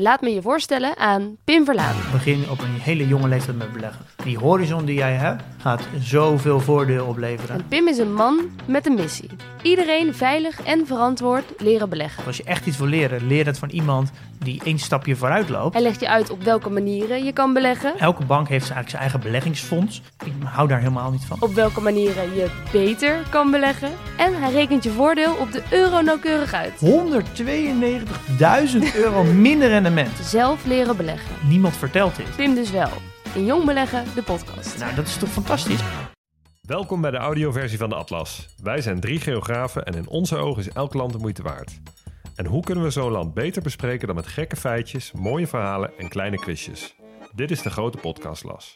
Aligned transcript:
Laat 0.00 0.20
me 0.20 0.30
je 0.34 0.42
voorstellen 0.42 0.96
aan 0.96 1.36
Pim 1.44 1.64
Verlaan. 1.64 1.96
Begin 2.12 2.50
op 2.50 2.60
een 2.60 2.80
hele 2.80 3.08
jonge 3.08 3.28
leeftijd 3.28 3.58
met 3.58 3.72
beleggen. 3.72 4.04
Die 4.24 4.38
horizon 4.38 4.84
die 4.84 4.94
jij 4.94 5.14
hebt, 5.14 5.42
gaat 5.58 5.82
zoveel 6.00 6.60
voordeel 6.60 7.06
opleveren. 7.06 7.54
En 7.54 7.66
Pim 7.68 7.88
is 7.88 7.98
een 7.98 8.14
man 8.14 8.50
met 8.66 8.86
een 8.86 8.94
missie. 8.94 9.30
Iedereen 9.62 10.14
veilig 10.14 10.62
en 10.62 10.86
verantwoord 10.86 11.44
leren 11.56 11.88
beleggen. 11.88 12.24
Als 12.24 12.36
je 12.36 12.42
echt 12.42 12.66
iets 12.66 12.76
wil 12.78 12.86
leren, 12.86 13.26
leer 13.26 13.46
het 13.46 13.58
van 13.58 13.68
iemand 13.68 14.10
die 14.38 14.60
één 14.64 14.78
stapje 14.78 15.16
vooruit 15.16 15.48
loopt. 15.48 15.74
Hij 15.74 15.82
legt 15.82 16.00
je 16.00 16.08
uit 16.08 16.30
op 16.30 16.42
welke 16.42 16.70
manieren 16.70 17.24
je 17.24 17.32
kan 17.32 17.52
beleggen. 17.52 17.98
Elke 17.98 18.24
bank 18.24 18.48
heeft 18.48 18.70
eigenlijk 18.70 18.90
zijn 18.90 19.02
eigen 19.02 19.20
beleggingsfonds. 19.20 20.02
Ik 20.24 20.32
hou 20.44 20.68
daar 20.68 20.78
helemaal 20.78 21.10
niet 21.10 21.24
van. 21.24 21.36
Op 21.40 21.54
welke 21.54 21.80
manieren 21.80 22.34
je 22.34 22.50
beter 22.72 23.16
kan 23.30 23.50
beleggen. 23.50 23.90
En 24.16 24.42
hij 24.42 24.52
rekent 24.52 24.84
je 24.84 24.90
voordeel 24.90 25.34
op 25.34 25.52
de 25.52 25.62
euro 25.70 26.00
nauwkeurig 26.00 26.52
uit. 26.52 26.72
192.000 26.80 26.88
euro 28.94 29.24
minder 29.24 29.70
rendement. 29.94 30.26
Zelf 30.26 30.64
leren 30.64 30.96
beleggen. 30.96 31.48
Niemand 31.48 31.76
vertelt 31.76 32.16
dit. 32.16 32.36
Pim 32.36 32.54
dus 32.54 32.70
wel. 32.70 32.90
In 33.34 33.44
Jong 33.44 33.64
Beleggen, 33.64 34.04
de 34.14 34.22
podcast. 34.22 34.78
Nou, 34.78 34.94
dat 34.94 35.06
is 35.06 35.16
toch 35.16 35.28
fantastisch? 35.28 35.80
Welkom 36.60 37.00
bij 37.00 37.10
de 37.10 37.16
audioversie 37.16 37.78
van 37.78 37.88
de 37.88 37.94
Atlas. 37.94 38.48
Wij 38.62 38.80
zijn 38.80 39.00
drie 39.00 39.20
geografen 39.20 39.84
en 39.84 39.94
in 39.94 40.08
onze 40.08 40.36
ogen 40.36 40.62
is 40.62 40.68
elk 40.68 40.94
land 40.94 41.12
de 41.12 41.18
moeite 41.18 41.42
waard. 41.42 41.80
En 42.34 42.46
hoe 42.46 42.62
kunnen 42.62 42.84
we 42.84 42.90
zo'n 42.90 43.10
land 43.10 43.34
beter 43.34 43.62
bespreken 43.62 44.06
dan 44.06 44.16
met 44.16 44.26
gekke 44.26 44.56
feitjes, 44.56 45.12
mooie 45.12 45.46
verhalen 45.46 45.90
en 45.98 46.08
kleine 46.08 46.36
quizjes? 46.36 46.94
Dit 47.34 47.50
is 47.50 47.62
de 47.62 47.70
grote 47.70 47.98
podcastlas. 47.98 48.74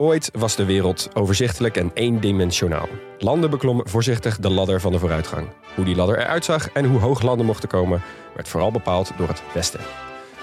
Ooit 0.00 0.30
was 0.32 0.56
de 0.56 0.64
wereld 0.64 1.08
overzichtelijk 1.14 1.76
en 1.76 1.90
eendimensionaal. 1.94 2.88
Landen 3.18 3.50
beklommen 3.50 3.88
voorzichtig 3.88 4.38
de 4.38 4.50
ladder 4.50 4.80
van 4.80 4.92
de 4.92 4.98
vooruitgang. 4.98 5.48
Hoe 5.74 5.84
die 5.84 5.96
ladder 5.96 6.18
eruit 6.18 6.44
zag 6.44 6.70
en 6.70 6.84
hoe 6.84 7.00
hoog 7.00 7.22
landen 7.22 7.46
mochten 7.46 7.68
komen, 7.68 8.02
werd 8.34 8.48
vooral 8.48 8.70
bepaald 8.70 9.12
door 9.16 9.28
het 9.28 9.42
Westen. 9.54 9.80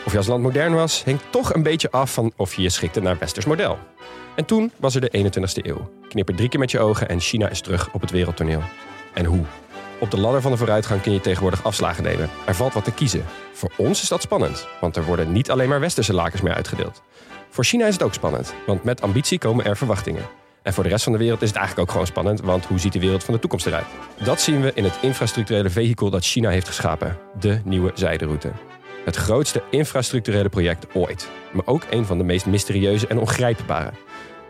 Of 0.05 0.11
je 0.11 0.17
als 0.17 0.27
land 0.27 0.43
modern 0.43 0.73
was, 0.73 1.03
hing 1.03 1.19
toch 1.29 1.53
een 1.53 1.63
beetje 1.63 1.91
af 1.91 2.13
van 2.13 2.31
of 2.35 2.53
je 2.53 2.61
je 2.61 2.69
schikte 2.69 3.01
naar 3.01 3.17
Westers 3.17 3.45
model. 3.45 3.77
En 4.35 4.45
toen 4.45 4.71
was 4.75 4.95
er 4.95 5.01
de 5.01 5.31
21ste 5.31 5.65
eeuw. 5.65 5.89
Knipper 6.09 6.35
drie 6.35 6.49
keer 6.49 6.59
met 6.59 6.71
je 6.71 6.79
ogen 6.79 7.09
en 7.09 7.19
China 7.19 7.49
is 7.49 7.61
terug 7.61 7.89
op 7.93 8.01
het 8.01 8.11
wereldtoneel. 8.11 8.61
En 9.13 9.25
hoe? 9.25 9.45
Op 9.99 10.11
de 10.11 10.19
ladder 10.19 10.41
van 10.41 10.51
de 10.51 10.57
vooruitgang 10.57 11.01
kun 11.01 11.13
je 11.13 11.21
tegenwoordig 11.21 11.63
afslagen 11.63 12.03
nemen. 12.03 12.29
Er 12.45 12.55
valt 12.55 12.73
wat 12.73 12.83
te 12.83 12.93
kiezen. 12.93 13.25
Voor 13.53 13.71
ons 13.77 14.01
is 14.01 14.09
dat 14.09 14.21
spannend, 14.21 14.67
want 14.81 14.95
er 14.95 15.05
worden 15.05 15.31
niet 15.31 15.51
alleen 15.51 15.69
maar 15.69 15.79
westerse 15.79 16.13
lakens 16.13 16.41
meer 16.41 16.53
uitgedeeld. 16.53 17.01
Voor 17.49 17.63
China 17.63 17.85
is 17.85 17.93
het 17.93 18.03
ook 18.03 18.13
spannend, 18.13 18.53
want 18.65 18.83
met 18.83 19.01
ambitie 19.01 19.39
komen 19.39 19.65
er 19.65 19.77
verwachtingen. 19.77 20.25
En 20.61 20.73
voor 20.73 20.83
de 20.83 20.89
rest 20.89 21.03
van 21.03 21.11
de 21.11 21.17
wereld 21.17 21.41
is 21.41 21.47
het 21.47 21.57
eigenlijk 21.57 21.87
ook 21.87 21.91
gewoon 21.91 22.07
spannend, 22.07 22.41
want 22.41 22.65
hoe 22.65 22.79
ziet 22.79 22.93
de 22.93 22.99
wereld 22.99 23.23
van 23.23 23.33
de 23.33 23.39
toekomst 23.39 23.65
eruit? 23.65 23.85
Dat 24.23 24.41
zien 24.41 24.61
we 24.61 24.71
in 24.73 24.83
het 24.83 24.97
infrastructurele 25.01 25.69
vehikel 25.69 26.09
dat 26.09 26.25
China 26.25 26.49
heeft 26.49 26.67
geschapen, 26.67 27.17
de 27.39 27.61
nieuwe 27.63 27.91
zijderoute. 27.93 28.51
Het 29.05 29.15
grootste 29.15 29.63
infrastructurele 29.69 30.49
project 30.49 30.95
ooit, 30.95 31.29
maar 31.51 31.65
ook 31.65 31.83
een 31.89 32.05
van 32.05 32.17
de 32.17 32.23
meest 32.23 32.45
mysterieuze 32.45 33.07
en 33.07 33.17
ongrijpbare. 33.17 33.91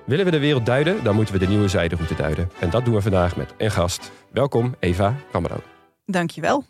Willen 0.05 0.25
we 0.25 0.31
de 0.31 0.39
wereld 0.39 0.65
duiden, 0.65 1.03
dan 1.03 1.15
moeten 1.15 1.33
we 1.33 1.39
de 1.39 1.47
nieuwe 1.47 1.67
zijderoute 1.67 2.15
duiden. 2.15 2.51
En 2.59 2.69
dat 2.69 2.85
doen 2.85 2.93
we 2.93 3.01
vandaag 3.01 3.35
met 3.35 3.53
een 3.57 3.71
gast. 3.71 4.11
Welkom, 4.31 4.75
Eva 4.79 5.15
Kamero. 5.31 5.61
Dankjewel. 6.05 6.63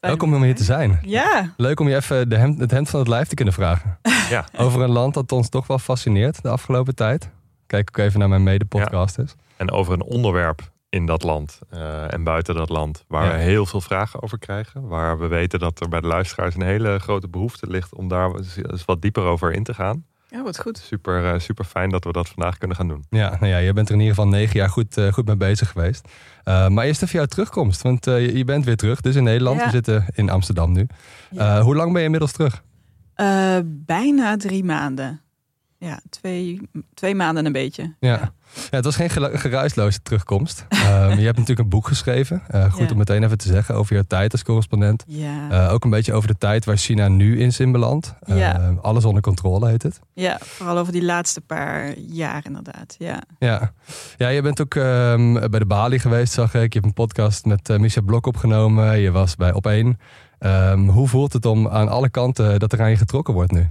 Welkom 0.00 0.34
om 0.34 0.42
hier 0.42 0.54
te 0.54 0.64
zijn. 0.64 0.98
Ja. 1.02 1.52
Leuk 1.56 1.80
om 1.80 1.88
je 1.88 1.94
even 1.96 2.28
de 2.28 2.36
hemd, 2.36 2.60
het 2.60 2.70
hemd 2.70 2.90
van 2.90 3.00
het 3.00 3.08
lijf 3.08 3.28
te 3.28 3.34
kunnen 3.34 3.54
vragen. 3.54 3.98
Ja. 4.30 4.44
Over 4.56 4.80
een 4.82 4.90
land 4.90 5.14
dat 5.14 5.32
ons 5.32 5.48
toch 5.48 5.66
wel 5.66 5.78
fascineert 5.78 6.42
de 6.42 6.48
afgelopen 6.48 6.94
tijd. 6.94 7.30
Kijk 7.66 7.88
ook 7.88 8.04
even 8.04 8.18
naar 8.18 8.28
mijn 8.28 8.42
mede-podcasters. 8.42 9.34
En 9.56 9.70
over 9.70 9.92
een 9.92 10.02
onderwerp 10.02 10.70
in 10.88 11.06
dat 11.06 11.22
land 11.22 11.58
eh, 11.70 12.12
en 12.12 12.24
buiten 12.24 12.54
dat 12.54 12.68
land, 12.68 13.04
waar 13.08 13.24
Ja. 13.24 13.32
we 13.32 13.38
heel 13.38 13.66
veel 13.66 13.80
vragen 13.80 14.22
over 14.22 14.38
krijgen. 14.38 14.88
Waar 14.88 15.18
we 15.18 15.26
weten 15.26 15.58
dat 15.58 15.80
er 15.80 15.88
bij 15.88 16.00
de 16.00 16.06
luisteraars 16.06 16.54
een 16.54 16.62
hele 16.62 16.98
grote 16.98 17.28
behoefte 17.28 17.66
ligt 17.66 17.94
om 17.94 18.08
daar 18.08 18.30
eens 18.34 18.84
wat 18.84 19.02
dieper 19.02 19.22
over 19.22 19.52
in 19.52 19.64
te 19.64 19.74
gaan. 19.74 20.04
Ja, 20.28 20.42
wat 20.42 20.58
goed. 20.60 20.78
Super, 20.78 21.32
eh, 21.34 21.40
super 21.40 21.64
fijn 21.64 21.90
dat 21.90 22.04
we 22.04 22.12
dat 22.12 22.28
vandaag 22.28 22.58
kunnen 22.58 22.76
gaan 22.76 22.88
doen. 22.88 23.04
Ja, 23.10 23.30
nou 23.30 23.46
ja, 23.46 23.58
je 23.58 23.72
bent 23.72 23.88
er 23.88 23.94
in 23.94 24.00
ieder 24.00 24.14
geval 24.14 24.30
negen 24.30 24.56
jaar 24.56 24.68
goed, 24.68 24.96
eh, 24.96 25.12
goed 25.12 25.26
mee 25.26 25.36
bezig 25.36 25.70
geweest. 25.70 26.08
Uh, 26.44 26.68
maar 26.68 26.84
eerst 26.84 27.02
even 27.02 27.16
jouw 27.18 27.26
terugkomst, 27.26 27.82
want 27.82 28.06
uh, 28.06 28.26
je, 28.26 28.36
je 28.36 28.44
bent 28.44 28.64
weer 28.64 28.76
terug. 28.76 29.00
Dus 29.00 29.14
in 29.14 29.22
Nederland, 29.24 29.58
Ja. 29.58 29.64
we 29.64 29.70
zitten 29.70 30.04
in 30.14 30.30
Amsterdam 30.30 30.72
nu. 30.72 30.86
Ja. 31.30 31.56
Uh, 31.58 31.62
hoe 31.64 31.74
lang 31.74 31.88
ben 31.88 31.98
je 31.98 32.04
inmiddels 32.04 32.32
terug? 32.32 32.62
Eh, 33.14 33.56
bijna 33.64 34.36
drie 34.36 34.64
maanden. 34.64 35.20
Ja, 35.78 36.00
twee, 36.10 36.60
twee 36.94 37.14
maanden 37.14 37.38
en 37.38 37.46
een 37.46 37.52
beetje. 37.52 37.94
Ja. 38.00 38.32
Ja, 38.54 38.76
het 38.76 38.84
was 38.84 38.96
geen 38.96 39.10
geruisloze 39.38 40.02
terugkomst. 40.02 40.66
Um, 40.70 40.78
je 41.18 41.24
hebt 41.24 41.38
natuurlijk 41.38 41.58
een 41.58 41.68
boek 41.68 41.86
geschreven. 41.88 42.42
Uh, 42.54 42.72
goed 42.72 42.84
Ja. 42.86 42.90
om 42.92 42.98
meteen 42.98 43.22
even 43.24 43.38
te 43.38 43.48
zeggen 43.48 43.74
over 43.74 43.94
jouw 43.94 44.04
tijd 44.06 44.32
als 44.32 44.42
correspondent. 44.42 45.04
Ja, 45.06 45.34
Uh, 45.50 45.72
ook 45.72 45.84
een 45.84 45.90
beetje 45.90 46.12
over 46.12 46.28
de 46.28 46.38
tijd 46.38 46.64
waar 46.64 46.76
China 46.76 47.08
nu 47.08 47.38
in 47.40 47.46
is 47.46 47.60
inbeland. 47.60 48.14
Uh, 48.24 48.38
Ja. 48.38 48.74
Alles 48.82 49.04
onder 49.04 49.22
controle 49.22 49.68
heet 49.68 49.82
het. 49.82 50.00
ja, 50.14 50.38
vooral 50.40 50.78
over 50.78 50.92
die 50.92 51.04
laatste 51.04 51.40
paar 51.40 51.98
jaar 51.98 52.42
inderdaad. 52.46 52.94
Ja, 52.98 53.22
Ja, 53.38 53.72
ja 54.16 54.28
je 54.28 54.42
bent 54.42 54.60
ook 54.60 54.74
um, 54.74 55.32
bij 55.32 55.58
de 55.58 55.66
Bali 55.66 55.98
geweest, 55.98 56.32
zag 56.32 56.54
ik. 56.54 56.72
Je 56.72 56.78
hebt 56.78 56.84
een 56.84 56.92
podcast 57.06 57.44
met 57.44 57.68
uh, 57.68 57.76
Micha 57.78 58.00
Blok 58.00 58.26
opgenomen. 58.26 58.98
Je 59.00 59.10
was 59.10 59.36
bij 59.36 59.52
Op1. 59.52 60.00
Um, 60.38 60.88
hoe 60.88 61.08
voelt 61.08 61.32
het 61.32 61.46
om 61.46 61.68
aan 61.68 61.88
alle 61.88 62.08
kanten 62.10 62.58
dat 62.58 62.72
er 62.72 62.80
aan 62.82 62.90
je 62.90 62.96
getrokken 62.96 63.34
wordt 63.34 63.52
nu? 63.52 63.66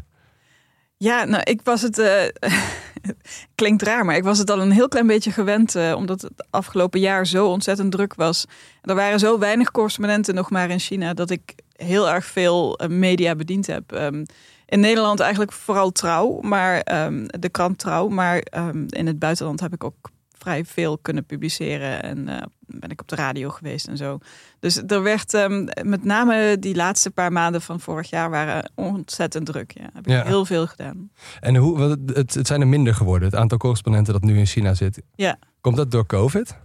Ja 0.98 1.24
nou, 1.24 1.44
ik 1.44 1.62
was 1.64 1.82
het... 1.82 2.00
eh, 2.00 2.24
klinkt 3.56 3.82
raar, 3.82 4.06
maar 4.06 4.16
ik 4.16 4.24
was 4.24 4.38
het 4.38 4.50
al 4.50 4.62
een 4.62 4.72
heel 4.72 4.88
klein 4.88 5.08
beetje 5.08 5.32
gewend... 5.32 5.76
eh, 5.76 5.94
omdat 5.96 6.22
het 6.22 6.48
afgelopen 6.50 7.00
jaar 7.00 7.28
zo 7.28 7.48
ontzettend 7.48 7.92
druk 7.92 8.14
was. 8.16 8.46
Er 8.82 8.96
waren 8.96 9.20
zo 9.20 9.40
weinig 9.40 9.72
correspondenten 9.72 10.36
nog 10.36 10.50
maar 10.50 10.70
in 10.70 10.80
China... 10.80 11.14
dat 11.14 11.30
ik 11.30 11.54
heel 11.76 12.10
erg 12.10 12.26
veel 12.26 12.78
eh, 12.78 12.90
media 12.90 13.36
bediend 13.36 13.68
heb. 13.68 13.92
Um, 13.92 14.26
in 14.66 14.80
Nederland 14.80 15.20
eigenlijk 15.20 15.52
vooral 15.52 15.92
trouw, 15.92 16.40
maar 16.42 17.06
um, 17.06 17.26
de 17.40 17.50
krant 17.50 17.78
trouw. 17.78 18.08
Maar 18.08 18.48
um, 18.58 18.86
in 18.90 19.08
het 19.08 19.20
buitenland 19.20 19.60
heb 19.60 19.74
ik 19.74 19.84
ook 19.84 20.10
vrij 20.46 20.66
veel 20.66 20.98
kunnen 20.98 21.26
publiceren. 21.26 22.04
En 22.04 22.18
uh, 22.18 22.42
ben 22.60 22.90
ik 22.90 23.02
op 23.02 23.08
de 23.08 23.16
radio 23.16 23.50
geweest 23.50 23.88
en 23.88 23.98
zo. 23.98 24.18
Dus 24.60 24.82
er 24.88 25.04
werd 25.04 25.34
um, 25.34 25.68
met 25.82 26.04
name 26.04 26.60
die 26.60 26.76
laatste 26.76 27.12
paar 27.12 27.32
maanden 27.32 27.62
van 27.62 27.80
vorig 27.80 28.10
jaar 28.10 28.30
waren 28.30 28.72
ontzettend 28.76 29.46
druk. 29.46 29.72
Ja, 29.78 29.90
heb 29.94 30.06
ik 30.06 30.12
Ja. 30.12 30.24
heel 30.24 30.46
veel 30.46 30.68
gedaan. 30.68 31.10
En 31.40 31.56
hoe, 31.56 31.82
het, 31.82 32.00
het, 32.14 32.34
het 32.34 32.48
zijn 32.48 32.62
er 32.62 32.68
minder 32.68 32.96
geworden, 32.96 33.28
het 33.30 33.38
aantal 33.40 33.58
correspondenten 33.58 34.14
dat 34.14 34.24
nu 34.24 34.38
in 34.38 34.46
China 34.46 34.74
zit. 34.74 35.02
Ja. 35.16 35.38
Komt 35.62 35.78
dat 35.78 35.92
door 35.92 36.06
COVID? 36.06 36.58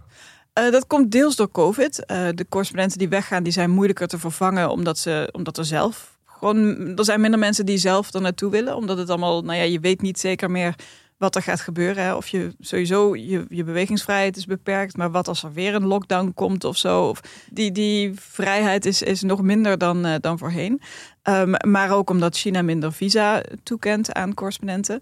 Uh, 0.59 0.71
dat 0.71 0.87
komt 0.87 1.11
deels 1.11 1.35
door 1.35 1.51
COVID. 1.51 2.03
Uh, 2.11 2.27
de 2.33 2.45
correspondenten 2.49 2.97
die 2.97 3.09
weggaan, 3.09 3.43
die 3.43 3.53
zijn 3.53 3.69
moeilijker 3.69 4.07
te 4.07 4.19
vervangen 4.19 4.69
omdat, 4.69 4.97
ze, 4.97 5.29
omdat 5.31 5.57
er 5.57 5.65
zelf 5.65 6.19
gewoon, 6.25 6.57
er 6.97 7.05
zijn 7.05 7.21
minder 7.21 7.39
mensen 7.39 7.65
die 7.65 7.77
zelf 7.77 8.13
er 8.13 8.21
naartoe 8.21 8.51
willen. 8.51 8.75
Omdat 8.75 8.97
het 8.97 9.09
allemaal, 9.09 9.41
nou 9.41 9.57
ja, 9.57 9.63
je 9.63 9.79
weet 9.79 10.01
niet 10.01 10.19
zeker 10.19 10.51
meer 10.51 10.75
wat 11.21 11.35
er 11.35 11.41
gaat 11.41 11.61
gebeuren. 11.61 12.03
Hè. 12.03 12.15
Of 12.15 12.27
je 12.27 12.51
sowieso, 12.59 13.15
je, 13.15 13.45
je 13.49 13.63
bewegingsvrijheid 13.63 14.37
is 14.37 14.45
beperkt. 14.45 14.97
Maar 14.97 15.11
wat 15.11 15.27
als 15.27 15.43
er 15.43 15.53
weer 15.53 15.75
een 15.75 15.85
lockdown 15.85 16.31
komt 16.35 16.63
of 16.63 16.77
zo. 16.77 17.07
Of 17.07 17.21
die, 17.51 17.71
die 17.71 18.13
vrijheid 18.15 18.85
is, 18.85 19.01
is 19.01 19.21
nog 19.21 19.41
minder 19.41 19.77
dan, 19.77 20.05
uh, 20.05 20.15
dan 20.21 20.37
voorheen. 20.37 20.81
Um, 21.23 21.53
maar 21.67 21.91
ook 21.91 22.09
omdat 22.09 22.37
China 22.37 22.61
minder 22.61 22.93
visa 22.93 23.43
toekent 23.63 24.13
aan 24.13 24.33
correspondenten. 24.33 25.01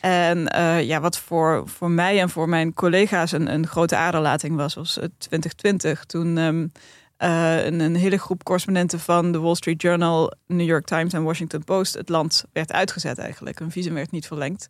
En 0.00 0.52
uh, 0.56 0.82
ja, 0.82 1.00
wat 1.00 1.18
voor, 1.18 1.62
voor 1.68 1.90
mij 1.90 2.20
en 2.20 2.30
voor 2.30 2.48
mijn 2.48 2.74
collega's 2.74 3.32
een, 3.32 3.52
een 3.52 3.66
grote 3.66 3.96
aderlating 3.96 4.56
was, 4.56 4.74
was 4.74 4.92
2020. 5.18 6.04
Toen 6.04 6.36
um, 6.36 6.72
uh, 7.18 7.64
een, 7.64 7.80
een, 7.80 7.96
hele 7.96 8.18
groep 8.18 8.44
correspondenten 8.44 9.00
van 9.00 9.32
de 9.32 9.40
Wall 9.40 9.54
Street 9.54 9.82
Journal, 9.82 10.32
New 10.46 10.66
York 10.66 10.86
Times 10.86 11.12
en 11.12 11.22
Washington 11.22 11.64
Post 11.64 11.94
het 11.94 12.08
land 12.08 12.44
werd 12.52 12.72
uitgezet 12.72 13.18
eigenlijk. 13.18 13.60
Een 13.60 13.70
visum 13.70 13.94
werd 13.94 14.10
niet 14.10 14.26
verlengd. 14.26 14.68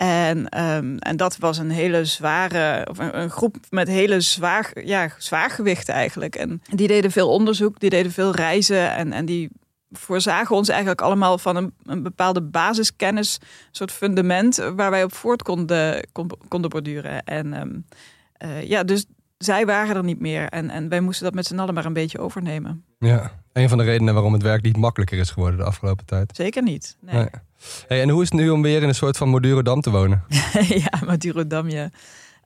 En, 0.00 0.60
um, 0.60 0.98
en 0.98 1.16
dat 1.16 1.36
was 1.36 1.58
een 1.58 1.70
hele 1.70 2.04
zware, 2.04 2.86
of 2.90 2.98
een, 2.98 3.30
groep 3.30 3.56
met 3.70 3.88
hele 3.88 4.20
zwaar, 4.20 4.70
ja, 4.84 5.08
zwaargewichten 5.18 5.94
eigenlijk. 5.94 6.36
En 6.36 6.62
die 6.74 6.88
deden 6.88 7.10
veel 7.10 7.28
onderzoek, 7.28 7.80
die 7.80 7.90
deden 7.90 8.12
veel 8.12 8.34
reizen 8.34 8.94
en, 8.94 9.12
en 9.12 9.24
die 9.24 9.50
voorzagen 9.90 10.56
ons 10.56 10.68
eigenlijk 10.68 11.00
allemaal 11.00 11.38
van 11.38 11.56
een, 11.56 11.74
een 11.84 12.02
bepaalde 12.02 12.42
basiskennis, 12.42 13.38
een 13.40 13.46
soort 13.70 13.92
fundament 13.92 14.56
waar 14.76 14.90
wij 14.90 15.04
op 15.04 15.14
voort 15.14 15.42
konden, 15.42 16.06
kon- 16.12 16.30
konden 16.48 16.70
borduren. 16.70 17.24
En 17.24 17.52
ehm, 17.52 17.78
eh, 18.32 18.68
ja, 18.68 18.84
dus 18.84 19.04
zij 19.38 19.66
waren 19.66 19.96
er 19.96 20.04
niet 20.04 20.20
meer 20.20 20.48
en, 20.48 20.70
en 20.70 20.88
wij 20.88 21.00
moesten 21.00 21.24
dat 21.24 21.34
met 21.34 21.46
z'n 21.46 21.58
allen 21.58 21.74
maar 21.74 21.84
een 21.84 21.92
beetje 21.92 22.18
overnemen. 22.18 22.84
Ja, 22.98 23.39
een 23.52 23.68
van 23.68 23.78
de 23.78 23.84
redenen 23.84 24.14
waarom 24.14 24.32
het 24.32 24.42
werk 24.42 24.62
niet 24.62 24.76
makkelijker 24.76 25.18
is 25.18 25.30
geworden 25.30 25.58
de 25.58 25.64
afgelopen 25.64 26.06
tijd. 26.06 26.36
Zeker 26.36 26.62
niet. 26.62 26.96
Nee. 27.00 27.14
Nee. 27.14 27.28
Hey, 27.88 28.02
en 28.02 28.08
hoe 28.08 28.22
is 28.22 28.30
het 28.30 28.40
nu 28.40 28.50
om 28.50 28.62
weer 28.62 28.82
in 28.82 28.88
een 28.88 28.94
soort 28.94 29.16
van 29.16 29.28
Madurodam 29.28 29.80
te 29.80 29.90
wonen? 29.90 30.24
ja, 30.84 31.00
Madurodam, 31.06 31.68
ja. 31.68 31.90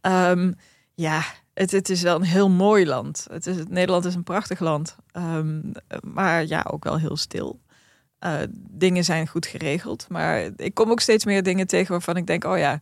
Ehm, 0.01 0.53
ja, 0.95 1.23
het, 1.55 1.71
het 1.71 1.91
is 1.91 2.03
wel 2.03 2.17
een 2.17 2.23
heel 2.23 2.51
mooi 2.51 2.87
land. 2.87 3.27
Het 3.31 3.47
is, 3.47 3.57
Nederland 3.69 4.05
is 4.05 4.15
een 4.15 4.23
prachtig 4.23 4.61
land. 4.61 4.97
Ehm, 5.13 5.61
maar 6.03 6.47
ja, 6.47 6.67
ook 6.71 6.85
wel 6.85 6.99
heel 6.99 7.17
stil. 7.17 7.61
Eh, 8.19 8.41
dingen 8.71 9.05
zijn 9.05 9.29
goed 9.29 9.47
geregeld. 9.47 10.07
Maar 10.09 10.51
ik 10.57 10.75
kom 10.75 10.91
ook 10.91 11.01
steeds 11.01 11.25
meer 11.25 11.43
dingen 11.43 11.67
tegen 11.67 11.91
waarvan 11.91 12.17
ik 12.17 12.27
denk... 12.27 12.45
oh 12.45 12.59
ja, 12.59 12.81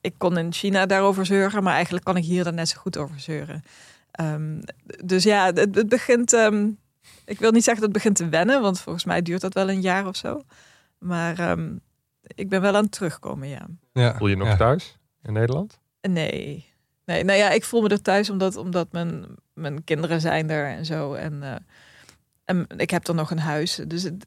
ik 0.00 0.14
kon 0.18 0.38
in 0.38 0.52
China 0.52 0.86
daarover 0.86 1.26
zeuren... 1.26 1.62
maar 1.62 1.74
eigenlijk 1.74 2.04
kan 2.04 2.16
ik 2.16 2.24
hier 2.24 2.44
dan 2.44 2.54
net 2.54 2.68
zo 2.68 2.80
goed 2.80 2.98
over 2.98 3.20
zeuren. 3.20 3.62
Ehm, 4.10 4.60
dus 5.04 5.22
ja, 5.22 5.46
het, 5.46 5.74
het 5.74 5.88
begint... 5.88 6.32
ik 7.28 7.38
wil 7.38 7.50
niet 7.50 7.64
zeggen 7.64 7.82
dat 7.82 7.92
het 7.94 8.02
begint 8.02 8.16
te 8.16 8.28
wennen... 8.28 8.62
want 8.62 8.80
volgens 8.80 9.04
mij 9.04 9.22
duurt 9.22 9.40
dat 9.40 9.54
wel 9.54 9.68
een 9.70 9.80
jaar 9.80 10.06
of 10.06 10.16
zo. 10.16 10.42
Maar 10.98 11.38
ehm, 11.38 11.76
ik 12.22 12.48
ben 12.48 12.60
wel 12.60 12.76
aan 12.76 12.82
het 12.82 12.92
terugkomen, 12.92 13.48
ja. 13.48 13.66
Ja. 13.92 14.16
Voel 14.16 14.28
je 14.28 14.36
nog 14.36 14.48
ja. 14.48 14.56
thuis 14.56 14.98
in 15.22 15.32
Nederland? 15.32 15.78
Nee. 16.00 16.66
Nee, 17.04 17.24
nou 17.24 17.38
ja, 17.38 17.50
ik 17.50 17.64
voel 17.64 17.82
me 17.82 17.88
er 17.88 18.02
thuis 18.02 18.30
omdat, 18.30 18.56
omdat 18.56 18.92
mijn, 18.92 19.24
mijn 19.54 19.84
kinderen 19.84 20.20
zijn 20.20 20.50
er 20.50 20.66
en 20.66 20.84
zo. 20.84 21.14
En, 21.14 21.42
eh, 21.42 21.54
en 22.44 22.66
ik 22.76 22.90
heb 22.90 23.06
er 23.08 23.14
nog 23.14 23.30
een 23.30 23.38
huis. 23.38 23.80
Dus 23.86 24.02
het- 24.02 24.26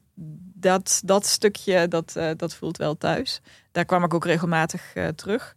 dat, 0.54 1.02
dat 1.04 1.26
stukje, 1.26 1.88
dat, 1.88 2.16
eh, 2.16 2.30
dat 2.36 2.54
voelt 2.54 2.76
wel 2.76 2.96
thuis. 2.96 3.40
Daar 3.72 3.84
kwam 3.84 4.04
ik 4.04 4.14
ook 4.14 4.24
regelmatig 4.24 4.94
eh, 4.94 5.08
terug. 5.08 5.56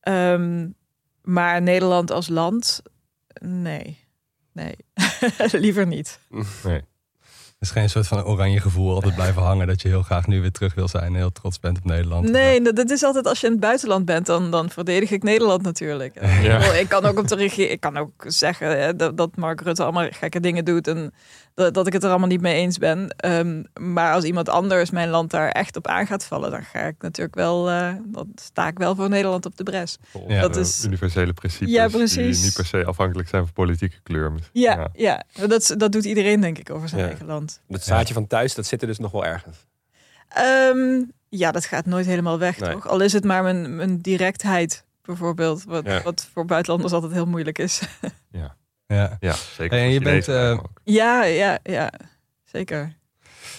Ehm, 0.00 0.68
maar 1.22 1.62
Nederland 1.62 2.10
als 2.10 2.28
land, 2.28 2.82
nee. 3.40 3.98
Nee, 4.52 4.76
liever 5.52 5.86
niet. 5.86 6.18
Het 7.62 7.70
is 7.70 7.80
geen 7.80 7.90
soort 7.90 8.06
van 8.06 8.24
oranje 8.24 8.60
gevoel 8.60 8.94
altijd 8.94 9.14
blijven 9.14 9.42
hangen 9.42 9.66
dat 9.66 9.82
je 9.82 9.88
heel 9.88 10.02
graag 10.02 10.26
nu 10.26 10.40
weer 10.40 10.50
terug 10.50 10.74
wil 10.74 10.88
zijn 10.88 11.04
en 11.04 11.14
heel 11.14 11.32
trots 11.32 11.60
bent 11.60 11.78
op 11.78 11.84
Nederland. 11.84 12.30
Nee, 12.30 12.62
dat 12.62 12.76
dat 12.76 12.90
is 12.90 13.02
altijd 13.02 13.26
als 13.26 13.40
je 13.40 13.46
in 13.46 13.52
het 13.52 13.60
buitenland 13.60 14.04
bent, 14.04 14.26
dan, 14.26 14.50
dan 14.50 14.70
verdedig 14.70 15.10
ik 15.10 15.22
Nederland 15.22 15.62
natuurlijk. 15.62 16.14
Ja. 16.42 16.58
Ik, 16.58 16.80
ik 16.80 16.88
kan 16.88 17.04
ook 17.04 17.18
op 17.18 17.28
de 17.28 17.34
regie, 17.34 17.68
ik 17.68 17.80
kan 17.80 17.96
ook 17.96 18.24
zeggen 18.26 18.80
hè, 18.80 18.96
dat, 18.96 19.16
dat 19.16 19.36
Mark 19.36 19.60
Rutte 19.60 19.82
allemaal 19.82 20.08
gekke 20.10 20.40
dingen 20.40 20.64
doet 20.64 20.88
en 20.88 21.12
dat, 21.54 21.74
dat 21.74 21.86
ik 21.86 21.92
het 21.92 22.02
er 22.02 22.10
allemaal 22.10 22.28
niet 22.28 22.40
mee 22.40 22.54
eens 22.54 22.78
ben. 22.78 23.08
Ehm, 23.16 23.62
maar 23.80 24.12
als 24.14 24.24
iemand 24.24 24.48
anders 24.48 24.90
mijn 24.90 25.08
land 25.08 25.30
daar 25.30 25.48
echt 25.48 25.76
op 25.76 25.86
aan 25.86 26.06
gaat 26.06 26.24
vallen, 26.24 26.50
dan 26.50 26.62
ga 26.64 26.78
ik 26.80 26.94
natuurlijk 26.98 27.34
wel, 27.34 27.70
eh, 27.70 27.94
dan 28.04 28.28
sta 28.34 28.66
ik 28.68 28.78
wel 28.78 28.94
voor 28.94 29.08
Nederland 29.08 29.46
op 29.46 29.56
de 29.56 29.62
bres. 29.62 29.98
Ja. 30.28 30.40
Dat 30.40 30.56
is- 30.56 30.84
universele 30.84 31.32
principes 31.32 31.70
Ja, 31.74 31.88
precies. 31.88 32.36
die 32.36 32.44
niet 32.44 32.54
per 32.54 32.66
se 32.66 32.84
afhankelijk 32.84 33.28
zijn 33.28 33.42
van 33.44 33.52
politieke 33.52 33.96
kleur. 34.02 34.32
Ja, 34.52 34.88
ja. 34.92 35.22
Dat, 35.46 35.74
dat 35.76 35.92
doet 35.92 36.04
iedereen 36.04 36.40
denk 36.40 36.58
ik 36.58 36.70
over 36.70 36.88
zijn 36.88 37.00
Ja. 37.00 37.06
eigen 37.06 37.26
land. 37.26 37.60
Het 37.68 37.84
zaadje 37.84 38.14
van 38.14 38.26
thuis, 38.26 38.54
dat 38.54 38.66
zit 38.66 38.80
er 38.80 38.86
dus 38.86 38.98
nog 38.98 39.12
wel 39.12 39.24
ergens. 39.24 39.56
Ehm, 40.28 41.02
ja, 41.28 41.50
dat 41.52 41.64
gaat 41.64 41.86
nooit 41.86 42.06
helemaal 42.06 42.38
weg, 42.38 42.58
Nee. 42.58 42.70
toch? 42.72 42.88
Al 42.88 43.00
is 43.00 43.12
het 43.12 43.24
maar 43.24 43.42
mijn, 43.42 43.76
mijn 43.76 43.98
directheid, 43.98 44.84
bijvoorbeeld. 45.02 45.64
Wat, 45.64 45.84
Ja. 45.84 46.02
wat 46.02 46.28
voor 46.32 46.44
buitenlanders 46.44 46.92
altijd 46.92 47.12
heel 47.12 47.26
moeilijk 47.26 47.58
is. 47.58 47.82
Ja. 48.30 48.56
Ja, 49.20 49.34
zeker. 49.56 49.76
Hey, 49.76 49.86
en 49.86 49.92
je 49.92 50.00
bent, 50.00 50.28
eh, 50.28 50.58
ja, 50.84 51.24
ja, 51.24 51.58
ja. 51.62 51.92
Zeker. 52.44 52.94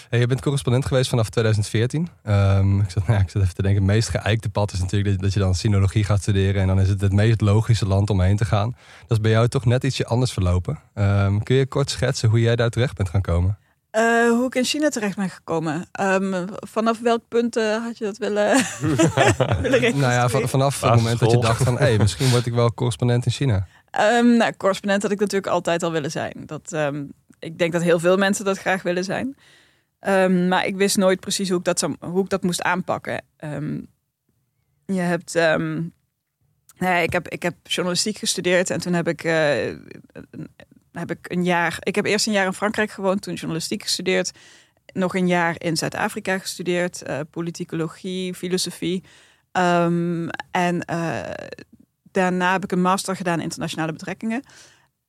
Hey, 0.08 0.18
je 0.18 0.26
bent 0.26 0.40
correspondent 0.40 0.86
geweest 0.86 1.08
vanaf 1.10 1.28
2014. 1.28 2.08
Ehm, 2.22 2.80
ik, 2.80 2.90
zat, 2.90 3.06
nou 3.06 3.12
ja, 3.18 3.24
ik 3.24 3.30
zat 3.30 3.42
even 3.42 3.54
te 3.54 3.62
denken, 3.62 3.82
het 3.82 3.90
meest 3.92 4.08
geëikte 4.08 4.48
pad 4.48 4.72
is 4.72 4.80
natuurlijk 4.80 5.12
dat, 5.14 5.20
dat 5.22 5.32
je 5.32 5.38
dan 5.38 5.54
sinologie 5.54 6.04
gaat 6.04 6.20
studeren. 6.20 6.60
En 6.60 6.66
dan 6.66 6.80
is 6.80 6.88
het 6.88 7.00
het 7.00 7.12
meest 7.12 7.40
logische 7.40 7.86
land 7.86 8.10
om 8.10 8.20
heen 8.20 8.36
te 8.36 8.44
gaan. 8.44 8.70
Dat 9.00 9.10
is 9.10 9.20
bij 9.20 9.30
jou 9.30 9.48
toch 9.48 9.64
net 9.64 9.84
ietsje 9.84 10.06
anders 10.06 10.32
verlopen. 10.32 10.78
Ehm, 10.94 11.38
kun 11.38 11.56
je 11.56 11.66
kort 11.66 11.90
schetsen 11.90 12.28
hoe 12.28 12.40
jij 12.40 12.56
daar 12.56 12.70
terecht 12.70 12.96
bent 12.96 13.08
gaan 13.08 13.20
komen? 13.20 13.58
Eh, 13.90 14.02
hoe 14.28 14.46
ik 14.46 14.54
in 14.54 14.64
China 14.64 14.88
terecht 14.88 15.16
ben 15.16 15.30
gekomen. 15.30 15.86
Ehm, 15.92 16.46
vanaf 16.68 17.00
welk 17.00 17.22
punt 17.28 17.56
eh, 17.56 17.82
had 17.84 17.98
je 17.98 18.04
dat 18.04 18.16
willen, 18.18 18.56
willen? 19.62 19.80
Nou 19.98 20.12
ja, 20.12 20.28
van- 20.28 20.48
vanaf 20.48 20.80
het 20.80 20.94
moment 20.94 21.18
dat 21.18 21.30
je 21.30 21.38
dacht 21.38 21.62
van... 21.62 21.78
hé, 21.78 21.96
misschien 21.98 22.30
word 22.30 22.46
ik 22.46 22.52
wel 22.52 22.74
correspondent 22.74 23.26
in 23.26 23.32
China. 23.32 23.66
Ehm, 23.94 24.36
nou, 24.36 24.52
correspondent 24.56 25.02
had 25.02 25.10
ik 25.10 25.20
natuurlijk 25.20 25.52
altijd 25.52 25.82
al 25.82 25.92
willen 25.92 26.10
zijn. 26.10 26.32
Dat, 26.46 26.72
ehm, 26.72 27.04
ik 27.38 27.58
denk 27.58 27.72
dat 27.72 27.82
heel 27.82 27.98
veel 27.98 28.16
mensen 28.16 28.44
dat 28.44 28.58
graag 28.58 28.82
willen 28.82 29.04
zijn. 29.04 29.36
Ehm, 29.98 30.48
maar 30.48 30.66
ik 30.66 30.76
wist 30.76 30.96
nooit 30.96 31.20
precies 31.20 31.48
hoe 31.48 31.58
ik 31.58 31.64
dat, 31.64 31.78
zou, 31.78 31.96
hoe 31.98 32.22
ik 32.22 32.28
dat 32.28 32.42
moest 32.42 32.62
aanpakken. 32.62 33.24
Je 34.86 35.00
hebt... 35.00 35.32
ja, 36.78 36.96
ik, 36.96 37.12
heb, 37.12 37.28
ik 37.28 37.42
heb 37.42 37.54
journalistiek 37.62 38.18
gestudeerd 38.18 38.70
en 38.70 38.80
toen 38.80 38.92
heb 38.92 39.08
ik, 39.08 39.24
eh, 39.24 39.74
heb 40.92 41.10
ik 41.10 41.18
een 41.30 41.44
jaar... 41.44 41.76
Ik 41.80 41.94
heb 41.94 42.04
eerst 42.04 42.26
een 42.26 42.32
jaar 42.32 42.46
in 42.46 42.52
Frankrijk 42.52 42.90
gewoond, 42.90 43.22
toen 43.22 43.34
journalistiek 43.34 43.82
gestudeerd. 43.82 44.30
Nog 44.92 45.14
een 45.14 45.26
jaar 45.26 45.54
in 45.58 45.76
Zuid-Afrika 45.76 46.38
gestudeerd. 46.38 47.02
eh, 47.02 47.20
politicologie, 47.30 48.34
filosofie. 48.34 49.04
En 50.50 50.80
eh, 50.86 51.20
daarna 52.14 52.52
heb 52.52 52.64
ik 52.64 52.72
een 52.72 52.82
master 52.82 53.16
gedaan 53.16 53.38
in 53.38 53.42
internationale 53.42 53.92
betrekkingen. 53.92 54.42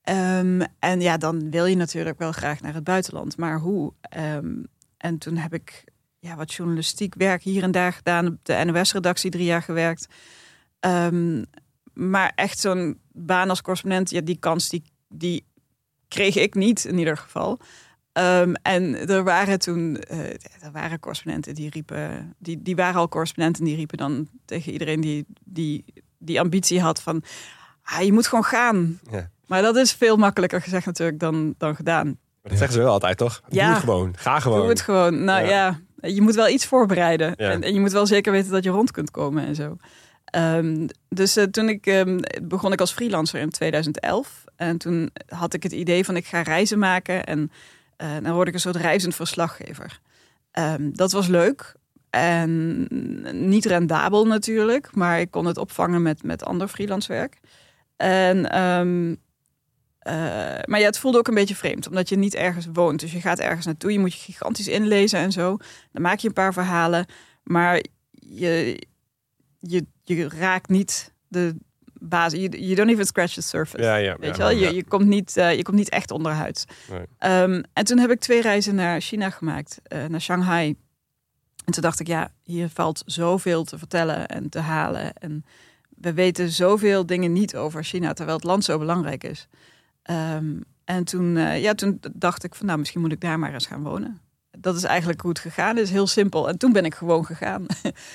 Ehm, 0.02 0.62
en 0.80 1.02
ja, 1.02 1.18
dan 1.18 1.50
wil 1.50 1.66
je 1.66 1.76
natuurlijk 1.76 2.20
wel 2.20 2.32
graag 2.32 2.62
naar 2.62 2.74
het 2.74 2.84
buitenland. 2.84 3.38
Maar 3.38 3.60
hoe? 3.60 3.94
Ehm, 4.02 4.64
en 4.98 5.18
toen 5.18 5.38
heb 5.38 5.54
ik 5.54 5.84
ja, 6.20 6.36
wat 6.36 6.54
journalistiek 6.54 7.16
werk 7.16 7.44
hier 7.44 7.64
en 7.64 7.72
daar 7.72 7.94
gedaan. 7.94 8.28
Op 8.28 8.38
de 8.42 8.64
NOS-redactie 8.66 9.32
drie 9.32 9.46
jaar 9.46 9.62
gewerkt. 9.62 10.08
Ehm, 10.80 11.44
maar 11.94 12.32
echt 12.36 12.60
zo'n 12.60 13.00
baan 13.12 13.50
als 13.50 13.62
correspondent, 13.62 14.10
ja, 14.10 14.22
die 14.22 14.40
kans 14.40 14.70
die, 14.70 14.84
die 15.08 15.46
kreeg 16.08 16.36
ik 16.36 16.56
niet 16.56 16.86
in 16.86 16.98
ieder 16.98 17.18
geval. 17.18 17.60
En 18.62 19.08
er 19.10 19.24
waren 19.24 19.60
toen 19.60 19.98
eh, 19.98 20.30
er 20.62 20.72
waren 20.72 21.00
correspondenten 21.00 21.56
die 21.56 21.70
riepen, 21.70 22.36
die, 22.40 22.62
die 22.62 22.76
waren 22.76 23.00
al 23.00 23.10
correspondenten 23.10 23.64
die 23.64 23.76
riepen 23.76 23.98
dan 23.98 24.28
tegen 24.46 24.72
iedereen 24.72 25.02
die, 25.02 25.26
die 25.44 25.86
die 26.18 26.40
ambitie 26.40 26.82
had 26.82 27.02
van 27.02 27.24
ah, 27.84 28.02
je 28.02 28.14
moet 28.14 28.28
gewoon 28.28 28.44
gaan. 28.46 29.00
Ja. 29.12 29.30
Maar 29.48 29.62
dat 29.62 29.76
is 29.76 29.94
veel 29.94 30.18
makkelijker 30.18 30.62
gezegd 30.62 30.86
natuurlijk 30.86 31.20
dan, 31.20 31.56
dan 31.58 31.76
gedaan. 31.76 32.06
Maar 32.06 32.16
dat 32.54 32.58
zeggen 32.58 32.74
ze 32.78 32.80
wel 32.84 32.92
altijd, 32.92 33.18
toch? 33.18 33.42
Doe 33.48 33.60
Ja. 33.60 33.70
het 33.70 33.80
gewoon. 33.80 34.14
Ga 34.18 34.40
gewoon. 34.40 34.60
Doe 34.60 34.70
het 34.70 34.82
gewoon. 34.82 35.24
Nou 35.24 35.46
Ja. 35.48 35.80
je 36.02 36.22
moet 36.22 36.36
wel 36.36 36.48
iets 36.50 36.66
voorbereiden. 36.66 37.36
En 37.36 37.74
je 37.74 37.80
moet 37.80 37.92
wel 37.92 38.06
zeker 38.06 38.32
weten 38.32 38.52
dat 38.52 38.64
je 38.64 38.70
rond 38.70 38.92
kunt 38.92 39.12
komen 39.12 39.46
en 39.46 39.56
zo. 39.56 39.78
Ehm, 40.26 40.88
dus 41.10 41.36
eh, 41.36 41.44
toen 41.44 41.70
ik 41.70 41.86
ehm, 41.88 42.20
begon 42.44 42.72
ik 42.72 42.80
als 42.80 42.92
freelancer 42.94 43.40
in 43.40 43.50
2011. 43.50 44.44
En 44.56 44.78
toen 44.78 45.10
had 45.28 45.54
ik 45.54 45.64
het 45.64 45.72
idee 45.72 46.06
van 46.06 46.16
ik 46.16 46.26
ga 46.26 46.42
reizen 46.42 46.80
maken. 46.80 47.26
En 47.26 47.52
eh, 47.98 48.10
dan 48.22 48.34
word 48.34 48.48
ik 48.48 48.54
een 48.54 48.60
soort 48.60 48.76
reizend 48.76 49.16
verslaggever. 49.16 50.00
Ehm, 50.52 50.90
dat 50.92 51.12
was 51.12 51.28
leuk. 51.28 51.74
En 52.16 52.88
niet 53.48 53.66
rendabel 53.66 54.28
natuurlijk. 54.28 54.96
Maar 54.96 55.20
ik 55.20 55.32
kon 55.32 55.46
het 55.46 55.58
opvangen 55.58 56.02
met, 56.02 56.24
met 56.24 56.44
ander 56.44 56.68
freelance 56.68 57.14
werk. 57.14 57.40
En, 57.96 58.50
ehm, 58.52 59.16
eh, 60.00 60.14
maar 60.66 60.80
ja, 60.80 60.86
het 60.86 60.98
voelde 61.00 61.18
ook 61.18 61.28
een 61.28 61.34
beetje 61.34 61.56
vreemd. 61.56 61.88
Omdat 61.88 62.10
je 62.10 62.16
niet 62.16 62.36
ergens 62.36 62.68
woont. 62.74 63.00
Dus 63.00 63.12
je 63.12 63.22
gaat 63.22 63.40
ergens 63.40 63.66
naartoe. 63.66 63.92
Je 63.92 64.00
moet 64.00 64.14
je 64.14 64.20
gigantisch 64.20 64.68
inlezen 64.68 65.20
en 65.20 65.32
zo. 65.32 65.58
Dan 65.92 66.02
maak 66.02 66.20
je 66.20 66.28
een 66.28 66.34
paar 66.34 66.54
verhalen. 66.54 67.06
Maar 67.44 67.84
je, 68.12 68.84
je, 69.60 69.86
je 70.04 70.30
raakt 70.30 70.70
niet 70.70 71.14
de 71.28 71.56
basis. 71.94 72.40
You, 72.40 72.58
you 72.58 72.76
don't 72.76 72.90
even 72.90 73.06
scratch 73.06 73.34
the 73.34 73.42
surface. 73.42 73.84
Ja, 73.84 73.96
ja. 73.96 74.18
Weet 74.20 74.38
ja. 74.38 74.50
je 74.50 74.56
wel? 74.56 74.68
Je, 74.68 74.76
je, 74.76 74.84
komt 74.84 75.06
niet, 75.08 75.38
eh, 75.38 75.56
je 75.56 75.64
komt 75.64 75.78
niet 75.78 75.90
echt 75.90 76.12
onderhuid. 76.12 76.66
Nee. 76.90 77.06
Ehm, 77.18 77.64
en 77.74 77.86
toen 77.86 77.98
heb 77.98 78.12
ik 78.12 78.20
twee 78.20 78.42
reizen 78.42 78.76
naar 78.76 79.02
China 79.02 79.30
gemaakt. 79.30 79.80
eh, 79.84 80.06
naar 80.06 80.22
Shanghai. 80.22 80.76
En 81.66 81.74
toen 81.74 81.84
dacht 81.84 82.00
ik, 82.00 82.08
ja, 82.08 82.32
hier 82.44 82.70
valt 82.70 83.04
zoveel 83.06 83.64
te 83.64 83.78
vertellen 83.78 84.28
en 84.28 84.50
te 84.50 84.60
halen. 84.60 85.14
En 85.14 85.46
we 85.90 86.14
weten 86.14 86.50
zoveel 86.50 87.06
dingen 87.06 87.34
niet 87.34 87.56
over 87.56 87.84
China, 87.84 88.14
terwijl 88.14 88.38
het 88.38 88.46
land 88.46 88.64
zo 88.64 88.78
belangrijk 88.78 89.24
is. 89.24 89.48
Ehm, 90.02 90.60
en 90.84 91.04
toen, 91.04 91.38
eh, 91.38 91.62
ja, 91.62 91.74
toen 91.74 92.00
dacht 92.14 92.44
ik 92.44 92.56
van, 92.56 92.66
nou, 92.66 92.80
misschien 92.80 93.02
moet 93.02 93.12
ik 93.12 93.22
daar 93.22 93.40
maar 93.40 93.54
eens 93.54 93.68
gaan 93.68 93.84
wonen. 93.84 94.20
Dat 94.58 94.76
is 94.76 94.84
eigenlijk 94.84 95.22
hoe 95.22 95.30
het 95.30 95.40
gegaan 95.40 95.78
is, 95.78 95.90
heel 95.90 96.08
simpel. 96.08 96.50
En 96.50 96.58
toen 96.58 96.72
ben 96.72 96.86
ik 96.86 96.96
gewoon 96.96 97.26
gegaan. 97.26 97.66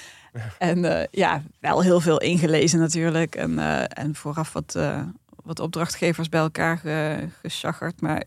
en 0.58 0.84
eh, 0.84 1.06
ja, 1.10 1.42
wel 1.60 1.82
heel 1.82 2.00
veel 2.00 2.20
ingelezen 2.20 2.78
natuurlijk. 2.78 3.34
En, 3.34 3.58
eh, 3.58 4.04
en 4.04 4.14
vooraf 4.14 4.52
wat, 4.52 4.78
wat 5.44 5.60
opdrachtgevers 5.60 6.28
bij 6.28 6.40
elkaar 6.40 6.78
ge, 6.78 7.28
geschaggerd. 7.42 8.00
Maar 8.00 8.24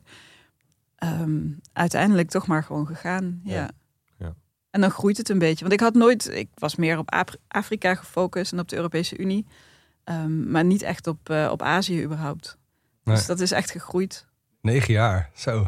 ehm, 0.95 1.41
uiteindelijk 1.73 2.29
toch 2.29 2.47
maar 2.47 2.63
gewoon 2.63 2.87
gegaan. 2.87 3.41
Ja. 3.43 3.69
En 4.73 4.81
dan 4.81 4.89
groeit 4.91 5.17
het 5.17 5.29
een 5.29 5.39
beetje. 5.39 5.61
Want 5.61 5.73
ik 5.73 5.79
had 5.79 5.93
nooit, 5.93 6.29
ik 6.35 6.47
was 6.55 6.75
meer 6.75 6.97
op 6.97 7.11
Af- 7.11 7.35
Afrika 7.47 7.95
gefocust 7.95 8.51
en 8.51 8.59
op 8.59 8.67
de 8.69 8.75
Europese 8.75 9.17
Unie. 9.17 9.45
Ehm, 10.03 10.51
maar 10.51 10.63
niet 10.63 10.81
echt 10.81 11.07
op, 11.07 11.29
eh, 11.29 11.47
op 11.51 11.61
Azië 11.61 12.03
überhaupt. 12.03 12.57
Nee. 13.03 13.15
Dus 13.15 13.25
dat 13.25 13.39
is 13.39 13.51
echt 13.51 13.71
gegroeid. 13.71 14.25
Negen 14.61 14.93
jaar, 14.93 15.29
zo. 15.35 15.67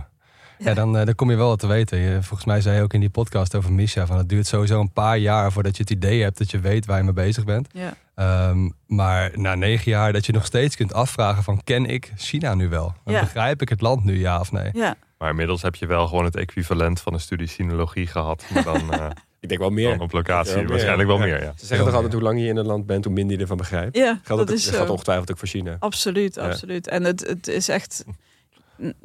Ja, 0.58 0.74
dan, 0.74 0.98
eh, 0.98 1.06
dan 1.06 1.16
kom 1.16 1.30
je 1.30 1.36
wel 1.36 1.48
wat 1.48 1.60
te 1.60 1.68
weten. 1.68 1.98
Je, 1.98 2.14
volgens 2.22 2.46
mij 2.46 2.62
zei 2.62 2.78
je 2.78 2.84
ook 2.84 2.94
in 2.94 3.00
die 3.00 3.10
podcast 3.10 3.56
over 3.56 3.72
Misha... 3.74 4.06
van 4.06 4.18
het 4.18 4.30
duurt 4.30 4.48
sowieso 4.48 4.80
een 4.80 4.92
paar 4.94 5.18
jaar 5.18 5.52
voordat 5.52 5.76
je 5.78 5.82
het 5.82 5.92
idee 5.92 6.22
hebt... 6.22 6.38
dat 6.38 6.52
je 6.52 6.60
weet 6.60 6.86
waar 6.86 6.98
je 6.98 7.04
mee 7.04 7.14
bezig 7.14 7.44
bent. 7.44 7.68
Ja. 7.74 7.94
Ehm, 8.16 8.70
maar 8.88 9.32
na 9.34 9.56
negen 9.56 9.92
jaar 9.92 10.14
dat 10.14 10.26
je 10.26 10.34
nog 10.34 10.46
steeds 10.46 10.76
kunt 10.76 10.94
afvragen 10.94 11.44
van... 11.44 11.64
ken 11.64 11.86
ik 11.86 12.12
China 12.16 12.54
nu 12.56 12.70
wel? 12.70 12.94
Ja. 13.06 13.20
Begrijp 13.20 13.62
ik 13.62 13.70
het 13.70 13.82
land 13.82 14.04
nu, 14.04 14.20
ja 14.20 14.40
of 14.40 14.52
nee? 14.52 14.70
ja. 14.74 14.96
Maar 15.18 15.30
inmiddels 15.30 15.62
heb 15.62 15.76
je 15.76 15.86
wel 15.86 16.08
gewoon 16.08 16.26
het 16.26 16.36
equivalent 16.36 17.02
van 17.02 17.14
een 17.14 17.20
studie 17.20 17.48
sinologie 17.48 18.08
gehad. 18.08 18.44
Maar 18.54 18.64
dan, 18.64 18.94
eh, 18.94 19.10
Ik 19.40 19.48
denk 19.50 19.62
wel 19.62 19.70
meer. 19.70 19.90
dan 19.90 20.00
op 20.00 20.12
locatie 20.12 20.52
Wel 20.54 20.62
meer, 20.62 20.70
waarschijnlijk 20.72 21.08
wel 21.10 21.18
meer, 21.18 21.42
ja. 21.44 21.54
Ze 21.58 21.66
zeggen 21.66 21.86
toch 21.86 21.96
altijd 21.96 22.14
hoe 22.14 22.22
lang 22.22 22.40
je 22.40 22.48
in 22.48 22.58
een 22.58 22.66
land 22.66 22.86
bent, 22.86 23.06
hoe 23.06 23.14
minder 23.14 23.36
je 23.36 23.42
ervan 23.42 23.58
begrijpt. 23.58 23.96
ja 23.98 24.06
Geldt 24.06 24.28
dat 24.28 24.38
dat, 24.48 24.50
is 24.52 24.66
zo. 24.66 24.86
ongetwijfeld 24.86 25.32
ook 25.32 25.38
voor 25.38 25.48
China. 25.48 25.76
Absoluut, 25.80 26.36
Ja. 26.36 26.42
absoluut. 26.42 26.88
En 26.88 27.04
het, 27.04 27.28
het 27.28 27.48
is 27.48 27.70
echt... 27.70 28.04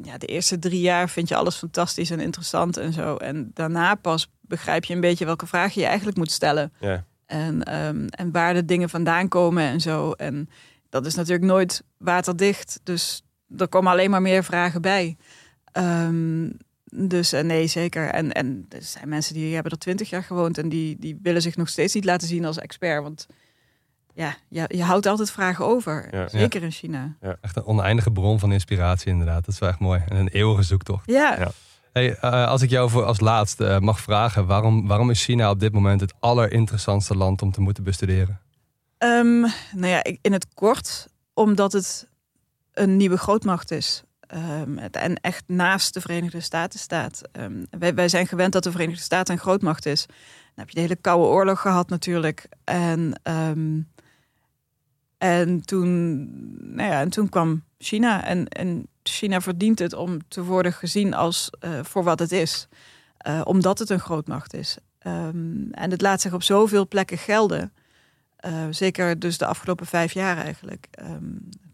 Ja, 0.03 0.17
de 0.17 0.25
eerste 0.25 0.59
drie 0.59 0.81
jaar 0.81 1.09
vind 1.09 1.27
je 1.27 1.35
alles 1.35 1.55
fantastisch 1.55 2.09
en 2.09 2.19
interessant 2.19 2.77
en 2.77 2.93
zo. 2.93 3.15
En 3.15 3.51
daarna 3.53 3.95
pas 3.95 4.29
begrijp 4.41 4.83
je 4.85 4.93
een 4.93 4.99
beetje 5.01 5.25
welke 5.25 5.47
vragen 5.47 5.81
je 5.81 5.87
eigenlijk 5.87 6.17
moet 6.17 6.31
stellen. 6.31 6.73
Ja. 6.79 7.05
En, 7.25 7.63
ehm, 7.63 8.05
en 8.09 8.31
waar 8.31 8.53
de 8.53 8.65
dingen 8.65 8.89
vandaan 8.89 9.27
komen 9.27 9.63
en 9.63 9.79
zo. 9.81 10.11
En 10.11 10.49
dat 10.89 11.05
is 11.05 11.15
natuurlijk 11.15 11.45
nooit 11.45 11.83
waterdicht. 11.97 12.79
Dus 12.83 13.23
er 13.57 13.67
komen 13.67 13.91
alleen 13.91 14.09
maar 14.09 14.21
meer 14.21 14.43
vragen 14.43 14.81
bij. 14.81 15.17
Ehm, 15.71 16.49
dus 16.93 17.33
eh, 17.33 17.43
nee, 17.43 17.67
zeker. 17.67 18.07
En, 18.07 18.31
en 18.31 18.65
er 18.69 18.81
zijn 18.81 19.09
mensen 19.09 19.33
die 19.33 19.53
hebben 19.53 19.71
er 19.71 19.77
twintig 19.77 20.09
jaar 20.09 20.23
gewoond... 20.23 20.57
en 20.57 20.69
die, 20.69 20.97
die 20.99 21.19
willen 21.21 21.41
zich 21.41 21.55
nog 21.55 21.69
steeds 21.69 21.93
niet 21.93 22.05
laten 22.05 22.27
zien 22.27 22.45
als 22.45 22.57
expert. 22.57 23.03
Want 23.03 23.27
ja, 24.13 24.35
je, 24.47 24.65
je 24.67 24.83
houdt 24.83 25.05
altijd 25.05 25.31
vragen 25.31 25.65
over. 25.65 26.07
Ja. 26.11 26.27
Zeker 26.27 26.63
in 26.63 26.71
China. 26.71 27.15
Echt 27.41 27.55
een 27.55 27.65
oneindige 27.65 28.11
bron 28.11 28.39
van 28.39 28.51
inspiratie 28.51 29.11
inderdaad. 29.11 29.45
Dat 29.45 29.53
is 29.53 29.59
wel 29.59 29.69
echt 29.69 29.79
mooi. 29.79 30.03
En 30.07 30.15
een 30.15 30.27
eeuwige 30.27 30.63
zoektocht. 30.63 31.03
Ja, 31.05 31.39
Ja. 31.39 31.51
Hey, 31.93 32.15
eh, 32.15 32.47
als 32.47 32.61
ik 32.61 32.69
jou 32.69 32.89
voor 32.89 33.03
als 33.03 33.19
laatste 33.19 33.67
eh, 33.67 33.79
mag 33.79 33.99
vragen... 33.99 34.45
Waarom, 34.45 34.87
waarom 34.87 35.09
is 35.09 35.23
China 35.23 35.49
op 35.49 35.59
dit 35.59 35.73
moment 35.73 36.01
het 36.01 36.13
allerinteressantste 36.19 37.15
land 37.15 37.41
om 37.41 37.51
te 37.51 37.61
moeten 37.61 37.83
bestuderen? 37.83 38.39
Ehm, 38.97 39.39
nou 39.71 39.87
ja, 39.87 40.03
in 40.21 40.31
het 40.31 40.47
kort, 40.53 41.07
omdat 41.33 41.73
het 41.73 42.07
een 42.73 42.97
nieuwe 42.97 43.17
grootmacht 43.17 43.71
is. 43.71 44.03
Ehm, 44.31 44.77
en 44.77 45.15
echt 45.15 45.43
naast 45.47 45.93
de 45.93 46.01
Verenigde 46.01 46.39
Staten 46.39 46.79
staat. 46.79 47.21
Ehm, 47.31 47.63
wij, 47.69 47.93
wij 47.93 48.09
zijn 48.09 48.27
gewend 48.27 48.53
dat 48.53 48.63
de 48.63 48.71
Verenigde 48.71 49.01
Staten 49.01 49.33
een 49.33 49.39
grootmacht 49.39 49.85
is. 49.85 50.05
Dan 50.05 50.15
heb 50.55 50.69
je 50.69 50.75
de 50.75 50.81
hele 50.81 50.95
Koude 50.95 51.25
Oorlog 51.25 51.61
gehad 51.61 51.89
natuurlijk. 51.89 52.47
En, 52.63 53.19
ehm, 53.23 53.81
en, 55.17 55.65
toen, 55.65 56.19
nou 56.75 56.89
ja, 56.89 56.99
en 56.99 57.09
toen 57.09 57.29
kwam 57.29 57.63
China. 57.77 58.23
En, 58.23 58.47
en 58.47 58.87
China 59.03 59.41
verdient 59.41 59.79
het 59.79 59.93
om 59.93 60.27
te 60.27 60.43
worden 60.43 60.73
gezien 60.73 61.13
als 61.13 61.49
eh, 61.59 61.79
voor 61.83 62.03
wat 62.03 62.19
het 62.19 62.31
is. 62.31 62.67
Eh, 63.17 63.41
omdat 63.43 63.79
het 63.79 63.89
een 63.89 63.99
grootmacht 63.99 64.53
is. 64.53 64.77
En 65.71 65.71
het 65.91 66.01
laat 66.01 66.21
zich 66.21 66.33
op 66.33 66.43
zoveel 66.43 66.87
plekken 66.87 67.17
gelden. 67.17 67.73
Eh, 68.35 68.67
zeker 68.69 69.19
dus 69.19 69.37
de 69.37 69.45
afgelopen 69.45 69.85
vijf 69.85 70.13
jaar 70.13 70.37
eigenlijk. 70.37 70.87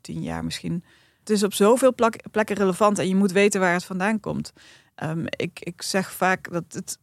Tien 0.01 0.21
jaar 0.21 0.43
misschien. 0.43 0.83
Het 1.27 1.35
is 1.35 1.43
op 1.43 1.53
zoveel 1.53 1.93
plekken 2.31 2.55
relevant 2.55 2.99
en 2.99 3.07
je 3.07 3.15
moet 3.15 3.31
weten 3.31 3.59
waar 3.59 3.73
het 3.73 3.83
vandaan 3.83 4.19
komt. 4.19 4.53
Ehm, 4.95 5.25
ik, 5.25 5.59
ik 5.59 5.81
zeg 5.81 6.11
vaak 6.11 6.51
dat 6.51 6.63
het, 6.69 6.97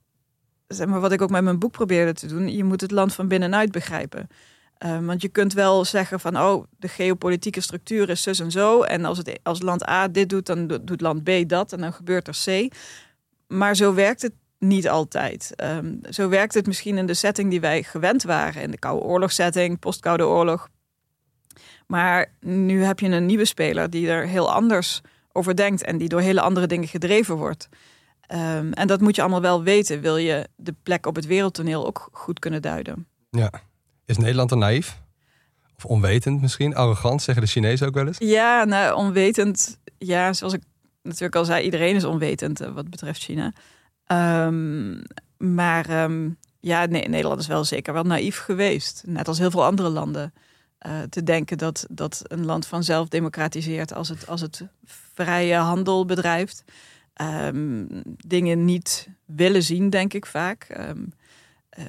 zeg 0.67 0.87
maar 0.87 1.01
wat 1.01 1.13
ik 1.13 1.23
ook 1.23 1.31
met 1.31 1.45
mijn 1.45 1.59
boek 1.59 1.73
probeerde 1.73 2.13
te 2.13 2.27
doen, 2.27 2.53
je 2.57 2.65
moet 2.65 2.81
het 2.81 2.91
land 2.91 3.15
van 3.15 3.29
binnenuit 3.29 3.73
begrijpen. 3.73 4.29
Ehm, 4.79 5.05
want 5.05 5.23
je 5.23 5.29
kunt 5.29 5.53
wel 5.53 5.85
zeggen 5.85 6.21
van, 6.21 6.39
oh, 6.39 6.65
de 6.79 6.89
geopolitieke 6.89 7.61
structuur 7.61 8.09
is 8.09 8.23
zus 8.23 8.41
en 8.41 8.51
zo. 8.51 8.83
En 8.83 9.05
als, 9.05 9.19
het, 9.19 9.41
als 9.43 9.63
land 9.63 9.89
A 9.89 10.09
dit 10.09 10.29
doet, 10.29 10.47
dan 10.47 10.67
do- 10.67 10.85
doet 10.85 11.01
land 11.01 11.23
B 11.25 11.31
dat. 11.47 11.73
En 11.73 11.81
dan 11.81 11.93
gebeurt 11.93 12.29
er 12.29 12.43
C. 12.45 12.75
Maar 13.47 13.77
zo 13.77 13.95
werkt 13.95 14.23
het 14.23 14.33
niet 14.59 14.89
altijd. 14.89 15.53
Ehm, 15.57 15.97
zo 16.11 16.29
werkt 16.29 16.55
het 16.55 16.67
misschien 16.67 16.99
in 16.99 17.07
de 17.07 17.15
setting 17.15 17.51
die 17.51 17.61
wij 17.61 17.83
gewend 17.83 18.23
waren. 18.23 18.63
In 18.63 18.71
de 18.71 18.79
Koude 18.79 19.05
Oorlogssetting, 19.05 19.79
post-Koude 19.79 20.27
Oorlog. 20.27 20.69
Maar 21.87 22.33
nu 22.41 22.83
heb 22.85 23.01
je 23.01 23.09
een 23.09 23.27
nieuwe 23.27 23.45
speler 23.45 23.91
die 23.91 24.09
er 24.09 24.27
heel 24.27 24.53
anders 24.53 25.01
over 25.33 25.57
denkt. 25.57 25.85
En 25.85 25.99
die 25.99 26.09
door 26.09 26.21
hele 26.21 26.41
andere 26.41 26.67
dingen 26.67 26.89
gedreven 26.89 27.37
wordt. 27.37 27.69
Ehm, 28.21 28.73
en 28.73 28.87
dat 28.87 29.01
moet 29.01 29.17
je 29.17 29.21
allemaal 29.21 29.41
wel 29.41 29.63
weten. 29.63 30.01
Wil 30.01 30.17
je 30.17 30.49
de 30.57 30.75
plek 30.83 31.07
op 31.07 31.15
het 31.15 31.27
wereldtoneel 31.27 31.87
ook 31.87 32.09
goed 32.13 32.39
kunnen 32.39 32.63
duiden. 32.63 33.07
Ja. 33.31 33.51
Is 34.07 34.17
Nederland 34.17 34.49
dan 34.49 34.59
naïef? 34.59 35.03
Of 35.77 35.85
onwetend 35.85 36.41
misschien? 36.41 36.75
Arrogant, 36.75 37.23
zeggen 37.23 37.45
de 37.45 37.51
Chinezen 37.51 37.87
ook 37.87 37.95
wel 37.95 38.07
eens? 38.07 38.19
Ja, 38.19 38.65
nou, 38.65 38.95
onwetend. 38.95 39.79
Ja, 39.99 40.33
zoals 40.33 40.53
ik 40.53 40.63
natuurlijk 41.03 41.37
al 41.37 41.45
zei, 41.45 41.65
iedereen 41.65 41.95
is 41.95 42.05
onwetend 42.05 42.61
eh, 42.61 42.71
wat 42.71 42.91
betreft 42.91 43.23
China. 43.23 43.53
Ehm, 44.07 45.01
maar 45.37 45.89
ehm, 45.89 46.31
ja, 46.61 46.87
nee, 46.87 47.09
Nederland 47.09 47.41
is 47.41 47.47
wel 47.47 47.65
zeker 47.65 47.93
wel 47.93 48.05
naïef 48.05 48.39
geweest. 48.39 49.03
Net 49.07 49.29
als 49.29 49.39
heel 49.39 49.51
veel 49.51 49.65
andere 49.65 49.89
landen. 49.89 50.33
Eh, 50.85 51.03
te 51.03 51.23
denken 51.23 51.59
dat, 51.59 51.87
dat 51.91 52.23
een 52.23 52.45
land 52.45 52.67
vanzelf 52.67 53.09
democratiseert 53.09 53.95
als 53.95 54.09
het, 54.09 54.27
als 54.27 54.41
het 54.41 54.67
vrije 54.85 55.55
handel 55.55 56.05
bedrijft. 56.05 56.65
Ehm, 57.15 57.85
dingen 58.27 58.65
niet 58.65 59.09
willen 59.25 59.63
zien, 59.63 59.91
denk 59.91 60.13
ik 60.13 60.27
vaak. 60.27 60.63
Eh, 60.63 61.85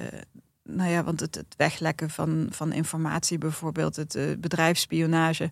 nou 0.62 0.90
ja, 0.90 1.04
want 1.04 1.20
het, 1.20 1.34
het 1.34 1.54
weglekken 1.56 2.10
van, 2.10 2.46
van 2.50 2.72
informatie 2.72 3.38
bijvoorbeeld, 3.38 3.96
het 3.96 4.14
eh, 4.14 4.24
bedrijfsspionage. 4.38 5.50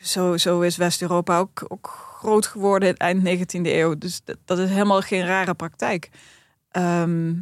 Zo, 0.00 0.36
zo 0.36 0.60
is 0.60 0.76
West-Europa 0.76 1.38
ook, 1.38 1.64
ook 1.68 2.14
groot 2.18 2.46
geworden 2.46 2.88
in 2.88 2.96
eind 2.96 3.48
19e 3.56 3.60
eeuw. 3.62 3.98
Dus 3.98 4.20
dat, 4.24 4.36
dat 4.44 4.58
is 4.58 4.68
helemaal 4.68 5.00
geen 5.00 5.26
rare 5.26 5.54
praktijk. 5.54 6.10
Ehm, 6.70 7.34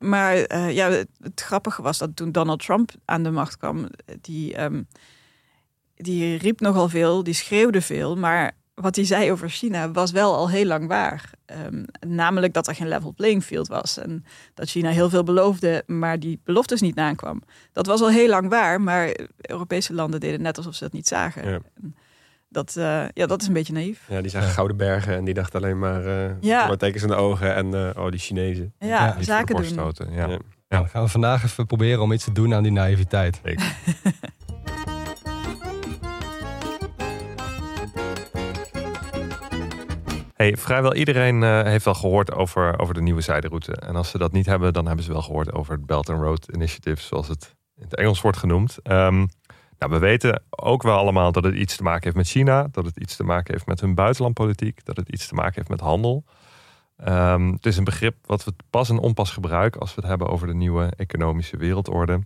maar 0.00 0.36
eh, 0.36 0.74
ja, 0.74 0.90
het, 0.90 1.08
het 1.22 1.40
grappige 1.40 1.82
was 1.82 1.98
dat 1.98 2.16
toen 2.16 2.32
Donald 2.32 2.64
Trump 2.64 2.90
aan 3.04 3.22
de 3.22 3.30
macht 3.30 3.56
kwam, 3.56 3.88
die, 4.20 4.54
ehm, 4.54 4.82
die 5.94 6.36
riep 6.36 6.60
nogal 6.60 6.88
veel, 6.88 7.22
die 7.22 7.34
schreeuwde 7.34 7.80
veel, 7.80 8.16
maar 8.16 8.52
wat 8.74 8.96
hij 8.96 9.04
zei 9.04 9.32
over 9.32 9.50
China 9.50 9.90
was 9.90 10.10
wel 10.10 10.34
al 10.34 10.50
heel 10.50 10.64
lang 10.64 10.88
waar. 10.88 11.30
Ehm, 11.46 11.84
namelijk 12.06 12.52
dat 12.52 12.66
er 12.66 12.74
geen 12.74 12.88
level 12.88 13.12
playing 13.12 13.44
field 13.44 13.68
was. 13.68 13.98
En 13.98 14.24
dat 14.54 14.68
China 14.68 14.90
heel 14.90 15.10
veel 15.10 15.22
beloofde, 15.22 15.82
maar 15.86 16.18
die 16.18 16.40
beloftes 16.44 16.80
niet 16.80 16.94
nakwam. 16.94 17.42
Dat 17.72 17.86
was 17.86 18.00
al 18.00 18.10
heel 18.10 18.28
lang 18.28 18.48
waar, 18.48 18.80
maar 18.80 19.16
Europese 19.40 19.94
landen 19.94 20.20
deden 20.20 20.42
net 20.42 20.56
alsof 20.56 20.74
ze 20.74 20.84
dat 20.84 20.92
niet 20.92 21.08
zagen. 21.08 21.50
Ja. 21.50 21.60
Dat, 22.52 22.76
eh, 22.76 23.04
ja, 23.12 23.26
dat 23.26 23.40
is 23.40 23.46
een 23.46 23.52
beetje 23.52 23.72
naïef. 23.72 24.04
Ja, 24.08 24.20
die 24.20 24.30
zagen 24.30 24.48
gouden 24.48 24.76
bergen 24.76 25.14
en 25.16 25.24
die 25.24 25.34
dachten 25.34 25.60
alleen 25.60 25.78
maar 25.78 26.06
eh 26.06 26.30
Ja. 26.40 26.76
tekens 26.76 27.02
in 27.02 27.08
de 27.08 27.14
ogen 27.14 27.54
en 27.54 27.74
eh, 27.74 28.02
oh, 28.04 28.10
die 28.10 28.20
Chinezen. 28.20 28.74
Ja, 28.78 29.12
de 29.18 29.24
zaken 29.24 29.56
doen. 29.56 29.64
stoten, 29.64 30.12
Ja. 30.12 30.26
Ja. 30.28 30.38
Dan 30.68 30.88
gaan 30.88 31.02
we 31.02 31.08
vandaag 31.08 31.44
even 31.44 31.66
proberen 31.66 32.02
om 32.02 32.12
iets 32.12 32.24
te 32.24 32.32
doen 32.32 32.54
aan 32.54 32.62
die 32.62 32.72
naïviteit. 32.72 33.40
Zeker. 33.44 33.74
Hey, 40.34 40.56
vrijwel 40.56 40.94
iedereen 40.94 41.42
eh, 41.42 41.62
heeft 41.62 41.84
wel 41.84 41.94
gehoord 41.94 42.32
over, 42.32 42.78
over 42.78 42.94
de 42.94 43.00
nieuwe 43.02 43.20
zijderoute. 43.20 43.72
En 43.76 43.96
als 43.96 44.10
ze 44.10 44.18
dat 44.18 44.32
niet 44.32 44.46
hebben, 44.46 44.72
dan 44.72 44.86
hebben 44.86 45.04
ze 45.04 45.12
wel 45.12 45.22
gehoord 45.22 45.52
over 45.52 45.72
het 45.74 45.86
Belt 45.86 46.08
and 46.10 46.22
Road 46.22 46.46
Initiative, 46.54 47.02
zoals 47.02 47.28
het 47.28 47.54
in 47.76 47.82
het 47.82 47.96
Engels 47.96 48.20
wordt 48.20 48.38
genoemd. 48.38 48.78
Ehm, 48.82 49.26
nou, 49.80 49.92
we 49.92 49.98
weten 49.98 50.42
ook 50.50 50.82
wel 50.82 50.96
allemaal 50.96 51.32
dat 51.32 51.44
het 51.44 51.54
iets 51.54 51.76
te 51.76 51.82
maken 51.82 52.02
heeft 52.02 52.16
met 52.16 52.28
China, 52.28 52.68
dat 52.70 52.84
het 52.84 52.96
iets 52.96 53.16
te 53.16 53.24
maken 53.24 53.52
heeft 53.52 53.66
met 53.66 53.80
hun 53.80 53.94
buitenlandpolitiek, 53.94 54.84
dat 54.84 54.96
het 54.96 55.08
iets 55.08 55.26
te 55.26 55.34
maken 55.34 55.54
heeft 55.54 55.68
met 55.68 55.80
handel. 55.80 56.24
Ehm, 56.96 57.52
het 57.52 57.66
is 57.66 57.76
een 57.76 57.84
begrip 57.84 58.16
wat 58.26 58.44
we 58.44 58.52
pas 58.70 58.88
en 58.88 58.98
onpas 58.98 59.30
gebruiken 59.30 59.80
als 59.80 59.94
we 59.94 60.00
het 60.00 60.10
hebben 60.10 60.28
over 60.28 60.46
de 60.46 60.54
nieuwe 60.54 60.92
economische 60.96 61.56
wereldorde. 61.56 62.20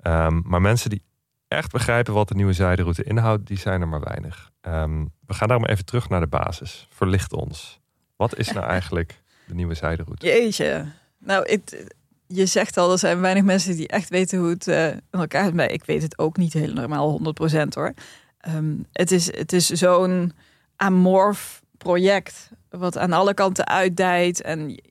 Ehm, 0.00 0.40
maar 0.44 0.60
mensen 0.60 0.90
die 0.90 1.02
echt 1.48 1.72
begrijpen 1.72 2.14
wat 2.14 2.28
de 2.28 2.34
nieuwe 2.34 2.52
zijderoute 2.52 3.04
inhoudt, 3.04 3.46
die 3.46 3.58
zijn 3.58 3.80
er 3.80 3.88
maar 3.88 4.04
weinig. 4.04 4.50
Ehm, 4.60 5.04
we 5.26 5.34
gaan 5.34 5.48
daarom 5.48 5.66
even 5.66 5.84
terug 5.84 6.08
naar 6.08 6.20
de 6.20 6.26
basis. 6.26 6.86
Verlicht 6.90 7.32
ons. 7.32 7.80
Wat 8.16 8.36
is 8.36 8.52
nou 8.52 8.66
eigenlijk 8.76 9.22
de 9.46 9.54
nieuwe 9.54 9.74
zijderoute? 9.74 10.26
Jeetje. 10.26 10.86
Nou, 11.18 11.50
het, 11.50 11.94
je 12.28 12.46
zegt 12.46 12.76
al, 12.76 12.92
er 12.92 12.98
zijn 12.98 13.20
weinig 13.20 13.44
mensen 13.44 13.76
die 13.76 13.88
echt 13.88 14.08
weten 14.08 14.38
hoe 14.38 14.48
het 14.48 14.68
eh 14.68 14.86
in 14.86 15.02
elkaar 15.10 15.52
zit. 15.54 15.72
Ik 15.72 15.84
weet 15.84 16.02
het 16.02 16.18
ook 16.18 16.36
niet 16.36 16.52
helemaal 16.52 17.20
100% 17.66 17.74
hoor. 17.74 17.94
Ehm, 18.38 18.76
het 18.92 19.10
is, 19.10 19.36
het 19.36 19.52
is 19.52 19.66
zo'n 19.66 20.32
amorf 20.76 21.62
project. 21.78 22.50
Wat 22.70 22.98
aan 22.98 23.12
alle 23.12 23.34
kanten 23.34 23.66
uitdijt. 23.66 24.42
En 24.42 24.82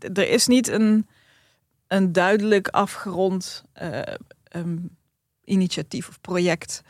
er 0.00 0.28
is 0.28 0.46
niet 0.46 0.68
een, 0.68 1.08
een 1.86 2.12
duidelijk 2.12 2.68
afgerond 2.68 3.64
eh, 3.72 4.00
ehm, 4.42 4.76
initiatief 5.44 6.08
of 6.08 6.20
project. 6.20 6.82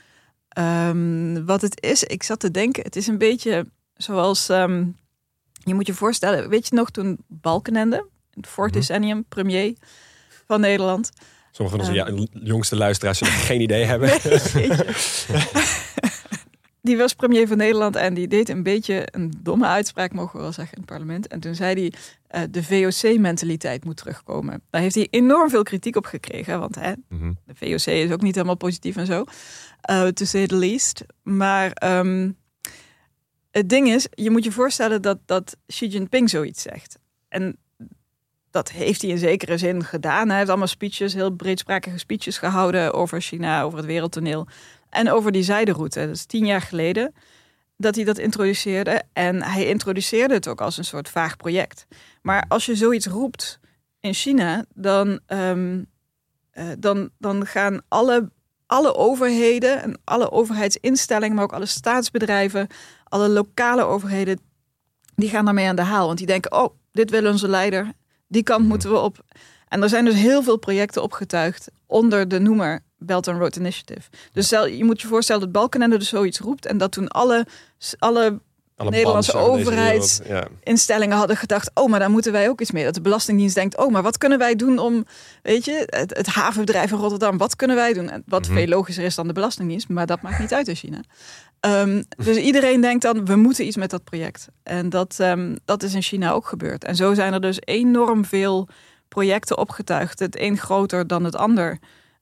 Ehm, 0.48 1.44
wat 1.44 1.60
het 1.60 1.82
is, 1.82 2.04
ik 2.04 2.22
zat 2.22 2.40
te 2.40 2.50
denken, 2.50 2.82
het 2.82 2.96
is 2.96 3.06
een 3.06 3.18
beetje 3.18 3.66
zoals... 3.94 4.46
je 5.66 5.74
moet 5.74 5.86
je 5.86 5.94
voorstellen, 5.94 6.48
weet 6.48 6.68
je 6.68 6.74
nog 6.74 6.90
toen 6.90 7.18
Balkenende, 7.26 8.06
het 8.34 8.46
vorig 8.46 8.70
Mhm. 8.70 8.78
decennium 8.80 9.24
premier 9.28 9.74
van 10.46 10.60
Nederland. 10.60 11.10
Sommige 11.50 11.76
van 11.78 11.86
onze 11.88 12.02
Ehm. 12.04 12.26
jongste 12.46 12.76
luisteraars 12.76 13.18
zullen 13.18 13.32
geen 13.34 13.60
idee 13.60 13.84
hebben. 13.92 14.08
Die 16.80 16.96
was 16.96 17.14
premier 17.14 17.48
van 17.48 17.56
Nederland 17.56 17.96
en 17.96 18.14
die 18.14 18.28
deed 18.28 18.48
een 18.48 18.62
beetje 18.62 19.08
een 19.10 19.32
domme 19.42 19.66
uitspraak, 19.66 20.12
mogen 20.12 20.36
we 20.36 20.42
wel 20.42 20.52
zeggen, 20.52 20.74
in 20.74 20.80
het 20.82 20.90
parlement. 20.90 21.26
En 21.26 21.40
toen 21.40 21.54
zei 21.54 21.74
hij, 21.74 21.92
uh, 22.42 22.48
de 22.50 22.62
VOC-mentaliteit 22.62 23.84
moet 23.84 23.96
terugkomen. 23.96 24.62
Daar 24.70 24.80
heeft 24.80 24.94
hij 24.94 25.06
enorm 25.10 25.50
veel 25.50 25.62
kritiek 25.62 25.96
op 25.96 26.06
gekregen, 26.06 26.60
want 26.60 26.74
hè, 26.74 26.92
Mhm. 27.08 27.32
de 27.44 27.54
VOC 27.54 27.86
is 27.94 28.10
ook 28.10 28.22
niet 28.22 28.34
helemaal 28.34 28.56
positief 28.56 28.96
en 28.96 29.06
zo, 29.06 29.24
uh, 29.90 30.06
to 30.06 30.24
say 30.24 30.46
the 30.46 30.56
least. 30.56 31.04
Maar 31.22 31.98
um, 31.98 32.36
het 33.50 33.68
ding 33.68 33.88
is, 33.88 34.06
je 34.10 34.30
moet 34.30 34.44
je 34.44 34.52
voorstellen 34.52 35.02
dat, 35.02 35.18
dat 35.24 35.56
Xi 35.66 35.86
Jinping 35.86 36.30
zoiets 36.30 36.62
zegt. 36.62 36.98
En 37.28 37.56
dat 38.54 38.70
heeft 38.70 39.02
hij 39.02 39.10
in 39.10 39.18
zekere 39.18 39.58
zin 39.58 39.84
gedaan. 39.84 40.28
Hij 40.28 40.36
heeft 40.36 40.48
allemaal 40.48 40.66
speeches, 40.66 41.14
heel 41.14 41.30
breedsprakige 41.30 41.98
speeches 41.98 42.38
gehouden 42.38 42.92
over 42.92 43.20
China, 43.20 43.62
over 43.62 43.78
het 43.78 43.86
wereldtoneel. 43.86 44.46
En 44.90 45.10
over 45.10 45.32
die 45.32 45.42
zijderoute. 45.42 46.06
Dat 46.06 46.16
is 46.16 46.24
tien 46.24 46.46
jaar 46.46 46.60
geleden 46.60 47.14
dat 47.76 47.94
hij 47.94 48.04
dat 48.04 48.18
introduceerde. 48.18 49.02
En 49.12 49.42
hij 49.42 49.66
introduceerde 49.66 50.34
het 50.34 50.48
ook 50.48 50.60
als 50.60 50.76
een 50.76 50.84
soort 50.84 51.08
vaag 51.08 51.36
project. 51.36 51.86
Maar 52.22 52.44
als 52.48 52.66
je 52.66 52.74
zoiets 52.74 53.06
roept 53.06 53.60
in 54.00 54.14
China, 54.14 54.64
dan, 54.74 55.20
um, 55.26 55.86
uh, 56.52 56.64
dan, 56.78 57.10
dan 57.18 57.46
gaan 57.46 57.80
alle, 57.88 58.30
alle 58.66 58.94
overheden 58.94 59.82
en 59.82 60.00
alle 60.04 60.30
overheidsinstellingen, 60.30 61.34
maar 61.34 61.44
ook 61.44 61.52
alle 61.52 61.66
staatsbedrijven, 61.66 62.66
alle 63.04 63.28
lokale 63.28 63.82
overheden, 63.82 64.40
die 65.14 65.28
gaan 65.28 65.44
daarmee 65.44 65.68
aan 65.68 65.76
de 65.76 65.82
haal. 65.82 66.06
Want 66.06 66.18
die 66.18 66.26
denken, 66.26 66.52
oh, 66.52 66.74
dit 66.92 67.10
wil 67.10 67.26
onze 67.26 67.48
leider, 67.48 67.92
die 68.26 68.42
kant 68.42 68.66
moeten 68.66 68.90
we 68.90 68.98
op. 68.98 69.18
En 69.68 69.82
er 69.82 69.88
zijn 69.88 70.04
dus 70.04 70.14
heel 70.14 70.42
veel 70.42 70.56
projecten 70.56 71.02
opgetuigd 71.02 71.70
onder 71.86 72.28
de 72.28 72.38
noemer 72.38 72.80
Belt 72.98 73.28
and 73.28 73.38
Road 73.38 73.56
Initiative. 73.56 74.08
Dus 74.32 74.46
stel, 74.46 74.66
je 74.66 74.84
moet 74.84 75.00
je 75.00 75.06
voorstellen 75.06 75.42
dat 75.42 75.52
Balkenende 75.52 75.98
dus 75.98 76.08
zoiets 76.08 76.38
roept 76.38 76.66
en 76.66 76.78
dat 76.78 76.92
toen 76.92 77.08
alle, 77.08 77.46
alle, 77.98 78.38
Alle 78.76 78.90
Nederlandse 78.90 79.32
bands 79.32 79.46
over 79.48 79.58
deze 79.58 79.70
overheids- 79.70 80.18
wereld, 80.18 80.48
Ja. 80.50 80.56
instellingen 80.62 81.16
hadden 81.16 81.36
gedacht, 81.36 81.70
oh, 81.74 81.88
maar 81.90 81.98
daar 82.00 82.10
moeten 82.10 82.32
wij 82.32 82.48
ook 82.48 82.60
iets 82.60 82.70
mee. 82.70 82.84
Dat 82.84 82.94
de 82.94 83.00
Belastingdienst 83.00 83.54
denkt, 83.54 83.76
oh, 83.76 83.90
maar 83.92 84.02
wat 84.02 84.18
kunnen 84.18 84.38
wij 84.38 84.56
doen 84.56 84.78
om, 84.78 85.04
weet 85.42 85.64
je, 85.64 85.82
het, 85.86 86.16
het 86.16 86.26
havenbedrijf 86.26 86.90
in 86.90 86.98
Rotterdam, 86.98 87.38
wat 87.38 87.56
kunnen 87.56 87.76
wij 87.76 87.92
doen? 87.92 88.10
En 88.10 88.22
Wat 88.26 88.46
Mhm. 88.48 88.54
veel 88.56 88.66
logischer 88.66 89.04
is 89.04 89.14
dan 89.14 89.26
de 89.26 89.32
Belastingdienst, 89.32 89.88
maar 89.88 90.06
dat 90.06 90.22
maakt 90.22 90.38
niet 90.38 90.54
uit 90.54 90.68
in 90.68 90.74
China. 90.74 91.00
Ehm, 91.64 92.02
dus 92.16 92.36
iedereen 92.36 92.80
denkt 92.80 93.02
dan, 93.02 93.24
we 93.24 93.36
moeten 93.36 93.66
iets 93.66 93.76
met 93.76 93.90
dat 93.90 94.04
project. 94.04 94.48
En 94.62 94.88
dat, 94.88 95.20
ehm, 95.20 95.56
dat 95.64 95.82
is 95.82 95.94
in 95.94 96.02
China 96.02 96.32
ook 96.32 96.46
gebeurd. 96.46 96.84
En 96.84 96.96
zo 96.96 97.14
zijn 97.14 97.32
er 97.32 97.40
dus 97.40 97.58
enorm 97.60 98.24
veel 98.24 98.68
projecten 99.08 99.58
opgetuigd. 99.58 100.18
Het 100.18 100.38
een 100.38 100.58
groter 100.58 101.06
dan 101.06 101.24
het 101.24 101.36
ander. 101.36 101.78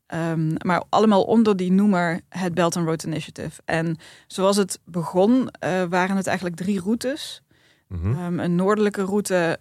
Ehm, 0.06 0.54
maar 0.66 0.82
allemaal 0.88 1.22
onder 1.22 1.56
die 1.56 1.72
noemer 1.72 2.20
het 2.28 2.54
Belt 2.54 2.76
and 2.76 2.86
Road 2.86 3.02
Initiative. 3.02 3.62
En 3.64 3.96
zoals 4.26 4.56
het 4.56 4.80
begon, 4.84 5.48
eh, 5.50 5.82
waren 5.88 6.16
het 6.16 6.26
eigenlijk 6.26 6.56
drie 6.56 6.80
routes. 6.80 7.42
Mhm. 7.88 8.38
Een 8.38 8.54
noordelijke 8.54 9.02
route. 9.02 9.58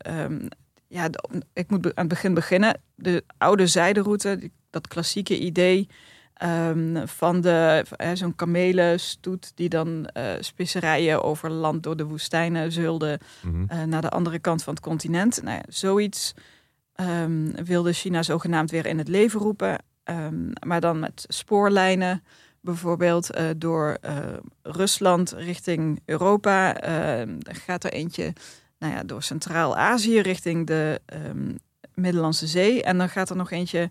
ja, 0.88 1.10
ik 1.54 1.70
moet 1.70 1.86
aan 1.86 1.92
het 1.96 2.08
begin 2.08 2.34
beginnen. 2.34 2.82
De 2.96 3.24
oude 3.38 3.68
zijderoute, 3.68 4.52
dat 4.70 4.88
klassieke 4.88 5.40
idee 5.40 5.88
ehm, 6.42 7.08
van 7.08 7.42
de 7.42 7.86
eh, 7.96 8.10
zo'n 8.14 8.36
kamelenstoet 8.36 9.52
die 9.56 9.70
dan 9.70 10.06
eh, 10.06 10.24
specerijen 10.40 11.24
over 11.24 11.50
land 11.52 11.84
door 11.84 11.96
de 11.98 12.04
woestijnen 12.06 12.72
zeulde 12.72 13.20
Mhm. 13.44 13.64
eh, 13.68 13.84
naar 13.84 14.02
de 14.02 14.10
andere 14.10 14.40
kant 14.40 14.64
van 14.64 14.74
het 14.74 14.84
continent. 14.84 15.42
Nou 15.44 15.56
ja, 15.56 15.64
zoiets 15.68 16.34
ehm, 16.96 17.64
wilde 17.66 17.94
China 17.94 18.24
zogenaamd 18.24 18.72
weer 18.72 18.86
in 18.86 18.98
het 18.98 19.08
leven 19.08 19.40
roepen. 19.40 19.78
Ehm, 20.04 20.52
maar 20.68 20.80
dan 20.82 21.00
met 21.00 21.26
spoorlijnen, 21.28 22.24
bijvoorbeeld 22.62 23.30
door 23.58 23.98
Rusland 24.62 25.32
richting 25.32 26.02
Europa. 26.06 26.82
Er 26.82 27.56
gaat 27.66 27.84
er 27.84 27.92
eentje 27.94 28.34
nou 28.80 28.94
ja, 28.94 29.04
door 29.04 29.24
Centraal-Azië 29.24 30.20
richting 30.20 30.68
de 30.68 31.02
Middellandse 31.94 32.48
Zee. 32.48 32.84
En 32.84 32.98
dan 32.98 33.10
gaat 33.10 33.30
er 33.30 33.36
nog 33.36 33.52
eentje 33.52 33.90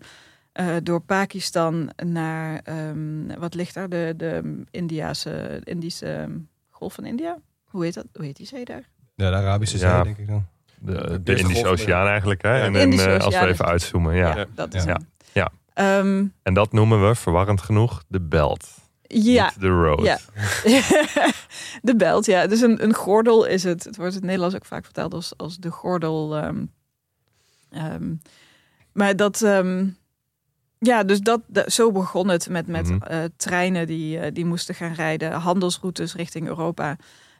eh, 0.51 0.75
door 0.83 0.99
Pakistan 1.01 1.89
naar, 2.05 2.59
ehm, 2.63 3.39
wat 3.39 3.53
ligt 3.53 3.73
daar? 3.73 3.89
De, 3.89 4.13
de 4.17 4.61
Indiase, 4.71 5.61
Indische 5.63 6.07
ehm, 6.13 6.37
Golf 6.69 6.93
van 6.93 7.05
India? 7.05 7.37
Hoe 7.63 7.83
heet 7.83 7.93
dat? 7.93 8.05
Hoe 8.13 8.25
heet 8.25 8.35
die 8.37 8.45
zee 8.47 8.65
daar? 8.65 8.89
Ja, 9.15 9.29
de 9.29 9.35
Arabische 9.35 9.77
Zee, 9.77 9.89
Ja. 9.89 10.03
denk 10.03 10.17
ik 10.17 10.27
dan. 10.27 10.45
De, 10.79 11.21
de 11.23 11.35
Indische 11.35 11.63
golf, 11.63 11.67
Oceaan 11.79 12.07
eigenlijk. 12.07 12.41
Hè? 12.41 12.55
Ja. 12.55 12.63
En, 12.73 12.91
eh, 12.91 13.19
als 13.19 13.39
we 13.39 13.47
even 13.47 13.65
uitzoomen. 13.65 14.15
Ja. 14.15 14.35
Ja. 14.37 14.45
Dat 14.55 14.73
is 14.73 14.83
Ja. 14.83 14.91
hem. 14.93 15.07
Ja. 15.33 15.49
Ehm, 15.73 16.25
En 16.43 16.53
dat 16.53 16.71
noemen 16.73 17.07
we, 17.07 17.15
verwarrend 17.15 17.61
genoeg, 17.61 18.03
de 18.07 18.21
belt. 18.21 18.67
ja, 19.07 19.51
de 19.59 19.67
road. 19.67 20.01
Ja. 20.03 20.17
de 21.81 21.95
belt, 21.95 22.25
ja. 22.25 22.47
Dus 22.47 22.61
een, 22.61 22.83
een 22.83 22.93
gordel 22.93 23.45
is 23.45 23.63
het. 23.63 23.83
Het 23.83 23.95
wordt 23.95 24.11
in 24.11 24.17
het 24.17 24.25
Nederlands 24.25 24.55
ook 24.55 24.65
vaak 24.65 24.83
vertaald 24.83 25.13
als, 25.13 25.33
als 25.37 25.57
de 25.57 25.69
gordel. 25.71 26.35
ehm, 26.37 26.65
ehm, 27.69 28.13
maar 28.93 29.15
dat, 29.15 29.41
ehm, 29.41 29.87
ja, 30.83 31.03
dus 31.03 31.19
dat, 31.21 31.41
dat- 31.47 31.71
zo 31.71 31.91
begon 31.91 32.27
het 32.29 32.49
met, 32.49 32.67
met 32.67 32.89
Mhm. 32.89 33.01
eh, 33.03 33.23
treinen 33.37 33.87
die, 33.87 34.19
eh, 34.19 34.31
die 34.33 34.45
moesten 34.45 34.75
gaan 34.75 34.93
rijden, 34.93 35.31
handelsroutes 35.31 36.15
richting 36.15 36.47
Europa, 36.47 36.95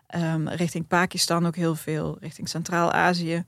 ehm, 0.08 0.48
richting 0.48 0.88
Pakistan 0.88 1.46
ook 1.46 1.56
heel 1.56 1.76
veel, 1.76 2.18
richting 2.20 2.50
Centraal-Azië. 2.50 3.44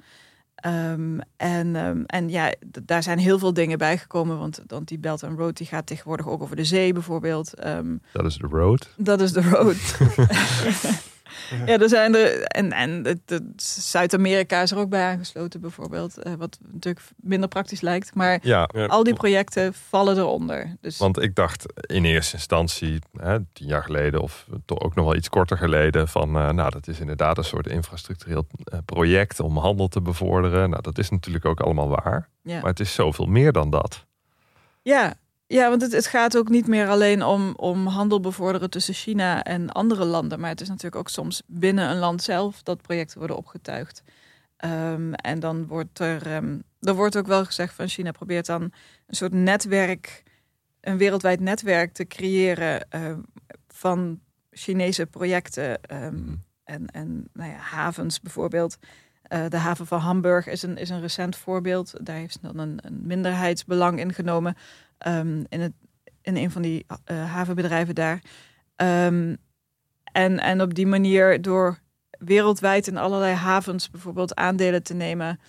Ehm, 0.56 1.20
en, 1.38 1.76
ehm, 1.76 2.04
en 2.06 2.30
ja, 2.30 2.54
daar 2.84 3.04
zijn 3.04 3.20
heel 3.20 3.40
veel 3.40 3.54
dingen 3.54 3.78
bijgekomen, 3.78 4.38
want, 4.38 4.62
want 4.68 4.88
die 4.88 5.00
Belt 5.00 5.24
and 5.24 5.38
Road 5.40 5.58
die 5.58 5.68
gaat 5.68 5.86
tegenwoordig 5.86 6.28
ook 6.28 6.42
over 6.42 6.56
de 6.56 6.64
zee 6.64 6.94
bijvoorbeeld. 6.94 7.54
Dat 8.14 8.26
is 8.26 8.38
de 8.38 8.48
road. 8.48 8.90
dat 8.98 9.22
is 9.22 9.32
de 9.34 9.42
road. 9.42 9.76
ja, 11.66 11.78
er 11.80 11.90
zijn 11.90 12.16
er. 12.16 12.42
En, 12.44 12.72
en 12.72 13.22
Zuid-Amerika 13.56 14.62
is 14.62 14.72
er 14.72 14.78
ook 14.78 14.90
bij 14.90 15.04
aangesloten, 15.06 15.62
bijvoorbeeld. 15.62 16.18
eh, 16.18 16.34
wat 16.34 16.60
natuurlijk 16.72 17.06
minder 17.16 17.50
praktisch 17.50 17.82
lijkt. 17.82 18.16
Maar 18.16 18.40
Ja, 18.42 18.64
al 18.88 19.04
die 19.04 19.14
projecten 19.14 19.74
vallen 19.74 20.18
eronder. 20.18 20.76
Dus 20.82 20.98
want 20.98 21.22
ik 21.22 21.36
dacht 21.36 21.66
in 21.86 22.06
eerste 22.06 22.36
instantie, 22.36 23.00
hè, 23.18 23.38
tien 23.54 23.68
jaar 23.68 23.84
geleden 23.84 24.22
of 24.22 24.46
toch 24.66 24.80
ook 24.80 24.96
nog 24.96 25.06
wel 25.06 25.16
iets 25.16 25.30
korter 25.30 25.58
geleden, 25.58 26.08
van 26.08 26.36
eh, 26.38 26.50
nou 26.50 26.70
dat 26.70 26.88
is 26.88 27.00
inderdaad 27.00 27.38
een 27.38 27.44
soort 27.44 27.68
infrastructureel 27.68 28.48
eh, 28.64 28.80
project 28.86 29.40
om 29.40 29.58
handel 29.58 29.88
te 29.88 30.02
bevorderen. 30.02 30.70
Nou 30.70 30.82
dat 30.82 30.98
is 30.98 31.10
natuurlijk 31.10 31.46
ook 31.46 31.60
allemaal 31.60 31.90
waar. 31.90 32.30
ja. 32.42 32.60
Maar 32.60 32.70
het 32.70 32.80
is 32.80 32.94
zoveel 32.94 33.26
meer 33.26 33.52
dan 33.52 33.70
dat. 33.70 34.06
ja. 34.82 35.14
Ja, 35.54 35.70
want 35.70 35.82
het, 35.82 35.92
het 35.92 36.08
gaat 36.08 36.38
ook 36.38 36.50
niet 36.50 36.68
meer 36.68 36.88
alleen 36.88 37.24
om, 37.24 37.54
om 37.56 37.88
handel 37.88 38.20
bevorderen 38.20 38.70
tussen 38.70 38.94
China 38.94 39.44
en 39.44 39.70
andere 39.70 40.06
landen. 40.06 40.40
Maar 40.40 40.50
het 40.50 40.62
is 40.62 40.68
natuurlijk 40.68 40.96
ook 40.96 41.10
soms 41.10 41.42
binnen 41.48 41.90
een 41.90 41.98
land 41.98 42.24
zelf 42.24 42.64
dat 42.64 42.82
projecten 42.82 43.18
worden 43.18 43.38
opgetuigd. 43.38 44.04
Ehm, 44.58 45.14
en 45.14 45.40
dan 45.40 45.68
wordt 45.68 46.00
er, 46.00 46.28
ehm, 46.28 46.60
er 46.80 46.96
wordt 46.96 47.18
ook 47.18 47.28
wel 47.28 47.46
gezegd 47.46 47.74
van 47.74 47.88
China 47.88 48.12
probeert 48.12 48.46
dan 48.46 48.62
een 48.62 49.16
soort 49.16 49.34
netwerk, 49.34 50.24
een 50.82 50.98
wereldwijd 50.98 51.40
netwerk 51.40 51.94
te 51.94 52.06
creëren 52.06 52.90
ehm, 52.90 53.20
van 53.68 54.20
Chinese 54.52 55.06
projecten 55.06 55.80
Mhm. 55.90 56.36
en, 56.64 56.88
en 56.88 57.30
nou 57.34 57.52
ja, 57.52 57.58
havens 57.58 58.22
bijvoorbeeld. 58.22 58.78
Eh, 59.24 59.46
de 59.50 59.58
haven 59.58 59.88
van 59.88 60.00
Hamburg 60.00 60.48
is 60.48 60.64
een, 60.64 60.78
is 60.78 60.90
een 60.90 61.02
recent 61.02 61.36
voorbeeld. 61.36 61.94
Daar 62.06 62.16
heeft 62.16 62.42
dan 62.42 62.58
een, 62.58 62.80
een 62.82 63.02
minderheidsbelang 63.06 64.00
in 64.00 64.14
ehm, 65.04 65.44
in, 65.50 65.62
het, 65.62 65.74
in 66.22 66.36
een 66.36 66.52
van 66.52 66.62
die 66.62 66.86
eh, 67.06 67.32
havenbedrijven 67.32 67.96
daar. 67.96 68.22
Ehm, 68.76 69.36
en, 70.12 70.40
en 70.40 70.62
op 70.62 70.74
die 70.74 70.88
manier 70.88 71.42
door 71.42 71.80
wereldwijd 72.10 72.88
in 72.88 72.98
allerlei 72.98 73.34
havens 73.34 73.90
bijvoorbeeld 73.90 74.36
aandelen 74.36 74.84
te 74.84 74.94
nemen, 74.94 75.40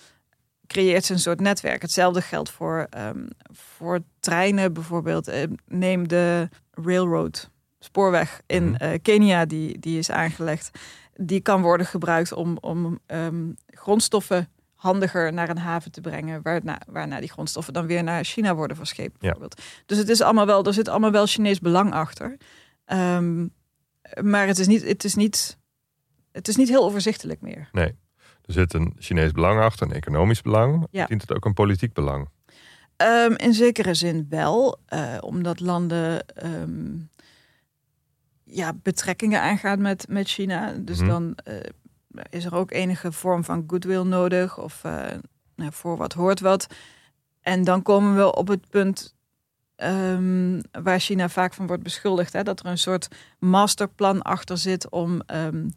creëert 0.67 1.05
ze 1.05 1.13
een 1.13 1.19
soort 1.19 1.39
netwerk. 1.39 1.81
Hetzelfde 1.81 2.21
geldt 2.21 2.49
voor, 2.49 2.87
ehm, 2.89 3.27
voor 3.51 3.99
treinen 4.19 4.73
bijvoorbeeld. 4.73 5.27
Eh, 5.27 5.43
neem 5.67 6.07
de 6.07 6.49
railroad, 6.71 7.49
spoorweg 7.79 8.41
in 8.45 8.63
Mhm. 8.63 8.75
eh, 8.75 8.99
Kenia, 9.01 9.45
die, 9.45 9.79
die 9.79 9.97
is 9.97 10.11
aangelegd. 10.11 10.79
Die 11.13 11.41
kan 11.41 11.61
worden 11.61 11.85
gebruikt 11.85 12.33
om, 12.33 12.57
om 12.61 12.99
ehm, 13.05 13.51
grondstoffen 13.67 14.49
handiger 14.75 15.33
naar 15.33 15.49
een 15.49 15.57
haven 15.57 15.91
te 15.91 16.01
brengen, 16.01 16.41
waarna, 16.41 16.81
waarna 16.87 17.19
die 17.19 17.31
grondstoffen 17.31 17.73
dan 17.73 17.85
weer 17.87 18.03
naar 18.03 18.23
China 18.23 18.55
worden 18.55 18.77
verscheept. 18.77 19.19
Bijvoorbeeld. 19.19 19.61
Dus 19.85 19.97
het 19.97 20.09
is 20.09 20.21
allemaal 20.21 20.45
wel, 20.45 20.63
er 20.65 20.73
zit 20.73 20.87
allemaal 20.87 21.11
wel 21.11 21.25
Chinees 21.25 21.59
belang 21.59 21.93
achter. 21.93 22.37
Ehm, 22.85 23.47
maar 24.21 24.47
het 24.47 24.59
is, 24.59 24.67
niet, 24.67 24.83
het, 24.87 25.03
is 25.03 25.15
niet, 25.15 25.57
het 26.31 26.47
is 26.47 26.55
niet 26.55 26.69
heel 26.69 26.83
overzichtelijk 26.83 27.41
meer. 27.41 27.69
Er 28.45 28.53
zit 28.53 28.73
een 28.73 28.93
Chinees 28.99 29.31
belang 29.31 29.59
achter, 29.59 29.87
een 29.87 29.93
economisch 29.93 30.41
belang. 30.41 30.87
Ja. 30.91 31.05
Dient 31.05 31.21
het 31.21 31.33
ook 31.33 31.45
een 31.45 31.53
politiek 31.53 31.93
belang? 31.93 32.29
Ehm, 32.95 33.31
in 33.31 33.53
zekere 33.53 33.93
zin 33.93 34.25
wel, 34.29 34.79
eh, 34.85 35.17
omdat 35.19 35.59
landen 35.59 36.27
ehm, 36.27 36.93
ja, 38.43 38.73
betrekkingen 38.73 39.41
aangaan 39.41 39.81
met, 39.81 40.05
met 40.09 40.27
China. 40.27 40.73
Dus 40.79 40.97
Mhm. 40.99 41.07
dan 41.07 41.35
eh, 41.43 41.55
is 42.29 42.45
er 42.45 42.55
ook 42.55 42.71
enige 42.71 43.11
vorm 43.11 43.43
van 43.43 43.63
goodwill 43.67 44.03
nodig 44.03 44.57
of 44.57 44.83
eh, 44.83 45.05
nou, 45.55 45.71
voor 45.73 45.97
wat 45.97 46.13
hoort 46.13 46.39
wat. 46.39 46.67
En 47.41 47.63
dan 47.63 47.81
komen 47.81 48.15
we 48.15 48.35
op 48.35 48.47
het 48.47 48.69
punt 48.69 49.15
ehm, 49.75 50.59
waar 50.83 50.99
China 50.99 51.29
vaak 51.29 51.53
van 51.53 51.67
wordt 51.67 51.83
beschuldigd. 51.83 52.33
Hè, 52.33 52.43
dat 52.43 52.59
er 52.59 52.65
een 52.65 52.77
soort 52.77 53.07
masterplan 53.39 54.21
achter 54.21 54.57
zit 54.57 54.89
om. 54.89 55.21
ehm, 55.21 55.67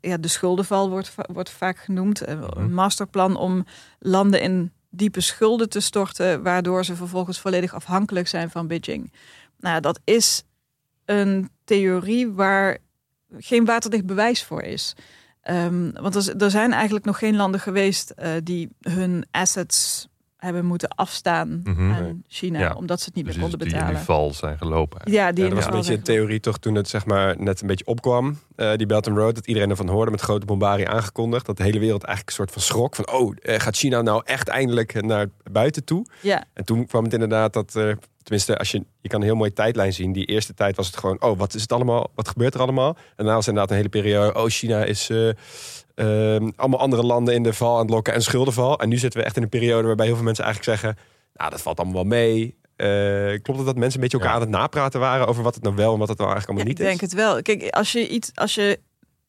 ja, 0.00 0.16
de 0.16 0.28
schuldenval 0.28 0.90
wordt, 0.90 1.14
wordt 1.32 1.50
vaak 1.50 1.78
genoemd. 1.78 2.20
Eh, 2.20 2.34
Mhm. 2.34 2.60
Een 2.60 2.74
masterplan 2.74 3.36
om 3.36 3.64
landen 3.98 4.40
in 4.40 4.72
diepe 4.90 5.20
schulden 5.20 5.68
te 5.68 5.80
storten, 5.80 6.42
waardoor 6.42 6.84
ze 6.84 6.96
vervolgens 6.96 7.40
volledig 7.40 7.74
afhankelijk 7.74 8.28
zijn 8.28 8.50
van 8.50 8.66
Beijing. 8.66 9.12
Nou, 9.58 9.80
dat 9.80 10.00
is 10.04 10.42
een 11.04 11.50
theorie 11.64 12.28
waar 12.32 12.78
geen 13.38 13.64
waterdicht 13.64 14.06
bewijs 14.06 14.44
voor 14.44 14.62
is. 14.62 14.94
Ehm, 15.44 15.90
want 15.92 16.14
er, 16.14 16.42
er 16.42 16.50
zijn 16.50 16.72
eigenlijk 16.72 17.04
nog 17.04 17.18
geen 17.18 17.36
landen 17.36 17.60
geweest 17.60 18.10
eh, 18.10 18.30
die 18.42 18.68
hun 18.80 19.26
assets 19.30 20.08
hebben 20.44 20.64
moeten 20.64 20.88
afstaan 20.88 21.60
Mhm. 21.64 21.90
aan 21.92 22.22
China, 22.28 22.58
Ja. 22.58 22.72
omdat 22.74 22.98
ze 23.00 23.04
het 23.06 23.14
niet 23.14 23.24
Dus 23.24 23.34
meer 23.36 23.42
die, 23.44 23.50
konden 23.58 23.68
die 23.68 23.78
in 23.78 23.84
die 23.84 23.94
betalen. 23.94 24.20
val 24.22 24.32
zijn 24.34 24.58
gelopen. 24.58 25.00
Ja, 25.12 25.32
die 25.32 25.44
Ja, 25.44 25.50
dat 25.50 25.58
was 25.58 25.66
een 25.68 25.72
beetje 25.74 25.92
een 25.94 26.02
theorie 26.02 26.40
toch 26.40 26.58
toen 26.58 26.74
het 26.74 26.88
zeg 26.88 27.06
maar 27.06 27.34
net 27.42 27.60
een 27.60 27.66
beetje 27.66 27.86
opkwam. 27.86 28.38
eh, 28.56 28.74
die 28.76 28.86
Belt 28.86 29.08
and 29.08 29.16
Road, 29.16 29.34
dat 29.34 29.46
iedereen 29.46 29.70
ervan 29.70 29.88
hoorde 29.88 30.10
met 30.10 30.20
grote 30.20 30.46
bombarie 30.46 30.88
aangekondigd. 30.88 31.46
Dat 31.46 31.56
de 31.56 31.62
hele 31.62 31.78
wereld 31.78 32.02
eigenlijk 32.04 32.28
een 32.38 32.44
soort 32.44 32.50
van 32.52 32.62
schrok. 32.62 32.94
Van 32.94 33.10
oh, 33.12 33.34
eh, 33.42 33.60
gaat 33.60 33.76
China 33.76 34.02
nou 34.02 34.22
echt 34.24 34.48
eindelijk 34.48 35.02
naar 35.02 35.26
buiten 35.50 35.84
toe? 35.84 36.06
Ja, 36.20 36.44
En 36.52 36.64
toen 36.64 36.86
kwam 36.86 37.04
het 37.04 37.12
inderdaad 37.12 37.52
dat, 37.52 37.76
eh, 37.76 37.92
tenminste, 38.22 38.58
als 38.58 38.70
je, 38.70 38.84
je 39.00 39.08
kan 39.08 39.20
een 39.20 39.26
heel 39.26 39.36
mooie 39.36 39.52
tijdlijn 39.52 39.92
zien. 39.92 40.12
Die 40.12 40.24
eerste 40.24 40.54
tijd 40.54 40.76
was 40.76 40.86
het 40.86 40.96
gewoon, 40.96 41.22
oh, 41.22 41.38
wat 41.38 41.54
is 41.54 41.62
het 41.62 41.72
allemaal? 41.72 42.10
Wat 42.14 42.28
gebeurt 42.28 42.54
er 42.54 42.60
allemaal? 42.60 42.88
En 42.96 43.12
daarna 43.16 43.34
was 43.34 43.46
inderdaad 43.46 43.70
een 43.70 43.76
hele 43.76 43.88
periode, 43.88 44.34
oh, 44.38 44.46
China 44.48 44.84
is 44.84 45.10
eh, 45.10 45.28
ehm, 45.94 46.50
allemaal 46.56 46.78
andere 46.80 47.02
landen 47.02 47.34
in 47.34 47.42
de 47.42 47.52
val 47.52 47.74
aan 47.74 47.80
het 47.80 47.90
lokken 47.90 48.14
en 48.14 48.22
schuldenval. 48.22 48.78
En 48.78 48.88
nu 48.88 48.96
zitten 48.96 49.20
we 49.20 49.26
echt 49.26 49.36
in 49.36 49.42
een 49.42 49.48
periode 49.48 49.86
waarbij 49.86 50.06
heel 50.06 50.14
veel 50.14 50.24
mensen 50.24 50.44
eigenlijk 50.44 50.78
zeggen, 50.80 50.98
nou, 51.34 51.50
dat 51.50 51.62
valt 51.62 51.78
allemaal 51.78 51.94
wel 51.94 52.04
mee. 52.04 52.56
Eh, 52.76 53.42
klopt 53.42 53.58
het 53.58 53.66
dat 53.66 53.76
mensen 53.76 53.94
een 53.94 54.00
beetje 54.00 54.18
elkaar 54.18 54.28
Ja. 54.28 54.34
aan 54.34 54.40
het 54.40 54.50
napraten 54.60 55.00
waren 55.00 55.26
over 55.26 55.42
wat 55.42 55.54
het 55.54 55.62
nou 55.62 55.74
wel 55.76 55.92
en 55.92 55.98
wat 55.98 56.08
het 56.08 56.18
nou 56.18 56.30
eigenlijk 56.30 56.58
Ja, 56.60 56.64
allemaal 56.64 56.84
ik 56.86 56.90
niet 56.90 57.00
denk 57.00 57.12
is? 57.12 57.18
het 57.18 57.26
wel. 57.34 57.42
Kijk, 57.42 57.74
als 57.74 57.92
je, 57.92 58.08
iets, 58.08 58.30
als 58.34 58.54
je 58.54 58.80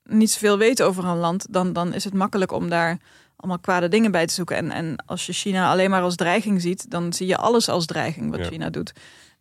niet 0.03 0.31
zoveel 0.31 0.57
weet 0.57 0.81
over 0.81 1.05
een 1.05 1.17
land, 1.17 1.45
dan, 1.49 1.73
dan 1.73 1.93
is 1.93 2.03
het 2.03 2.13
makkelijk 2.13 2.51
om 2.51 2.69
daar 2.69 2.97
allemaal 3.35 3.59
kwade 3.59 3.87
dingen 3.87 4.11
bij 4.11 4.25
te 4.25 4.33
zoeken. 4.33 4.55
En, 4.57 4.71
en 4.71 4.95
als 5.05 5.25
je 5.25 5.33
China 5.33 5.71
alleen 5.71 5.89
maar 5.89 6.01
als 6.01 6.15
dreiging 6.15 6.61
ziet, 6.61 6.91
dan 6.91 7.13
zie 7.13 7.27
je 7.27 7.37
alles 7.37 7.69
als 7.69 7.85
dreiging 7.85 8.31
wat 8.31 8.39
Ja. 8.39 8.45
China 8.45 8.69
doet. 8.69 8.93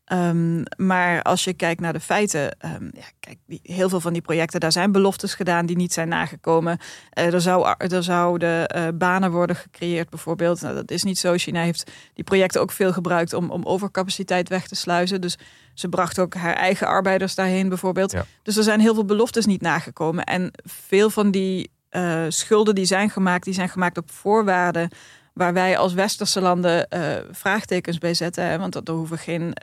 Ehm, 0.05 0.63
maar 0.77 1.23
als 1.23 1.45
je 1.45 1.53
kijkt 1.53 1.81
naar 1.81 1.93
de 1.93 2.01
feiten, 2.01 2.59
ehm, 2.59 2.85
ja, 2.85 3.05
kijk, 3.21 3.39
die, 3.47 3.61
heel 3.63 3.89
veel 3.89 4.01
van 4.01 4.13
die 4.13 4.23
projecten, 4.23 4.61
daar 4.61 4.73
zijn 4.73 4.93
beloftes 4.93 5.35
gedaan 5.35 5.67
die 5.67 5.77
niet 5.77 5.93
zijn 5.93 6.09
nagekomen. 6.09 6.79
Eh, 7.11 7.33
er, 7.33 7.41
zou, 7.41 7.75
er 7.79 8.03
zouden 8.03 8.67
eh, 8.67 8.89
banen 8.95 9.31
worden 9.31 9.57
gecreëerd 9.57 10.11
bijvoorbeeld. 10.11 10.61
Nou, 10.61 10.75
dat 10.75 10.91
is 10.91 11.03
niet 11.03 11.19
zo. 11.19 11.37
China 11.37 11.63
heeft 11.63 11.91
die 12.15 12.25
projecten 12.25 12.61
ook 12.61 12.71
veel 12.71 12.93
gebruikt 12.93 13.33
om, 13.33 13.51
om 13.51 13.65
overcapaciteit 13.65 14.49
weg 14.49 14.67
te 14.67 14.75
sluizen. 14.75 15.21
Dus 15.21 15.39
ze 15.75 15.89
bracht 15.89 16.19
ook 16.19 16.35
haar 16.35 16.55
eigen 16.55 16.87
arbeiders 16.87 17.35
daarheen 17.35 17.69
bijvoorbeeld. 17.69 18.13
Ja. 18.13 18.25
Dus 18.43 18.57
er 18.57 18.63
zijn 18.63 18.81
heel 18.81 18.95
veel 18.95 19.05
beloftes 19.05 19.47
niet 19.47 19.61
nagekomen. 19.61 20.25
En 20.25 20.51
veel 20.65 21.11
van 21.11 21.31
die 21.31 21.71
eh, 21.89 22.25
schulden 22.29 22.75
die 22.75 22.85
zijn 22.85 23.11
gemaakt, 23.11 23.45
die 23.45 23.55
zijn 23.55 23.69
gemaakt 23.69 23.99
op 23.99 24.11
voorwaarden 24.11 24.89
waar 25.35 25.53
wij 25.53 25.79
als 25.79 25.93
westerse 25.93 26.41
landen 26.41 26.89
eh, 26.89 27.17
vraagtekens 27.31 27.99
bij 27.99 28.15
zetten. 28.15 28.45
Hè? 28.45 28.59
Want 28.59 28.89
er 28.89 28.95
hoeven 28.95 29.19
geen. 29.19 29.55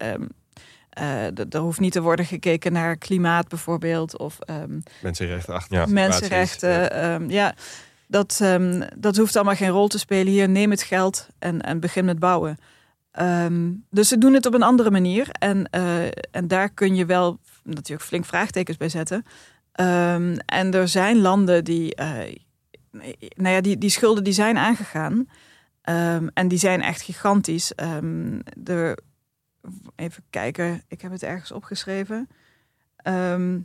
er 1.49 1.59
hoeft 1.59 1.79
niet 1.79 1.91
te 1.91 2.01
worden 2.01 2.25
gekeken 2.25 2.73
naar 2.73 2.97
klimaat 2.97 3.47
bijvoorbeeld. 3.47 4.17
Of 4.17 4.39
ehm, 4.39 4.79
Mensenrechten 5.01 5.53
achter. 5.53 5.77
Ja. 5.77 5.85
mensenrechten. 5.85 6.91
ehm, 6.91 7.29
ja, 7.29 7.53
dat, 8.07 8.41
dat 8.97 9.17
hoeft 9.17 9.35
allemaal 9.35 9.55
geen 9.55 9.69
rol 9.69 9.87
te 9.87 9.99
spelen 9.99 10.33
hier. 10.33 10.49
Neem 10.49 10.71
het 10.71 10.83
geld 10.83 11.27
en, 11.39 11.61
en 11.61 11.79
begin 11.79 12.05
met 12.05 12.19
bouwen. 12.19 12.57
Dus 13.89 14.07
ze 14.07 14.17
doen 14.17 14.33
het 14.33 14.45
op 14.45 14.53
een 14.53 14.63
andere 14.63 14.91
manier. 14.91 15.27
En, 15.31 15.69
eh, 15.69 16.05
en 16.31 16.47
daar 16.47 16.69
kun 16.69 16.95
je 16.95 17.05
wel 17.05 17.39
natuurlijk 17.63 18.07
flink 18.07 18.25
vraagtekens 18.25 18.77
bij 18.77 18.89
zetten. 18.89 19.25
En 20.45 20.73
er 20.73 20.87
zijn 20.87 21.21
landen 21.21 21.63
die, 21.63 21.95
nou 23.35 23.55
ja, 23.55 23.61
die, 23.61 23.77
die 23.77 23.89
schulden 23.89 24.23
die 24.23 24.33
zijn 24.33 24.57
aangegaan. 24.57 25.27
Ehm, 25.81 26.27
en 26.33 26.47
die 26.47 26.57
zijn 26.59 26.81
echt 26.81 27.01
gigantisch. 27.01 27.75
Ehm, 27.75 28.39
even 29.95 30.23
kijken, 30.29 30.83
ik 30.87 31.01
heb 31.01 31.11
het 31.11 31.23
ergens 31.23 31.51
opgeschreven. 31.51 32.29
Ehm, 32.95 33.55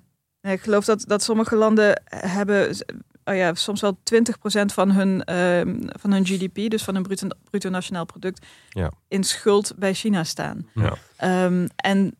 ik 0.40 0.60
geloof 0.60 0.84
dat, 0.84 1.04
dat 1.06 1.22
sommige 1.22 1.56
landen 1.56 2.02
hebben 2.10 2.76
oh 3.24 3.34
ja, 3.34 3.54
soms 3.54 3.80
wel 3.80 3.98
20% 4.02 4.72
van 4.72 4.90
hun, 4.90 5.22
van 6.00 6.12
hun 6.12 6.26
GDP, 6.26 6.70
dus 6.70 6.84
van 6.84 6.94
hun 6.94 7.02
bruto, 7.02 7.28
bruto 7.50 7.68
nationaal 7.68 8.04
product, 8.04 8.46
Ja. 8.68 8.90
in 9.08 9.24
schuld 9.24 9.72
bij 9.76 9.94
China 9.94 10.24
staan. 10.24 10.68
Ja. 10.74 10.96
En 11.76 12.16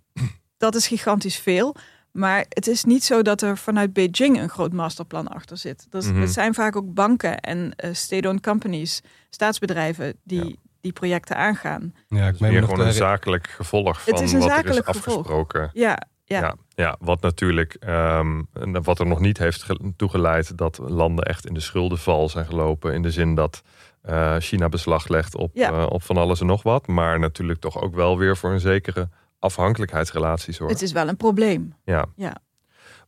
dat 0.57 0.75
is 0.75 0.87
gigantisch 0.87 1.37
veel. 1.39 1.77
Maar 2.17 2.45
het 2.49 2.67
is 2.67 2.85
niet 2.85 3.05
zo 3.05 3.23
dat 3.23 3.43
er 3.43 3.59
vanuit 3.59 3.93
Beijing 3.93 4.39
een 4.41 4.49
groot 4.49 4.73
masterplan 4.73 5.29
achter 5.29 5.57
zit. 5.57 5.87
Dat, 5.91 6.03
is- 6.03 6.11
Mhm. 6.11 6.21
dat 6.21 6.31
zijn 6.31 6.55
vaak 6.55 6.77
ook 6.77 6.95
banken 6.95 7.41
en 7.41 7.73
eh, 7.77 7.93
state-owned 7.95 8.43
companies, 8.43 9.03
staatsbedrijven, 9.31 10.15
die 10.25 10.45
Ja. 10.49 10.55
die 10.81 10.93
projecten 10.95 11.37
aangaan. 11.37 11.95
Ja, 12.09 12.25
ik 12.27 12.31
Dus 12.33 12.41
meen 12.41 12.61
nog 12.61 12.71
gewoon 12.71 12.87
een 12.87 12.93
zakelijk 12.93 13.47
gevolg 13.49 14.03
van 14.03 14.13
Het 14.15 14.23
is 14.23 14.33
een 14.33 14.39
wat 14.39 14.49
zakelijk 14.49 14.89
er 14.89 14.95
is 14.95 15.01
gevolg. 15.01 15.17
afgesproken. 15.19 15.71
Ja, 15.73 15.99
ja. 16.25 16.41
Ja, 16.41 16.55
ja, 16.75 16.97
wat 17.01 17.21
natuurlijk, 17.21 17.75
ehm, 17.75 18.43
en 18.53 18.83
wat 18.83 18.99
er 18.99 19.07
nog 19.07 19.21
niet 19.21 19.39
heeft 19.39 19.63
ge- 19.63 19.93
toegeleid 19.97 20.59
dat 20.59 20.79
landen 20.83 21.25
echt 21.25 21.47
in 21.47 21.55
de 21.55 21.61
schuldenval 21.61 22.29
zijn 22.29 22.47
gelopen. 22.47 22.95
In 22.95 23.03
de 23.03 23.11
zin 23.11 23.35
dat 23.35 23.63
eh, 24.03 24.37
China 24.39 24.69
beslag 24.69 25.09
legt 25.09 25.37
op, 25.37 25.51
Ja. 25.55 25.71
eh, 25.73 25.87
op 25.89 26.03
van 26.03 26.17
alles 26.17 26.41
en 26.41 26.47
nog 26.47 26.63
wat. 26.63 26.87
Maar 26.87 27.19
natuurlijk 27.19 27.61
toch 27.61 27.81
ook 27.83 27.95
wel 27.95 28.19
weer 28.19 28.37
voor 28.37 28.51
een 28.51 28.61
zekere 28.61 29.09
afhankelijkheidsrelatie 29.47 30.55
zorgt. 30.55 30.73
Het 30.73 30.83
is 30.83 30.93
wel 30.93 31.09
een 31.09 31.17
probleem. 31.17 31.75
Ja. 31.85 32.05
Ja. 32.17 32.37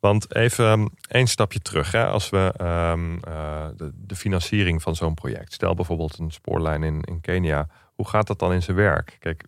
Want 0.01 0.35
even 0.35 0.70
um, 0.70 0.88
één 1.09 1.27
stapje 1.27 1.59
terug. 1.59 1.92
Hè, 1.92 2.07
als 2.07 2.31
we 2.31 2.53
ehm, 2.57 3.18
eh, 3.20 3.66
de, 3.77 3.92
de 3.94 4.16
financiering 4.16 4.83
van 4.83 4.96
zo'n 4.96 5.14
project. 5.14 5.53
Stel 5.53 5.74
bijvoorbeeld 5.74 6.18
een 6.18 6.31
spoorlijn 6.31 6.83
in, 6.83 7.01
in 7.01 7.20
Kenia. 7.20 7.68
Hoe 7.94 8.09
gaat 8.09 8.27
dat 8.27 8.38
dan 8.38 8.53
in 8.53 8.62
zijn 8.62 8.77
werk? 8.77 9.16
Kijk, 9.18 9.44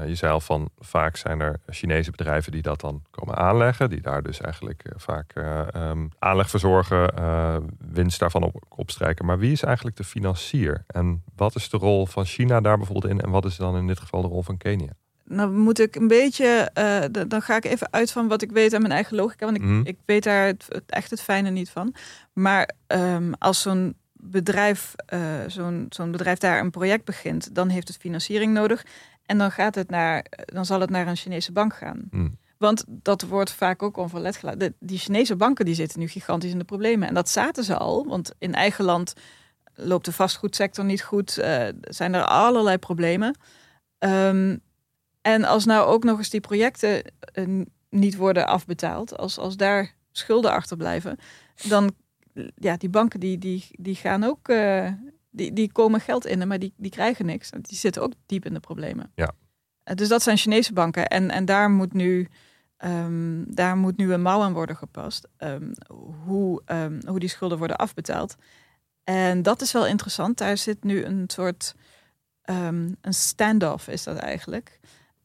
eh, 0.00 0.08
je 0.08 0.14
zei 0.14 0.32
al 0.32 0.40
van 0.40 0.70
vaak 0.78 1.16
zijn 1.16 1.40
er 1.40 1.60
Chinese 1.66 2.10
bedrijven 2.10 2.52
die 2.52 2.62
dat 2.62 2.80
dan 2.80 3.02
komen 3.10 3.36
aanleggen. 3.36 3.90
Die 3.90 4.00
daar 4.00 4.22
dus 4.22 4.40
eigenlijk 4.40 4.84
eh, 4.84 4.92
vaak 4.96 5.32
eh, 5.34 5.74
ehm, 5.74 6.06
aanleg 6.18 6.50
verzorgen, 6.50 7.10
winst 7.92 8.18
daarvan 8.18 8.42
op, 8.42 8.64
opstrijken. 8.68 9.24
Maar 9.24 9.38
wie 9.38 9.52
is 9.52 9.62
eigenlijk 9.62 9.96
de 9.96 10.04
financier? 10.04 10.84
En 10.86 11.22
wat 11.36 11.54
is 11.54 11.70
de 11.70 11.76
rol 11.76 12.06
van 12.06 12.24
China 12.24 12.60
daar 12.60 12.76
bijvoorbeeld 12.76 13.12
in? 13.12 13.20
En 13.20 13.30
wat 13.30 13.44
is 13.44 13.56
dan 13.56 13.76
in 13.76 13.86
dit 13.86 14.00
geval 14.00 14.22
de 14.22 14.28
rol 14.28 14.42
van 14.42 14.56
Kenia? 14.56 14.92
Nou 15.24 15.50
moet 15.50 15.78
ik 15.78 15.96
een 15.96 16.08
beetje, 16.08 16.46
eh, 16.74 17.24
dan 17.28 17.42
ga 17.42 17.56
ik 17.56 17.64
even 17.64 17.88
uit 17.92 18.10
van 18.12 18.28
wat 18.28 18.42
ik 18.42 18.50
weet 18.50 18.74
aan 18.74 18.80
mijn 18.80 18.92
eigen 18.92 19.16
logica, 19.16 19.44
want 19.44 19.56
ik, 19.56 19.62
Mhm. 19.62 19.80
ik 19.84 19.98
weet 20.04 20.22
daar 20.22 20.46
het, 20.46 20.64
het- 20.68 20.82
echt 20.90 21.10
het 21.10 21.22
fijne 21.22 21.50
niet 21.50 21.70
van. 21.70 21.94
Maar 22.32 22.70
ehm, 22.86 23.32
als 23.38 23.60
zo'n 23.62 23.96
bedrijf, 24.12 24.92
eh, 25.06 25.20
zo'n 25.46 25.86
zo'n 25.88 26.10
bedrijf 26.10 26.38
daar 26.38 26.60
een 26.60 26.70
project 26.70 27.04
begint, 27.04 27.54
dan 27.54 27.68
heeft 27.68 27.88
het 27.88 27.96
financiering 27.96 28.52
nodig. 28.52 28.84
En 29.26 29.38
dan, 29.38 29.50
gaat 29.50 29.74
het 29.74 29.90
naar, 29.90 30.26
dan 30.44 30.64
zal 30.66 30.80
het 30.80 30.90
naar 30.90 31.06
een 31.06 31.16
Chinese 31.16 31.52
bank 31.52 31.74
gaan. 31.74 32.02
Mhm. 32.10 32.28
Want 32.58 32.84
dat 32.88 33.22
wordt 33.22 33.52
vaak 33.52 33.82
ook 33.82 33.96
onverlet 33.96 34.36
gelaten. 34.36 34.74
Die 34.78 34.98
Chinese 34.98 35.36
banken 35.36 35.64
die 35.64 35.74
zitten 35.74 35.98
nu 36.00 36.08
gigantisch 36.08 36.50
in 36.50 36.58
de 36.58 36.64
problemen. 36.64 37.08
En 37.08 37.14
dat 37.14 37.28
zaten 37.28 37.64
ze 37.64 37.76
al, 37.76 38.06
want 38.06 38.32
in 38.38 38.54
eigen 38.54 38.84
land 38.84 39.12
loopt 39.74 40.04
de 40.04 40.12
vastgoedsector 40.12 40.84
niet 40.84 41.02
goed. 41.02 41.38
eh, 41.38 41.68
zijn 41.80 42.14
er 42.14 42.24
allerlei 42.24 42.78
problemen. 42.78 43.36
Ehm, 43.98 44.56
en 45.22 45.44
als 45.44 45.64
nou 45.64 45.86
ook 45.86 46.04
nog 46.04 46.18
eens 46.18 46.30
die 46.30 46.40
projecten 46.40 47.02
eh, 47.18 47.60
niet 47.88 48.16
worden 48.16 48.46
afbetaald, 48.46 49.16
als, 49.16 49.38
als 49.38 49.56
daar 49.56 49.94
schulden 50.12 50.52
achterblijven, 50.52 51.18
dan 51.68 51.94
ja, 52.54 52.76
die 52.76 52.88
banken 52.88 53.20
die, 53.20 53.38
die, 53.38 53.68
die 53.70 53.94
gaan 53.94 54.24
ook, 54.24 54.48
eh, 54.48 54.92
die, 55.30 55.52
die 55.52 55.72
komen 55.72 56.00
geld 56.00 56.26
in, 56.26 56.48
maar 56.48 56.58
die, 56.58 56.74
die 56.76 56.90
krijgen 56.90 57.26
niks. 57.26 57.50
Die 57.50 57.76
zitten 57.76 58.02
ook 58.02 58.12
diep 58.26 58.44
in 58.44 58.54
de 58.54 58.60
problemen. 58.60 59.12
Ja. 59.14 59.32
Eh, 59.82 59.94
dus 59.94 60.08
dat 60.08 60.22
zijn 60.22 60.36
Chinese 60.36 60.72
banken 60.72 61.06
en, 61.06 61.30
en 61.30 61.44
daar 61.44 61.70
moet 61.70 61.92
nu 61.92 62.28
ehm, 62.76 63.44
daar 63.46 63.76
moet 63.76 63.96
nu 63.96 64.12
een 64.12 64.22
mouw 64.22 64.40
aan 64.40 64.52
worden 64.52 64.76
gepast. 64.76 65.28
ehm, 65.36 65.72
hoe, 66.24 66.62
ehm, 66.64 67.00
hoe 67.06 67.18
die 67.18 67.28
schulden 67.28 67.58
worden 67.58 67.76
afbetaald. 67.76 68.36
En 69.04 69.42
dat 69.42 69.60
is 69.60 69.72
wel 69.72 69.86
interessant. 69.86 70.38
Daar 70.38 70.56
zit 70.56 70.84
nu 70.84 71.04
een 71.04 71.24
soort 71.26 71.74
een 72.44 73.14
standoff 73.14 73.88
is 73.88 74.02
dat 74.02 74.16
eigenlijk. 74.16 74.80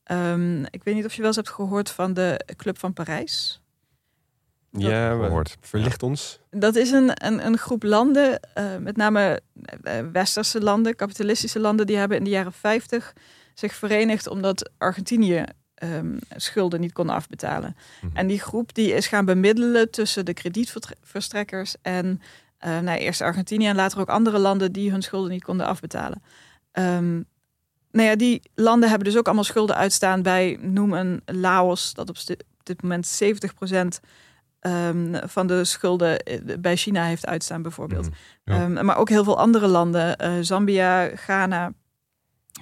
Ehm, 0.08 0.64
ik 0.64 0.84
weet 0.84 0.96
niet 0.96 1.06
of 1.06 1.12
je 1.12 1.18
wel 1.18 1.28
eens 1.28 1.36
hebt 1.36 1.50
gehoord 1.50 1.90
van 1.90 2.14
de 2.14 2.42
Club 2.58 2.78
van 2.80 2.94
Parijs. 2.94 3.62
Ja, 4.72 5.18
we- 5.18 5.24
Gehoord. 5.26 5.58
verlicht 5.62 6.04
ons. 6.04 6.40
Dat 6.50 6.76
is 6.76 6.92
een, 6.92 7.26
een, 7.26 7.46
een 7.46 7.58
groep 7.58 7.84
landen, 7.84 8.40
eh, 8.54 8.78
met 8.78 8.98
name 8.98 9.42
eh, 9.84 10.00
westerse 10.12 10.62
landen, 10.62 10.96
kapitalistische 10.96 11.60
landen, 11.60 11.86
die 11.88 11.98
hebben 11.98 12.18
in 12.18 12.24
de 12.24 12.30
jaren 12.30 12.54
50 12.54 13.14
zich 13.54 13.74
verenigd 13.74 14.28
omdat 14.28 14.70
Argentinië 14.78 15.44
ehm, 15.74 16.18
schulden 16.36 16.80
niet 16.80 16.94
kon 16.94 17.10
afbetalen. 17.10 17.76
Mhm. 18.02 18.18
En 18.18 18.28
die 18.28 18.40
groep 18.40 18.74
die 18.74 18.94
is 18.94 19.08
gaan 19.08 19.26
bemiddelen 19.26 19.92
tussen 19.92 20.26
de 20.26 20.34
kredietverstrekkers 20.34 21.76
en 21.82 22.22
eh 22.58 22.80
nou, 22.80 22.98
eerst 23.00 23.22
Argentinië 23.22 23.68
en 23.68 23.76
later 23.76 24.00
ook 24.00 24.10
andere 24.10 24.38
landen 24.38 24.72
die 24.72 24.92
hun 24.92 25.02
schulden 25.02 25.32
niet 25.32 25.44
konden 25.44 25.66
afbetalen. 25.66 26.22
Ehm, 26.72 27.22
nou 27.92 28.08
ja, 28.10 28.16
die 28.16 28.42
landen 28.56 28.90
hebben 28.90 29.08
dus 29.08 29.18
ook 29.18 29.26
allemaal 29.26 29.44
schulden 29.44 29.76
uitstaan 29.76 30.22
bij, 30.22 30.58
noem 30.62 30.94
een 30.94 31.22
Laos, 31.26 31.94
dat 31.94 32.10
op 32.10 32.18
dit 32.64 32.82
moment 32.82 33.20
70% 33.24 34.04
ehm, 34.60 35.28
van 35.28 35.48
de 35.48 35.64
schulden 35.64 36.20
eh, 36.20 36.58
bij 36.60 36.76
China 36.76 37.06
heeft 37.06 37.26
uitstaan, 37.26 37.62
bijvoorbeeld. 37.62 38.10
Mhm. 38.10 38.56
Ja. 38.58 38.64
Ehm, 38.64 38.86
maar 38.86 38.98
ook 38.98 39.10
heel 39.10 39.24
veel 39.24 39.40
andere 39.40 39.68
landen, 39.68 40.18
eh, 40.18 40.32
Zambia, 40.42 41.10
Ghana. 41.16 41.72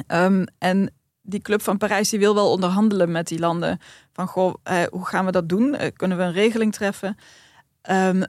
Ehm, 0.07 0.45
en 0.57 0.93
die 1.21 1.41
Club 1.41 1.61
van 1.61 1.77
Parijs 1.77 2.09
die 2.09 2.19
wil 2.19 2.35
wel 2.35 2.51
onderhandelen 2.51 3.11
met 3.11 3.27
die 3.27 3.39
landen. 3.39 3.79
Van 4.13 4.27
goh, 4.27 4.55
eh, 4.63 4.83
hoe 4.89 5.05
gaan 5.05 5.25
we 5.25 5.31
dat 5.31 5.49
doen? 5.49 5.75
Kunnen 5.95 6.17
we 6.17 6.23
een 6.23 6.31
regeling 6.31 6.73
treffen? 6.73 7.17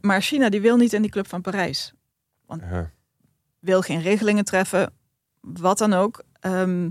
Maar 0.00 0.20
China 0.20 0.48
die 0.48 0.60
wil 0.60 0.76
niet 0.76 0.92
in 0.92 1.02
die 1.02 1.10
Club 1.10 1.28
van 1.28 1.40
Parijs. 1.40 1.92
Ja. 2.48 2.90
Wil 3.58 3.80
geen 3.80 4.00
regelingen 4.00 4.44
treffen, 4.44 4.92
wat 5.40 5.78
dan 5.78 5.92
ook. 5.92 6.24
Ehm, 6.46 6.90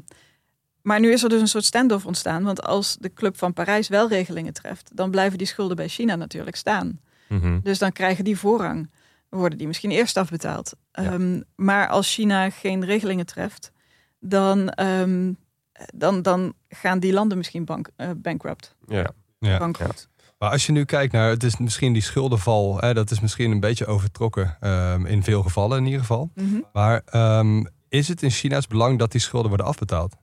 maar 0.82 1.00
nu 1.00 1.12
is 1.12 1.24
er 1.24 1.30
dus 1.30 1.42
een 1.42 1.48
soort 1.48 1.66
standoff 1.66 2.06
ontstaan. 2.06 2.44
Want 2.44 2.64
als 2.64 2.98
de 3.00 3.14
Club 3.14 3.38
van 3.38 3.54
Parijs 3.54 3.88
wel 3.88 4.08
regelingen 4.08 4.54
treft, 4.54 4.92
dan 4.94 5.12
blijven 5.12 5.38
die 5.38 5.48
schulden 5.48 5.76
bij 5.76 5.88
China 5.88 6.16
natuurlijk 6.16 6.56
staan. 6.56 7.00
Mhm. 7.28 7.60
Dus 7.64 7.80
dan 7.80 7.92
krijgen 7.92 8.24
die 8.24 8.38
voorrang. 8.38 8.92
Worden 9.30 9.58
die 9.58 9.68
misschien 9.68 9.92
eerst 9.92 10.18
afbetaald. 10.18 10.74
Ehm, 10.92 11.42
maar 11.56 11.88
als 11.88 12.14
China 12.14 12.50
geen 12.50 12.86
regelingen 12.86 13.26
treft, 13.26 13.72
dan, 14.20 14.70
ehm, 14.70 15.34
dan, 15.94 16.22
dan 16.22 16.54
gaan 16.70 17.00
die 17.00 17.14
landen 17.14 17.38
misschien 17.38 17.66
bank, 17.66 17.90
eh, 17.96 18.10
bankrupt. 18.18 18.76
Ja. 18.88 19.12
Ja. 19.40 19.58
Bankroet. 19.58 20.08
Maar 20.40 20.50
als 20.50 20.66
je 20.66 20.72
nu 20.72 20.86
kijkt 20.86 21.14
naar, 21.14 21.30
het 21.30 21.44
is 21.44 21.58
misschien 21.58 21.94
die 21.94 22.02
schuldenval, 22.02 22.78
hè, 22.80 22.94
dat 22.94 23.12
is 23.12 23.20
misschien 23.20 23.52
een 23.52 23.60
beetje 23.60 23.86
overtrokken 23.86 24.58
ehm, 24.60 25.06
in 25.06 25.24
veel 25.24 25.42
gevallen 25.42 25.78
in 25.78 25.86
ieder 25.86 26.00
geval. 26.00 26.32
Mhm. 26.36 26.60
Maar 26.74 27.02
ehm, 27.06 27.64
is 27.98 28.08
het 28.08 28.22
in 28.24 28.30
China's 28.32 28.68
belang 28.68 29.00
dat 29.00 29.12
die 29.12 29.22
schulden 29.22 29.50
worden 29.50 29.66
afbetaald? 29.68 30.16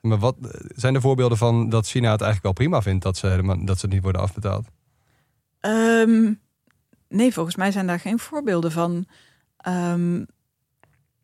Maar 0.00 0.18
wat 0.18 0.36
zijn 0.74 0.94
er 0.94 1.00
voorbeelden 1.00 1.38
van 1.38 1.68
dat 1.68 1.86
China 1.86 2.10
het 2.10 2.20
eigenlijk 2.20 2.42
wel 2.42 2.66
prima 2.66 2.82
vindt 2.82 3.02
dat 3.04 3.16
ze, 3.16 3.26
helemaal, 3.26 3.64
dat 3.64 3.78
ze 3.78 3.86
niet 3.86 4.02
worden 4.02 4.20
afbetaald? 4.20 4.66
Ehm, 5.60 6.32
nee, 7.08 7.32
volgens 7.32 7.56
mij 7.56 7.70
zijn 7.72 7.86
daar 7.86 8.00
geen 8.00 8.18
voorbeelden 8.18 8.72
van. 8.72 9.06
Ehm, 9.56 10.24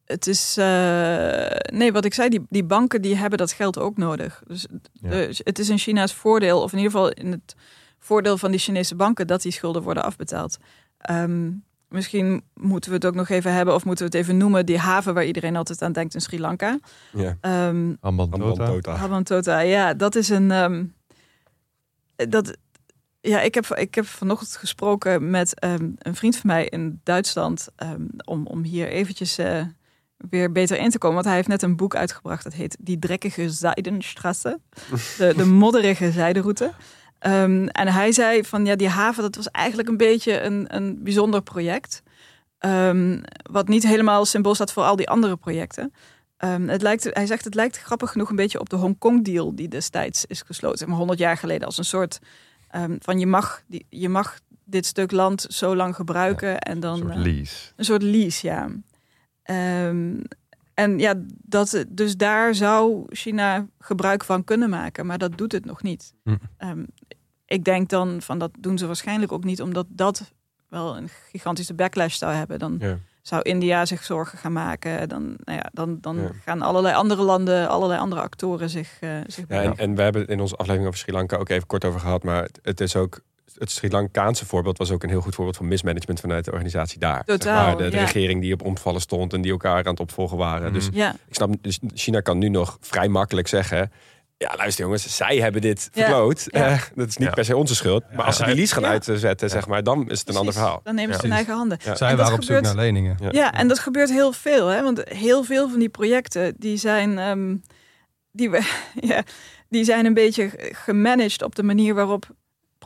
het 0.04 0.26
is, 0.26 0.56
eh, 0.56 1.56
nee, 1.78 1.92
wat 1.92 2.04
ik 2.04 2.14
zei, 2.14 2.28
die, 2.28 2.46
die 2.48 2.64
banken 2.64 3.02
die 3.02 3.16
hebben 3.16 3.38
dat 3.38 3.52
geld 3.52 3.78
ook 3.78 3.96
nodig. 3.96 4.42
Dus 4.46 4.66
Ja. 4.92 5.10
de- 5.10 5.40
het 5.44 5.58
is 5.58 5.68
in 5.68 5.78
China's 5.78 6.14
voordeel, 6.14 6.62
of 6.62 6.72
in 6.72 6.78
ieder 6.78 6.92
geval 6.92 7.10
in 7.10 7.30
het 7.30 7.54
voordeel 7.98 8.38
van 8.38 8.50
die 8.50 8.60
Chinese 8.60 8.94
banken, 8.94 9.26
dat 9.26 9.42
die 9.42 9.52
schulden 9.52 9.82
worden 9.82 10.02
afbetaald. 10.04 10.58
Ehm, 10.98 11.50
misschien 11.88 12.42
moeten 12.54 12.90
we 12.90 12.96
het 12.96 13.06
ook 13.06 13.14
nog 13.14 13.28
even 13.28 13.52
hebben, 13.52 13.74
of 13.74 13.84
moeten 13.84 14.10
we 14.10 14.16
het 14.16 14.24
even 14.24 14.36
noemen, 14.36 14.66
die 14.66 14.78
haven 14.78 15.14
waar 15.14 15.24
iedereen 15.24 15.56
altijd 15.56 15.82
aan 15.82 15.92
denkt 15.92 16.14
in 16.14 16.20
Sri 16.20 16.40
Lanka. 16.40 16.78
Ja. 17.12 17.36
Ehm, 17.40 17.94
Hambantota. 18.00 18.66
Tota. 18.66 18.94
Habantota, 18.94 19.60
ja, 19.60 19.94
dat 19.94 20.14
is 20.14 20.28
een. 20.28 20.50
ehm, 20.50 20.84
dat, 22.28 22.56
ja, 23.20 23.40
ik 23.40 23.54
heb, 23.54 23.66
ik 23.66 23.94
heb 23.94 24.06
vanochtend 24.06 24.56
gesproken 24.56 25.30
met 25.30 25.58
ehm, 25.58 25.90
een 25.98 26.14
vriend 26.14 26.36
van 26.36 26.50
mij 26.50 26.66
in 26.66 27.00
Duitsland. 27.02 27.68
ehm, 27.76 28.02
om, 28.24 28.46
om 28.46 28.62
hier 28.62 28.88
eventjes 28.88 29.38
eh, 29.38 29.62
weer 30.16 30.52
beter 30.52 30.78
in 30.78 30.90
te 30.90 30.98
komen. 30.98 31.14
Want 31.14 31.26
hij 31.26 31.36
heeft 31.36 31.48
net 31.48 31.62
een 31.62 31.76
boek 31.76 31.96
uitgebracht. 31.96 32.44
Dat 32.44 32.52
heet 32.52 32.76
Die 32.80 32.98
Drekkige 32.98 33.50
Zijdenstrasse. 33.50 34.60
De, 35.18 35.32
de 35.36 35.44
modderige 35.46 36.10
zijderoute. 36.10 36.72
Ehm, 37.18 37.66
en 37.66 37.88
hij 37.88 38.12
zei 38.12 38.44
van 38.44 38.66
ja, 38.66 38.76
die 38.76 38.88
haven, 38.88 39.22
dat 39.22 39.36
was 39.36 39.50
eigenlijk 39.50 39.88
een 39.88 39.96
beetje 39.96 40.40
een, 40.40 40.64
een 40.68 41.02
bijzonder 41.02 41.42
project. 41.42 42.02
Ehm, 42.58 43.22
wat 43.50 43.68
niet 43.68 43.82
helemaal 43.86 44.24
symbool 44.24 44.54
staat 44.54 44.72
voor 44.72 44.82
al 44.82 44.96
die 44.96 45.08
andere 45.08 45.36
projecten. 45.36 45.92
Ehm, 46.36 46.68
het 46.68 46.82
lijkt, 46.82 47.04
hij 47.12 47.26
zegt 47.26 47.44
het 47.44 47.54
lijkt 47.54 47.78
grappig 47.78 48.10
genoeg 48.10 48.30
een 48.30 48.36
beetje 48.36 48.60
op 48.60 48.68
de 48.68 48.76
Hongkong-deal 48.76 49.54
die 49.54 49.68
destijds 49.68 50.24
is 50.24 50.42
gesloten, 50.46 50.88
maar 50.88 50.96
100 50.96 51.18
jaar 51.18 51.36
geleden, 51.36 51.66
als 51.66 51.78
een 51.78 51.84
soort 51.84 52.18
van 52.98 53.18
je 53.18 53.26
mag, 53.26 53.62
die, 53.66 53.86
je 53.88 54.08
mag 54.08 54.38
dit 54.64 54.86
stuk 54.86 55.10
land 55.10 55.46
zo 55.48 55.76
lang 55.76 55.94
gebruiken 55.94 56.58
en 56.58 56.80
dan 56.80 56.92
Een 56.92 56.98
soort 57.06 57.14
eh, 57.14 57.22
lease. 57.22 57.72
een 57.76 57.84
soort 57.84 58.02
lease, 58.02 58.46
ja. 58.46 58.68
En 60.76 60.98
ja, 60.98 61.14
dat, 61.42 61.84
dus 61.88 62.16
daar 62.16 62.54
zou 62.54 63.04
China 63.08 63.66
gebruik 63.78 64.24
van 64.24 64.44
kunnen 64.44 64.70
maken, 64.70 65.06
maar 65.06 65.18
dat 65.18 65.38
doet 65.38 65.52
het 65.52 65.64
nog 65.64 65.82
niet. 65.82 66.14
Hm. 66.24 66.36
Ehm, 66.56 66.84
ik 67.46 67.64
denk 67.64 67.88
dan 67.88 68.22
van 68.22 68.38
dat 68.38 68.50
doen 68.58 68.78
ze 68.78 68.86
waarschijnlijk 68.86 69.32
ook 69.32 69.44
niet, 69.44 69.62
omdat 69.62 69.86
dat 69.88 70.32
wel 70.68 70.96
een 70.96 71.08
gigantische 71.30 71.74
backlash 71.74 72.16
zou 72.18 72.32
hebben. 72.32 72.58
Dan 72.58 72.76
Ja. 72.80 72.98
zou 73.22 73.42
India 73.42 73.84
zich 73.86 74.04
zorgen 74.04 74.38
gaan 74.38 74.52
maken. 74.52 75.08
Dan, 75.08 75.22
nou 75.44 75.58
ja, 75.58 75.70
dan, 75.72 75.98
dan 76.00 76.16
Ja. 76.16 76.30
gaan 76.44 76.62
allerlei 76.62 76.94
andere 76.94 77.22
landen, 77.22 77.68
allerlei 77.68 78.00
andere 78.00 78.20
actoren 78.20 78.70
zich, 78.70 78.96
eh 79.00 79.10
zich 79.26 79.44
Ja, 79.48 79.62
en, 79.62 79.76
en 79.76 79.94
we 79.94 80.02
hebben 80.02 80.26
in 80.26 80.40
onze 80.40 80.54
aflevering 80.56 80.86
over 80.88 80.98
Sri 81.00 81.12
Lanka 81.12 81.36
ook 81.36 81.48
even 81.48 81.66
kort 81.66 81.84
over 81.84 82.00
gehad. 82.00 82.22
Maar 82.22 82.48
het 82.62 82.80
is 82.80 82.96
ook. 82.96 83.20
Het 83.54 83.70
Sri 83.70 83.90
Lankaanse 83.90 84.46
voorbeeld 84.46 84.78
was 84.78 84.90
ook 84.90 85.02
een 85.02 85.08
heel 85.08 85.20
goed 85.20 85.34
voorbeeld 85.34 85.56
van 85.56 85.68
mismanagement 85.68 86.20
vanuit 86.20 86.44
de 86.44 86.50
organisatie 86.52 86.98
daar. 86.98 87.24
Totaal, 87.24 87.66
maar, 87.66 87.76
de, 87.76 87.88
de 87.90 87.96
ja. 87.96 88.02
regering 88.04 88.40
die 88.40 88.52
op 88.52 88.62
omvallen 88.62 89.00
stond 89.00 89.32
en 89.32 89.40
die 89.40 89.50
elkaar 89.52 89.84
aan 89.84 89.90
het 89.90 90.00
opvolgen 90.00 90.36
waren. 90.36 90.72
Dus 90.72 90.88
Ja, 90.92 91.12
ik 91.28 91.34
snap, 91.34 91.54
dus 91.60 91.78
China 91.94 92.20
kan 92.20 92.38
nu 92.38 92.48
nog 92.48 92.76
vrij 92.80 93.08
makkelijk 93.08 93.48
zeggen. 93.48 93.92
Ja, 94.38 94.54
luister 94.56 94.84
jongens, 94.84 95.16
zij 95.16 95.36
hebben 95.36 95.60
dit 95.60 95.88
Ja. 95.92 96.02
verkloot. 96.02 96.44
Ja. 96.46 96.66
Eh, 96.66 96.82
dat 96.94 97.08
is 97.08 97.16
niet 97.16 97.28
Ja. 97.28 97.34
per 97.34 97.44
se 97.44 97.56
onze 97.56 97.74
schuld. 97.74 98.04
Maar 98.16 98.24
als 98.24 98.36
ze 98.36 98.44
die 98.44 98.54
lease 98.54 98.74
gaan 98.74 98.82
Ja. 98.82 98.88
uitzetten, 98.88 99.50
zeg 99.50 99.66
maar, 99.66 99.82
dan 99.82 100.10
is 100.10 100.18
het 100.18 100.28
een 100.28 100.36
ander 100.36 100.52
verhaal. 100.54 100.80
Dan 100.82 100.94
nemen 100.94 101.14
ze 101.18 101.24
in 101.24 101.32
eigen 101.32 101.54
handen. 101.54 101.78
Ja. 101.84 101.94
Zij 101.96 102.16
waren 102.16 102.34
op 102.34 102.42
zoek 102.44 102.60
naar 102.60 102.74
leningen. 102.74 103.16
Ja. 103.20 103.28
Ja, 103.32 103.52
en 103.52 103.68
dat 103.68 103.78
gebeurt 103.78 104.10
heel 104.10 104.32
veel. 104.32 104.66
Hè? 104.66 104.82
Want 104.82 105.02
heel 105.08 105.44
veel 105.44 105.68
van 105.70 105.78
die 105.78 105.88
projecten 105.88 106.54
die 106.58 106.76
zijn, 106.76 107.18
ehm, 107.18 107.56
die, 108.32 108.50
we, 108.50 108.72
ja, 109.12 109.22
die 109.68 109.84
zijn 109.84 110.06
een 110.06 110.14
beetje 110.14 110.50
gemanaged 110.72 111.42
op 111.42 111.54
de 111.54 111.62
manier 111.62 111.94
waarop 111.94 112.26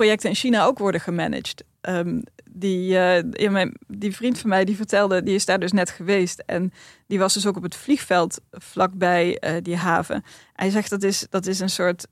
projecten 0.00 0.28
in 0.28 0.34
China 0.36 0.64
ook 0.64 0.78
worden 0.78 1.00
gemanaged. 1.00 1.64
Ehm, 1.80 2.20
die, 2.50 2.86
ja, 2.86 3.22
mijn, 3.50 3.74
die 3.86 4.16
vriend 4.16 4.38
van 4.38 4.48
mij 4.48 4.64
die 4.64 4.76
vertelde, 4.76 5.22
die 5.22 5.34
is 5.34 5.44
daar 5.44 5.58
dus 5.60 5.72
net 5.72 5.90
geweest. 5.90 6.42
En 6.46 6.72
die 7.06 7.18
was 7.18 7.34
dus 7.34 7.46
ook 7.46 7.56
op 7.56 7.62
het 7.62 7.76
vliegveld 7.76 8.40
vlakbij 8.50 9.38
eh, 9.38 9.54
die 9.62 9.76
haven. 9.76 10.24
Hij 10.52 10.70
zegt 10.70 10.90
dat 10.90 11.02
is, 11.02 11.26
dat 11.30 11.46
is 11.46 11.60
een 11.60 11.70
soort 11.70 12.06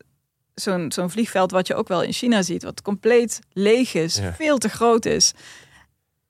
zo'n 0.54 0.92
zo'n 0.92 1.10
vliegveld 1.10 1.50
wat 1.50 1.66
je 1.66 1.74
ook 1.74 1.88
wel 1.88 2.02
in 2.02 2.12
China 2.12 2.42
ziet. 2.42 2.62
Wat 2.62 2.82
compleet 2.82 3.40
leeg 3.52 3.94
is, 3.94 4.16
Ja. 4.16 4.32
veel 4.34 4.58
te 4.58 4.68
groot 4.68 5.04
is. 5.04 5.32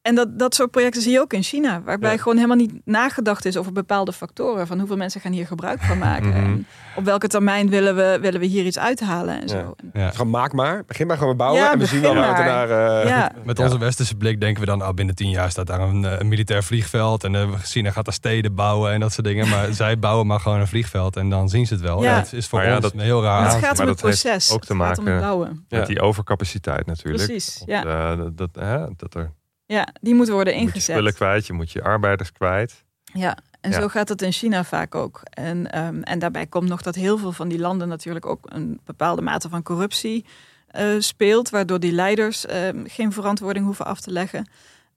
En 0.08 0.14
dat, 0.14 0.38
dat 0.38 0.54
soort 0.54 0.70
projecten 0.70 1.02
zie 1.02 1.12
je 1.12 1.20
ook 1.20 1.32
in 1.32 1.42
China, 1.42 1.82
waarbij 1.84 2.12
Ja. 2.12 2.16
gewoon 2.18 2.34
helemaal 2.36 2.56
niet 2.56 2.72
nagedacht 2.84 3.44
is 3.44 3.56
over 3.56 3.72
bepaalde 3.72 4.12
factoren. 4.12 4.66
Van 4.66 4.78
hoeveel 4.78 4.96
mensen 4.96 5.20
gaan 5.20 5.32
hier 5.32 5.46
gebruik 5.46 5.80
van 5.82 5.98
maken. 5.98 6.28
Mhm. 6.28 6.36
En 6.36 6.66
op 6.96 7.04
welke 7.04 7.28
termijn 7.28 7.68
willen 7.70 7.96
we, 7.96 8.18
willen 8.20 8.40
we 8.40 8.46
hier 8.46 8.64
iets 8.64 8.78
uithalen 8.78 9.40
en 9.42 9.48
zo. 9.48 9.56
Ja. 9.92 10.00
Ja. 10.00 10.10
Gewoon 10.10 10.30
maak 10.30 10.52
maar. 10.52 10.82
Begin 10.86 11.06
maar 11.06 11.16
gewoon 11.16 11.36
met 11.36 11.38
bouwen. 11.42 11.62
Ja, 11.62 11.72
en 11.72 11.78
we 11.78 11.86
zien 11.86 12.00
wel 12.00 12.14
waar 12.14 12.44
naar... 12.44 12.70
eh, 13.02 13.08
Ja. 13.08 13.32
Met 13.44 13.58
Ja. 13.58 13.64
onze 13.64 13.78
westerse 13.78 14.14
blik 14.14 14.40
denken 14.40 14.60
we 14.60 14.66
dan, 14.66 14.82
ah, 14.82 14.94
binnen 14.94 15.14
tien 15.14 15.30
jaar 15.30 15.50
staat 15.50 15.66
daar 15.66 15.80
een, 15.80 16.04
eh, 16.04 16.18
een 16.18 16.28
militair 16.28 16.62
vliegveld. 16.64 17.24
En 17.24 17.34
uh, 17.34 17.48
China 17.62 17.90
gaat 17.90 18.04
daar 18.04 18.14
steden 18.14 18.54
bouwen 18.54 18.92
en 18.92 19.00
dat 19.00 19.12
soort 19.12 19.26
dingen. 19.26 19.48
Maar 19.48 19.72
zij 19.82 19.98
bouwen 19.98 20.26
maar 20.26 20.40
gewoon 20.40 20.60
een 20.60 20.66
vliegveld 20.68 21.16
en 21.16 21.30
dan 21.30 21.48
zien 21.48 21.66
ze 21.66 21.72
het 21.74 21.82
wel. 21.82 22.02
Ja. 22.02 22.24
Is 22.30 22.46
voor 22.46 22.62
ons 22.62 22.80
dat- 22.80 22.92
een 22.92 23.00
heel 23.00 23.22
raar 23.22 23.42
het 23.44 23.52
gaat 23.52 23.60
maar 23.60 23.86
om 23.86 23.92
het 23.92 24.02
heeft 24.02 24.22
proces. 24.22 24.50
ook 24.52 24.64
te 24.64 24.72
het 24.72 24.82
gaat 24.82 24.98
om 24.98 25.04
maken- 25.04 25.12
het 25.12 25.22
bouwen. 25.28 25.64
Ja. 25.68 25.78
Met 25.78 25.86
die 25.86 26.00
overcapaciteit 26.00 26.86
natuurlijk. 26.86 27.24
Precies, 27.26 27.62
ja. 27.66 28.14
dat, 28.16 28.36
dat, 28.36 28.48
hè, 28.52 28.78
dat 28.96 29.14
er 29.14 29.32
Ja, 29.68 29.88
die 30.00 30.14
moeten 30.14 30.34
worden 30.34 30.54
je 30.54 30.60
moet 30.62 30.74
je 30.74 30.80
spullen 30.80 31.00
ingezet. 31.00 31.16
kwijt, 31.16 31.46
je 31.46 31.52
moet 31.52 31.70
je 31.70 31.82
arbeiders 31.82 32.32
kwijt. 32.32 32.84
Ja, 33.12 33.36
en 33.60 33.70
Ja. 33.70 33.80
zo 33.80 33.88
gaat 33.88 34.08
het 34.08 34.22
in 34.22 34.32
China 34.32 34.64
vaak 34.64 34.94
ook. 34.94 35.20
En, 35.30 35.70
ehm, 35.70 36.02
en 36.02 36.18
daarbij 36.18 36.46
komt 36.46 36.68
nog 36.68 36.82
dat 36.82 36.94
heel 36.94 37.18
veel 37.18 37.32
van 37.32 37.48
die 37.48 37.58
landen 37.58 37.88
natuurlijk 37.88 38.26
ook 38.26 38.46
een 38.52 38.80
bepaalde 38.84 39.22
mate 39.22 39.48
van 39.48 39.62
corruptie 39.62 40.24
eh, 40.68 40.86
speelt, 40.98 41.50
waardoor 41.50 41.80
die 41.80 41.92
leiders 41.92 42.46
ehm, 42.46 42.84
geen 42.86 43.12
verantwoording 43.12 43.64
hoeven 43.64 43.84
af 43.86 44.00
te 44.00 44.10
leggen. 44.10 44.50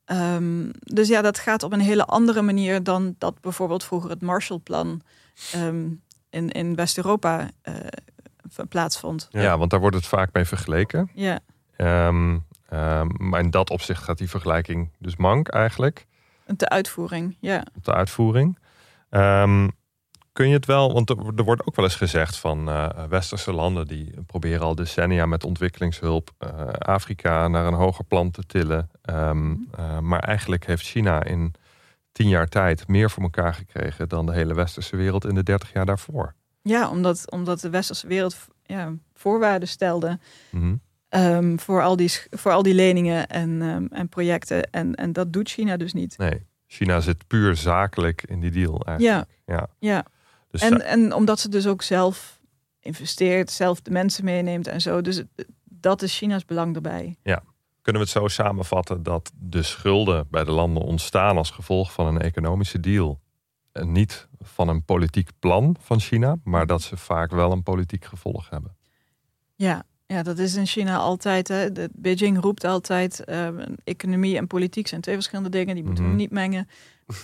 Ehm, 0.06 0.70
dus 0.80 1.08
ja, 1.08 1.22
dat 1.22 1.40
gaat 1.40 1.64
op 1.64 1.72
een 1.74 1.80
hele 1.80 2.06
andere 2.06 2.42
manier 2.42 2.84
dan 2.84 3.16
dat 3.18 3.42
bijvoorbeeld 3.42 3.84
vroeger 3.84 4.10
het 4.10 4.22
Marshallplan 4.22 5.02
in, 6.30 6.50
in 6.50 6.76
West-Europa 6.76 7.50
eh, 7.62 7.74
plaatsvond. 8.70 9.28
Ja. 9.30 9.42
Ja. 9.42 9.58
want 9.58 9.70
daar 9.72 9.80
wordt 9.80 9.96
het 9.96 10.06
vaak 10.06 10.30
mee 10.34 10.46
vergeleken. 10.46 11.10
Ja, 11.14 11.40
ehm, 12.72 13.08
maar 13.18 13.40
in 13.40 13.50
dat 13.50 13.70
opzicht 13.70 14.04
gaat 14.04 14.18
die 14.18 14.30
vergelijking 14.30 14.90
dus 14.98 15.16
mank 15.16 15.48
eigenlijk 15.48 16.06
de 16.58 16.70
uitvoering. 16.70 17.38
Ja, 17.40 17.66
op 17.76 17.84
de 17.84 17.94
uitvoering. 17.94 18.58
Ehm, 19.10 19.68
kun 20.34 20.48
je 20.48 20.54
het 20.54 20.66
wel, 20.66 20.94
want 20.94 21.10
er, 21.10 21.18
er 21.36 21.44
wordt 21.44 21.68
ook 21.68 21.76
wel 21.76 21.86
eens 21.86 21.96
gezegd 21.96 22.38
van 22.38 22.70
eh, 22.70 22.90
westerse 23.10 23.54
landen 23.54 23.88
die 23.88 24.14
proberen 24.26 24.62
al 24.62 24.76
decennia 24.76 25.26
met 25.26 25.44
ontwikkelingshulp 25.44 26.32
eh, 26.38 26.68
Afrika 26.68 27.48
naar 27.48 27.66
een 27.66 27.74
hoger 27.74 28.06
plan 28.06 28.32
te 28.32 28.44
tillen. 28.44 28.90
Ehm, 29.02 29.56
eh, 29.76 30.00
maar 30.00 30.20
eigenlijk 30.20 30.66
heeft 30.66 30.86
China 30.86 31.24
in 31.24 31.54
tien 32.12 32.28
jaar 32.28 32.48
tijd 32.48 32.88
meer 32.88 33.10
voor 33.10 33.24
elkaar 33.24 33.54
gekregen 33.54 34.10
dan 34.10 34.26
de 34.26 34.34
hele 34.34 34.54
westerse 34.54 34.96
wereld 34.96 35.26
in 35.26 35.36
de 35.36 35.44
dertig 35.44 35.74
jaar 35.74 35.86
daarvoor. 35.86 36.34
ja 36.62 36.90
omdat, 36.90 37.32
omdat 37.32 37.60
de 37.60 37.70
westerse 37.70 38.08
wereld 38.08 38.38
ja, 38.64 38.94
voorwaarden 39.14 39.68
stelde. 39.68 40.20
Mhm. 40.50 40.76
Ehm, 41.12 41.58
voor, 41.58 41.84
al 41.84 41.96
die, 41.96 42.12
voor 42.30 42.52
al 42.52 42.64
die 42.64 42.74
leningen 42.74 43.28
en, 43.28 43.62
ehm, 43.62 43.86
en 43.90 44.10
projecten. 44.10 44.70
En, 44.70 44.96
en 44.96 45.14
dat 45.14 45.34
doet 45.34 45.50
China 45.50 45.78
dus 45.78 45.94
niet. 45.94 46.18
Nee, 46.18 46.46
China 46.68 47.00
zit 47.00 47.28
puur 47.28 47.56
zakelijk 47.56 48.24
in 48.24 48.40
die 48.40 48.52
deal 48.52 48.82
eigenlijk. 48.86 49.28
Ja, 49.46 49.56
Ja. 49.56 49.68
ja. 49.80 50.06
Dus 50.52 50.62
En, 50.62 50.82
en 50.82 51.14
omdat 51.14 51.40
ze 51.40 51.50
dus 51.50 51.68
ook 51.68 51.82
zelf 51.82 52.40
investeert, 52.80 53.52
zelf 53.52 53.82
de 53.82 53.92
mensen 53.92 54.24
meeneemt 54.24 54.68
en 54.68 54.82
zo. 54.82 55.02
Dus 55.02 55.24
dat 55.64 56.02
is 56.02 56.18
China's 56.18 56.46
belang 56.46 56.76
erbij. 56.76 57.16
kunnen 57.82 58.02
we 58.02 58.08
het 58.08 58.18
zo 58.18 58.28
samenvatten 58.28 59.04
dat 59.04 59.32
de 59.36 59.64
schulden 59.64 60.28
bij 60.30 60.44
de 60.44 60.52
landen 60.52 60.84
ontstaan 60.84 61.38
als 61.38 61.52
gevolg 61.52 61.94
van 61.94 62.06
een 62.06 62.22
economische 62.22 62.80
deal. 62.80 63.20
En 63.72 63.92
niet 63.92 64.28
van 64.40 64.68
een 64.68 64.84
politiek 64.84 65.30
plan 65.40 65.76
van 65.80 66.00
China, 66.00 66.38
maar 66.44 66.66
dat 66.66 66.82
ze 66.82 66.98
vaak 66.98 67.32
wel 67.32 67.52
een 67.52 67.64
politiek 67.64 68.06
gevolg 68.06 68.50
hebben. 68.50 68.76
Ja, 69.56 69.86
ja 70.12 70.24
dat 70.24 70.38
is 70.38 70.56
in 70.56 70.66
China 70.66 70.98
altijd. 70.98 71.48
Hè. 71.48 71.72
De, 71.72 71.90
Beijing 71.94 72.40
roept 72.42 72.64
altijd: 72.64 73.24
eh, 73.24 73.48
economie 73.84 74.38
en 74.38 74.48
politiek 74.48 74.88
zijn 74.88 75.02
twee 75.02 75.16
verschillende 75.16 75.50
dingen, 75.50 75.76
die 75.76 75.84
moeten 75.84 76.04
Mhm. 76.04 76.14
we 76.14 76.20
niet 76.20 76.32
mengen. 76.32 76.68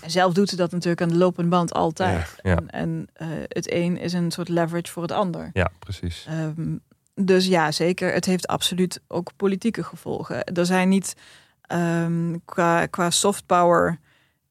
En 0.02 0.12
zelf 0.12 0.34
doet 0.34 0.50
ze 0.50 0.56
dat 0.56 0.72
natuurlijk 0.72 1.02
aan 1.02 1.08
de 1.10 1.16
lopende 1.18 1.50
band 1.50 1.74
altijd. 1.74 2.36
Ja, 2.44 2.50
ja. 2.52 2.56
En, 2.58 2.70
en 2.70 3.08
eh, 3.14 3.28
het 3.48 3.72
een 3.72 3.98
is 3.98 4.14
een 4.14 4.32
soort 4.32 4.50
leverage 4.50 4.92
voor 4.92 5.02
het 5.02 5.12
ander. 5.12 5.50
Ja, 5.54 5.72
precies. 5.80 6.26
Ehm, 6.30 6.76
dus 7.16 7.46
ja, 7.48 7.72
zeker. 7.72 8.14
Het 8.14 8.26
heeft 8.26 8.48
absoluut 8.48 9.02
ook 9.08 9.32
politieke 9.36 9.84
gevolgen. 9.84 10.44
Er 10.44 10.66
zijn 10.66 10.90
niet 10.90 11.16
ehm, 11.62 12.36
qua, 12.46 12.86
qua 12.86 13.10
soft 13.10 13.46
power. 13.46 14.00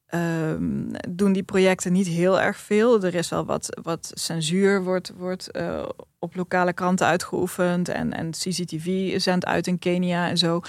Ehm, 0.07 0.93
doen 1.09 1.33
die 1.33 1.43
projecten 1.43 1.93
niet 1.93 2.07
heel 2.07 2.41
erg 2.41 2.57
veel. 2.57 3.03
Er 3.03 3.15
is 3.15 3.29
wel 3.29 3.45
wat, 3.45 3.79
wat 3.81 4.11
censuur 4.13 4.83
wordt, 4.83 5.13
wordt 5.17 5.51
eh, 5.51 5.85
op 6.19 6.35
lokale 6.35 6.73
kranten 6.73 7.07
uitgeoefend. 7.07 7.89
En, 7.89 8.13
en 8.13 8.31
CCTV 8.31 9.19
zendt 9.21 9.45
uit 9.45 9.67
in 9.67 9.79
Kenia 9.79 10.29
en 10.29 10.37
zo. 10.37 10.61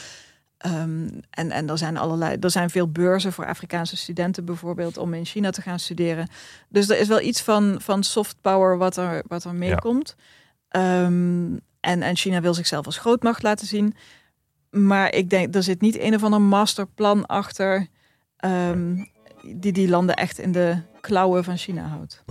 Ehm, 0.59 1.09
en, 1.31 1.51
en 1.51 1.69
er 1.69 1.79
zijn 1.79 1.97
allerlei, 1.97 2.37
er 2.41 2.51
zijn 2.51 2.71
veel 2.71 2.91
beurzen 2.91 3.33
voor 3.33 3.47
Afrikaanse 3.47 3.97
studenten 3.97 4.45
bijvoorbeeld 4.45 4.97
om 4.97 5.15
in 5.15 5.25
China 5.25 5.51
te 5.51 5.63
gaan 5.63 5.79
studeren. 5.79 6.29
Dus 6.69 6.89
er 6.89 6.99
is 6.99 7.09
wel 7.09 7.21
iets 7.21 7.43
van, 7.43 7.77
van 7.81 8.03
soft 8.03 8.37
power 8.41 8.79
wat 8.79 8.97
er, 8.97 9.23
wat 9.27 9.45
er 9.45 9.55
meekomt. 9.55 10.17
Ehm, 10.69 11.57
en, 11.81 12.03
en 12.03 12.17
China 12.17 12.41
wil 12.41 12.55
zichzelf 12.55 12.87
als 12.87 12.99
grootmacht 12.99 13.43
laten 13.43 13.67
zien. 13.67 13.95
Maar 14.71 15.15
ik 15.15 15.31
denk, 15.31 15.55
er 15.55 15.63
zit 15.63 15.81
niet 15.81 15.99
een 15.99 16.15
of 16.15 16.23
ander 16.23 16.41
masterplan 16.41 17.27
achter 17.27 17.87
die 19.43 19.73
die 19.73 19.89
landen 19.89 20.15
echt 20.15 20.39
in 20.39 20.53
de 20.53 20.77
klauwen 21.01 21.45
van 21.45 21.57
China 21.57 21.83
houdt. 21.83 22.23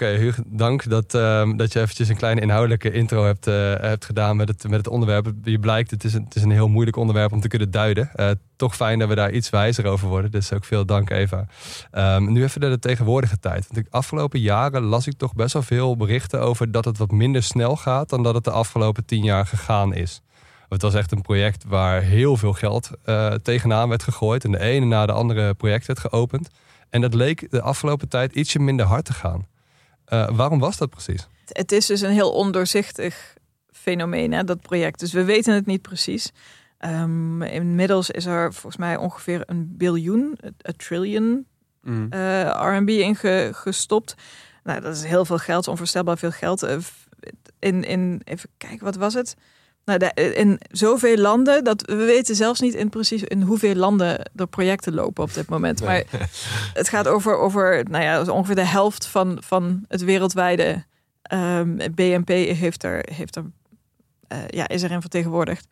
Oké, 0.00 0.06
Hugo, 0.06 0.42
dank 0.46 0.88
dat, 0.90 1.14
ehm, 1.14 1.56
dat 1.56 1.72
je 1.72 1.80
eventjes 1.80 2.08
een 2.08 2.16
kleine 2.16 2.40
inhoudelijke 2.40 2.90
intro 2.90 3.24
hebt, 3.24 3.46
eh, 3.46 3.74
hebt 3.74 4.04
gedaan 4.04 4.36
met 4.36 4.48
het, 4.48 4.62
met 4.62 4.78
het 4.78 4.88
onderwerp. 4.88 5.32
Je 5.42 5.58
blijkt, 5.58 5.90
het 5.90 6.04
is, 6.04 6.14
een, 6.14 6.24
het 6.24 6.34
is 6.34 6.42
een 6.42 6.50
heel 6.50 6.68
moeilijk 6.68 6.96
onderwerp 6.96 7.32
om 7.32 7.40
te 7.40 7.48
kunnen 7.48 7.70
duiden. 7.70 8.10
Eh, 8.14 8.30
toch 8.56 8.76
fijn 8.76 8.98
dat 8.98 9.08
we 9.08 9.14
daar 9.14 9.32
iets 9.32 9.50
wijzer 9.50 9.86
over 9.86 10.08
worden. 10.08 10.30
Dus 10.30 10.52
ook 10.52 10.64
veel 10.64 10.86
dank, 10.86 11.10
Eva. 11.10 11.46
Ehm, 11.90 12.32
nu 12.32 12.42
even 12.42 12.60
naar 12.60 12.70
de 12.70 12.78
tegenwoordige 12.78 13.38
tijd. 13.38 13.66
Want 13.68 13.84
de 13.84 13.90
afgelopen 13.90 14.40
jaren 14.40 14.82
las 14.82 15.06
ik 15.06 15.16
toch 15.16 15.34
best 15.34 15.52
wel 15.52 15.62
veel 15.62 15.96
berichten 15.96 16.40
over 16.40 16.70
dat 16.70 16.84
het 16.84 16.98
wat 16.98 17.10
minder 17.10 17.42
snel 17.42 17.76
gaat 17.76 18.08
dan 18.08 18.22
dat 18.22 18.34
het 18.34 18.44
de 18.44 18.50
afgelopen 18.50 19.04
tien 19.04 19.24
jaar 19.24 19.46
gegaan 19.46 19.94
is. 19.94 20.22
Het 20.68 20.82
was 20.82 20.94
echt 20.94 21.12
een 21.12 21.22
project 21.22 21.64
waar 21.64 22.02
heel 22.02 22.36
veel 22.36 22.52
geld 22.52 22.90
eh, 23.04 23.32
tegenaan 23.32 23.88
werd 23.88 24.02
gegooid. 24.02 24.44
En 24.44 24.52
de 24.52 24.58
ene 24.58 24.86
na 24.86 25.06
de 25.06 25.12
andere 25.12 25.54
project 25.54 25.86
werd 25.86 25.98
geopend. 25.98 26.48
En 26.90 27.00
dat 27.00 27.14
leek 27.14 27.50
de 27.50 27.62
afgelopen 27.62 28.08
tijd 28.08 28.32
ietsje 28.34 28.58
minder 28.58 28.86
hard 28.86 29.04
te 29.04 29.12
gaan. 29.12 29.46
Eh, 30.04 30.28
waarom 30.32 30.58
was 30.58 30.76
dat 30.76 30.90
precies? 30.90 31.28
Het 31.46 31.72
is 31.72 31.86
dus 31.86 32.00
een 32.00 32.10
heel 32.10 32.32
ondoorzichtig 32.32 33.34
fenomeen, 33.70 34.32
hè, 34.32 34.44
dat 34.44 34.60
project. 34.60 35.00
Dus 35.00 35.12
we 35.12 35.24
weten 35.24 35.54
het 35.54 35.66
niet 35.66 35.82
precies. 35.82 36.32
Ehm, 36.78 37.42
inmiddels 37.42 38.10
is 38.10 38.26
er 38.26 38.52
volgens 38.52 38.76
mij 38.76 38.96
ongeveer 38.96 39.42
een 39.46 39.76
biljoen, 39.76 40.38
een 40.58 40.76
trillion 40.76 41.46
eh 42.10 42.76
RMB 42.76 42.88
ingestopt. 42.88 44.14
Nou, 44.64 44.80
dat 44.80 44.96
is 44.96 45.04
heel 45.04 45.24
veel 45.24 45.38
geld, 45.38 45.68
onvoorstelbaar 45.68 46.18
veel 46.18 46.30
geld. 46.30 46.62
In, 47.58 47.84
in, 47.84 48.20
even 48.24 48.50
kijken, 48.56 48.84
wat 48.84 48.96
was 48.96 49.14
het? 49.14 49.36
Nou, 49.88 49.98
de- 49.98 50.34
in 50.34 50.60
zoveel 50.70 51.16
landen 51.16 51.64
dat 51.64 51.82
we 51.86 51.94
weten 51.94 52.36
zelfs 52.36 52.60
niet 52.60 52.74
in 52.74 52.88
precies 52.88 53.22
in 53.22 53.42
hoeveel 53.42 53.74
landen 53.74 54.30
er 54.36 54.46
projecten 54.46 54.94
lopen 54.94 55.22
op 55.24 55.34
dit 55.34 55.48
moment. 55.48 55.82
Maar 55.82 56.02
het 56.74 56.88
gaat 56.88 57.08
over, 57.08 57.36
over 57.36 57.84
nou 57.90 58.04
ja, 58.04 58.24
zo 58.24 58.32
ongeveer 58.32 58.54
de 58.54 58.66
helft 58.66 59.06
van, 59.06 59.38
van 59.44 59.84
het 59.88 60.04
wereldwijde 60.04 60.84
ehm, 61.22 61.76
BNP 61.94 62.28
heeft 62.28 62.82
er, 62.84 63.08
heeft 63.14 63.36
er, 63.36 63.44
eh, 64.28 64.38
ja, 64.48 64.68
is 64.68 64.82
erin 64.82 65.00
vertegenwoordigd. 65.00 65.66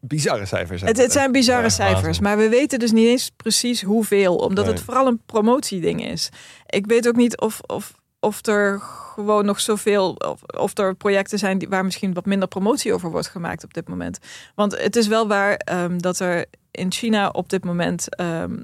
Bizarre 0.00 0.46
cijfers. 0.46 0.82
Het, 0.82 0.96
het 0.96 1.12
zijn 1.12 1.32
bizarre 1.32 1.62
Ja, 1.62 1.68
cijfers, 1.68 2.18
maar 2.20 2.36
we 2.36 2.48
weten 2.48 2.78
dus 2.78 2.92
niet 2.92 3.06
eens 3.08 3.30
precies 3.36 3.82
hoeveel, 3.82 4.36
omdat 4.36 4.64
Nee. 4.64 4.74
het 4.74 4.82
vooral 4.82 5.06
een 5.06 5.20
promotieding 5.26 6.06
is. 6.06 6.28
Ik 6.66 6.86
weet 6.86 7.08
ook 7.08 7.16
niet 7.16 7.40
of, 7.40 7.60
of, 7.60 7.92
of 8.22 8.46
er 8.46 8.80
gewoon 8.80 9.44
nog 9.44 9.60
zoveel, 9.60 10.12
of, 10.12 10.42
of 10.42 10.78
er 10.78 10.94
projecten 10.94 11.38
zijn 11.38 11.58
die, 11.58 11.68
waar 11.68 11.84
misschien 11.84 12.14
wat 12.14 12.26
minder 12.26 12.48
promotie 12.48 12.92
over 12.92 13.10
wordt 13.10 13.28
gemaakt 13.28 13.64
op 13.64 13.74
dit 13.74 13.88
moment. 13.88 14.18
Want 14.54 14.78
het 14.78 14.96
is 14.96 15.06
wel 15.06 15.28
waar 15.28 15.54
ehm, 15.54 15.98
dat 15.98 16.18
er 16.18 16.44
in 16.70 16.92
China 16.92 17.28
op 17.28 17.48
dit 17.48 17.64
moment, 17.64 18.14
ehm, 18.16 18.58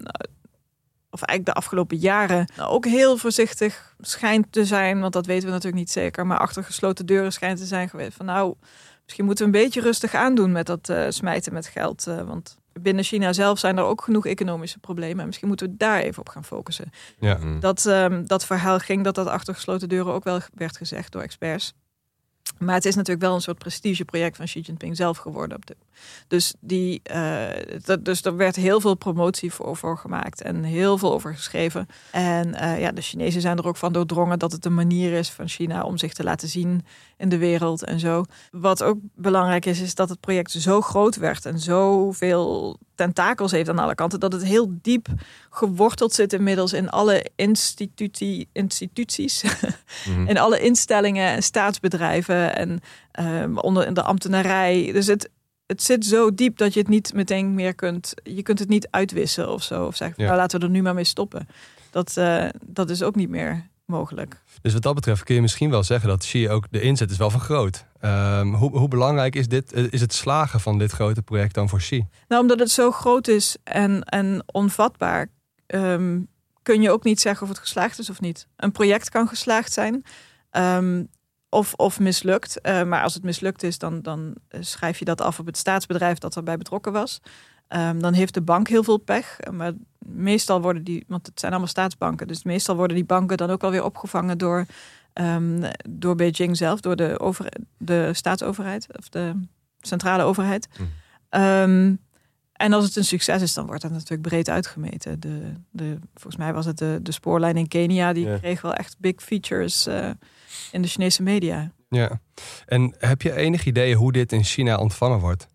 of 1.11 1.23
eigenlijk 1.23 1.45
de 1.45 1.53
afgelopen 1.53 1.97
jaren, 1.97 2.53
ook 2.61 2.85
heel 2.85 3.17
voorzichtig 3.17 3.95
schijnt 4.01 4.53
te 4.53 4.65
zijn, 4.65 5.01
want 5.01 5.13
dat 5.13 5.27
weten 5.27 5.47
we 5.47 5.53
natuurlijk 5.53 5.83
niet 5.83 5.91
zeker, 5.91 6.27
maar 6.27 6.39
achter 6.39 6.65
gesloten 6.65 7.07
deuren 7.07 7.33
schijnt 7.33 7.59
te 7.59 7.67
zijn 7.67 7.89
geweest 7.89 8.17
van 8.17 8.27
nou, 8.27 8.55
misschien 9.05 9.25
moeten 9.25 9.51
we 9.51 9.57
een 9.57 9.65
beetje 9.65 9.81
rustig 9.81 10.15
aandoen 10.15 10.53
met 10.53 10.67
dat 10.67 10.89
eh, 10.89 11.07
smijten 11.09 11.53
met 11.53 11.67
geld. 11.67 12.07
eh, 12.07 12.23
want 12.23 12.58
binnen 12.83 13.05
China 13.05 13.33
zelf 13.33 13.59
zijn 13.59 13.79
er 13.79 13.85
ook 13.85 14.03
genoeg 14.03 14.27
economische 14.27 14.79
problemen. 14.79 15.21
En 15.21 15.27
misschien 15.27 15.49
moeten 15.49 15.71
we 15.71 15.77
daar 15.77 16.01
even 16.01 16.21
op 16.21 16.29
gaan 16.29 16.45
focussen. 16.45 16.91
Ja. 17.19 17.37
Mhm. 17.37 17.61
Dat, 17.61 17.87
ehm, 17.87 18.27
dat 18.27 18.47
verhaal 18.47 18.79
ging 18.79 19.05
dat 19.05 19.15
dat 19.15 19.27
achter 19.27 19.55
gesloten 19.55 19.89
deuren 19.89 20.13
ook 20.13 20.25
wel 20.25 20.41
werd 20.55 20.77
gezegd 20.77 21.13
door 21.13 21.23
experts. 21.23 21.75
Maar 22.59 22.75
het 22.75 22.85
is 22.85 22.95
natuurlijk 22.95 23.27
wel 23.27 23.35
een 23.35 23.41
soort 23.41 23.59
prestigeproject 23.59 24.37
van 24.37 24.47
Xi 24.47 24.61
Jinping 24.61 24.97
zelf 24.97 25.17
geworden. 25.19 25.59
Dus, 26.29 26.55
die, 26.61 27.01
eh, 27.03 27.47
dat, 27.85 28.05
dus 28.05 28.25
er 28.25 28.37
werd 28.37 28.57
heel 28.57 28.81
veel 28.81 28.95
promotie 28.95 29.53
voor, 29.53 29.77
voor 29.77 29.99
gemaakt 29.99 30.43
en 30.43 30.63
heel 30.63 30.99
veel 30.99 31.13
over 31.13 31.35
geschreven. 31.35 31.89
En 32.11 32.55
eh, 32.55 32.81
ja, 32.81 32.93
de 32.93 33.01
Chinezen 33.01 33.41
zijn 33.41 33.59
er 33.59 33.67
ook 33.67 33.77
van 33.77 33.93
doordrongen 33.93 34.39
dat 34.39 34.53
het 34.53 34.65
een 34.65 34.75
manier 34.75 35.13
is 35.13 35.31
van 35.31 35.49
China 35.49 35.83
om 35.83 35.99
zich 35.99 36.13
te 36.13 36.25
laten 36.25 36.49
zien 36.49 36.85
in 37.17 37.29
de 37.29 37.39
wereld 37.39 37.85
en 37.85 38.01
zo. 38.01 38.25
Wat 38.51 38.83
ook 38.83 38.99
belangrijk 39.15 39.67
is, 39.67 39.81
is 39.81 39.95
dat 39.95 40.09
het 40.09 40.21
project 40.21 40.51
zo 40.51 40.81
groot 40.81 41.17
werd 41.17 41.47
en 41.47 41.59
zoveel 41.59 42.79
tentakels 42.95 43.51
heeft 43.51 43.69
aan 43.69 43.79
alle 43.79 43.95
kanten, 43.95 44.21
dat 44.21 44.33
het 44.33 44.45
heel 44.45 44.79
diep 44.83 45.09
geworteld 45.51 46.13
zit 46.13 46.33
inmiddels 46.33 46.73
in 46.73 46.89
alle 46.89 47.27
institutie, 47.37 48.49
instituties, 48.53 49.43
Mhm. 50.07 50.29
in 50.29 50.39
alle 50.39 50.61
instellingen 50.61 51.29
en 51.29 51.43
staatsbedrijven 51.43 52.37
en 52.47 52.81
ehm, 53.13 53.57
onder 53.57 53.87
in 53.87 53.95
de 53.95 54.03
ambtenarij. 54.03 54.91
Dus 54.93 55.07
het, 55.07 55.31
het 55.67 55.83
zit 55.83 56.05
zo 56.05 56.35
diep 56.35 56.57
dat 56.57 56.73
je 56.75 56.81
het 56.81 56.89
niet 56.89 57.13
meteen 57.15 57.55
meer 57.55 57.75
kunt, 57.75 58.15
je 58.23 58.43
kunt 58.43 58.59
het 58.59 58.69
niet 58.69 58.89
uitwissen 58.91 59.53
of 59.53 59.63
zo. 59.63 59.85
Of 59.87 59.97
zeggen, 59.97 60.17
Ja. 60.23 60.27
nou 60.29 60.39
laten 60.39 60.61
we 60.61 60.67
er 60.67 60.73
nu 60.73 60.83
maar 60.83 60.95
mee 60.95 61.05
stoppen. 61.05 61.49
Dat, 61.91 62.17
eh, 62.17 62.47
dat 62.67 62.91
is 62.91 63.03
ook 63.03 63.15
niet 63.15 63.29
meer 63.29 63.67
mogelijk. 63.85 64.37
Dus 64.63 64.73
wat 64.73 64.83
dat 64.83 64.95
betreft 64.95 65.23
kun 65.25 65.35
je 65.35 65.41
misschien 65.41 65.71
wel 65.71 65.83
zeggen 65.83 66.09
dat 66.09 66.19
Xi 66.19 66.49
ook 66.49 66.67
de 66.71 66.81
inzet 66.81 67.11
is 67.11 67.17
wel 67.17 67.31
van 67.31 67.41
groot. 67.41 67.85
Ehm, 68.01 68.47
hoe, 68.53 68.79
hoe 68.79 68.89
belangrijk 68.89 69.35
is, 69.35 69.49
dit, 69.49 69.73
eh, 69.73 69.85
is 69.91 70.01
het 70.01 70.13
slagen 70.15 70.61
van 70.61 70.79
dit 70.79 70.93
grote 70.93 71.23
project 71.23 71.55
dan 71.55 71.69
voor 71.69 71.79
Xi? 71.79 72.07
Nou, 72.29 72.43
omdat 72.43 72.59
het 72.59 72.71
zo 72.71 72.91
groot 72.91 73.29
is 73.29 73.57
en, 73.65 74.03
en 74.03 74.43
onvatbaar, 74.53 75.27
ehm, 75.67 76.21
kun 76.63 76.83
je 76.83 76.91
ook 76.91 77.05
niet 77.05 77.21
zeggen 77.21 77.43
of 77.43 77.49
het 77.49 77.59
geslaagd 77.59 77.99
is 77.99 78.11
of 78.11 78.21
niet. 78.21 78.47
Een 78.57 78.73
project 78.73 79.09
kan 79.11 79.29
geslaagd 79.29 79.73
zijn 79.73 80.05
of, 81.49 81.75
of 81.75 82.01
mislukt. 82.01 82.61
Eh, 82.61 82.83
maar 82.83 83.03
als 83.03 83.15
het 83.15 83.23
mislukt 83.23 83.63
is, 83.63 83.79
dan, 83.79 84.03
dan 84.03 84.35
eh, 84.49 84.61
schrijf 84.63 84.99
je 84.99 85.05
dat 85.05 85.21
af 85.21 85.39
op 85.39 85.47
het 85.47 85.57
staatsbedrijf 85.57 86.19
dat 86.19 86.37
erbij 86.37 86.57
betrokken 86.57 86.93
was. 86.93 87.21
Ehm, 87.69 87.99
dan 87.99 88.13
heeft 88.13 88.35
de 88.35 88.41
bank 88.43 88.69
heel 88.69 88.85
veel 88.85 88.97
pech. 88.99 89.41
Eh, 89.41 89.53
Maar 89.53 89.73
meestal 89.99 90.61
worden 90.61 90.85
die, 90.85 91.05
want 91.09 91.27
het 91.27 91.41
zijn 91.41 91.53
allemaal 91.53 91.71
staatsbanken, 91.71 92.27
dus 92.27 92.43
meestal 92.45 92.77
worden 92.77 92.97
die 92.97 93.05
banken 93.05 93.37
dan 93.37 93.51
ook 93.51 93.63
alweer 93.65 93.85
opgevangen 93.85 94.39
door, 94.39 94.67
ehm, 95.13 95.71
door 95.89 96.15
Beijing 96.15 96.57
zelf, 96.57 96.81
door 96.81 96.97
de, 96.97 97.19
over, 97.21 97.47
de 97.79 98.11
staatsoverheid 98.13 98.87
of 98.99 99.09
de 99.09 99.33
centrale 99.81 100.23
overheid. 100.23 100.69
Mhm. 100.73 100.83
Ehm, 101.29 101.95
en 102.53 102.73
als 102.73 102.85
het 102.85 102.97
een 102.97 103.05
succes 103.05 103.43
is, 103.43 103.55
dan 103.55 103.67
wordt 103.67 103.83
dat 103.83 103.91
natuurlijk 103.91 104.23
breed 104.23 104.49
uitgemeten. 104.49 105.21
De, 105.21 105.53
de, 105.71 105.99
volgens 106.15 106.37
mij 106.37 106.53
was 106.53 106.67
het 106.67 106.79
de, 106.79 106.99
de 107.03 107.13
spoorlijn 107.13 107.57
in 107.57 107.69
Kenia, 107.69 108.13
die 108.13 108.27
Ja. 108.27 108.39
kreeg 108.39 108.61
wel 108.61 108.75
echt 108.75 108.97
big 108.99 109.15
features 109.23 109.87
eh, 109.87 110.11
in 110.73 110.83
de 110.83 110.89
Chinese 110.89 111.23
media. 111.23 111.71
Ja. 111.89 112.21
En 112.67 112.95
heb 112.99 113.23
je 113.23 113.35
enig 113.35 113.65
idee 113.67 113.95
hoe 113.95 114.13
dit 114.13 114.33
in 114.33 114.45
China 114.45 114.77
ontvangen 114.77 115.19
wordt? 115.19 115.47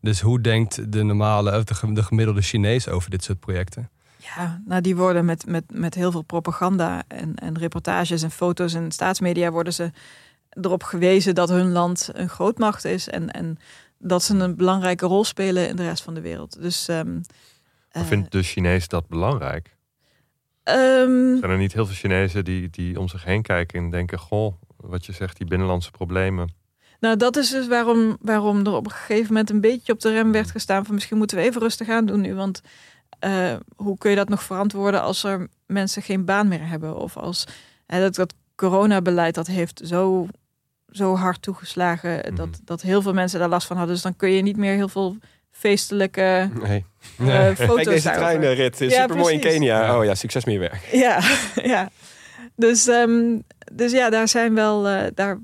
Dus 0.00 0.20
hoe 0.20 0.40
denkt 0.40 0.92
de 0.92 1.02
normale, 1.02 1.56
of 1.56 1.64
de, 1.64 1.74
gem- 1.74 1.94
de 1.94 2.02
gemiddelde 2.02 2.42
Chinees 2.42 2.88
over 2.88 3.10
dit 3.10 3.24
soort 3.24 3.40
projecten? 3.40 3.90
Ja, 4.36 4.62
nou 4.66 4.80
die 4.80 4.96
worden 4.96 5.24
met, 5.24 5.46
met, 5.46 5.64
met 5.72 5.94
heel 5.94 6.10
veel 6.10 6.22
propaganda 6.22 7.02
en, 7.08 7.34
en 7.34 7.58
reportages 7.58 8.22
en 8.22 8.30
foto's 8.30 8.74
en 8.74 8.92
staatsmedia 8.92 9.50
worden 9.50 9.72
ze 9.72 9.90
erop 10.50 10.82
gewezen 10.82 11.34
dat 11.34 11.48
hun 11.48 11.70
land 11.72 12.08
een 12.12 12.28
grootmacht 12.28 12.84
is 12.84 13.08
en, 13.08 13.30
en 13.30 13.58
dat 13.98 14.22
ze 14.22 14.34
een 14.36 14.56
belangrijke 14.56 15.06
rol 15.06 15.24
spelen 15.24 15.68
in 15.68 15.76
de 15.76 15.82
rest 15.82 16.02
van 16.02 16.14
de 16.14 16.20
wereld. 16.20 16.60
Dus 16.62 16.88
ehm, 16.88 17.12
Maar 17.12 17.22
Eh, 18.02 18.04
vindt 18.04 18.32
de 18.32 18.42
Chinees 18.42 18.88
dat 18.88 19.08
belangrijk? 19.08 19.76
Ehm, 20.62 21.36
Zijn 21.38 21.50
er 21.50 21.58
niet 21.58 21.72
heel 21.72 21.86
veel 21.86 21.94
Chinezen 21.94 22.44
die, 22.44 22.70
die 22.70 23.00
om 23.00 23.08
zich 23.08 23.24
heen 23.24 23.42
kijken 23.42 23.78
en 23.78 23.90
denken: 23.90 24.18
Goh, 24.18 24.54
wat 24.76 25.06
je 25.06 25.12
zegt, 25.12 25.36
die 25.36 25.46
binnenlandse 25.46 25.90
problemen. 25.90 26.54
Nou, 27.00 27.16
dat 27.16 27.36
is 27.36 27.50
dus 27.50 27.66
waarom, 27.68 28.16
waarom 28.20 28.66
er 28.66 28.72
op 28.72 28.84
een 28.84 28.90
gegeven 28.92 29.26
moment 29.26 29.50
een 29.50 29.60
beetje 29.60 29.92
op 29.92 30.00
de 30.00 30.12
rem 30.12 30.32
werd 30.32 30.50
gestaan 30.50 30.84
van 30.84 30.94
misschien 30.94 31.16
moeten 31.18 31.36
we 31.36 31.42
even 31.42 31.60
rustig 31.60 31.88
aan 31.88 32.06
doen 32.06 32.20
nu. 32.20 32.34
Want 32.34 32.60
eh, 33.18 33.54
hoe 33.76 33.98
kun 33.98 34.10
je 34.10 34.16
dat 34.16 34.28
nog 34.28 34.42
verantwoorden 34.42 35.02
als 35.02 35.24
er 35.24 35.48
mensen 35.66 36.02
geen 36.02 36.24
baan 36.24 36.48
meer 36.48 36.68
hebben? 36.68 36.96
Of 36.96 37.16
als 37.16 37.46
hè, 37.86 38.00
dat, 38.00 38.14
dat 38.14 38.34
coronabeleid 38.54 39.34
dat 39.34 39.46
heeft 39.46 39.80
zo, 39.84 40.26
zo 40.90 41.16
hard 41.16 41.42
toegeslagen 41.42 42.18
Mhm. 42.26 42.34
dat, 42.34 42.60
dat 42.64 42.82
heel 42.82 43.02
veel 43.02 43.12
mensen 43.12 43.38
daar 43.40 43.48
last 43.48 43.66
van 43.66 43.76
hadden. 43.76 43.94
Dus 43.94 44.04
dan 44.04 44.16
kun 44.16 44.30
je 44.30 44.42
niet 44.42 44.56
meer 44.56 44.74
heel 44.74 44.88
veel 44.88 45.16
feestelijke 45.52 46.50
Nee. 46.62 46.84
eh, 47.18 47.26
Kijk, 47.26 47.56
foto's 47.56 47.84
deze 47.84 48.04
daarover. 48.08 48.38
treinrit 48.38 48.80
is 48.80 48.92
Ja, 48.92 49.00
super 49.00 49.16
mooi 49.16 49.34
in. 49.34 49.40
Kenia. 49.40 49.82
Ja. 49.84 49.98
Oh 49.98 50.04
ja, 50.04 50.14
succes 50.14 50.44
met 50.44 50.54
je 50.54 50.60
werk. 50.60 50.88
Ja, 50.92 51.20
ja. 51.74 51.90
Dus, 52.56 52.86
ehm, 52.88 53.38
dus 53.72 53.92
ja, 53.92 54.10
daar 54.10 54.28
zijn 54.28 54.54
wel, 54.54 54.88
eh, 54.88 55.06
daar, 55.14 55.38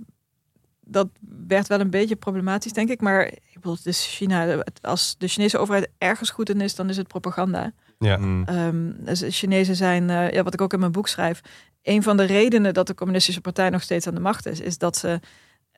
dat 0.81 1.09
werd 1.49 1.67
wel 1.67 1.81
een 1.81 1.91
beetje 1.91 2.17
problematisch, 2.17 2.73
denk 2.73 2.89
ik. 2.91 3.01
Maar 3.01 3.27
ik 3.27 3.55
bedoel, 3.55 3.75
het 3.75 3.87
is 3.87 4.07
China. 4.17 4.63
Als 4.81 5.15
de 5.19 5.29
Chinese 5.29 5.59
overheid 5.59 5.89
ergens 5.99 6.31
goed 6.31 6.51
in 6.51 6.61
is, 6.61 6.75
dan 6.75 6.89
is 6.89 6.97
het 6.97 7.09
propaganda. 7.09 7.73
Ja. 7.99 8.17
Mm, 8.17 8.45
Ehm 8.47 8.91
dus 8.99 9.19
de 9.19 9.31
Chinezen 9.31 9.77
zijn, 9.77 10.11
eh, 10.11 10.31
ja, 10.31 10.43
wat 10.43 10.55
ik 10.55 10.61
ook 10.61 10.73
in 10.73 10.79
mijn 10.79 10.93
boek 10.93 11.09
schrijf, 11.09 11.41
een 11.83 12.03
van 12.03 12.17
de 12.17 12.25
redenen 12.25 12.75
dat 12.75 12.87
de 12.87 12.95
communistische 12.95 13.41
partij 13.41 13.71
nog 13.71 13.83
steeds 13.83 14.07
aan 14.07 14.15
de 14.15 14.21
macht 14.21 14.47
is, 14.47 14.61
is 14.61 14.79
dat 14.79 14.97
ze 14.97 15.21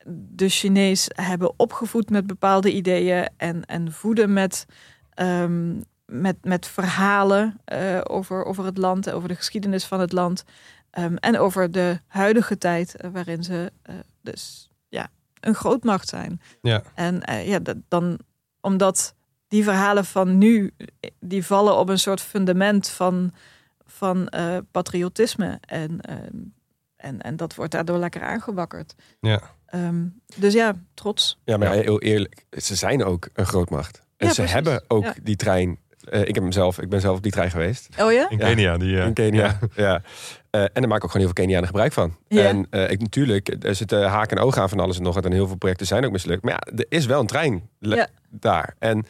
de 0.07 0.49
Chinees 0.49 1.09
hebben 1.13 1.53
opgevoed 1.57 2.09
met 2.09 2.27
bepaalde 2.27 2.73
ideeën 2.73 3.29
en, 3.37 3.65
en 3.65 3.91
voeden 3.91 4.33
met, 4.33 4.65
ehm, 5.13 5.79
met, 6.05 6.37
met 6.41 6.67
verhalen 6.67 7.59
eh, 7.65 8.01
over, 8.03 8.45
over 8.45 8.65
het 8.65 8.77
land, 8.77 9.11
over 9.11 9.27
de 9.27 9.35
geschiedenis 9.35 9.85
van 9.85 9.99
het 9.99 10.11
land 10.11 10.43
ehm, 10.89 11.15
en 11.15 11.39
over 11.39 11.71
de 11.71 11.99
huidige 12.07 12.57
tijd 12.57 12.95
eh, 12.95 13.09
waarin 13.11 13.43
ze 13.43 13.71
eh, 13.81 13.95
dus 14.21 14.69
ja, 14.89 15.09
een 15.39 15.55
grootmacht 15.55 16.07
zijn. 16.07 16.41
Ja. 16.61 16.83
En 16.95 17.21
ja, 17.45 17.59
dat, 17.59 17.77
dan 17.87 18.19
omdat 18.61 19.15
die 19.47 19.63
verhalen 19.63 20.05
van 20.05 20.37
nu, 20.37 20.71
die 21.19 21.45
vallen 21.45 21.77
op 21.77 21.89
een 21.89 21.99
soort 21.99 22.21
fundament 22.21 22.89
van, 22.89 23.33
van 23.85 24.29
patriotisme. 24.71 25.57
En, 25.61 26.01
ehm, 26.01 26.37
en, 26.95 27.21
en 27.21 27.35
dat 27.35 27.55
wordt 27.55 27.71
daardoor 27.71 27.97
lekker 27.97 28.21
aangewakkerd. 28.21 28.95
Ja. 29.19 29.41
Ehm, 29.71 30.03
dus 30.35 30.53
ja, 30.53 30.75
trots. 30.93 31.39
Ja, 31.45 31.57
maar 31.57 31.71
heel 31.73 32.01
eerlijk, 32.01 32.45
ze 32.61 32.75
zijn 32.75 33.03
ook 33.03 33.29
een 33.33 33.45
grootmacht. 33.45 33.97
En 34.17 34.27
Ja, 34.27 34.33
ze 34.33 34.35
precies. 34.35 34.53
hebben 34.53 34.83
ook 34.87 35.03
Ja. 35.03 35.13
die 35.23 35.35
trein. 35.35 35.79
eh, 36.09 36.19
ik 36.21 36.27
heb 36.35 36.43
hem 36.43 36.51
zelf, 36.51 36.79
ik 36.79 36.89
ben 36.89 37.01
zelf 37.01 37.17
op 37.17 37.23
die 37.23 37.31
trein 37.31 37.51
geweest. 37.51 37.89
Oh 37.99 38.11
ja? 38.11 38.29
in 38.29 38.37
Ja. 38.37 38.45
Kenia, 38.47 38.77
die. 38.77 38.97
eh, 38.99 39.05
in 39.05 39.13
Kenia. 39.13 39.59
Ja. 39.75 40.01
Eh, 40.51 40.61
en 40.61 40.69
daar 40.73 40.87
maken 40.87 41.03
ook 41.03 41.11
gewoon 41.11 41.25
heel 41.25 41.35
veel 41.35 41.43
Kenianen 41.45 41.67
gebruik 41.67 41.93
van. 41.93 42.15
Ja. 42.27 42.43
En 42.43 42.67
eh, 42.69 42.89
ik, 42.91 42.99
natuurlijk, 43.01 43.55
er 43.63 43.75
zitten 43.75 44.03
haken 44.09 44.37
en 44.37 44.43
ogen 44.43 44.61
aan 44.61 44.69
van 44.69 44.79
alles 44.79 44.97
en 44.97 45.03
nog 45.03 45.15
wat. 45.15 45.25
En 45.25 45.31
heel 45.31 45.47
veel 45.47 45.55
projecten 45.55 45.87
zijn 45.87 46.05
ook 46.05 46.11
mislukt. 46.11 46.43
Maar 46.43 46.51
ja, 46.53 46.73
er 46.77 46.85
is 46.89 47.05
wel 47.05 47.19
een 47.19 47.27
trein 47.27 47.69
daar. 48.29 48.75
En 48.79 49.05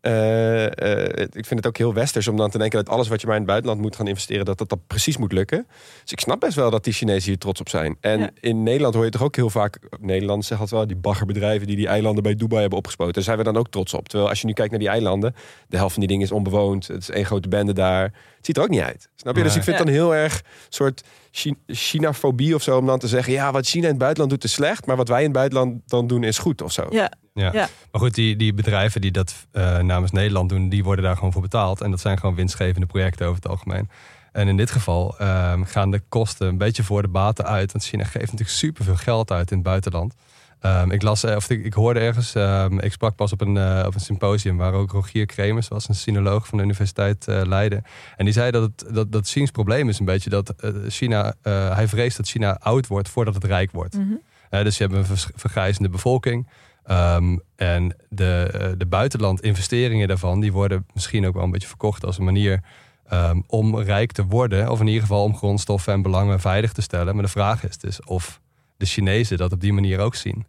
eh, 0.00 0.64
eh, 0.66 1.08
ik 1.32 1.46
vind 1.46 1.50
het 1.60 1.66
ook 1.66 1.76
heel 1.76 1.94
westers 1.94 2.28
om 2.28 2.36
dan 2.36 2.50
te 2.50 2.58
denken 2.58 2.84
dat 2.84 2.94
alles 2.94 3.08
wat 3.08 3.20
je 3.20 3.26
maar 3.26 3.34
in 3.36 3.42
het 3.42 3.50
buitenland 3.50 3.80
moet 3.80 3.96
gaan 3.96 4.06
investeren, 4.06 4.44
dat 4.44 4.58
dat, 4.58 4.68
dat 4.68 4.78
precies 4.86 5.16
moet 5.16 5.32
lukken. 5.32 5.66
Dus 6.02 6.12
ik 6.12 6.20
snap 6.20 6.40
best 6.40 6.54
wel 6.54 6.70
dat 6.70 6.84
die 6.84 6.92
Chinezen 6.92 7.28
hier 7.28 7.38
trots 7.38 7.60
op 7.60 7.68
zijn. 7.68 7.96
En 8.00 8.18
Ja. 8.20 8.30
in 8.40 8.62
Nederland 8.62 8.94
hoor 8.94 9.04
je 9.04 9.10
toch 9.10 9.22
ook 9.22 9.36
heel 9.36 9.50
vaak, 9.50 9.78
Nederland 10.00 10.44
zegt 10.44 10.60
altijd 10.60 10.78
wel, 10.80 10.88
die 10.88 10.96
baggerbedrijven 10.96 11.66
die 11.66 11.76
die 11.76 11.86
eilanden 11.88 12.22
bij 12.22 12.34
Dubai 12.34 12.60
hebben 12.60 12.78
opgespoten. 12.78 13.12
Daar 13.14 13.22
zijn 13.22 13.38
we 13.38 13.44
dan 13.44 13.56
ook 13.56 13.68
trots 13.68 13.94
op. 13.94 14.08
Terwijl 14.08 14.30
als 14.30 14.40
je 14.40 14.46
nu 14.46 14.52
kijkt 14.52 14.70
naar 14.70 14.80
die 14.80 14.88
eilanden, 14.88 15.34
de 15.68 15.76
helft 15.76 15.92
van 15.92 16.00
die 16.02 16.10
dingen 16.10 16.26
is 16.26 16.32
onbewoond. 16.32 16.86
Het 16.86 17.02
is 17.02 17.10
één 17.10 17.24
grote 17.26 17.48
bende 17.48 17.72
daar. 17.72 18.02
Het 18.02 18.46
ziet 18.46 18.56
er 18.56 18.62
ook 18.62 18.68
niet 18.68 18.80
uit. 18.80 19.08
Snap 19.16 19.36
je? 19.36 19.42
Dus 19.42 19.56
ik 19.56 19.62
vind 19.62 19.78
Ja. 19.78 19.84
dan 19.84 19.92
heel 19.92 20.14
erg 20.14 20.42
soort 20.68 21.02
Chi- 21.30 21.54
China-fobie 21.66 22.54
of 22.54 22.62
zo. 22.62 22.78
Om 22.78 22.86
dan 22.86 22.98
te 22.98 23.08
zeggen, 23.08 23.32
ja, 23.32 23.52
wat 23.52 23.66
China 23.66 23.82
in 23.84 23.88
het 23.88 23.98
buitenland 23.98 24.30
doet 24.30 24.44
is 24.44 24.52
slecht. 24.52 24.86
Maar 24.86 24.96
wat 24.96 25.08
wij 25.08 25.18
in 25.18 25.24
het 25.24 25.32
buitenland 25.32 25.80
dan 25.86 26.06
doen 26.06 26.22
is 26.24 26.38
goed 26.38 26.62
of 26.62 26.72
zo. 26.72 26.86
Ja, 26.90 27.12
Ja. 27.38 27.52
Ja. 27.52 27.68
Maar 27.92 28.00
goed, 28.00 28.14
die, 28.14 28.36
die 28.36 28.54
bedrijven 28.54 29.00
die 29.00 29.10
dat 29.10 29.46
eh, 29.50 29.78
namens 29.78 30.10
Nederland 30.10 30.48
doen, 30.48 30.68
die 30.68 30.84
worden 30.84 31.04
daar 31.04 31.14
gewoon 31.14 31.32
voor 31.32 31.42
betaald. 31.42 31.80
En 31.80 31.90
dat 31.90 32.00
zijn 32.00 32.18
gewoon 32.18 32.34
winstgevende 32.34 32.86
projecten 32.86 33.26
over 33.26 33.42
het 33.42 33.50
algemeen. 33.50 33.90
En 34.32 34.48
in 34.48 34.56
dit 34.56 34.70
geval 34.70 35.18
ehm, 35.18 35.62
gaan 35.62 35.90
de 35.90 36.02
kosten 36.08 36.48
een 36.48 36.58
beetje 36.58 36.82
voor 36.82 37.02
de 37.02 37.08
baten 37.08 37.44
uit. 37.44 37.72
Want 37.72 37.84
China 37.84 38.04
geeft 38.04 38.24
natuurlijk 38.24 38.50
superveel 38.50 38.96
geld 38.96 39.30
uit 39.30 39.50
in 39.50 39.56
het 39.56 39.66
buitenland. 39.66 40.14
Ehm, 40.60 40.90
ik, 40.90 41.02
las, 41.02 41.24
eh, 41.24 41.36
of 41.36 41.50
ik, 41.50 41.64
ik 41.64 41.72
hoorde 41.72 42.00
ergens, 42.00 42.34
ehm, 42.34 42.78
ik 42.78 42.92
sprak 42.92 43.16
pas 43.16 43.32
op 43.32 43.40
een, 43.40 43.56
eh, 43.56 43.82
op 43.86 43.94
een 43.94 44.00
symposium 44.00 44.56
waar 44.56 44.72
ook 44.72 44.90
Rogier 44.90 45.26
Kremers 45.26 45.68
was, 45.68 45.88
een 45.88 45.94
sinoloog 45.94 46.46
van 46.46 46.58
de 46.58 46.64
Universiteit 46.64 47.26
Leiden. 47.26 47.82
En 48.16 48.24
die 48.24 48.34
zei 48.34 48.50
dat 48.50 48.62
het, 48.62 48.94
dat, 48.94 49.12
dat 49.12 49.50
probleem 49.52 49.88
is 49.88 49.98
een 49.98 50.04
beetje 50.04 50.30
dat 50.30 50.54
China, 50.88 51.34
hij 51.74 51.88
vreest 51.88 52.16
dat 52.16 52.28
China 52.28 52.58
oud 52.60 52.86
wordt 52.86 53.08
voordat 53.08 53.34
het 53.34 53.44
rijk 53.44 53.70
wordt. 53.72 53.94
Mhm. 53.96 54.14
Dus 54.50 54.78
je 54.78 54.86
hebt 54.86 55.10
een 55.10 55.16
vergrijzende 55.34 55.88
bevolking. 55.88 56.46
Ehm, 56.88 57.36
en 57.56 57.96
de, 58.08 58.50
eh, 58.52 58.70
de 58.76 58.86
buitenland 58.86 59.40
investeringen 59.40 60.08
daarvan, 60.08 60.40
die 60.40 60.52
worden 60.52 60.86
misschien 60.94 61.26
ook 61.26 61.34
wel 61.34 61.42
een 61.42 61.50
beetje 61.50 61.68
verkocht 61.68 62.04
als 62.04 62.18
een 62.18 62.24
manier 62.24 62.60
ehm, 63.08 63.40
om 63.46 63.78
rijk 63.78 64.12
te 64.12 64.24
worden. 64.24 64.70
Of 64.70 64.80
in 64.80 64.86
ieder 64.86 65.00
geval 65.00 65.24
om 65.24 65.36
grondstoffen 65.36 65.92
en 65.92 66.02
belangen 66.02 66.40
veilig 66.40 66.72
te 66.72 66.80
stellen. 66.80 67.14
Maar 67.14 67.24
de 67.24 67.30
vraag 67.30 67.64
is 67.68 67.78
dus 67.78 68.04
of 68.04 68.40
de 68.76 68.86
Chinezen 68.86 69.36
dat 69.36 69.52
op 69.52 69.60
die 69.60 69.72
manier 69.72 69.98
ook 69.98 70.14
zien. 70.14 70.46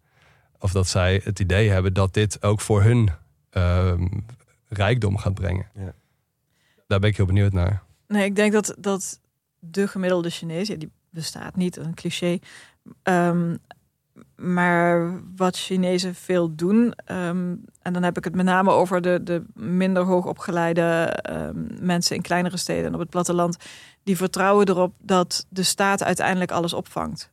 Of 0.60 0.72
dat 0.72 0.88
zij 0.88 1.22
het 1.24 1.40
idee 1.40 1.70
hebben 1.70 1.94
dat 1.94 2.14
dit 2.14 2.44
ook 2.44 2.62
voor 2.62 2.84
hun 2.84 3.10
ehm, 3.50 4.08
rijkdom 4.68 5.18
gaat 5.18 5.34
brengen. 5.34 5.68
Ja. 5.76 5.94
Daar 6.88 7.00
ben 7.00 7.10
ik 7.10 7.18
heel 7.18 7.26
benieuwd 7.26 7.54
naar. 7.54 7.84
Nee, 8.08 8.26
ik 8.26 8.36
denk 8.36 8.52
dat, 8.52 8.76
dat 8.80 9.20
de 9.60 9.88
gemiddelde 9.88 10.30
Chinees, 10.30 10.68
ja, 10.68 10.76
die 10.76 10.92
bestaat 11.10 11.56
niet, 11.56 11.78
een 11.78 11.94
cliché. 11.94 12.40
Maar 14.40 15.22
wat 15.36 15.58
Chinezen 15.58 16.16
veel 16.16 16.56
doen, 16.56 16.94
ehm, 17.06 17.56
en 17.82 17.94
dan 17.94 18.04
heb 18.04 18.18
ik 18.18 18.24
het 18.24 18.36
met 18.36 18.46
name 18.46 18.72
over 18.72 19.02
de, 19.02 19.24
de 19.24 19.44
minder 19.54 20.04
hoogopgeleide 20.04 20.82
ehm, 20.82 21.86
mensen 21.86 22.16
in 22.16 22.22
kleinere 22.22 22.58
steden 22.58 22.86
en 22.86 22.94
op 22.94 23.00
het 23.00 23.10
platteland, 23.10 23.58
die 24.04 24.18
vertrouwen 24.18 24.68
erop 24.68 24.94
dat 24.98 25.46
de 25.50 25.64
staat 25.64 26.04
uiteindelijk 26.04 26.52
alles 26.52 26.74
opvangt. 26.74 27.32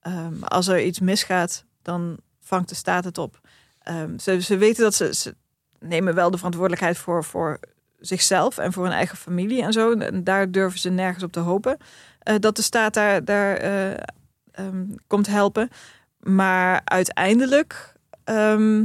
Ehm, 0.00 0.42
als 0.42 0.68
er 0.68 0.82
iets 0.82 1.00
misgaat, 1.00 1.64
dan 1.82 2.16
vangt 2.40 2.68
de 2.68 2.74
staat 2.74 3.04
het 3.04 3.18
op. 3.18 3.40
Ze, 4.16 4.40
ze 4.40 4.56
weten 4.56 4.82
dat 4.82 4.94
ze, 4.94 5.34
nemen 5.78 6.14
wel 6.14 6.30
de 6.30 6.36
verantwoordelijkheid 6.36 6.98
voor, 6.98 7.24
voor 7.24 7.60
zichzelf 7.98 8.58
en 8.58 8.72
voor 8.72 8.84
hun 8.84 8.92
eigen 8.92 9.16
familie 9.16 9.62
en 9.62 9.72
zo. 9.72 9.92
En 9.92 10.24
daar 10.24 10.50
durven 10.50 10.80
ze 10.80 10.90
nergens 10.90 11.24
op 11.24 11.32
te 11.32 11.40
hopen. 11.40 11.76
eh, 12.18 12.34
dat 12.40 12.56
de 12.56 12.62
staat 12.62 12.94
daar, 12.94 13.24
daar 13.24 13.56
eh, 13.56 14.04
komt 15.06 15.26
helpen. 15.26 15.68
Maar 16.26 16.80
uiteindelijk, 16.84 17.92
ehm, 18.24 18.84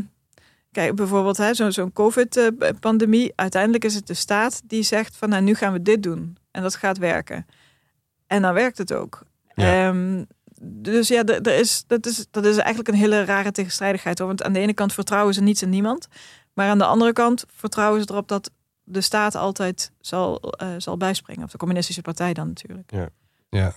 kijk 0.72 0.96
bijvoorbeeld 0.96 1.38
hè, 1.38 1.54
zo- 1.54 1.70
zo'n 1.70 1.94
COVID-pandemie. 1.94 3.34
Uiteindelijk 3.36 3.84
is 3.86 3.96
het 3.96 4.08
de 4.08 4.14
staat 4.14 4.62
die 4.66 4.84
zegt 4.84 5.16
van 5.18 5.30
nou 5.30 5.42
nu 5.42 5.54
gaan 5.56 5.74
we 5.74 5.82
dit 5.82 6.04
doen. 6.04 6.38
En 6.52 6.62
dat 6.62 6.76
gaat 6.76 6.98
werken. 6.98 7.46
En 8.28 8.42
dan 8.42 8.54
werkt 8.54 8.78
het 8.78 8.94
ook. 8.94 9.24
Ja. 9.54 9.88
Ehm, 9.88 10.24
dus 10.64 11.08
ja, 11.08 11.24
er 11.26 11.48
is, 11.60 11.84
dat, 11.88 12.06
is, 12.06 12.26
dat 12.32 12.46
is 12.46 12.58
eigenlijk 12.58 12.88
een 12.88 12.94
hele 13.02 13.26
rare 13.26 13.52
tegenstrijdigheid. 13.52 14.18
Hoor. 14.20 14.28
Want 14.28 14.44
aan 14.44 14.54
de 14.54 14.60
ene 14.60 14.74
kant 14.74 14.94
vertrouwen 14.94 15.34
ze 15.34 15.42
niets 15.42 15.62
en 15.62 15.70
niemand. 15.70 16.08
Maar 16.54 16.70
aan 16.70 16.78
de 16.78 16.86
andere 16.86 17.14
kant 17.14 17.44
vertrouwen 17.56 18.02
ze 18.02 18.08
erop 18.12 18.28
dat 18.28 18.52
de 18.84 19.02
staat 19.02 19.36
altijd 19.36 19.92
zal, 20.00 20.40
eh, 20.42 20.68
zal 20.78 20.98
bijspringen. 20.98 21.44
Of 21.44 21.52
de 21.52 21.58
communistische 21.58 22.02
partij 22.02 22.34
dan 22.34 22.48
natuurlijk. 22.48 22.92
Ja. 22.92 23.74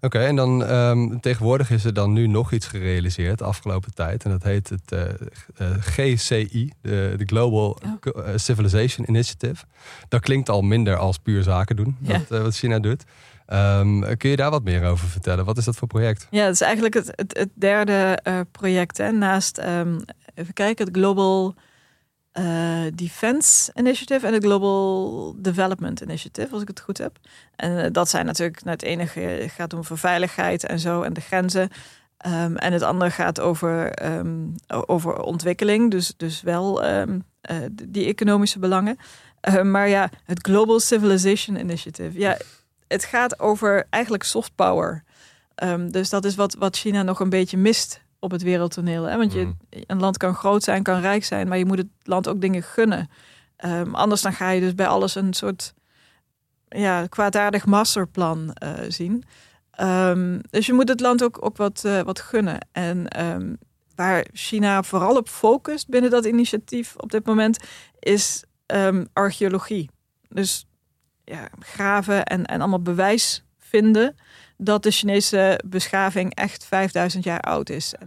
Oké, 0.00 0.18
en 0.18 0.36
dan 0.36 0.64
ehm, 0.64 1.18
tegenwoordig 1.18 1.70
is 1.70 1.84
er 1.84 1.94
dan 1.94 2.12
nu 2.12 2.26
nog 2.26 2.52
iets 2.52 2.66
gerealiseerd 2.66 3.38
de 3.38 3.44
afgelopen 3.44 3.94
tijd. 3.94 4.24
En 4.24 4.30
dat 4.30 4.42
heet 4.42 4.68
het 4.68 4.92
eh, 4.92 5.08
eh, 5.56 5.76
GCI, 5.80 6.72
de, 6.82 7.14
de 7.16 7.24
Global 7.24 7.78
Oh. 8.04 8.26
Eh, 8.26 8.32
Civilization 8.36 9.08
Initiative. 9.08 9.64
Dat 10.08 10.20
klinkt 10.20 10.48
al 10.48 10.62
minder 10.62 10.96
als 10.96 11.18
puur 11.18 11.42
zaken 11.42 11.76
doen, 11.76 11.96
Ja. 12.00 12.20
wat, 12.28 12.42
wat 12.42 12.56
China 12.56 12.78
doet. 12.78 13.04
Ehm, 13.46 14.16
kun 14.16 14.30
je 14.30 14.36
daar 14.36 14.50
wat 14.50 14.64
meer 14.64 14.84
over 14.84 15.08
vertellen? 15.08 15.44
Wat 15.44 15.58
is 15.58 15.64
dat 15.64 15.76
voor 15.76 15.88
project? 15.88 16.26
Ja, 16.30 16.44
het 16.44 16.54
is 16.54 16.60
eigenlijk 16.60 16.94
het, 16.94 17.12
het, 17.14 17.36
het 17.36 17.48
derde 17.54 18.18
project. 18.50 18.98
Hè, 18.98 19.12
naast, 19.12 19.58
ehm, 19.58 19.98
even 20.34 20.54
kijken, 20.54 20.86
het 20.86 20.96
Global 20.96 21.54
eh, 22.32 22.82
Defense 22.94 23.72
Initiative 23.74 24.26
en 24.26 24.32
het 24.32 24.44
Global 24.44 25.34
Development 25.38 26.00
Initiative, 26.00 26.52
als 26.52 26.62
ik 26.62 26.68
het 26.68 26.80
goed 26.80 26.98
heb. 26.98 27.18
En 27.56 27.84
eh, 27.84 27.92
dat 27.92 28.08
zijn 28.08 28.26
natuurlijk, 28.26 28.64
nou, 28.64 28.76
het 28.76 28.82
enige 28.82 29.46
gaat 29.48 29.72
om 29.72 29.84
veiligheid 29.84 30.64
en 30.64 30.78
zo 30.78 31.02
en 31.02 31.12
de 31.12 31.20
grenzen. 31.20 31.68
Ehm, 32.16 32.56
en 32.56 32.72
het 32.72 32.82
andere 32.82 33.10
gaat 33.10 33.40
over, 33.40 33.92
ehm, 33.92 34.46
over 34.66 35.20
ontwikkeling, 35.20 35.90
dus, 35.90 36.14
dus 36.16 36.42
wel 36.42 36.84
ehm, 36.84 37.20
eh, 37.40 37.56
die 37.82 38.06
economische 38.06 38.58
belangen. 38.58 38.96
Maar 39.62 39.88
ja, 39.88 40.10
het 40.24 40.46
Global 40.46 40.80
Civilization 40.80 41.56
Initiative. 41.56 42.18
Ja, 42.18 42.36
het 42.88 43.04
gaat 43.04 43.40
over 43.40 43.86
eigenlijk 43.90 44.22
soft 44.22 44.54
power. 44.54 45.04
Dus 45.90 46.10
dat 46.10 46.24
is 46.24 46.34
wat, 46.34 46.54
wat 46.54 46.76
China 46.76 47.02
nog 47.02 47.20
een 47.20 47.28
beetje 47.28 47.56
mist 47.56 47.99
op 48.20 48.30
het 48.30 48.42
wereldtoneel. 48.42 49.04
Hè? 49.04 49.16
Want 49.16 49.32
je, 49.32 49.40
Mhm. 49.44 49.52
een 49.86 50.00
land 50.00 50.16
kan 50.16 50.34
groot 50.34 50.62
zijn, 50.62 50.82
kan 50.82 51.00
rijk 51.00 51.24
zijn, 51.24 51.48
maar 51.48 51.58
je 51.58 51.64
moet 51.64 51.78
het 51.78 51.88
land 52.02 52.28
ook 52.28 52.40
dingen 52.40 52.62
gunnen. 52.62 53.10
Ehm, 53.56 53.94
anders 53.94 54.22
dan 54.22 54.32
ga 54.32 54.50
je 54.50 54.60
dus 54.60 54.74
bij 54.74 54.86
alles 54.86 55.14
een 55.14 55.34
soort 55.34 55.74
ja, 56.68 57.06
kwaadaardig 57.06 57.66
masterplan 57.66 58.52
eh, 58.52 58.72
zien. 58.88 59.24
Ehm, 59.70 60.38
dus 60.50 60.66
je 60.66 60.72
moet 60.72 60.88
het 60.88 61.00
land 61.00 61.22
ook, 61.24 61.44
ook 61.44 61.56
wat, 61.56 61.84
eh, 61.84 62.00
wat 62.00 62.20
gunnen. 62.20 62.58
En 62.72 63.08
ehm, 63.08 63.54
waar 63.94 64.26
China 64.32 64.82
vooral 64.82 65.16
op 65.16 65.28
focust 65.28 65.88
binnen 65.88 66.10
dat 66.10 66.24
initiatief 66.24 66.94
op 66.96 67.10
dit 67.10 67.26
moment, 67.26 67.58
is 67.98 68.44
archeologie. 69.12 69.90
Dus 70.28 70.66
ja, 71.24 71.48
graven 71.58 72.24
en, 72.24 72.46
en 72.46 72.60
allemaal 72.60 72.82
bewijs 72.82 73.44
vinden 73.58 74.16
dat 74.60 74.82
de 74.82 74.90
Chinese 74.90 75.60
beschaving 75.66 76.34
echt 76.34 76.64
5000 76.64 77.24
jaar 77.24 77.40
oud 77.40 77.70
is. 77.70 77.94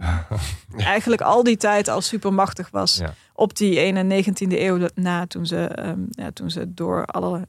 En 0.76 0.80
eigenlijk 0.84 1.22
al 1.22 1.42
die 1.42 1.56
tijd 1.56 1.88
al 1.88 2.00
supermachtig 2.00 2.68
was 2.70 2.96
Ja. 2.96 3.14
op 3.32 3.56
die 3.56 3.78
1 3.78 3.96
en 3.96 4.24
19e 4.24 4.34
eeuw 4.48 4.88
na, 4.94 5.26
toen 5.26 5.46
ze, 5.46 5.56
ehm, 5.66 5.98
ja, 6.10 6.30
toen 6.32 6.50
ze 6.50 6.74
door 6.74 7.04
alle 7.04 7.46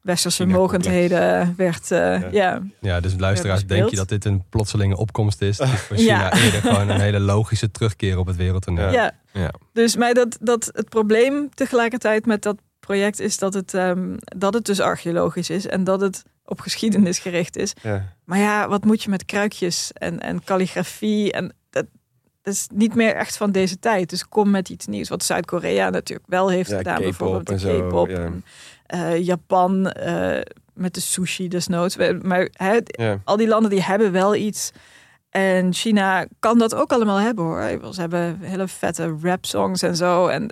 westerse 0.00 0.46
mogendheden 0.46 1.54
werd. 1.56 1.90
eh, 1.90 1.98
Ja. 1.98 2.28
ja. 2.32 2.62
Ja, 2.80 3.00
dus 3.00 3.14
luisteraars, 3.18 3.66
denk 3.66 3.90
je 3.90 3.96
dat 3.96 4.08
dit 4.08 4.24
een 4.24 4.44
plotselinge 4.50 4.96
opkomst 4.96 5.40
is? 5.42 5.58
Het 5.60 5.72
is 5.72 5.80
voor 5.80 5.96
China 5.96 6.18
Ja. 6.20 6.32
eerder 6.42 6.60
gewoon 6.60 6.88
een 6.88 7.00
hele 7.00 7.20
logische 7.20 7.70
terugkeer 7.70 8.18
op 8.18 8.26
het 8.26 8.36
wereldtoneel. 8.36 8.90
Ja. 8.90 9.12
Ja. 9.32 9.50
Dus 9.72 9.96
maar 9.96 10.14
dat, 10.14 10.38
dat 10.40 10.70
het 10.72 10.88
probleem 10.88 11.48
tegelijkertijd 11.54 12.26
met 12.26 12.42
dat 12.42 12.56
project 12.80 13.20
is 13.20 13.38
dat 13.38 13.54
het, 13.54 13.74
ehm, 13.74 14.16
dat 14.18 14.54
het 14.54 14.64
dus 14.64 14.80
archeologisch 14.80 15.50
is 15.50 15.66
en 15.66 15.84
dat 15.84 16.00
het 16.00 16.22
op 16.46 16.60
geschiedenis 16.60 17.18
gericht 17.18 17.56
is. 17.56 17.72
Ja. 17.82 18.12
Maar 18.24 18.38
ja, 18.38 18.68
wat 18.68 18.84
moet 18.84 19.02
je 19.02 19.10
met 19.10 19.24
kruikjes 19.24 19.90
en, 19.92 20.20
en 20.20 20.44
calligrafie 20.44 21.32
en 21.32 21.52
dat, 21.70 21.86
dat 22.42 22.54
is 22.54 22.66
niet 22.72 22.94
meer 22.94 23.14
echt 23.14 23.36
van 23.36 23.52
deze 23.52 23.78
tijd. 23.78 24.10
Dus 24.10 24.28
kom 24.28 24.50
met 24.50 24.68
iets 24.68 24.86
nieuws. 24.86 25.08
Wat 25.08 25.24
Zuid-Korea 25.24 25.90
natuurlijk 25.90 26.28
wel 26.30 26.48
heeft 26.50 26.70
Ja, 26.70 26.76
gedaan. 26.76 27.00
Bijvoorbeeld 27.00 27.46
de 27.46 27.52
en 27.52 27.58
zo, 27.60 27.86
K-pop. 27.86 28.08
ja. 28.08 28.30
eh, 28.86 29.24
Japan 29.24 29.90
eh, 29.90 30.40
met 30.74 30.94
de 30.94 31.00
sushi 31.00 31.48
desnoods. 31.48 31.96
Maar 32.22 32.48
Ja. 32.86 33.20
al 33.24 33.36
die 33.36 33.48
landen 33.48 33.70
die 33.70 33.82
hebben 33.82 34.12
wel 34.12 34.34
iets. 34.34 34.72
En 35.30 35.72
China 35.74 36.26
kan 36.40 36.58
dat 36.58 36.74
ook 36.74 36.92
allemaal 36.92 37.18
hebben 37.20 37.44
hoor. 37.44 37.94
Ze 37.94 38.00
hebben 38.00 38.38
hele 38.40 38.68
vette 38.68 39.16
rap 39.22 39.44
songs 39.46 39.82
en 39.82 39.96
zo. 39.96 40.26
En 40.26 40.50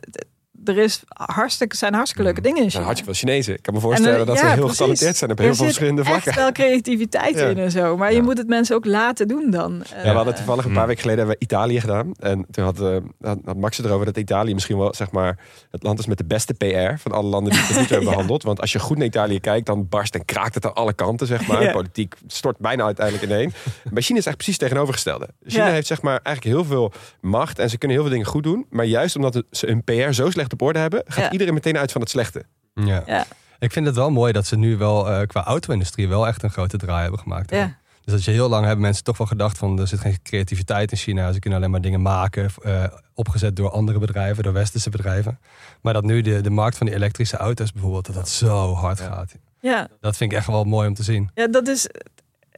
er 0.68 0.78
is 0.78 1.02
hartstikke, 1.08 1.76
zijn 1.76 1.94
hartstikke 1.94 2.22
leuke 2.24 2.40
dingen 2.40 2.58
in 2.58 2.64
Er 2.64 2.70
China. 2.70 2.82
zijn 2.84 2.94
hartstikke 2.94 3.18
veel 3.18 3.28
Chinezen. 3.30 3.54
Ik 3.54 3.62
kan 3.62 3.74
me 3.74 3.80
voorstellen 3.80 4.14
En, 4.14 4.20
eh, 4.20 4.26
dat 4.26 4.38
ze 4.38 4.44
ja, 4.44 4.50
heel 4.50 4.58
precies. 4.60 4.76
getalenteerd 4.78 5.16
zijn 5.16 5.30
op 5.30 5.38
heel 5.38 5.46
Er 5.48 5.54
veel 5.54 5.64
zit 5.64 5.74
verschillende 5.74 6.04
vlakken. 6.08 6.30
Echt 6.32 6.40
wel 6.40 6.52
creativiteit 6.52 7.34
Ja. 7.38 7.46
in 7.48 7.58
en 7.58 7.70
zo. 7.70 7.96
Maar 7.96 8.10
je 8.10 8.16
Ja. 8.16 8.22
moet 8.22 8.38
het 8.38 8.46
mensen 8.48 8.76
ook 8.76 8.84
laten 8.84 9.28
doen 9.28 9.50
dan. 9.50 9.82
Ja, 9.96 10.02
we 10.02 10.08
hadden 10.08 10.34
toevallig 10.34 10.64
een 10.64 10.70
paar 10.70 10.78
Hmm. 10.78 10.86
weken 10.88 11.02
geleden 11.02 11.18
hebben 11.26 11.36
we 11.38 11.44
Italië 11.44 11.80
gedaan. 11.80 12.12
En 12.18 12.46
toen 12.50 12.64
had, 12.64 12.80
eh, 12.80 12.96
had, 13.20 13.56
Max 13.56 13.76
het 13.76 13.86
erover 13.86 14.06
dat 14.06 14.16
Italië 14.16 14.54
misschien 14.54 14.78
wel 14.78 14.94
zeg 14.94 15.10
maar, 15.10 15.38
het 15.70 15.82
land 15.82 15.98
is 15.98 16.06
met 16.06 16.18
de 16.18 16.24
beste 16.24 16.54
PR 16.54 16.98
van 17.00 17.12
alle 17.12 17.28
landen 17.28 17.52
die 17.52 17.62
toe 17.66 17.76
hebben 17.76 18.00
Ja. 18.00 18.10
behandeld. 18.10 18.42
Want 18.42 18.60
als 18.60 18.72
je 18.72 18.78
goed 18.78 18.96
naar 18.96 19.06
Italië 19.06 19.40
kijkt, 19.40 19.66
dan 19.66 19.88
barst 19.88 20.14
en 20.14 20.24
kraakt 20.24 20.54
het 20.54 20.64
aan 20.66 20.74
alle 20.74 20.92
kanten. 20.92 21.26
Zeg 21.26 21.46
maar. 21.46 21.62
Ja. 21.62 21.72
Politiek 21.72 22.14
stort 22.26 22.58
bijna 22.58 22.84
uiteindelijk 22.84 23.24
ineen. 23.26 23.52
Bij 23.90 24.02
China 24.06 24.18
is 24.18 24.26
echt 24.26 24.36
precies 24.36 24.54
het 24.58 24.62
tegenovergestelde. 24.62 25.28
China 25.46 25.66
Ja. 25.66 25.72
heeft 25.72 25.86
zeg 25.86 26.02
maar, 26.02 26.20
eigenlijk 26.22 26.56
heel 26.56 26.64
veel 26.64 26.92
macht 27.20 27.58
en 27.58 27.70
ze 27.70 27.78
kunnen 27.78 27.96
heel 27.96 28.06
veel 28.06 28.14
dingen 28.16 28.30
goed 28.30 28.42
doen. 28.42 28.66
Maar 28.70 28.84
juist 28.84 29.16
omdat 29.16 29.34
het- 29.34 29.44
ze 29.50 29.66
hun 29.66 29.84
PR 29.84 30.12
zo 30.12 30.30
slecht 30.30 30.48
op 30.54 30.62
orde 30.62 30.78
hebben, 30.78 31.02
gaat 31.06 31.24
Ja. 31.24 31.30
iedereen 31.30 31.54
meteen 31.54 31.78
uit 31.78 31.92
van 31.92 32.00
het 32.00 32.10
slechte. 32.10 32.42
Ja. 32.74 33.02
Ja. 33.06 33.26
Ik 33.58 33.72
vind 33.72 33.86
het 33.86 33.94
wel 33.94 34.10
mooi 34.10 34.32
dat 34.32 34.46
ze 34.46 34.56
nu 34.56 34.76
wel 34.76 35.10
eh, 35.10 35.26
qua 35.26 35.44
auto-industrie 35.44 36.08
wel 36.08 36.26
echt 36.26 36.42
een 36.42 36.50
grote 36.50 36.76
draai 36.76 37.02
hebben 37.02 37.20
gemaakt. 37.20 37.50
hè. 37.50 37.56
Ja. 37.56 37.76
Dus 38.04 38.12
dat 38.14 38.24
je 38.24 38.30
heel 38.30 38.48
lang 38.48 38.64
hebben 38.64 38.82
mensen 38.84 39.04
toch 39.04 39.18
wel 39.18 39.26
gedacht 39.26 39.58
van 39.58 39.78
er 39.80 39.88
zit 39.88 40.00
geen 40.00 40.22
creativiteit 40.22 40.90
in 40.90 40.96
China. 40.96 41.32
Ze 41.32 41.38
kunnen 41.38 41.58
alleen 41.58 41.70
maar 41.70 41.80
dingen 41.80 42.02
maken, 42.02 42.50
eh, 42.62 42.84
opgezet 43.14 43.56
door 43.56 43.70
andere 43.70 43.98
bedrijven, 43.98 44.42
door 44.42 44.52
westerse 44.52 44.90
bedrijven. 44.90 45.38
Maar 45.80 45.92
dat 45.92 46.04
nu 46.04 46.20
de, 46.20 46.40
de 46.40 46.50
markt 46.50 46.76
van 46.76 46.86
die 46.86 46.94
elektrische 46.96 47.36
auto's 47.36 47.72
bijvoorbeeld, 47.72 48.06
dat 48.06 48.14
dat 48.14 48.28
zo 48.28 48.72
hard 48.74 48.98
Ja. 48.98 49.04
gaat. 49.04 49.34
Ja, 49.60 49.88
Dat 50.00 50.16
vind 50.16 50.32
ik 50.32 50.38
echt 50.38 50.46
wel 50.46 50.64
mooi 50.64 50.88
om 50.88 50.94
te 50.94 51.02
zien. 51.02 51.30
ja, 51.34 51.46
dat 51.46 51.68
is. 51.68 51.88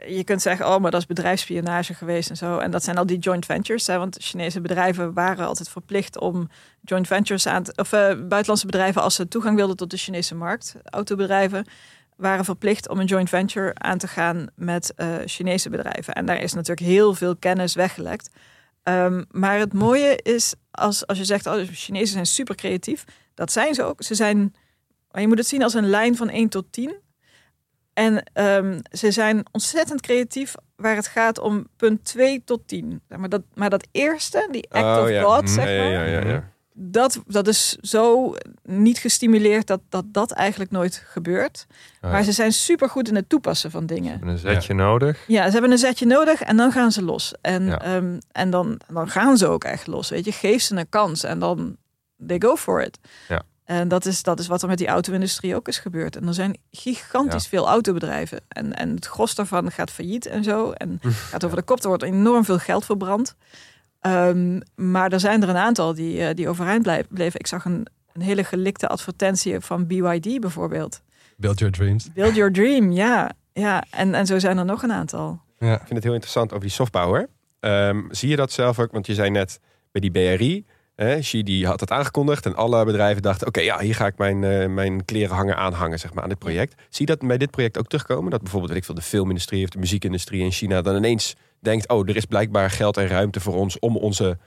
Je 0.09 0.25
kunt 0.25 0.43
zeggen, 0.43 0.67
oh, 0.67 0.81
maar 0.81 0.91
dat 0.91 1.01
is 1.01 1.07
bedrijfsspionage 1.07 1.95
geweest 1.95 2.31
en 2.31 2.37
zo. 2.37 2.59
En 2.59 2.71
dat 2.71 2.85
zijn 2.85 2.99
al 2.99 3.07
die 3.07 3.19
joint 3.19 3.45
ventures. 3.45 3.87
Hè, 3.87 3.99
want 3.99 4.17
Chinese 4.21 4.61
bedrijven 4.61 5.13
waren 5.13 5.47
altijd 5.47 5.69
verplicht 5.69 6.19
om 6.19 6.49
joint 6.83 7.07
ventures 7.07 7.47
aan 7.47 7.63
te. 7.63 7.73
Of 7.77 7.93
eh, 7.93 8.01
buitenlandse 8.01 8.67
bedrijven, 8.67 9.03
als 9.03 9.15
ze 9.15 9.29
toegang 9.29 9.57
wilden 9.57 9.77
tot 9.77 9.91
de 9.91 9.97
Chinese 9.97 10.35
markt, 10.35 10.75
autobedrijven, 10.85 11.67
waren 12.17 12.45
verplicht 12.45 12.89
om 12.89 13.01
een 13.01 13.07
joint 13.07 13.29
venture 13.29 13.75
aan 13.75 13.99
te 13.99 14.09
gaan 14.09 14.47
met 14.55 14.95
eh, 14.95 15.15
Chinese 15.25 15.71
bedrijven. 15.71 16.15
En 16.15 16.27
daar 16.27 16.41
is 16.41 16.53
natuurlijk 16.53 16.87
heel 16.87 17.15
veel 17.15 17.37
kennis 17.37 17.75
weggelekt. 17.75 18.31
Ehm, 18.83 19.25
maar 19.31 19.59
het 19.59 19.73
mooie 19.73 20.19
is, 20.23 20.55
als, 20.71 21.07
als 21.07 21.19
je 21.19 21.25
zegt, 21.25 21.47
oh, 21.47 21.55
de 21.55 21.67
Chinezen 21.67 22.09
zijn 22.09 22.27
super 22.27 22.55
creatief. 22.55 23.05
Dat 23.35 23.53
zijn 23.53 23.75
ze 23.75 23.83
ook. 23.83 24.03
Ze 24.03 24.15
zijn, 24.15 24.55
je 25.13 25.29
moet 25.29 25.39
het 25.39 25.47
zien 25.47 25.63
als 25.63 25.75
een 25.75 25.89
lijn 25.89 26.17
van 26.17 26.29
1 26.29 26.49
tot 26.49 26.65
10. 26.71 26.95
En 27.97 28.23
ehm, 28.33 28.81
ze 28.93 29.11
zijn 29.11 29.43
ontzettend 29.53 30.01
creatief 30.01 30.55
waar 30.77 30.97
het 30.97 31.07
gaat 31.07 31.39
om 31.39 31.67
punt 31.77 32.05
2 32.05 32.43
tot 32.45 32.61
10. 32.69 33.01
Zeg 33.09 33.19
Maar 33.19 33.29
dat, 33.29 33.43
maar 33.55 33.71
dat 33.71 33.87
eerste, 33.93 34.49
die 34.51 34.67
act 34.71 34.99
Oh, 34.99 35.03
of 35.03 35.11
ja. 35.11 35.23
God, 35.23 35.43
Mhm. 35.43 35.53
zeg 35.53 35.65
maar, 35.65 35.75
ja, 35.75 36.03
ja, 36.05 36.05
ja, 36.21 36.27
ja. 36.29 36.51
Dat, 36.79 37.21
dat 37.27 37.47
is 37.49 37.77
zo 37.81 38.35
niet 38.63 38.99
gestimuleerd 38.99 39.67
dat 39.67 39.81
dat, 39.89 40.05
dat 40.09 40.31
eigenlijk 40.33 40.71
nooit 40.71 41.03
gebeurt. 41.07 41.67
Oh, 42.01 42.11
Maar 42.11 42.23
ze 42.23 42.33
zijn 42.33 42.53
super 42.53 42.89
goed 42.89 43.09
in 43.09 43.15
het 43.15 43.29
toepassen 43.29 43.71
van 43.71 43.87
dingen. 43.87 44.11
hebben 44.11 44.29
een 44.29 44.39
zetje 44.39 44.75
nodig. 44.75 45.25
Ja, 45.27 45.45
ze 45.47 45.53
hebben 45.53 45.71
een 45.71 45.79
zetje 45.79 46.07
nodig 46.07 46.43
en 46.43 46.57
dan 46.57 46.73
gaan 46.73 46.93
ze 46.93 47.03
los. 47.03 47.35
En, 47.41 47.67
Ja. 47.67 47.81
ehm, 47.83 48.19
en 48.33 48.51
dan, 48.51 48.81
dan 48.93 49.09
gaan 49.11 49.37
ze 49.37 49.47
ook 49.47 49.65
echt 49.65 49.87
los. 49.87 50.09
Weet 50.09 50.25
je, 50.25 50.33
geef 50.33 50.63
ze 50.63 50.77
een 50.77 50.89
kans 50.89 51.25
en 51.25 51.39
dan 51.39 51.77
they 52.27 52.41
go 52.41 52.57
for 52.57 52.83
it. 52.83 52.99
Ja. 53.29 53.43
En 53.67 53.89
dat 53.89 54.05
is, 54.07 54.23
dat 54.23 54.39
is 54.41 54.47
wat 54.47 54.63
er 54.63 54.69
met 54.69 54.79
die 54.79 54.87
auto-industrie 54.87 55.55
ook 55.55 55.69
is 55.69 55.79
gebeurd. 55.79 56.17
En 56.17 56.27
er 56.27 56.35
zijn 56.35 56.57
gigantisch 56.71 57.43
Ja. 57.43 57.49
veel 57.49 57.67
autobedrijven. 57.69 58.41
En, 58.49 58.75
en 58.77 58.95
het 58.95 59.07
gros 59.07 59.35
daarvan 59.35 59.71
gaat 59.71 59.91
failliet 59.91 60.27
en 60.27 60.45
zo. 60.45 60.71
En 60.71 61.01
gaat 61.03 61.45
over 61.45 61.57
de 61.57 61.63
kop. 61.63 61.83
Er 61.83 61.89
wordt 61.89 62.03
enorm 62.03 62.45
veel 62.45 62.59
geld 62.59 62.85
verbrand. 62.85 63.35
Ehm, 64.01 64.61
maar 64.75 65.13
er 65.13 65.21
zijn 65.21 65.43
er 65.43 65.49
een 65.49 65.57
aantal 65.57 65.95
die, 65.95 66.23
eh, 66.27 66.35
die 66.35 66.49
overeind 66.49 66.83
blijven. 66.83 67.15
bleven. 67.15 67.41
Ik 67.41 67.47
zag 67.47 67.65
een, 67.65 67.87
een 68.13 68.21
hele 68.21 68.45
gelikte 68.45 68.89
advertentie 68.89 69.61
van 69.61 69.87
BYD 69.87 70.41
bijvoorbeeld. 70.41 71.01
Build 71.37 71.59
your 71.59 71.75
dreams. 71.75 72.13
Build 72.13 72.35
your 72.35 72.53
dream, 72.53 72.91
ja. 72.93 73.31
ja. 73.53 73.85
En, 73.91 74.15
en 74.15 74.27
zo 74.27 74.39
zijn 74.39 74.59
er 74.59 74.65
nog 74.65 74.83
een 74.83 74.93
aantal. 74.93 75.41
Ja. 75.59 75.73
Ik 75.73 75.79
vind 75.79 75.91
het 75.95 76.03
heel 76.05 76.13
interessant 76.13 76.51
over 76.51 76.65
die 76.65 76.75
softpower. 76.75 77.29
Ehm, 77.61 78.03
zie 78.11 78.29
je 78.29 78.37
dat 78.37 78.53
zelf 78.53 78.79
ook? 78.79 78.93
Want 78.93 79.07
je 79.07 79.15
zei 79.15 79.31
net 79.31 79.61
bij 79.93 80.01
die 80.01 80.11
BRI, 80.11 80.67
hè, 80.97 81.19
Xi 81.19 81.43
die 81.43 81.67
had 81.67 81.81
het 81.81 81.91
aangekondigd 81.91 82.47
en 82.47 82.55
alle 82.55 82.85
bedrijven 82.85 83.23
dachten, 83.23 83.47
oké, 83.47 83.61
ja, 83.61 83.81
hier 83.81 83.95
ga 83.95 84.07
ik 84.07 84.19
mijn, 84.19 84.45
eh, 84.45 84.69
mijn 84.69 85.05
klerenhanger 85.05 85.55
aanhangen, 85.55 85.99
zeg 85.99 86.15
maar, 86.15 86.23
aan 86.23 86.29
dit 86.29 86.39
project. 86.39 86.75
Zie 86.89 87.07
je 87.07 87.17
dat 87.17 87.29
bij 87.29 87.39
dit 87.39 87.51
project 87.51 87.79
ook 87.79 87.87
terugkomen? 87.87 88.31
Dat 88.31 88.41
bijvoorbeeld, 88.41 88.73
weet 88.73 88.81
ik 88.81 88.87
veel, 88.87 88.95
de 88.95 89.03
filmindustrie 89.03 89.65
of 89.65 89.71
de 89.71 89.79
muziekindustrie 89.79 90.43
in 90.43 90.51
China 90.51 90.83
dan 90.83 90.97
ineens 90.97 91.35
denkt, 91.61 91.89
oh, 91.89 92.09
er 92.09 92.17
is 92.17 92.25
blijkbaar 92.25 92.71
geld 92.71 92.97
en 92.97 93.07
ruimte 93.07 93.41
voor 93.41 93.55
ons 93.55 93.79
om 93.79 93.97
onze 93.97 94.39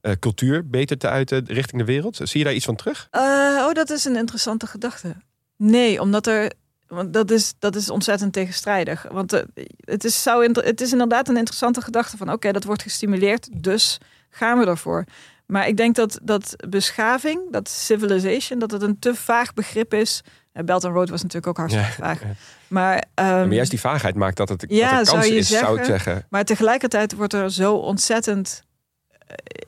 eh, 0.00 0.12
cultuur 0.20 0.68
beter 0.68 0.98
te 0.98 1.08
uiten 1.08 1.44
richting 1.46 1.80
de 1.80 1.86
wereld. 1.86 2.16
Zie 2.16 2.38
je 2.38 2.44
daar 2.44 2.54
iets 2.54 2.64
van 2.64 2.76
terug? 2.76 3.08
Eh, 3.10 3.22
oh, 3.66 3.72
dat 3.72 3.90
is 3.90 4.04
een 4.04 4.16
interessante 4.16 4.66
gedachte. 4.66 5.16
Nee, 5.56 6.00
omdat 6.00 6.26
er. 6.26 6.52
Want 6.86 7.12
dat 7.12 7.30
is, 7.30 7.54
dat 7.58 7.76
is 7.76 7.90
ontzettend 7.90 8.32
tegenstrijdig. 8.32 9.06
Want 9.10 9.44
het, 9.76 10.04
is 10.04 10.22
zou 10.22 10.52
het 10.52 10.80
is 10.80 10.92
inderdaad 10.92 11.28
een 11.28 11.36
interessante 11.36 11.80
gedachte 11.80 12.16
van... 12.16 12.32
oké, 12.32 12.52
dat 12.52 12.64
wordt 12.64 12.82
gestimuleerd, 12.82 13.62
dus 13.62 13.98
gaan 14.30 14.58
we 14.58 14.66
ervoor. 14.66 15.04
Maar 15.46 15.68
ik 15.68 15.76
denk 15.76 15.94
dat, 15.94 16.18
dat 16.22 16.54
beschaving, 16.68 17.40
dat 17.52 17.68
civilization... 17.68 18.58
dat 18.58 18.70
het 18.70 18.82
een 18.82 18.98
te 18.98 19.14
vaag 19.14 19.54
begrip 19.54 19.94
is. 19.94 20.22
Eh, 20.52 20.64
Belt 20.64 20.84
and 20.84 20.94
Road 20.94 21.08
was 21.08 21.22
natuurlijk 21.22 21.46
ook 21.46 21.56
hartstikke 21.56 21.88
Ja. 21.88 21.92
vaag. 21.92 22.22
Maar, 22.68 23.04
ehm, 23.14 23.28
maar 23.28 23.52
juist 23.52 23.70
die 23.70 23.80
vaagheid 23.80 24.14
maakt 24.14 24.36
dat 24.36 24.48
het, 24.48 24.64
ja, 24.68 24.96
dat 24.96 25.06
zou 25.06 25.18
kans 25.18 25.30
je 25.30 25.36
is, 25.38 25.48
zou 25.48 25.78
ik 25.78 25.84
zeggen. 25.84 26.04
zeggen. 26.04 26.26
Maar 26.30 26.44
tegelijkertijd 26.44 27.14
wordt 27.14 27.32
er 27.32 27.50
zo 27.52 27.74
ontzettend. 27.74 28.64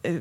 eh, 0.00 0.12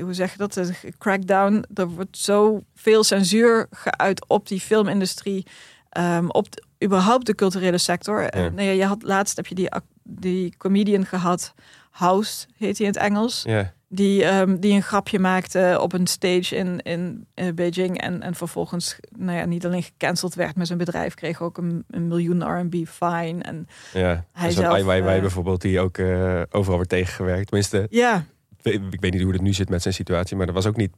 hoe 0.00 0.14
zeg 0.14 0.32
je 0.32 0.38
dat? 0.38 0.56
Een 0.56 0.74
Crackdown. 0.98 1.64
Er 1.74 1.86
wordt 1.88 2.18
zo 2.18 2.62
veel 2.74 3.04
censuur 3.04 3.66
geuit 3.70 4.28
op 4.28 4.48
die 4.48 4.60
filmindustrie. 4.60 5.46
ehm, 5.88 6.26
op 6.28 6.50
de- 6.52 6.62
überhaupt 6.84 7.26
de 7.26 7.34
culturele 7.34 7.78
sector. 7.78 8.28
Nee, 8.54 8.76
je 8.76 8.84
had 8.84 9.02
laatst 9.02 9.36
heb 9.36 9.46
je 9.46 9.54
die, 9.54 9.68
die 10.02 10.54
comedian 10.56 11.06
gehad. 11.06 11.54
House 11.90 12.46
heet 12.58 12.78
hij 12.78 12.86
in 12.86 12.92
het 12.92 13.02
Engels. 13.02 13.42
Ja. 13.46 13.72
Die, 13.88 14.24
ehm, 14.24 14.56
die 14.56 14.72
een 14.72 14.82
grapje 14.82 15.18
maakte 15.18 15.78
op 15.80 15.92
een 15.92 16.06
stage 16.06 16.56
in, 16.56 16.80
in 16.82 17.26
eh, 17.34 17.52
Beijing. 17.54 18.00
En, 18.00 18.22
en 18.22 18.34
vervolgens 18.34 18.96
nou 19.16 19.38
ja, 19.38 19.44
niet 19.44 19.66
alleen 19.66 19.82
gecanceld 19.82 20.34
werd 20.34 20.56
met 20.56 20.66
zijn 20.66 20.78
bedrijf. 20.78 21.14
Kreeg 21.14 21.42
ook 21.42 21.58
een, 21.58 21.84
een 21.90 22.08
miljoen 22.08 22.60
RB 22.60 22.74
fine. 22.86 23.42
En 23.42 23.66
Ja, 23.92 24.24
Hij 24.32 24.50
zo'n 24.52 24.62
zelf, 24.62 24.74
Ai 24.74 24.84
Weiwei 24.84 25.14
eh, 25.14 25.20
bijvoorbeeld, 25.20 25.60
die 25.60 25.80
ook 25.80 25.98
eh, 25.98 26.42
overal 26.50 26.74
wordt 26.74 26.90
tegengewerkt. 26.90 27.46
Tenminste, 27.46 27.86
ja, 27.90 28.24
ik 28.62 28.80
ik 28.90 29.00
weet 29.00 29.12
niet 29.12 29.22
hoe 29.22 29.32
het 29.32 29.42
nu 29.42 29.52
zit 29.52 29.68
met 29.68 29.82
zijn 29.82 29.94
situatie, 29.94 30.36
maar 30.36 30.46
dat 30.46 30.54
was 30.54 30.66
ook 30.66 30.76
niet 30.76 30.92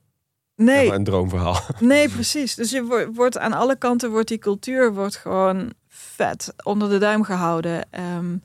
nee. 0.57 0.93
een 0.93 1.05
droomverhaal. 1.05 1.61
Nee, 1.81 2.09
precies. 2.09 2.55
Dus 2.55 2.71
je 2.71 2.85
wo- 2.85 3.13
wordt 3.13 3.39
aan 3.39 3.53
alle 3.53 3.77
kanten 3.77 4.11
wordt 4.11 4.29
die 4.29 4.39
cultuur 4.39 4.95
wordt 4.95 5.17
gewoon 5.17 5.73
vet 5.89 6.55
onder 6.65 6.89
de 6.89 6.99
duim 6.99 7.23
gehouden. 7.23 7.87
Ehm, 7.91 8.37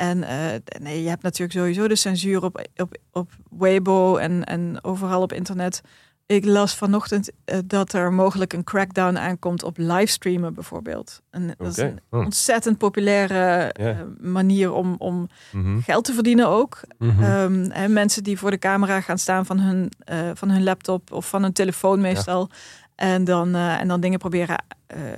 en 0.00 0.22
eh, 0.24 0.60
nee, 0.82 1.02
je 1.02 1.08
hebt 1.08 1.22
natuurlijk 1.22 1.52
sowieso 1.58 1.88
de 1.88 1.96
censuur 1.96 2.44
op, 2.44 2.66
op, 2.76 2.96
op 3.12 3.30
Weibo 3.58 4.16
en, 4.16 4.44
en 4.44 4.78
overal 4.84 5.22
op 5.22 5.32
internet. 5.32 5.80
Ik 6.26 6.44
las 6.44 6.74
vanochtend 6.74 7.30
eh, 7.44 7.58
dat 7.64 7.92
er 7.92 8.12
mogelijk 8.12 8.52
een 8.52 8.64
crackdown 8.64 9.16
aankomt 9.18 9.62
op 9.62 9.76
livestreamen 9.78 10.54
bijvoorbeeld. 10.54 11.20
En 11.30 11.54
dat 11.58 11.66
is 11.66 11.76
een 11.76 12.00
Oh. 12.10 12.20
ontzettend 12.24 12.78
populaire 12.78 13.72
eh, 13.72 13.98
manier 14.20 14.72
om, 14.72 14.94
om 14.98 15.28
Mhm. 15.52 15.78
geld 15.80 16.04
te 16.04 16.12
verdienen 16.12 16.48
ook. 16.48 16.80
Ehm, 16.98 17.64
en 17.70 17.92
mensen 17.92 18.22
die 18.22 18.38
voor 18.38 18.50
de 18.50 18.58
camera 18.58 19.00
gaan 19.00 19.18
staan 19.18 19.46
van 19.46 19.58
hun, 19.60 19.90
van 20.34 20.50
hun 20.50 20.62
laptop 20.62 21.12
of 21.12 21.28
van 21.28 21.42
hun 21.42 21.52
telefoon 21.52 22.00
meestal. 22.00 22.50
En, 22.94 23.24
dan, 23.24 23.54
en 23.54 23.88
dan 23.88 24.00
dingen 24.00 24.18
proberen 24.18 24.64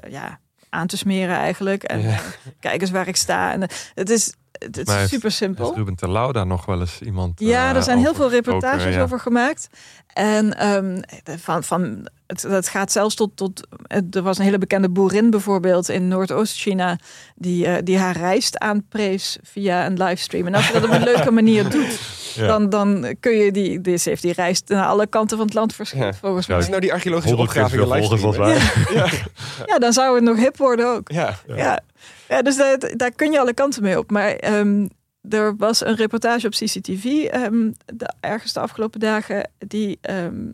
ja, 0.09 0.39
aan 0.69 0.87
te 0.87 0.97
smeren 0.97 1.37
eigenlijk. 1.37 1.83
En 1.83 2.01
Ja. 2.01 2.19
kijk 2.61 2.81
eens 2.81 2.91
waar 2.91 3.09
ik 3.09 3.17
sta. 3.17 3.53
En, 3.53 3.61
het 3.95 4.11
is, 4.11 4.35
het, 4.63 4.87
Maar 4.87 5.03
is 5.03 5.09
super 5.09 5.29
Is 5.29 5.37
simpel. 5.37 5.75
Ruben 5.75 5.95
Terlouw 5.95 6.33
daar 6.33 6.47
nog 6.47 6.65
wel 6.67 6.81
eens 6.81 7.01
iemand 7.01 7.41
Ja, 7.41 7.71
eh, 7.71 7.77
er 7.77 7.83
zijn 7.83 7.99
heel 7.99 8.15
veel 8.15 8.31
reportages 8.31 8.97
over 8.97 9.21
gemaakt. 9.21 9.69
En 10.13 10.59
ehm, 10.59 11.01
van, 11.39 11.65
van, 11.65 12.09
het, 12.27 12.43
het 12.43 12.69
gaat 12.69 12.93
zelfs 12.93 13.15
tot, 13.15 13.37
tot. 13.37 13.67
Er 14.11 14.23
was 14.23 14.39
een 14.39 14.45
hele 14.45 14.59
bekende 14.59 14.89
boerin 14.89 15.31
bijvoorbeeld 15.31 15.89
in 15.89 16.09
Noordoost-China. 16.09 16.99
Die, 17.35 17.67
eh, 17.67 17.75
die 17.85 17.99
haar 17.99 18.17
rijst 18.17 18.59
aanprees 18.59 19.39
via 19.43 19.87
een 19.87 20.03
livestream. 20.03 20.47
En 20.47 20.55
als 20.55 20.67
je 20.67 20.73
dat 20.73 20.85
op 20.85 20.91
een 20.91 21.03
leuke 21.03 21.31
manier 21.41 21.69
doet, 21.71 22.01
Ja. 22.35 22.47
dan, 22.47 22.69
dan 22.69 23.17
kun 23.21 23.33
je 23.37 23.53
die. 23.53 23.81
Dus 23.81 24.05
heeft 24.05 24.23
die 24.23 24.33
rijst 24.33 24.69
naar 24.69 24.87
alle 24.87 25.07
kanten 25.07 25.37
van 25.37 25.47
het 25.47 25.55
land 25.55 25.75
verschiet, 25.75 26.01
Ja. 26.01 26.13
volgens 26.13 26.47
Ja, 26.47 26.55
Wat 26.55 26.59
mij. 26.59 26.59
is 26.65 26.69
nou 26.69 26.81
die 26.81 26.93
archeologische 26.93 27.37
opgraving. 27.37 27.81
Ja, 29.67 29.79
dan 29.79 29.93
zou 29.93 30.15
het 30.15 30.25
nog 30.25 30.37
hip 30.37 30.57
worden 30.57 30.87
ook. 30.89 31.11
Ja. 31.13 31.39
Ja, 31.47 31.81
ja. 32.29 32.43
dus 32.43 32.57
daar, 32.57 32.79
daar 32.97 33.11
kun 33.13 33.33
je 33.33 33.41
alle 33.41 33.55
kanten 33.55 33.83
mee 33.83 33.99
op. 33.99 34.11
Maar 34.11 34.31
ehm, 34.31 34.87
er 35.29 35.57
was 35.57 35.85
een 35.85 35.97
reportage 35.97 36.47
op 36.47 36.53
CCTV 36.53 37.05
ehm, 37.05 37.71
de, 37.95 38.13
ergens 38.21 38.53
de 38.53 38.61
afgelopen 38.61 39.01
dagen 39.01 39.51
die, 39.59 39.99
ehm, 40.01 40.51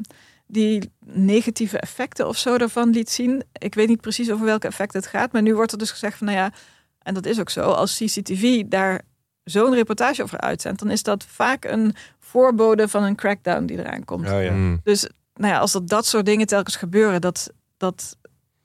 die 0.46 0.92
negatieve 1.04 1.78
effecten 1.78 2.28
of 2.28 2.36
zo 2.36 2.58
daarvan 2.58 2.90
liet 2.90 3.10
zien. 3.10 3.42
Ik 3.52 3.74
weet 3.74 3.88
niet 3.88 4.00
precies 4.00 4.30
over 4.30 4.44
welke 4.44 4.66
effecten 4.66 5.00
het 5.00 5.08
gaat, 5.08 5.32
maar 5.32 5.42
nu 5.42 5.54
wordt 5.54 5.72
er 5.72 5.78
dus 5.78 5.90
gezegd 5.90 6.18
van 6.18 6.26
nou 6.26 6.38
ja, 6.38 6.52
en 6.98 7.14
dat 7.14 7.26
is 7.26 7.40
ook 7.40 7.50
zo, 7.50 7.60
als 7.60 7.96
CCTV 7.96 8.64
daar 8.64 9.02
zo'n 9.44 9.74
reportage 9.74 10.22
over 10.22 10.40
uitzendt, 10.40 10.80
dan 10.80 10.90
is 10.90 11.02
dat 11.02 11.24
vaak 11.24 11.64
een 11.64 11.94
voorbode 12.18 12.88
van 12.88 13.02
een 13.02 13.16
crackdown 13.16 13.64
die 13.64 13.78
eraan 13.78 14.04
komt. 14.04 14.30
Oh, 14.30 14.42
ja. 14.42 14.52
Mm. 14.52 14.80
Dus 14.82 15.08
nou 15.34 15.52
ja, 15.52 15.58
als 15.58 15.74
er 15.74 15.86
dat 15.86 16.06
soort 16.06 16.26
dingen 16.26 16.46
telkens 16.46 16.76
gebeuren, 16.76 17.20
dat, 17.20 17.52
dat, 17.76 18.16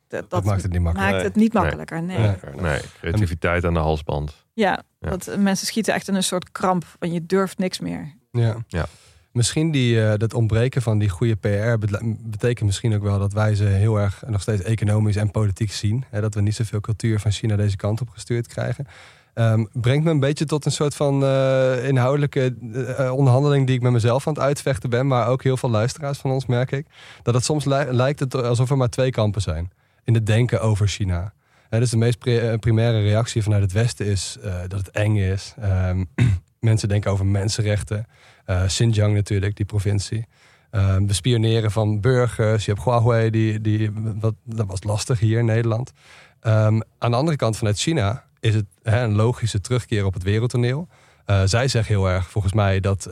dat, 0.08 0.30
dat 0.30 0.44
maakt 0.44 0.62
het 0.62 0.72
niet 0.72 0.82
makkelijk. 0.82 1.12
maakt 1.12 1.24
het 1.24 1.36
niet 1.36 1.54
makkelijker. 1.54 2.04
Nee. 2.04 2.18
Nee. 2.18 2.36
Nee, 2.62 2.82
creativiteit 3.00 3.66
aan 3.66 3.74
de 3.74 3.80
halsband. 3.80 4.46
Ja, 4.54 4.84
Ja. 5.04 5.10
dat 5.10 5.36
mensen 5.38 5.68
schieten 5.68 5.94
echt 5.94 6.08
in 6.08 6.16
een 6.16 6.24
soort 6.24 6.52
kramp, 6.52 6.86
want 7.00 7.14
je 7.14 7.26
durft 7.26 7.58
niks 7.58 7.80
meer. 7.80 8.14
Ja. 8.32 8.56
Ja. 8.68 8.86
Misschien 9.32 9.72
die, 9.72 10.06
eh, 10.08 10.18
dat 10.18 10.34
ontbreken 10.34 10.82
van 10.82 10.98
die 10.98 11.10
goede 11.10 11.36
PR 11.36 11.78
bet- 11.80 12.02
betekent 12.32 12.66
misschien 12.66 12.96
ook 12.96 13.02
wel 13.04 13.20
dat 13.20 13.34
wij 13.34 13.56
ze 13.56 13.64
heel 13.64 13.98
erg 14.00 14.24
nog 14.28 14.42
steeds 14.42 14.62
economisch 14.62 15.16
en 15.16 15.32
politiek 15.32 15.72
zien. 15.72 16.04
Hè, 16.10 16.22
dat 16.22 16.34
we 16.34 16.42
niet 16.42 16.56
zoveel 16.56 16.80
cultuur 16.80 17.20
van 17.20 17.32
China 17.32 17.56
deze 17.56 17.76
kant 17.76 18.02
op 18.02 18.10
gestuurd 18.10 18.48
krijgen. 18.48 18.88
Ehm, 19.34 19.66
brengt 19.74 20.04
me 20.04 20.12
een 20.12 20.20
beetje 20.20 20.46
tot 20.46 20.66
een 20.66 20.72
soort 20.72 20.96
van 20.96 21.24
eh, 21.24 21.88
inhoudelijke 21.88 22.56
eh, 22.98 23.12
onderhandeling 23.14 23.66
die 23.68 23.76
ik 23.76 23.82
met 23.82 23.92
mezelf 23.92 24.28
aan 24.28 24.34
het 24.34 24.42
uitvechten 24.44 24.90
ben, 24.90 25.08
maar 25.08 25.28
ook 25.28 25.44
heel 25.44 25.58
veel 25.58 25.70
luisteraars 25.70 26.18
van 26.18 26.32
ons 26.32 26.46
merk 26.46 26.72
ik. 26.72 26.86
Dat 27.24 27.34
het 27.34 27.44
soms 27.44 27.66
li- 27.66 27.86
lijkt 27.92 28.20
het 28.20 28.36
alsof 28.36 28.70
er 28.70 28.78
maar 28.78 28.90
twee 28.90 29.10
kampen 29.12 29.42
zijn 29.42 29.72
in 30.04 30.14
het 30.14 30.26
denken 30.26 30.62
over 30.62 30.88
China. 30.88 31.34
Hè, 31.74 31.80
dus 31.80 31.90
de 31.90 31.98
meest 31.98 32.26
eh, 32.26 32.54
primaire 32.60 33.02
reactie 33.02 33.44
vanuit 33.44 33.62
het 33.62 33.72
Westen 33.72 34.06
is 34.06 34.38
eh, 34.44 34.60
dat 34.68 34.80
het 34.80 34.92
eng 34.92 35.16
is. 35.16 35.54
Ehm, 35.60 36.04
mensen 36.60 36.90
denken 36.90 37.12
over 37.12 37.26
mensenrechten. 37.26 38.06
Eh, 38.46 38.66
Xinjiang 38.66 39.14
natuurlijk, 39.14 39.56
die 39.56 39.66
provincie. 39.66 40.26
Ehm 40.72 41.06
de 41.06 41.14
spioneren 41.14 41.72
van 41.72 42.02
burgers. 42.02 42.66
Je 42.66 42.72
hebt 42.72 42.84
Huawei, 42.84 43.30
die, 43.30 43.62
die, 43.62 43.92
wat, 44.20 44.34
dat 44.44 44.68
was 44.68 44.84
lastig 44.84 45.20
hier 45.20 45.40
in 45.40 45.46
Nederland. 45.46 45.92
Ehm, 46.40 46.80
aan 46.98 47.12
de 47.12 47.18
andere 47.18 47.38
kant 47.38 47.58
vanuit 47.58 47.80
China 47.80 48.24
is 48.40 48.56
het 48.56 48.66
een 48.84 49.16
logische 49.16 49.62
terugkeer 49.62 50.06
op 50.06 50.14
het 50.14 50.24
wereldtoneel. 50.24 50.88
Eh, 51.26 51.42
zij 51.46 51.68
zeggen 51.68 51.96
heel 51.96 52.10
erg, 52.10 52.30
volgens 52.30 52.54
mij, 52.54 52.80
dat, 52.80 53.10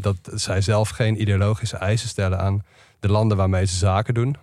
dat 0.00 0.16
zij 0.34 0.60
zelf 0.60 0.88
geen 0.88 1.20
ideologische 1.20 1.76
eisen 1.76 2.08
stellen 2.08 2.38
aan 2.38 2.62
de 3.00 3.08
landen 3.08 3.36
waarmee 3.36 3.66
ze 3.66 3.76
zaken 3.76 4.14
doen. 4.14 4.36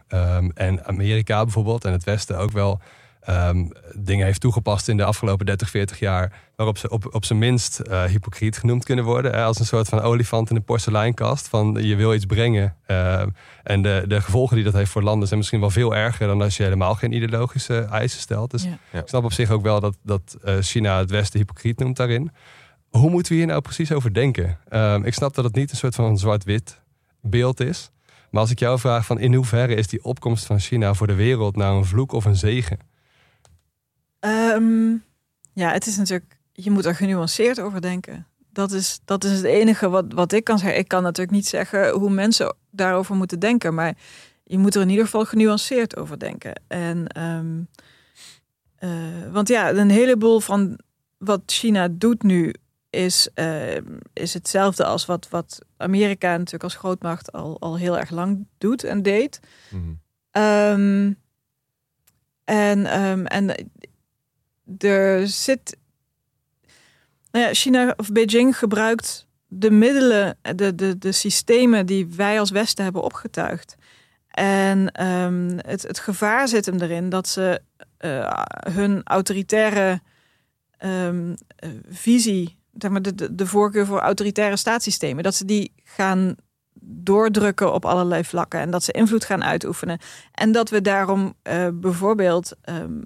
En 0.53 0.85
Amerika 0.85 1.43
bijvoorbeeld 1.43 1.85
en 1.85 1.91
het 1.91 2.03
Westen 2.03 2.37
ook 2.37 2.51
wel 2.51 2.81
ehm, 3.21 3.65
dingen 3.95 4.25
heeft 4.25 4.41
toegepast 4.41 4.87
in 4.87 4.97
de 4.97 5.03
afgelopen 5.03 5.45
30, 5.45 5.69
40 5.69 5.99
jaar. 5.99 6.33
Waarop 6.55 6.77
ze 6.77 6.89
op, 6.89 7.13
op 7.15 7.25
zijn 7.25 7.39
minst 7.39 7.79
eh, 7.79 8.03
hypocriet 8.03 8.57
genoemd 8.57 8.83
kunnen 8.83 9.05
worden. 9.05 9.31
Hè, 9.31 9.43
als 9.43 9.59
een 9.59 9.65
soort 9.65 9.87
van 9.89 9.99
olifant 10.01 10.49
in 10.49 10.55
de 10.55 10.61
porseleinkast. 10.61 11.47
Van 11.47 11.77
je 11.81 11.95
wil 11.95 12.13
iets 12.13 12.25
brengen. 12.25 12.75
ehm, 12.85 13.29
en 13.63 13.81
de, 13.81 14.03
de 14.07 14.21
gevolgen 14.21 14.55
die 14.55 14.65
dat 14.65 14.73
heeft 14.73 14.91
voor 14.91 15.03
landen 15.03 15.27
zijn 15.27 15.39
misschien 15.39 15.59
wel 15.59 15.69
veel 15.69 15.95
erger 15.95 16.27
dan 16.27 16.41
als 16.41 16.57
je 16.57 16.63
helemaal 16.63 16.95
geen 16.95 17.13
ideologische 17.13 17.79
eisen 17.79 18.19
stelt. 18.19 18.51
Dus 18.51 18.63
Ja. 18.63 18.77
Ja. 18.91 18.99
ik 18.99 19.07
snap 19.07 19.23
op 19.23 19.33
zich 19.33 19.49
ook 19.49 19.63
wel 19.63 19.79
dat, 19.79 19.97
dat 20.03 20.37
eh, 20.43 20.55
China 20.59 20.97
het 20.97 21.09
Westen 21.11 21.39
hypocriet 21.39 21.79
noemt 21.79 21.97
daarin. 21.97 22.31
Hoe 22.89 23.09
moeten 23.09 23.31
we 23.31 23.37
hier 23.37 23.47
nou 23.47 23.61
precies 23.61 23.91
over 23.91 24.13
denken? 24.13 24.57
Ehm, 24.69 25.03
ik 25.03 25.13
snap 25.13 25.33
dat 25.33 25.43
het 25.43 25.55
niet 25.55 25.71
een 25.71 25.77
soort 25.77 25.95
van 25.95 26.17
zwart-wit 26.17 26.81
beeld 27.21 27.59
is. 27.59 27.91
Maar 28.29 28.41
als 28.41 28.51
ik 28.51 28.59
jou 28.59 28.79
vraag 28.79 29.05
van 29.05 29.19
in 29.19 29.33
hoeverre 29.33 29.75
is 29.75 29.87
die 29.87 30.03
opkomst 30.03 30.45
van 30.45 30.59
China 30.59 30.93
voor 30.93 31.07
de 31.07 31.13
wereld 31.13 31.55
nou 31.55 31.77
een 31.77 31.85
vloek 31.85 32.11
of 32.11 32.25
een 32.25 32.35
zegen? 32.35 32.77
Ehm, 34.21 34.91
ja, 35.53 35.71
het 35.71 35.87
is 35.87 35.97
natuurlijk, 35.97 36.37
je 36.51 36.71
moet 36.71 36.85
er 36.85 36.95
genuanceerd 36.95 37.59
over 37.59 37.81
denken. 37.81 38.27
Dat 38.53 38.71
is, 38.71 38.99
dat 39.05 39.23
is 39.23 39.31
het 39.31 39.43
enige 39.43 39.89
wat, 39.89 40.05
wat 40.13 40.31
ik 40.31 40.43
kan 40.43 40.59
zeggen. 40.59 40.79
Ik 40.79 40.87
kan 40.87 41.03
natuurlijk 41.03 41.35
niet 41.35 41.47
zeggen 41.47 41.89
hoe 41.89 42.09
mensen 42.09 42.55
daarover 42.69 43.15
moeten 43.15 43.39
denken, 43.39 43.73
maar 43.73 43.97
je 44.43 44.57
moet 44.57 44.75
er 44.75 44.81
in 44.81 44.89
ieder 44.89 45.05
geval 45.05 45.25
genuanceerd 45.25 45.97
over 45.97 46.19
denken. 46.19 46.61
En, 46.67 47.07
ehm, 47.07 47.61
eh, 48.75 49.31
want 49.31 49.47
ja, 49.47 49.69
een 49.69 49.89
heleboel 49.89 50.39
van 50.39 50.79
wat 51.17 51.41
China 51.45 51.87
doet 51.91 52.23
nu 52.23 52.53
is, 52.89 53.29
eh, 53.33 53.77
is 54.13 54.33
hetzelfde 54.33 54.85
als 54.85 55.05
wat, 55.05 55.29
wat 55.29 55.59
Amerika 55.77 56.31
natuurlijk 56.31 56.63
als 56.63 56.75
grootmacht 56.75 57.31
al, 57.31 57.59
al 57.59 57.77
heel 57.77 57.97
erg 57.97 58.09
lang 58.09 58.47
doet 58.57 58.83
en 58.83 59.01
deed. 59.01 59.39
Mhm. 59.69 59.93
Ehm, 60.31 61.13
en, 62.43 62.85
ehm, 62.85 63.25
en 63.25 63.71
er 64.77 65.27
zit. 65.27 65.77
Nou 67.31 67.45
ja, 67.45 67.53
China 67.53 67.93
of 67.97 68.11
Beijing 68.11 68.57
gebruikt 68.57 69.27
de 69.47 69.71
middelen, 69.71 70.37
de, 70.55 70.75
de, 70.75 70.97
de 70.97 71.11
systemen 71.11 71.85
die 71.85 72.07
wij 72.15 72.39
als 72.39 72.51
Westen 72.51 72.83
hebben 72.83 73.03
opgetuigd. 73.03 73.75
En 74.31 74.91
ehm, 74.91 75.57
het, 75.57 75.81
het 75.81 75.99
gevaar 75.99 76.47
zit 76.47 76.65
hem 76.65 76.81
erin 76.81 77.09
dat 77.09 77.27
ze 77.27 77.61
eh, 77.97 78.43
hun 78.71 79.01
autoritaire 79.03 80.01
ehm, 80.77 81.35
eh, 81.55 81.69
visie, 81.89 82.57
zeg 82.77 82.91
maar 82.91 83.01
de, 83.01 83.15
de, 83.15 83.35
de 83.35 83.45
voorkeur 83.45 83.85
voor 83.85 83.99
autoritaire 83.99 84.57
staatssystemen, 84.57 85.23
dat 85.23 85.35
ze 85.35 85.45
die 85.45 85.73
gaan 85.83 86.35
doordrukken 86.83 87.73
op 87.73 87.85
allerlei 87.85 88.23
vlakken 88.23 88.59
en 88.59 88.71
dat 88.71 88.83
ze 88.83 88.91
invloed 88.91 89.25
gaan 89.25 89.43
uitoefenen. 89.43 89.99
En 90.31 90.51
dat 90.51 90.69
we 90.69 90.81
daarom 90.81 91.33
eh, 91.41 91.67
bijvoorbeeld 91.73 92.55
ehm, 92.61 93.01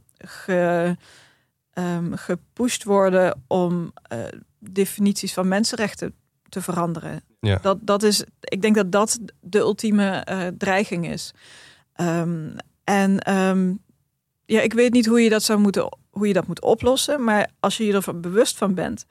ehm, 1.76 2.14
gepusht 2.14 2.84
worden 2.84 3.44
om 3.48 3.92
eh, 4.02 4.20
definities 4.60 5.34
van 5.34 5.48
mensenrechten 5.48 6.14
te 6.50 6.62
veranderen. 6.62 7.24
Ja. 7.40 7.60
Dat, 7.62 7.78
dat 7.82 8.04
is, 8.04 8.24
ik 8.40 8.62
denk 8.62 8.76
dat 8.76 8.92
dat 8.92 9.20
de 9.42 9.60
ultieme 9.60 10.10
eh, 10.10 10.48
dreiging 10.58 11.10
is. 11.10 11.34
Ehm, 11.94 12.50
en 12.84 13.20
ehm, 13.20 13.74
ja, 14.46 14.62
ik 14.62 14.74
weet 14.74 14.94
niet 14.94 15.06
hoe 15.06 15.22
je 15.22 15.30
dat 15.30 15.44
zou 15.44 15.60
moeten, 15.60 15.98
hoe 16.10 16.28
je 16.28 16.34
dat 16.34 16.48
moet 16.48 16.62
oplossen, 16.62 17.24
maar 17.24 17.50
als 17.60 17.78
je 17.78 17.86
je 17.86 17.94
er 17.94 18.20
bewust 18.20 18.58
van 18.58 18.74
bent, 18.74 19.06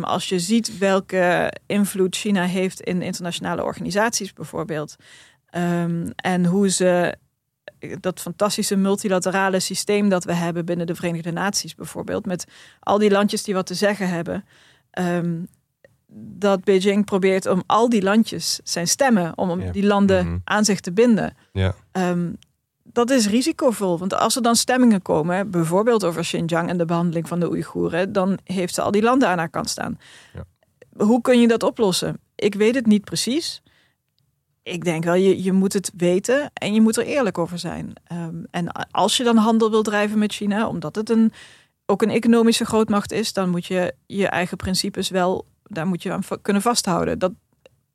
als 0.00 0.28
je 0.28 0.38
ziet 0.38 0.78
welke 0.78 1.52
invloed 1.66 2.16
China 2.16 2.44
heeft 2.44 2.80
in 2.80 3.02
internationale 3.02 3.62
organisaties 3.62 4.32
bijvoorbeeld, 4.32 4.96
en 6.16 6.46
hoe 6.46 6.68
ze 6.68 7.16
dat 8.00 8.20
fantastische 8.20 8.76
multilaterale 8.76 9.60
systeem 9.60 10.08
dat 10.08 10.24
we 10.24 10.32
hebben 10.32 10.64
binnen 10.64 10.86
de 10.86 10.94
Verenigde 10.94 11.30
Naties 11.32 11.74
bijvoorbeeld, 11.74 12.26
met 12.26 12.44
al 12.80 12.98
die 12.98 13.10
landjes 13.10 13.42
die 13.42 13.54
wat 13.54 13.66
te 13.66 13.74
zeggen 13.74 14.08
hebben, 14.08 14.44
ehm, 14.90 15.38
dat 16.08 16.64
Beijing 16.64 17.04
probeert 17.04 17.46
om 17.46 17.62
al 17.66 17.88
die 17.88 18.02
landjes 18.02 18.60
zijn 18.64 18.88
stemmen, 18.88 19.38
om 19.38 19.60
Ja. 19.60 19.72
die 19.72 19.86
landen 19.86 20.26
Mhm. 20.26 20.36
aan 20.44 20.64
zich 20.64 20.80
te 20.80 20.92
binden. 20.92 21.36
Ja. 21.52 21.74
Ehm, 21.92 22.32
dat 22.82 23.10
is 23.10 23.26
risicovol, 23.28 23.98
want 23.98 24.14
als 24.14 24.36
er 24.36 24.42
dan 24.42 24.56
stemmingen 24.56 25.02
komen, 25.02 25.50
bijvoorbeeld 25.50 26.04
over 26.04 26.22
Xinjiang 26.22 26.68
en 26.68 26.76
de 26.78 26.84
behandeling 26.84 27.28
van 27.28 27.40
de 27.40 27.48
Oeigoeren, 27.50 28.12
dan 28.12 28.38
heeft 28.44 28.74
ze 28.74 28.82
al 28.82 28.90
die 28.90 29.02
landen 29.02 29.28
aan 29.28 29.38
haar 29.38 29.48
kant 29.48 29.70
staan. 29.70 29.98
Ja. 30.34 30.44
Hoe 31.04 31.20
kun 31.20 31.40
je 31.40 31.48
dat 31.48 31.62
oplossen? 31.62 32.18
Ik 32.34 32.54
weet 32.54 32.74
het 32.74 32.86
niet 32.86 33.04
precies. 33.04 33.62
Ik 34.72 34.84
denk 34.84 35.04
wel, 35.04 35.14
je, 35.14 35.42
je 35.42 35.52
moet 35.52 35.72
het 35.72 35.92
weten 35.96 36.50
en 36.52 36.74
je 36.74 36.80
moet 36.80 36.96
er 36.96 37.06
eerlijk 37.06 37.38
over 37.38 37.58
zijn. 37.58 37.92
Ehm, 38.04 38.34
en 38.50 38.72
als 38.90 39.16
je 39.16 39.24
dan 39.24 39.36
handel 39.36 39.70
wil 39.70 39.82
drijven 39.82 40.18
met 40.18 40.32
China, 40.32 40.68
omdat 40.68 40.96
het 40.96 41.10
een, 41.10 41.32
ook 41.86 42.02
een 42.02 42.10
economische 42.10 42.64
grootmacht 42.64 43.12
is, 43.12 43.32
dan 43.32 43.50
moet 43.50 43.66
je 43.66 43.94
je 44.06 44.28
eigen 44.28 44.56
principes 44.56 45.08
wel, 45.10 45.46
daar 45.62 45.86
moet 45.86 46.02
je 46.02 46.12
aan 46.12 46.22
kunnen 46.42 46.62
vasthouden. 46.62 47.18
Dat, 47.18 47.32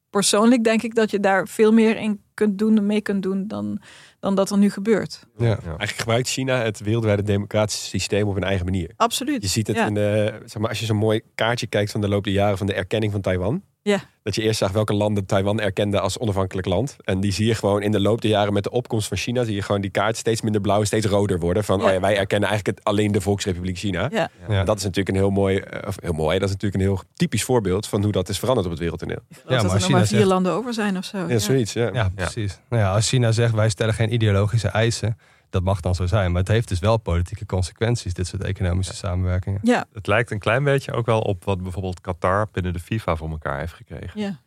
persoonlijk 0.09 0.63
denk 0.63 0.81
ik 0.81 0.95
dat 0.95 1.11
je 1.11 1.19
daar 1.19 1.47
veel 1.47 1.71
meer 1.71 1.97
in 1.97 2.21
kunt 2.33 2.57
doen, 2.57 2.85
mee 2.85 3.01
kunt 3.01 3.23
doen 3.23 3.47
dan, 3.47 3.81
dan 4.19 4.35
dat 4.35 4.49
er 4.51 4.57
nu 4.57 4.69
gebeurt. 4.69 5.25
Ja. 5.37 5.45
Ja. 5.45 5.57
Eigenlijk 5.63 5.91
gebruikt 5.97 6.27
China 6.27 6.61
het 6.61 6.79
wereldwijde 6.79 7.23
democratische 7.23 7.85
systeem 7.85 8.27
op 8.27 8.35
een 8.35 8.43
eigen 8.43 8.65
manier. 8.65 8.91
Absoluut. 8.95 9.41
Je 9.41 9.47
ziet 9.47 9.67
het 9.67 9.75
Ja. 9.75 9.87
in 9.87 9.93
de, 9.93 10.41
zeg 10.45 10.61
maar, 10.61 10.69
als 10.69 10.79
je 10.79 10.85
zo'n 10.85 10.97
mooi 10.97 11.21
kaartje 11.35 11.67
kijkt 11.67 11.91
van 11.91 12.01
de 12.01 12.07
loop 12.07 12.23
der 12.23 12.33
jaren 12.33 12.57
van 12.57 12.67
de 12.67 12.73
erkenning 12.73 13.11
van 13.11 13.21
Taiwan. 13.21 13.63
Ja. 13.83 13.99
Dat 14.23 14.35
je 14.35 14.41
eerst 14.41 14.57
zag 14.59 14.71
welke 14.71 14.93
landen 14.93 15.25
Taiwan 15.25 15.59
erkenden 15.59 16.01
als 16.01 16.17
onafhankelijk 16.19 16.67
land. 16.67 16.95
En 17.03 17.19
die 17.19 17.31
zie 17.31 17.45
je 17.47 17.55
gewoon 17.55 17.81
in 17.81 17.91
de 17.91 17.99
loop 17.99 18.21
der 18.21 18.29
jaren 18.29 18.53
met 18.53 18.63
de 18.63 18.71
opkomst 18.71 19.07
van 19.07 19.17
China, 19.17 19.43
zie 19.43 19.55
je 19.55 19.61
gewoon 19.61 19.81
die 19.81 19.89
kaart 19.89 20.17
steeds 20.17 20.41
minder 20.41 20.61
blauw 20.61 20.79
en 20.79 20.85
steeds 20.85 21.05
roder 21.05 21.39
worden. 21.39 21.63
Van 21.63 21.79
Ja. 21.79 21.85
oh 21.85 21.91
ja, 21.91 21.99
wij 21.99 22.17
erkennen 22.17 22.49
eigenlijk 22.49 22.77
het, 22.77 22.87
alleen 22.87 23.11
de 23.11 23.21
Volksrepubliek 23.21 23.77
China. 23.77 24.09
Ja. 24.47 24.63
Dat 24.63 24.77
is 24.77 24.83
natuurlijk 24.83 25.09
een 25.09 25.15
heel 25.21 25.29
mooi, 25.29 25.57
eh, 25.57 25.87
of 25.87 25.95
heel 26.01 26.13
mooi, 26.13 26.39
dat 26.39 26.47
is 26.49 26.53
natuurlijk 26.55 26.81
een 26.83 26.87
heel 26.89 27.01
typisch 27.13 27.43
voorbeeld 27.43 27.87
van 27.87 28.03
hoe 28.03 28.11
dat 28.11 28.29
is 28.29 28.39
veranderd 28.39 28.65
op 28.65 28.71
het 28.71 28.81
wereldtoneel. 28.81 29.19
Ja, 29.29 29.35
dat 29.35 29.43
maar 29.49 29.57
er 29.57 29.63
nog 29.63 29.81
China 29.83 29.97
maar 29.97 30.07
vier 30.07 30.17
zegt- 30.17 30.29
landen 30.29 30.51
over 30.51 30.73
zijn 30.73 30.97
of 30.97 31.05
zo. 31.05 31.17
Ja, 31.27 31.37
zoiets. 31.39 31.73
Ja. 31.73 31.89
Ja, 31.93 32.09
precies. 32.15 32.59
Nou 32.69 32.81
ja, 32.83 32.93
als 32.93 33.09
China 33.09 33.31
zegt 33.31 33.53
wij 33.53 33.69
stellen 33.69 33.93
geen 33.93 34.13
ideologische 34.13 34.67
eisen, 34.67 35.17
dat 35.51 35.63
mag 35.63 35.79
dan 35.81 35.95
zo 35.95 36.05
zijn. 36.05 36.31
Maar 36.31 36.39
het 36.41 36.49
heeft 36.51 36.67
dus 36.67 36.79
wel 36.79 36.97
politieke 36.97 37.45
consequenties, 37.45 38.13
dit 38.13 38.27
soort 38.27 38.43
economische 38.43 38.95
samenwerkingen. 38.95 39.59
Ja, 39.63 39.85
Het 39.93 40.07
lijkt 40.07 40.31
een 40.31 40.39
klein 40.39 40.63
beetje 40.63 40.91
ook 40.91 41.05
wel 41.05 41.21
op 41.21 41.43
wat 41.43 41.61
bijvoorbeeld 41.63 42.01
Qatar 42.01 42.47
binnen 42.51 42.73
de 42.73 42.79
FIFA 42.79 43.15
voor 43.15 43.29
elkaar 43.29 43.59
heeft 43.59 43.73
gekregen. 43.73 44.19
ja. 44.21 44.39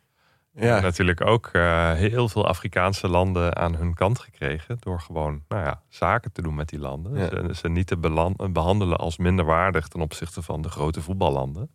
Ja. 0.59 0.77
En 0.77 0.83
natuurlijk 0.83 1.25
ook 1.25 1.49
eh, 1.53 1.91
heel 1.91 2.29
veel 2.29 2.47
Afrikaanse 2.47 3.07
landen 3.07 3.55
aan 3.55 3.75
hun 3.75 3.93
kant 3.93 4.19
gekregen. 4.19 4.77
Door 4.79 4.99
gewoon 4.99 5.43
nou 5.47 5.63
ja, 5.63 5.81
zaken 5.89 6.31
te 6.31 6.41
doen 6.41 6.55
met 6.55 6.69
die 6.69 6.79
landen. 6.79 7.17
Ja. 7.17 7.29
Ze, 7.29 7.55
ze 7.55 7.69
niet 7.69 7.87
te 7.87 7.97
behandelen 8.51 8.97
als 8.97 9.17
minderwaardig 9.17 9.87
ten 9.87 10.01
opzichte 10.01 10.41
van 10.41 10.61
de 10.61 10.69
grote 10.69 11.01
voetballanden. 11.01 11.69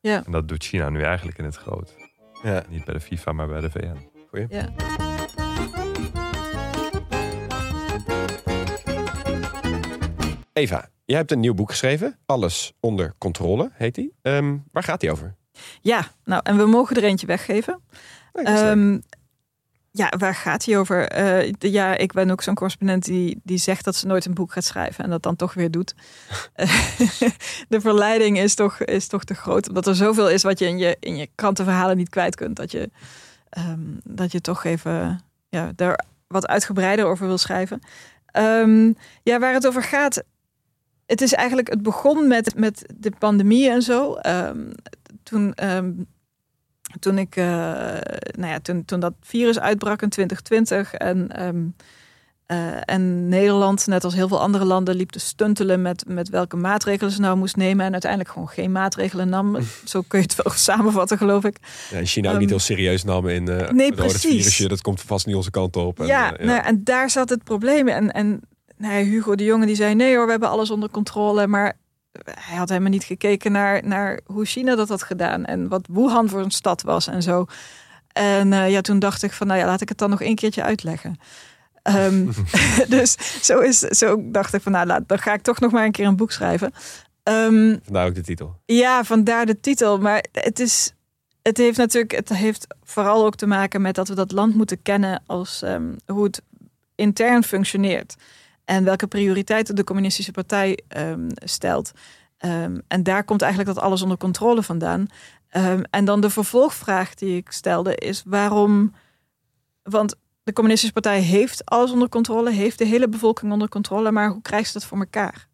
Ja. 0.00 0.24
En 0.24 0.32
dat 0.32 0.48
doet 0.48 0.64
China 0.64 0.88
nu 0.88 1.02
eigenlijk 1.02 1.38
in 1.38 1.44
het 1.44 1.56
groot. 1.56 1.94
Ja. 2.42 2.62
Niet 2.68 2.84
bij 2.84 2.94
de 2.94 3.00
FIFA, 3.00 3.32
maar 3.32 3.48
bij 3.48 3.60
de 3.60 3.70
VN. 3.70 4.08
ja. 4.48 5.05
Eva, 10.56 10.88
jij 11.04 11.16
hebt 11.16 11.32
een 11.32 11.40
nieuw 11.40 11.54
boek 11.54 11.70
geschreven. 11.70 12.18
Alles 12.26 12.72
onder 12.80 13.14
controle 13.18 13.70
heet 13.72 13.94
die. 13.94 14.14
Ehm, 14.22 14.56
waar 14.72 14.82
gaat 14.82 15.00
die 15.00 15.10
over? 15.10 15.34
Ja, 15.80 16.06
nou, 16.24 16.40
en 16.44 16.56
we 16.56 16.66
mogen 16.66 16.96
er 16.96 17.04
eentje 17.04 17.26
weggeven. 17.26 17.80
Nee. 18.32 18.44
Ehm, 18.44 18.98
ja, 19.90 20.12
waar 20.18 20.34
gaat 20.34 20.64
hij 20.64 20.78
over? 20.78 21.08
Eh, 21.08 21.52
de- 21.58 21.70
ja, 21.70 21.96
ik 21.96 22.12
ben 22.12 22.30
ook 22.30 22.42
zo'n 22.42 22.54
correspondent 22.54 23.04
die, 23.04 23.40
die 23.44 23.58
zegt 23.58 23.84
dat 23.84 23.94
ze 23.96 24.06
nooit 24.06 24.24
een 24.24 24.34
boek 24.34 24.52
gaat 24.52 24.64
schrijven 24.64 25.04
en 25.04 25.10
dat 25.10 25.22
dan 25.22 25.36
toch 25.36 25.54
weer 25.54 25.70
doet. 25.70 25.94
De 27.68 27.80
verleiding 27.80 28.38
is 28.38 28.54
toch, 28.54 28.80
is 28.80 29.06
toch 29.06 29.24
te 29.24 29.34
groot, 29.34 29.68
omdat 29.68 29.86
er 29.86 29.94
zoveel 29.94 30.28
is 30.30 30.42
wat 30.42 30.58
je 30.58 30.66
in 30.66 30.78
je, 30.78 30.96
in 31.00 31.16
je 31.16 31.28
krantenverhalen 31.34 31.96
niet 31.96 32.08
kwijt 32.08 32.34
kunt. 32.36 32.56
Dat 32.56 32.70
je, 32.70 32.90
ehm, 33.48 33.80
dat 34.04 34.32
je 34.32 34.40
toch 34.40 34.64
even 34.64 35.20
ja, 35.48 35.72
daar 35.74 36.04
wat 36.26 36.46
uitgebreider 36.46 37.04
over 37.06 37.26
wil 37.26 37.38
schrijven. 37.38 37.80
Ja, 39.22 39.38
waar 39.38 39.52
het 39.52 39.66
over 39.66 39.82
gaat. 39.82 40.22
Het 41.06 41.20
is 41.20 41.32
eigenlijk, 41.32 41.68
het 41.68 41.82
begon 41.82 42.28
met, 42.28 42.54
met 42.56 42.86
de 42.96 43.12
pandemie 43.18 43.70
en 43.70 43.82
zo. 43.82 44.14
Ehm, 44.14 44.70
toen, 45.22 45.54
ehm, 45.54 45.92
toen 47.00 47.18
ik, 47.18 47.36
eh, 47.36 47.44
nou 48.30 48.52
ja, 48.52 48.60
toen, 48.62 48.84
toen 48.84 49.00
dat 49.00 49.12
virus 49.20 49.58
uitbrak 49.58 50.02
in 50.02 50.08
2020 50.08 50.94
en, 50.94 51.28
ehm, 51.28 51.64
eh, 52.46 52.80
en 52.84 53.28
Nederland, 53.28 53.86
net 53.86 54.04
als 54.04 54.14
heel 54.14 54.28
veel 54.28 54.40
andere 54.40 54.64
landen, 54.64 54.94
liep 54.96 55.10
te 55.10 55.18
stuntelen 55.18 55.82
met, 55.82 56.04
met 56.08 56.28
welke 56.28 56.56
maatregelen 56.56 57.12
ze 57.12 57.20
nou 57.20 57.36
moest 57.36 57.56
nemen 57.56 57.86
en 57.86 57.92
uiteindelijk 57.92 58.30
gewoon 58.30 58.48
geen 58.48 58.72
maatregelen 58.72 59.28
nam. 59.28 59.56
Zo 59.84 60.02
kun 60.08 60.18
je 60.18 60.24
het 60.24 60.42
wel 60.42 60.52
samenvatten, 60.70 61.18
geloof 61.18 61.44
ik. 61.44 61.56
Ja, 61.90 61.98
in 61.98 62.06
China 62.06 62.32
ook 62.32 62.38
niet 62.38 62.50
heel 62.50 62.58
serieus 62.58 63.04
namen 63.04 63.34
in. 63.34 63.48
eh 63.48 63.70
nee, 63.70 63.92
precies. 63.92 64.20
virusje, 64.20 64.68
dat 64.68 64.80
komt 64.80 65.00
vast 65.00 65.26
niet 65.26 65.34
onze 65.34 65.50
kant 65.50 65.76
op. 65.76 66.00
En, 66.00 66.06
ja, 66.06 66.36
eh, 66.36 66.46
Nou, 66.46 66.62
en 66.64 66.84
daar 66.84 67.10
zat 67.10 67.28
het 67.28 67.44
probleem. 67.44 67.88
En, 67.88 68.12
en 68.12 68.40
ja, 68.78 68.90
Hugo 68.90 69.34
de 69.34 69.44
Jonge 69.44 69.66
die 69.66 69.76
zei: 69.76 69.94
nee 69.94 70.16
hoor, 70.16 70.24
we 70.24 70.30
hebben 70.30 70.48
alles 70.48 70.70
onder 70.70 70.90
controle. 70.90 71.46
Maar 71.46 71.76
hij 72.30 72.56
had 72.56 72.68
helemaal 72.68 72.90
niet 72.90 73.04
gekeken 73.04 73.52
naar, 73.52 73.86
naar 73.86 74.20
hoe 74.24 74.44
China 74.44 74.74
dat 74.74 74.88
had 74.88 75.02
gedaan. 75.02 75.44
En 75.44 75.68
wat 75.68 75.86
Wuhan 75.92 76.28
voor 76.28 76.40
een 76.40 76.50
stad 76.50 76.82
was 76.82 77.06
en 77.06 77.22
zo. 77.22 77.46
En 78.12 78.52
eh, 78.52 78.70
ja, 78.70 78.80
toen 78.80 78.98
dacht 78.98 79.22
ik 79.22 79.32
van, 79.32 79.46
nou 79.46 79.60
ja, 79.60 79.66
laat 79.66 79.80
ik 79.80 79.88
het 79.88 79.98
dan 79.98 80.10
nog 80.10 80.22
een 80.22 80.34
keertje 80.34 80.62
uitleggen. 80.62 81.18
Ehm, 81.82 82.26
dus 82.88 83.16
zo, 83.42 83.58
is, 83.58 83.78
zo 83.78 84.30
dacht 84.30 84.54
ik 84.54 84.62
van, 84.62 84.72
nou, 84.72 84.86
laat, 84.86 85.08
dan 85.08 85.18
ga 85.18 85.32
ik 85.32 85.42
toch 85.42 85.60
nog 85.60 85.72
maar 85.72 85.84
een 85.84 85.92
keer 85.92 86.06
een 86.06 86.16
boek 86.16 86.32
schrijven. 86.32 86.72
Ehm, 87.22 87.76
Vandaar 87.82 88.06
ook 88.06 88.14
de 88.14 88.22
titel. 88.22 88.60
ja, 88.64 89.04
vandaar 89.04 89.46
de 89.46 89.60
titel. 89.60 89.98
Maar 89.98 90.24
het 90.32 90.60
is. 90.60 90.90
Het 91.42 91.56
heeft 91.56 91.78
natuurlijk. 91.78 92.12
Het 92.12 92.28
heeft 92.28 92.66
vooral 92.82 93.24
ook 93.24 93.36
te 93.36 93.46
maken 93.46 93.82
met 93.82 93.94
dat 93.94 94.08
we 94.08 94.14
dat 94.14 94.32
land 94.32 94.54
moeten 94.54 94.82
kennen 94.82 95.22
als 95.26 95.62
ehm, 95.62 95.92
hoe 96.06 96.24
het 96.24 96.42
intern 96.94 97.44
functioneert. 97.44 98.16
En 98.66 98.84
welke 98.84 99.06
prioriteiten 99.06 99.74
de 99.74 99.84
communistische 99.84 100.32
partij 100.32 100.78
ehm, 100.88 101.28
stelt. 101.34 101.92
Ehm, 102.36 102.78
en 102.88 103.02
daar 103.02 103.24
komt 103.24 103.42
eigenlijk 103.42 103.74
dat 103.74 103.84
alles 103.84 104.02
onder 104.02 104.16
controle 104.16 104.62
vandaan. 104.62 105.06
Ehm, 105.48 105.82
en 105.90 106.04
dan 106.04 106.20
de 106.20 106.30
vervolgvraag 106.30 107.14
die 107.14 107.36
ik 107.36 107.50
stelde 107.50 107.94
is 107.94 108.22
waarom. 108.26 108.94
Want 109.82 110.14
de 110.42 110.52
communistische 110.52 110.94
partij 110.94 111.20
heeft 111.20 111.64
alles 111.64 111.90
onder 111.90 112.08
controle, 112.08 112.50
heeft 112.50 112.78
de 112.78 112.84
hele 112.84 113.08
bevolking 113.08 113.52
onder 113.52 113.68
controle, 113.68 114.12
maar 114.12 114.30
hoe 114.30 114.42
krijgt 114.42 114.66
ze 114.66 114.72
dat 114.72 114.84
voor 114.84 114.98
elkaar? 114.98 115.46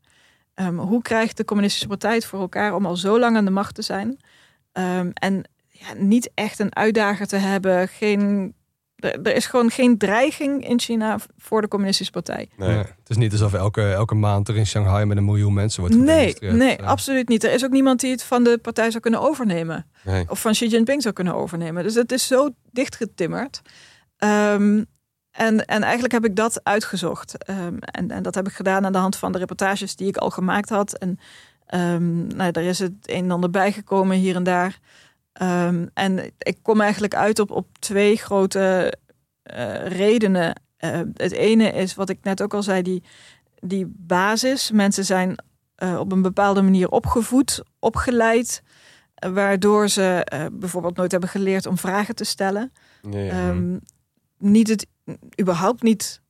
Hoe 0.76 1.02
krijgt 1.02 1.36
de 1.36 1.44
communistische 1.44 1.88
partij 1.88 2.14
het 2.14 2.24
voor 2.24 2.40
elkaar 2.40 2.74
om 2.74 2.86
al 2.86 2.96
zo 2.96 3.18
lang 3.18 3.36
aan 3.36 3.44
de 3.44 3.50
macht 3.50 3.74
te 3.74 3.82
zijn? 3.82 4.18
En 5.12 5.44
ja, 5.68 5.94
niet 5.96 6.30
echt 6.34 6.58
een 6.58 6.76
uitdager 6.76 7.26
te 7.26 7.36
hebben. 7.36 7.88
Geen, 7.88 8.54
er, 9.04 9.22
er 9.22 9.34
is 9.34 9.46
gewoon 9.46 9.70
geen 9.70 9.98
dreiging 9.98 10.68
in 10.68 10.80
China 10.80 11.18
voor 11.36 11.60
de 11.60 11.68
communistische 11.68 12.12
partij. 12.12 12.48
Nee. 12.56 12.68
Nee, 12.68 12.78
het 12.78 13.08
is 13.08 13.16
niet 13.16 13.32
alsof 13.32 13.54
elke, 13.54 13.92
elke 13.92 14.14
maand 14.14 14.48
er 14.48 14.56
in 14.56 14.66
Shanghai 14.66 15.04
met 15.04 15.16
een 15.16 15.24
miljoen 15.24 15.54
mensen 15.54 15.80
wordt 15.80 15.96
Nee, 15.96 16.36
nee, 16.40 16.76
Ja. 16.76 16.84
absoluut 16.84 17.28
niet. 17.28 17.44
Er 17.44 17.52
is 17.52 17.64
ook 17.64 17.70
niemand 17.70 18.00
die 18.00 18.10
het 18.10 18.22
van 18.22 18.44
de 18.44 18.58
partij 18.62 18.90
zou 18.90 19.02
kunnen 19.02 19.20
overnemen. 19.20 19.86
Nee. 20.04 20.24
Of 20.28 20.40
van 20.40 20.52
Xi 20.52 20.66
Jinping 20.66 21.02
zou 21.02 21.14
kunnen 21.14 21.34
overnemen. 21.34 21.82
Dus 21.82 21.94
het 21.94 22.12
is 22.12 22.26
zo 22.26 22.50
dichtgetimmerd. 22.70 23.60
Ehm, 24.16 24.82
en, 25.30 25.64
en 25.64 25.82
eigenlijk 25.82 26.12
heb 26.12 26.24
ik 26.24 26.36
dat 26.36 26.60
uitgezocht. 26.64 27.44
Ehm, 27.44 27.76
en, 27.78 28.10
en 28.10 28.22
dat 28.22 28.34
heb 28.34 28.46
ik 28.46 28.52
gedaan 28.52 28.84
aan 28.84 28.92
de 28.92 28.98
hand 28.98 29.16
van 29.16 29.32
de 29.32 29.38
reportages 29.38 29.96
die 29.96 30.08
ik 30.08 30.16
al 30.16 30.30
gemaakt 30.30 30.68
had. 30.68 30.98
En 30.98 31.18
ehm, 31.66 32.26
nou, 32.26 32.50
daar 32.50 32.64
is 32.64 32.78
het 32.78 32.92
een 33.02 33.24
en 33.24 33.30
ander 33.30 33.50
bijgekomen 33.50 34.16
hier 34.16 34.34
en 34.36 34.42
daar. 34.42 34.78
Ehm, 35.32 35.86
en 35.94 36.32
ik 36.38 36.58
kom 36.62 36.80
eigenlijk 36.80 37.14
uit 37.14 37.38
op, 37.38 37.50
op 37.50 37.78
twee 37.78 38.16
grote 38.16 38.94
eh, 39.42 39.86
redenen. 39.86 40.60
Eh, 40.76 41.00
het 41.14 41.32
ene 41.32 41.72
is 41.72 41.94
wat 41.94 42.08
ik 42.08 42.18
net 42.22 42.42
ook 42.42 42.54
al 42.54 42.62
zei, 42.62 42.82
die, 42.82 43.02
die 43.60 43.92
basis. 43.96 44.70
Mensen 44.70 45.04
zijn 45.04 45.36
eh, 45.74 45.98
op 45.98 46.12
een 46.12 46.22
bepaalde 46.22 46.62
manier 46.62 46.88
opgevoed, 46.88 47.62
opgeleid. 47.78 48.62
Waardoor 49.14 49.88
ze 49.88 50.26
bijvoorbeeld 50.52 50.96
nooit 50.96 51.10
hebben 51.10 51.30
geleerd 51.30 51.66
om 51.66 51.78
vragen 51.78 52.14
te 52.14 52.24
stellen. 52.24 52.72
Nee. 53.02 53.30
Ehm, 53.30 53.78
niet 54.38 54.68
het, 54.68 54.86
überhaupt 55.40 55.82
niet. 55.82 56.21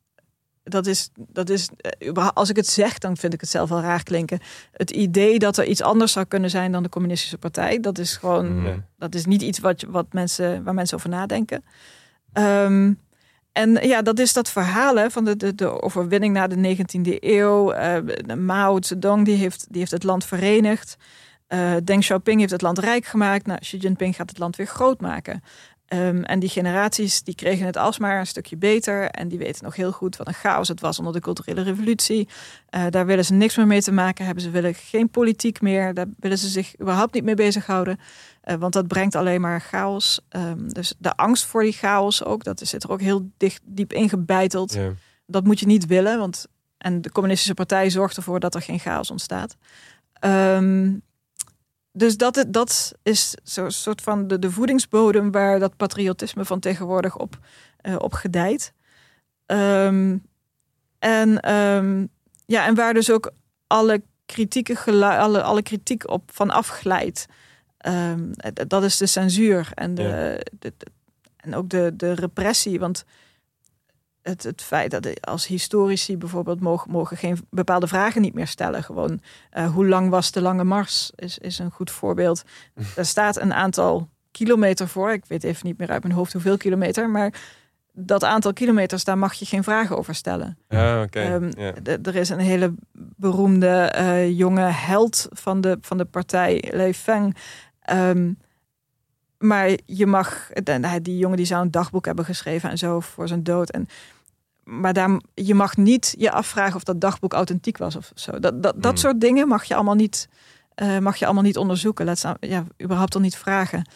Dat 0.64 0.86
is, 0.86 1.10
dat 1.14 1.48
is, 1.48 1.68
eh, 1.98 2.28
als 2.34 2.50
ik 2.50 2.56
het 2.56 2.66
zeg, 2.66 2.98
dan 2.98 3.16
vind 3.16 3.34
ik 3.34 3.40
het 3.40 3.50
zelf 3.50 3.68
wel 3.68 3.80
raar 3.80 4.02
klinken. 4.02 4.40
Het 4.72 4.90
idee 4.90 5.38
dat 5.38 5.56
er 5.56 5.64
iets 5.64 5.82
anders 5.82 6.12
zou 6.12 6.26
kunnen 6.26 6.50
zijn 6.50 6.72
dan 6.72 6.82
de 6.82 6.88
communistische 6.88 7.38
partij, 7.38 7.80
dat 7.80 7.98
is 7.98 8.16
gewoon, 8.16 8.60
Mm. 8.60 8.84
Dat 8.98 9.14
is 9.14 9.26
niet 9.26 9.42
iets 9.42 9.58
wat, 9.58 9.84
wat 9.88 10.12
mensen, 10.12 10.64
waar 10.64 10.74
mensen 10.74 10.96
over 10.96 11.08
nadenken. 11.08 11.64
Ehm, 12.32 12.92
en 13.52 13.86
ja, 13.86 14.02
dat 14.02 14.18
is 14.18 14.32
dat 14.32 14.50
verhaal 14.50 14.96
hè, 14.96 15.10
van 15.10 15.24
de, 15.24 15.36
de, 15.36 15.54
de 15.54 15.82
overwinning 15.82 16.34
na 16.34 16.46
de 16.46 16.56
19e 16.56 17.16
eeuw. 17.20 17.72
Eh, 17.72 18.36
Mao 18.36 18.82
Zedong 18.82 19.24
die 19.24 19.36
heeft, 19.36 19.66
die 19.68 19.78
heeft 19.78 19.90
het 19.90 20.02
land 20.02 20.24
verenigd. 20.24 20.96
Eh 21.46 21.72
Deng 21.84 22.00
Xiaoping 22.00 22.40
heeft 22.40 22.52
het 22.52 22.62
land 22.62 22.78
rijk 22.78 23.04
gemaakt. 23.04 23.46
Nou, 23.46 23.58
Xi 23.58 23.76
Jinping 23.76 24.16
gaat 24.16 24.28
het 24.28 24.38
land 24.38 24.56
weer 24.56 24.66
groot 24.66 25.00
maken. 25.00 25.42
Ehm, 25.92 26.22
en 26.22 26.38
die 26.38 26.48
generaties 26.48 27.22
die 27.22 27.34
kregen 27.34 27.66
het 27.66 27.76
alsmaar 27.76 28.18
een 28.18 28.26
stukje 28.26 28.56
beter. 28.56 29.10
En 29.10 29.28
die 29.28 29.38
weten 29.38 29.64
nog 29.64 29.76
heel 29.76 29.92
goed 29.92 30.16
wat 30.16 30.26
een 30.26 30.34
chaos 30.34 30.68
het 30.68 30.80
was 30.80 30.98
onder 30.98 31.14
de 31.14 31.20
culturele 31.20 31.62
revolutie. 31.62 32.28
Eh, 32.68 32.86
daar 32.90 33.06
willen 33.06 33.24
ze 33.24 33.32
niks 33.32 33.56
meer 33.56 33.66
mee 33.66 33.82
te 33.82 33.92
maken 33.92 34.24
hebben. 34.24 34.42
Ze 34.42 34.50
willen 34.50 34.74
geen 34.74 35.10
politiek 35.10 35.60
meer. 35.60 35.94
Daar 35.94 36.06
willen 36.18 36.38
ze 36.38 36.48
zich 36.48 36.80
überhaupt 36.80 37.14
niet 37.14 37.24
mee 37.24 37.34
bezighouden. 37.34 37.98
Eh, 38.40 38.56
want 38.56 38.72
dat 38.72 38.86
brengt 38.86 39.14
alleen 39.14 39.40
maar 39.40 39.60
chaos. 39.60 40.20
Ehm, 40.28 40.68
dus 40.68 40.94
de 40.98 41.16
angst 41.16 41.44
voor 41.44 41.62
die 41.62 41.72
chaos 41.72 42.24
ook. 42.24 42.44
Dat 42.44 42.60
zit 42.64 42.82
er 42.82 42.90
ook 42.90 43.00
heel 43.00 43.30
dicht, 43.36 43.60
diep 43.64 43.92
ingebeiteld. 43.92 44.72
Ja. 44.72 44.92
Dat 45.26 45.44
moet 45.44 45.60
je 45.60 45.66
niet 45.66 45.86
willen. 45.86 46.18
Want, 46.18 46.46
en 46.78 47.00
de 47.00 47.12
communistische 47.12 47.54
partij 47.54 47.90
zorgt 47.90 48.16
ervoor 48.16 48.40
dat 48.40 48.54
er 48.54 48.62
geen 48.62 48.78
chaos 48.78 49.10
ontstaat. 49.10 49.56
Ehm, 50.12 50.92
dus 51.92 52.16
dat, 52.16 52.44
dat 52.48 52.92
is 53.02 53.34
zo'n 53.42 53.70
soort 53.70 54.00
van 54.00 54.28
de, 54.28 54.38
de 54.38 54.50
voedingsbodem 54.50 55.30
waar 55.30 55.58
dat 55.58 55.76
patriotisme 55.76 56.44
van 56.44 56.60
tegenwoordig 56.60 57.16
op, 57.18 57.38
eh, 57.76 57.96
op 57.98 58.12
gedijt. 58.12 58.72
Ehm, 59.46 60.16
en, 60.98 61.40
ehm, 61.40 62.06
ja, 62.46 62.66
en 62.66 62.74
waar 62.74 62.94
dus 62.94 63.10
ook 63.10 63.30
alle, 63.66 64.02
kritieke 64.26 64.76
alle, 65.18 65.42
alle 65.42 65.62
kritiek 65.62 66.10
op 66.10 66.30
van 66.32 66.50
afglijdt. 66.50 67.26
Ehm, 67.78 68.32
dat 68.66 68.84
is 68.84 68.96
de 68.96 69.06
censuur 69.06 69.70
en 69.74 69.94
de, 69.94 70.02
Ja. 70.02 70.08
de, 70.58 70.72
de- 70.76 70.90
en 71.36 71.54
ook 71.54 71.68
de, 71.70 71.92
de 71.96 72.12
repressie. 72.12 72.78
Want 72.78 73.04
het, 74.22 74.42
het 74.42 74.62
feit 74.62 74.90
dat 74.90 75.26
als 75.26 75.46
historici 75.46 76.16
bijvoorbeeld 76.16 76.60
mogen, 76.60 76.90
mogen 76.90 77.16
geen 77.16 77.38
bepaalde 77.50 77.86
vragen 77.86 78.20
niet 78.22 78.34
meer 78.34 78.46
stellen. 78.46 78.82
Gewoon 78.82 79.20
eh, 79.50 79.72
hoe 79.72 79.86
lang 79.86 80.10
was 80.10 80.30
de 80.30 80.40
lange 80.40 80.64
mars 80.64 81.12
is, 81.14 81.38
is 81.38 81.58
een 81.58 81.70
goed 81.70 81.90
voorbeeld. 81.90 82.42
Daar 82.94 83.04
staat 83.04 83.40
een 83.40 83.52
aantal 83.52 84.08
kilometer 84.30 84.88
voor. 84.88 85.12
Ik 85.12 85.24
weet 85.26 85.44
even 85.44 85.66
niet 85.66 85.78
meer 85.78 85.90
uit 85.90 86.02
mijn 86.02 86.14
hoofd 86.14 86.32
hoeveel 86.32 86.56
kilometer. 86.56 87.10
Maar 87.10 87.32
dat 87.92 88.24
aantal 88.24 88.52
kilometers, 88.52 89.04
daar 89.04 89.18
mag 89.18 89.34
je 89.34 89.44
geen 89.44 89.64
vragen 89.64 89.98
over 89.98 90.14
stellen. 90.14 90.58
Ja, 90.68 91.02
oké. 91.02 91.20
Ehm, 91.20 91.76
Er 92.02 92.16
is 92.16 92.28
een 92.28 92.38
hele 92.38 92.74
beroemde 93.16 93.68
eh, 93.68 94.38
jonge 94.38 94.70
held 94.70 95.28
van 95.30 95.60
de, 95.60 95.78
van 95.80 95.96
de 95.98 96.04
partij, 96.04 96.64
Lei 96.70 96.94
Feng. 96.94 97.36
Ehm, 97.82 98.32
maar 99.42 99.70
je 99.86 100.06
mag, 100.06 100.48
die 101.02 101.18
jongen 101.18 101.36
die 101.36 101.46
zou 101.46 101.62
een 101.62 101.70
dagboek 101.70 102.04
hebben 102.04 102.24
geschreven 102.24 102.70
en 102.70 102.78
zo 102.78 103.00
voor 103.00 103.28
zijn 103.28 103.42
dood. 103.42 103.70
En, 103.70 103.86
maar 104.64 104.92
daar, 104.92 105.20
je 105.34 105.54
mag 105.54 105.76
niet 105.76 106.14
je 106.18 106.30
afvragen 106.30 106.76
of 106.76 106.84
dat 106.84 107.00
dagboek 107.00 107.32
authentiek 107.32 107.78
was 107.78 107.96
of 107.96 108.10
zo. 108.14 108.38
Dat, 108.38 108.62
dat, 108.62 108.74
dat 108.76 108.92
Hmm. 108.92 108.96
soort 108.96 109.20
dingen 109.20 109.48
mag 109.48 109.64
je 109.64 109.74
allemaal 109.74 109.94
niet, 109.94 110.28
eh, 110.74 110.98
mag 110.98 111.16
je 111.16 111.24
allemaal 111.24 111.42
niet 111.42 111.56
onderzoeken. 111.56 112.04
Laat 112.04 112.18
staan, 112.18 112.36
ja, 112.40 112.64
überhaupt 112.82 113.14
al 113.14 113.20
niet 113.20 113.36
vragen. 113.36 113.88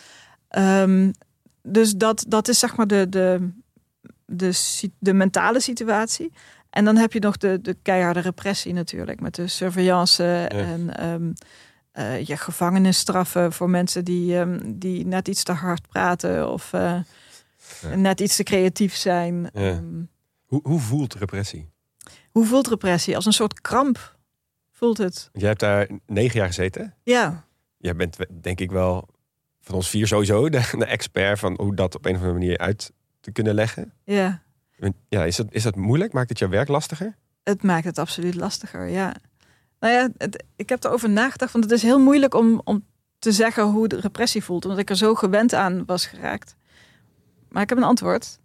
Ehm, 0.49 1.13
dus 1.63 1.93
dat, 1.93 2.25
dat 2.29 2.49
is 2.49 2.59
zeg 2.59 2.77
maar 2.77 2.87
de, 2.87 3.09
de, 3.09 3.51
de, 4.25 4.53
de 4.99 5.13
mentale 5.15 5.61
situatie. 5.61 6.33
En 6.71 6.85
dan 6.85 6.97
heb 6.97 7.13
je 7.13 7.21
nog 7.21 7.37
de, 7.37 7.61
de 7.61 7.77
keiharde 7.83 8.21
repressie 8.21 8.73
natuurlijk. 8.73 9.21
Met 9.21 9.35
de 9.35 9.47
surveillance 9.47 10.47
en 10.47 10.97
ehm 10.97 11.31
eh, 11.97 12.25
ja, 12.25 12.37
gevangenisstraffen 12.37 13.53
voor 13.53 13.71
mensen 13.71 14.05
die, 14.05 14.39
ehm, 14.39 14.61
die 14.75 15.07
net 15.07 15.29
iets 15.29 15.43
te 15.43 15.53
hard 15.53 15.89
praten 15.89 16.51
of 16.53 16.73
eh, 16.73 16.99
Ja. 17.83 17.95
net 17.95 18.21
iets 18.21 18.37
te 18.37 18.43
creatief 18.43 18.95
zijn. 18.97 19.43
Ja. 19.43 19.51
Ehm, 19.53 19.85
Hoe, 20.47 20.61
hoe 20.63 20.81
voelt 20.81 21.15
repressie? 21.15 21.69
hoe 22.31 22.47
voelt 22.47 22.67
repressie? 22.69 23.17
Als 23.17 23.27
een 23.27 23.33
soort 23.33 23.61
kramp 23.61 24.17
voelt 24.73 24.99
het. 24.99 25.31
Jij 25.33 25.49
hebt 25.49 25.61
daar 25.61 25.89
negen 26.07 26.39
jaar 26.39 26.47
gezeten. 26.47 26.95
Ja, 27.03 27.45
Jij 27.79 27.97
bent 27.97 28.17
denk 28.41 28.61
ik 28.61 28.71
wel 28.71 29.09
van 29.61 29.75
ons 29.75 29.89
vier 29.89 30.07
sowieso 30.07 30.49
de, 30.51 30.69
de 30.79 30.85
expert 30.85 31.39
van 31.39 31.55
hoe 31.61 31.75
dat 31.75 31.95
op 31.95 32.05
een 32.05 32.15
of 32.15 32.17
andere 32.21 32.39
manier 32.39 32.59
uit 32.59 32.93
te 33.21 33.31
kunnen 33.33 33.55
leggen. 33.55 33.93
ja. 34.05 34.45
Ja, 35.09 35.25
is 35.25 35.37
dat, 35.37 35.47
is 35.51 35.63
dat 35.63 35.77
moeilijk? 35.77 36.13
Maakt 36.13 36.29
het 36.29 36.39
jouw 36.39 36.49
werk 36.49 36.69
lastiger? 36.69 37.17
Het 37.45 37.63
maakt 37.63 37.85
het 37.85 37.99
absoluut 37.99 38.35
lastiger, 38.35 38.87
ja. 38.89 39.15
Nou 39.87 39.99
ja, 39.99 40.09
het- 40.18 40.45
ik 40.57 40.68
heb 40.68 40.84
erover 40.84 41.11
nagedacht, 41.11 41.53
want 41.53 41.64
het 41.64 41.72
is 41.72 41.82
heel 41.82 41.99
moeilijk 42.01 42.34
om, 42.34 42.61
om 42.64 42.84
te 43.18 43.32
zeggen 43.32 43.62
hoe 43.64 43.89
de 43.89 44.01
repressie 44.01 44.45
voelt, 44.45 44.64
omdat 44.64 44.78
ik 44.80 44.91
er 44.91 44.97
zo 44.97 45.14
gewend 45.14 45.55
aan 45.55 45.82
was 45.87 46.07
geraakt. 46.07 46.57
Maar 47.49 47.62
ik 47.62 47.68
heb 47.68 47.78
een 47.78 47.84
antwoord. 47.84 48.39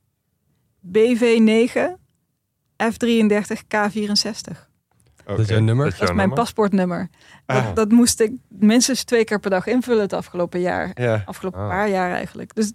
BV9 0.88 1.98
F33 2.84 3.62
K64. 3.68 4.70
Oké. 5.22 5.30
Dat 5.36 5.40
is 5.40 5.48
jouw 5.48 5.60
nummer? 5.60 5.84
Dat 5.86 5.94
is 5.94 6.00
Dat 6.00 6.02
is 6.02 6.08
jouw 6.08 6.16
mijn 6.16 6.18
nummer? 6.18 6.38
paspoortnummer. 6.38 7.10
Ah, 7.46 7.66
Dat, 7.66 7.76
dat 7.76 7.92
moest 7.92 8.20
ik 8.20 8.32
minstens 8.48 9.04
twee 9.04 9.24
keer 9.24 9.40
per 9.40 9.50
dag 9.50 9.66
invullen 9.68 10.02
het 10.02 10.14
afgelopen 10.14 10.60
jaar. 10.60 10.92
ja. 11.02 11.22
Afgelopen 11.26 11.60
Ah. 11.60 11.70
paar 11.70 11.90
jaar 11.90 12.12
eigenlijk. 12.12 12.56
Dus, 12.56 12.72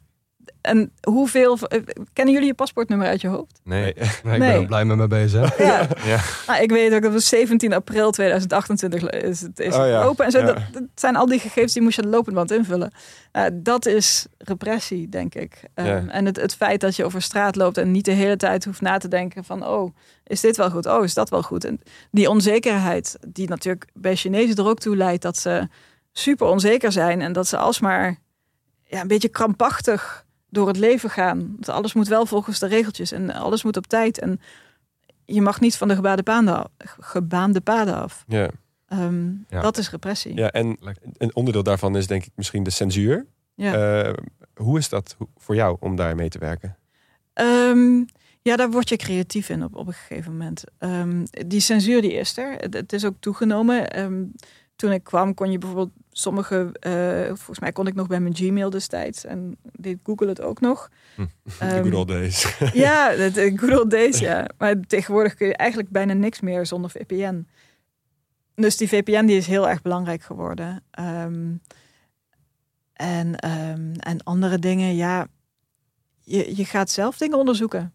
en 0.61 0.93
hoeveel... 1.03 1.59
eh, 1.59 1.83
Kennen 2.13 2.35
jullie 2.35 2.49
je 2.49 2.55
paspoortnummer 2.55 3.07
uit 3.07 3.21
je 3.21 3.29
hoofd? 3.29 3.61
Nee. 3.65 3.83
Nee, 3.83 3.93
ik 4.05 4.23
Nee. 4.25 4.39
ben 4.39 4.49
er 4.61 4.67
blij 4.67 4.85
met 4.85 4.97
mijn 4.97 5.09
BSM. 5.27 5.47
Ja. 5.59 5.89
Ja. 6.05 6.21
Nou, 6.47 6.63
ik 6.63 6.71
weet 6.71 6.95
ook 6.95 7.03
dat 7.03 7.13
het 7.13 7.23
17 7.23 7.73
april 7.73 8.11
2028 8.11 9.11
is 9.11 9.41
het, 9.41 9.61
is 9.61 9.75
Oh 9.75 9.87
ja, 9.89 10.03
open. 10.03 10.25
En 10.25 10.31
zo, 10.31 10.39
ja. 10.39 10.45
dat, 10.47 10.57
dat 10.73 10.83
zijn 10.95 11.17
al 11.17 11.27
die 11.27 11.39
gegevens 11.39 11.73
die 11.73 11.83
moest 11.83 11.97
je 11.97 12.03
aan 12.03 12.11
de 12.11 12.17
lopende 12.17 12.39
band 12.39 12.51
invullen. 12.51 12.93
Nou, 13.33 13.51
dat 13.55 13.87
is 13.87 14.27
repressie, 14.39 15.09
denk 15.09 15.35
ik. 15.35 15.63
Ehm, 15.75 15.87
Ja. 15.89 16.05
En 16.09 16.27
het, 16.27 16.37
het 16.41 16.55
feit 16.55 16.81
dat 16.81 16.97
je 16.97 17.05
over 17.05 17.23
straat 17.23 17.57
loopt 17.57 17.79
en 17.79 17.91
niet 17.91 18.05
de 18.05 18.13
hele 18.13 18.37
tijd 18.37 18.65
hoeft 18.65 18.81
na 18.81 18.99
te 18.99 19.09
denken 19.09 19.45
van... 19.45 19.67
oh, 19.67 19.95
is 20.25 20.41
dit 20.41 20.57
wel 20.57 20.71
goed? 20.71 20.87
Oh, 20.87 21.05
is 21.05 21.15
dat 21.15 21.29
wel 21.31 21.43
goed? 21.43 21.65
En 21.65 21.81
die 22.11 22.29
onzekerheid, 22.31 23.17
die 23.29 23.49
natuurlijk 23.49 23.87
bij 23.95 24.17
Chinezen 24.17 24.57
er 24.57 24.67
ook 24.69 24.79
toe 24.79 24.97
leidt... 24.97 25.23
dat 25.23 25.37
ze 25.37 25.69
super 26.13 26.47
onzeker 26.47 26.93
zijn 26.93 27.21
en 27.21 27.33
dat 27.33 27.47
ze 27.47 27.57
alsmaar 27.57 28.17
ja, 28.85 29.01
een 29.01 29.09
beetje 29.09 29.29
krampachtig 29.29 30.25
door 30.57 30.67
het 30.67 30.77
leven 30.77 31.11
gaan. 31.11 31.57
Dat 31.59 31.75
alles 31.75 31.93
moet 31.93 32.09
wel 32.09 32.27
volgens 32.27 32.59
de 32.59 32.67
regeltjes 32.67 33.13
en 33.13 33.31
alles 33.31 33.63
moet 33.63 33.77
op 33.77 33.87
tijd. 33.87 34.19
En 34.19 34.41
je 35.25 35.43
mag 35.43 35.61
niet 35.61 35.77
van 35.77 35.89
de 35.89 35.95
gebaande 35.95 36.23
paden 36.23 36.57
af. 36.57 36.69
Gebaande 37.01 37.61
paden 37.61 37.95
af. 37.95 38.25
Ja. 38.29 38.51
Ehm, 38.89 39.27
Ja. 39.49 39.61
Dat 39.61 39.79
is 39.79 39.91
repressie. 39.91 40.35
ja, 40.37 40.51
en 40.51 40.79
een 41.17 41.35
onderdeel 41.35 41.63
daarvan 41.63 41.97
is 41.97 42.07
denk 42.07 42.25
ik 42.25 42.33
misschien 42.35 42.63
de 42.63 42.71
censuur. 42.71 43.27
Ja. 43.55 44.03
Eh, 44.03 44.13
hoe 44.55 44.79
is 44.79 44.89
dat 44.89 45.17
voor 45.37 45.55
jou 45.55 45.77
om 45.81 45.97
daar 45.97 46.15
mee 46.15 46.29
te 46.29 46.39
werken? 46.39 46.77
Ehm, 47.33 48.03
ja, 48.43 48.57
daar 48.57 48.71
word 48.71 48.89
je 48.89 48.97
creatief 48.97 49.49
in 49.49 49.65
op, 49.65 49.75
op 49.77 49.87
een 49.87 49.93
gegeven 49.93 50.33
moment. 50.33 50.65
Ehm, 50.79 51.25
die 51.47 51.61
censuur 51.61 52.01
die 52.03 52.13
is 52.13 52.37
er. 52.37 52.53
Het, 52.57 52.75
het 52.75 52.93
is 52.93 53.05
ook 53.05 53.15
toegenomen. 53.21 53.91
Ehm, 53.91 54.23
toen 54.77 54.93
ik 54.93 55.05
kwam 55.05 55.35
kon 55.35 55.51
je 55.51 55.59
bijvoorbeeld 55.59 55.93
sommige... 56.19 56.73
eh, 56.81 57.27
volgens 57.27 57.59
mij 57.59 57.73
kon 57.73 57.87
ik 57.87 57.95
nog 57.95 58.07
bij 58.07 58.21
mijn 58.21 58.35
Gmail 58.37 58.71
destijds. 58.71 59.25
En 59.25 59.57
deed 59.73 59.99
Google 60.03 60.29
het 60.29 60.41
ook 60.41 60.61
nog. 60.61 60.91
Hm. 61.15 61.27
Ehm, 61.59 61.83
good 61.85 61.95
old 61.95 62.09
days. 62.09 62.57
Ja, 62.73 63.11
de, 63.17 63.31
de 63.31 63.59
good 63.59 63.79
old 63.79 63.91
days, 63.91 64.19
ja. 64.19 64.49
Maar 64.59 64.81
tegenwoordig 64.81 65.35
kun 65.35 65.47
je 65.47 65.57
eigenlijk 65.57 65.91
bijna 65.91 66.13
niks 66.13 66.41
meer 66.41 66.67
zonder 66.67 66.91
VPN. 66.91 67.47
Dus 68.55 68.77
die 68.77 68.89
VPN 68.89 69.25
die 69.25 69.37
is 69.37 69.47
heel 69.47 69.69
erg 69.69 69.83
belangrijk 69.83 70.23
geworden. 70.23 70.83
Ehm, 70.91 71.55
en, 72.93 73.37
ehm, 73.37 73.93
en 73.95 74.23
andere 74.25 74.59
dingen, 74.59 74.95
ja. 74.95 75.27
Je, 76.23 76.57
je 76.57 76.65
gaat 76.65 76.91
zelf 76.91 77.17
dingen 77.17 77.39
onderzoeken. 77.39 77.95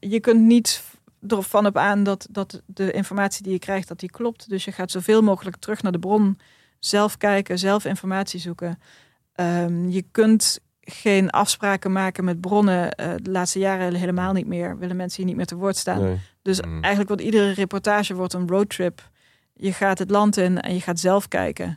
Je 0.00 0.20
kunt 0.20 0.40
niet 0.40 0.82
ervan 1.28 1.66
op 1.66 1.76
aan 1.76 2.02
dat, 2.02 2.26
dat 2.30 2.62
de 2.66 2.90
informatie 2.92 3.42
die 3.42 3.52
je 3.52 3.58
krijgt, 3.58 3.88
dat 3.88 4.00
die 4.00 4.10
klopt. 4.10 4.48
Dus 4.48 4.64
je 4.64 4.72
gaat 4.72 4.90
zoveel 4.90 5.22
mogelijk 5.22 5.56
terug 5.56 5.82
naar 5.82 5.92
de 5.92 5.98
bron. 5.98 6.38
Zelf 6.78 7.16
kijken, 7.16 7.58
zelf 7.58 7.84
informatie 7.84 8.40
zoeken. 8.40 8.78
Ehm, 9.32 9.88
je 9.88 10.02
kunt 10.10 10.58
geen 10.80 11.30
afspraken 11.30 11.92
maken 11.92 12.24
met 12.24 12.40
bronnen. 12.40 12.90
eh, 12.92 13.14
de 13.22 13.30
laatste 13.30 13.58
jaren 13.58 13.94
helemaal 13.94 14.32
niet 14.32 14.46
meer. 14.46 14.78
Willen 14.78 14.96
mensen 14.96 15.16
hier 15.16 15.26
niet 15.26 15.36
meer 15.36 15.46
te 15.46 15.54
woord 15.56 15.76
staan. 15.76 16.02
Nee. 16.02 16.18
Dus 16.42 16.60
Mm. 16.60 16.72
eigenlijk 16.72 17.08
wordt 17.08 17.22
iedere 17.22 17.50
reportage 17.50 18.14
wordt 18.14 18.32
een 18.32 18.48
roadtrip. 18.48 19.10
Je 19.54 19.72
gaat 19.72 19.98
het 19.98 20.10
land 20.10 20.36
in 20.36 20.60
en 20.60 20.74
je 20.74 20.80
gaat 20.80 20.98
zelf 20.98 21.28
kijken. 21.28 21.76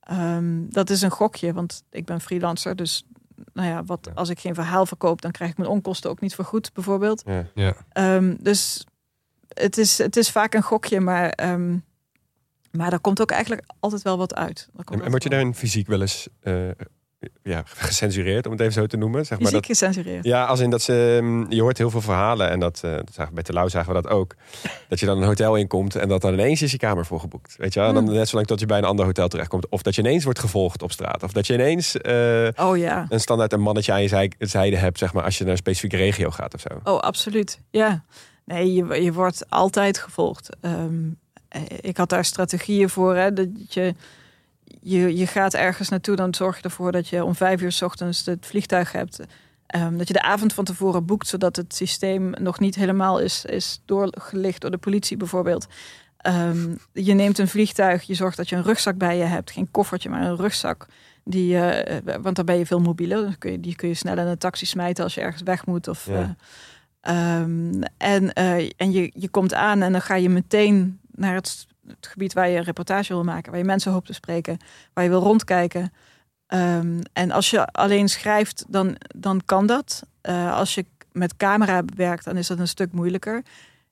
Ehm, 0.00 0.68
dat 0.68 0.90
is 0.90 1.02
een 1.02 1.10
gokje, 1.10 1.52
want 1.52 1.82
ik 1.90 2.04
ben 2.04 2.20
freelancer. 2.20 2.76
Dus 2.76 3.04
nou 3.52 3.68
ja, 3.68 3.84
wat, 3.84 3.98
Ja. 4.02 4.12
als 4.14 4.28
ik 4.28 4.38
geen 4.38 4.54
verhaal 4.54 4.86
verkoop, 4.86 5.22
dan 5.22 5.30
krijg 5.30 5.50
ik 5.50 5.56
mijn 5.58 5.70
onkosten 5.70 6.10
ook 6.10 6.20
niet 6.20 6.34
vergoed, 6.34 6.72
bijvoorbeeld. 6.72 7.22
Ja. 7.26 7.46
Ja. 7.54 7.74
Ehm, 7.92 8.34
dus 8.40 8.86
het 9.48 9.78
is, 9.78 9.98
het 9.98 10.16
is 10.16 10.30
vaak 10.30 10.54
een 10.54 10.62
gokje, 10.62 11.00
maar, 11.00 11.28
ehm, 11.30 11.76
maar 12.76 12.92
er 12.92 13.00
komt 13.00 13.20
ook 13.20 13.30
eigenlijk 13.30 13.62
altijd 13.80 14.02
wel 14.02 14.18
wat 14.18 14.34
uit. 14.34 14.68
En, 14.84 15.02
en 15.02 15.10
word 15.10 15.22
je 15.22 15.28
daarin 15.28 15.54
fysiek 15.54 15.86
wel 15.86 16.00
eens 16.00 16.28
eh, 16.40 16.54
ja, 17.42 17.62
gecensureerd, 17.66 18.46
om 18.46 18.52
het 18.52 18.60
even 18.60 18.72
zo 18.72 18.86
te 18.86 18.96
noemen? 18.96 19.26
Zeg 19.26 19.38
maar 19.38 19.48
fysiek 19.48 19.66
dat, 19.66 19.78
gecensureerd. 19.78 20.24
ja, 20.24 20.44
als 20.44 20.60
in 20.60 20.70
dat 20.70 20.82
ze, 20.82 21.18
mm, 21.22 21.46
je 21.48 21.60
hoort 21.62 21.78
heel 21.78 21.90
veel 21.90 22.00
verhalen 22.00 22.50
en 22.50 22.60
dat, 22.60 22.80
eh, 22.84 22.94
dat 23.14 23.30
bij 23.32 23.42
Telau 23.42 23.68
zagen 23.68 23.94
we 23.94 24.02
dat 24.02 24.12
ook. 24.12 24.34
Dat 24.88 25.00
je 25.00 25.06
dan 25.06 25.18
een 25.18 25.26
hotel 25.26 25.56
inkomt 25.56 25.94
en 25.96 26.08
dat 26.08 26.20
dan 26.20 26.32
ineens 26.32 26.62
is 26.62 26.70
je 26.70 26.76
kamer 26.78 27.06
volgeboekt. 27.06 27.54
Weet 27.58 27.72
je 27.74 27.80
wel? 27.80 27.88
En 27.88 27.94
dan 27.94 28.04
Hmm. 28.04 28.14
net 28.14 28.28
zolang 28.28 28.46
tot 28.46 28.60
je 28.60 28.66
bij 28.66 28.78
een 28.78 28.84
ander 28.84 29.04
hotel 29.04 29.28
terechtkomt. 29.28 29.68
Of 29.68 29.82
dat 29.82 29.94
je 29.94 30.00
ineens 30.02 30.24
wordt 30.24 30.38
gevolgd 30.38 30.82
op 30.82 30.92
straat. 30.92 31.22
Of 31.22 31.32
dat 31.32 31.46
je 31.46 31.52
ineens 31.54 31.96
eh, 31.96 32.48
Oh 32.56 32.76
ja. 32.76 33.06
een 33.08 33.20
standaard 33.20 33.52
een 33.52 33.60
mannetje 33.60 33.92
aan 33.92 34.02
je 34.02 34.08
zij- 34.08 34.32
zijde 34.38 34.76
hebt, 34.76 34.98
zeg 34.98 35.12
maar, 35.12 35.24
als 35.24 35.38
je 35.38 35.42
naar 35.44 35.52
een 35.52 35.58
specifieke 35.58 35.96
regio 35.96 36.30
gaat 36.30 36.54
of 36.54 36.60
zo. 36.60 36.68
Oh, 36.92 36.98
absoluut. 36.98 37.60
Ja. 37.70 38.04
Nee, 38.44 38.72
je, 38.72 39.02
je 39.02 39.12
wordt 39.12 39.50
altijd 39.50 39.98
gevolgd. 39.98 40.48
Ehm, 40.60 40.74
eh, 40.74 40.80
ik 41.80 41.96
had 41.96 42.08
daar 42.08 42.24
strategieën 42.24 42.88
voor. 42.88 43.16
Hè, 43.16 43.32
dat 43.32 43.48
je, 43.68 43.94
je, 44.80 45.16
je 45.16 45.26
gaat 45.26 45.54
ergens 45.54 45.88
naartoe, 45.88 46.16
dan 46.16 46.34
zorg 46.34 46.56
je 46.56 46.62
ervoor 46.62 46.92
dat 46.92 47.08
je 47.08 47.24
om 47.24 47.34
vijf 47.34 47.62
uur 47.62 47.72
s 47.72 47.82
ochtends 47.82 48.26
het 48.26 48.46
vliegtuig 48.46 48.92
hebt. 48.92 49.20
Ehm, 49.66 49.96
dat 49.96 50.06
je 50.06 50.12
de 50.12 50.22
avond 50.22 50.52
van 50.52 50.64
tevoren 50.64 51.04
boekt, 51.04 51.26
zodat 51.26 51.56
het 51.56 51.74
systeem 51.74 52.32
nog 52.38 52.58
niet 52.60 52.74
helemaal 52.74 53.18
is, 53.20 53.44
is 53.44 53.80
doorgelicht 53.84 54.60
door 54.60 54.70
de 54.70 54.78
politie 54.78 55.16
bijvoorbeeld. 55.16 55.66
Ehm, 56.16 56.74
je 56.92 57.14
neemt 57.14 57.38
een 57.38 57.48
vliegtuig, 57.48 58.02
je 58.02 58.14
zorgt 58.14 58.36
dat 58.36 58.48
je 58.48 58.56
een 58.56 58.62
rugzak 58.62 58.96
bij 58.96 59.16
je 59.16 59.24
hebt. 59.24 59.50
Geen 59.50 59.70
koffertje, 59.70 60.08
maar 60.08 60.22
een 60.22 60.36
rugzak. 60.36 60.86
Die, 61.24 61.58
eh, 61.58 62.18
want 62.22 62.36
dan 62.36 62.44
ben 62.44 62.58
je 62.58 62.66
veel 62.66 62.80
mobieler. 62.80 63.22
Dan 63.22 63.38
kun 63.38 63.52
je, 63.52 63.60
die 63.60 63.74
kun 63.76 63.88
je 63.88 63.94
snel 63.94 64.18
in 64.18 64.26
een 64.26 64.38
taxi 64.38 64.66
smijten 64.66 65.04
als 65.04 65.14
je 65.14 65.20
ergens 65.20 65.42
weg 65.42 65.66
moet. 65.66 65.88
Of, 65.88 66.06
Ja. 66.06 66.36
eh, 67.00 67.36
ehm, 67.40 67.82
en 67.96 68.32
eh, 68.32 68.70
en 68.76 68.92
je, 68.92 69.10
je 69.14 69.28
komt 69.28 69.54
aan 69.54 69.82
en 69.82 69.92
dan 69.92 70.00
ga 70.02 70.14
je 70.14 70.28
meteen 70.28 71.00
naar 71.16 71.34
het, 71.34 71.66
het 71.86 72.06
gebied 72.06 72.32
waar 72.32 72.48
je 72.48 72.56
een 72.56 72.64
reportage 72.64 73.12
wil 73.12 73.24
maken. 73.24 73.50
Waar 73.50 73.60
je 73.60 73.66
mensen 73.66 73.92
hoopt 73.92 74.06
te 74.06 74.12
spreken. 74.12 74.58
Waar 74.92 75.04
je 75.04 75.10
wil 75.10 75.22
rondkijken. 75.22 75.92
Ehm, 76.46 77.00
en 77.12 77.30
als 77.30 77.50
je 77.50 77.66
alleen 77.66 78.08
schrijft, 78.08 78.64
dan, 78.68 78.96
dan 79.16 79.42
kan 79.44 79.66
dat. 79.66 80.02
Eh, 80.20 80.56
als 80.56 80.74
je 80.74 80.84
met 81.12 81.36
camera 81.36 81.82
werkt, 81.96 82.24
dan 82.24 82.36
is 82.36 82.46
dat 82.46 82.58
een 82.58 82.68
stuk 82.68 82.92
moeilijker. 82.92 83.42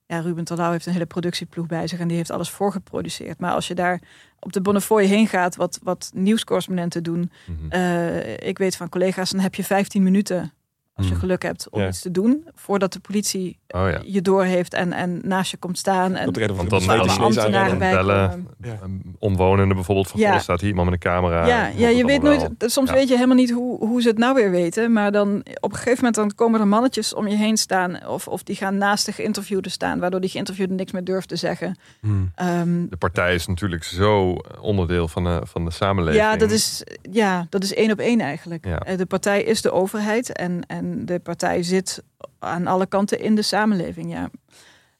Ja, 0.07 0.18
Ruben 0.20 0.45
Terlouw 0.45 0.70
heeft 0.70 0.87
een 0.87 0.93
hele 0.93 1.07
productieploeg 1.07 1.66
bij 1.66 1.87
zich 1.87 1.99
en 1.99 2.09
die 2.09 2.16
heeft 2.16 2.31
alles 2.31 2.51
voorgeproduceerd. 2.51 3.39
Maar 3.39 3.53
als 3.53 3.68
je 3.68 3.75
daar 3.75 4.01
op 4.39 4.53
de 4.53 4.61
Bonnefoy 4.61 5.05
heen 5.05 5.27
gaat, 5.27 5.57
wat, 5.57 5.79
wat 5.83 6.11
nieuwscorrespondenten 6.14 7.03
doen. 7.03 7.31
Mhm. 7.47 7.70
eh, 7.70 8.37
ik 8.37 8.59
weet 8.59 8.77
van 8.77 8.89
collega's, 8.89 9.31
dan 9.31 9.41
heb 9.41 9.55
je 9.55 9.64
15 9.64 10.03
minuten 10.03 10.53
als 10.95 11.07
je 11.07 11.12
Hmm. 11.12 11.20
geluk 11.20 11.42
hebt, 11.42 11.66
om 11.70 11.80
Ja. 11.80 11.86
iets 11.88 12.01
te 12.01 12.11
doen. 12.11 12.45
Voordat 12.55 12.92
de 12.92 13.01
politie 13.01 13.59
Oh 13.68 13.90
ja. 13.90 14.01
je 14.05 14.22
door 14.22 14.45
heeft 14.45 14.74
en, 14.74 14.92
en 14.92 15.20
naast 15.22 15.51
je 15.51 15.57
komt 15.57 15.78
staan. 15.78 16.14
En 16.14 16.24
van 16.24 16.24
Want 16.34 16.34
de 16.34 16.68
dan- 16.68 16.80
Chinees 16.80 17.18
ambtenaren 17.18 17.78
bij 17.78 17.92
bellen. 17.92 18.47
Ja. 18.61 18.78
Um, 18.84 19.16
Omwonenden 19.18 19.74
bijvoorbeeld 19.76 20.09
van, 20.09 20.20
Ja. 20.20 20.38
staat 20.38 20.61
hier 20.61 20.68
iemand 20.68 20.90
met 20.90 21.05
een 21.05 21.11
camera. 21.11 21.47
Ja, 21.47 21.66
ja 21.76 21.88
je 21.88 22.05
weet 22.05 22.22
nooit, 22.22 22.40
wel. 22.59 22.68
soms 22.70 22.88
Ja. 22.90 22.95
weet 22.95 23.09
je 23.09 23.14
helemaal 23.14 23.36
niet 23.36 23.51
hoe, 23.51 23.78
hoe 23.86 24.03
ze 24.03 24.09
het 24.09 24.18
nou 24.18 24.34
weer 24.34 24.51
weten. 24.51 24.92
Maar 24.92 25.12
dan 25.12 25.36
op 25.61 25.70
een 25.70 25.76
gegeven 25.76 25.97
moment 25.97 26.14
dan 26.14 26.34
komen 26.34 26.61
er 26.61 26.68
mannetjes 26.68 27.14
om 27.14 27.28
je 27.28 27.36
heen 27.36 27.57
staan. 27.57 28.07
Of, 28.07 28.28
of 28.28 28.42
die 28.42 28.57
gaan 28.57 28.78
naast 28.78 29.07
de 29.07 29.12
geïnterviewde 29.12 29.68
staan. 29.68 29.99
Waardoor 29.99 30.20
die 30.20 30.30
geïnterviewde 30.30 30.74
niks 30.74 30.92
meer 30.92 31.05
durft 31.05 31.28
te 31.28 31.36
zeggen. 31.36 31.76
Hmm. 32.01 32.30
Ehm, 32.34 32.86
De 32.88 32.97
partij 32.97 33.34
is 33.34 33.47
natuurlijk 33.47 33.84
zo 33.84 34.36
onderdeel 34.61 35.09
van 35.09 35.24
de, 35.24 35.40
van 35.45 35.64
de 35.64 35.70
samenleving. 35.70 36.22
ja, 36.24 36.36
dat 36.36 36.51
is, 36.51 36.82
ja, 37.11 37.47
dat 37.51 37.62
is 37.62 37.74
één 37.74 37.90
op 37.90 37.99
één 37.99 38.20
eigenlijk. 38.20 38.64
Ja. 38.66 38.78
Eh, 38.78 38.97
De 38.99 39.07
partij 39.07 39.42
is 39.42 39.62
de 39.62 39.70
overheid. 39.72 40.32
En, 40.32 40.61
en 40.66 40.84
de 41.07 41.18
partij 41.18 41.62
zit 41.62 42.03
aan 42.39 42.66
alle 42.66 42.87
kanten 42.87 43.20
in 43.20 43.35
de 43.35 43.43
samenleving. 43.43 44.12
Ja. 44.12 44.30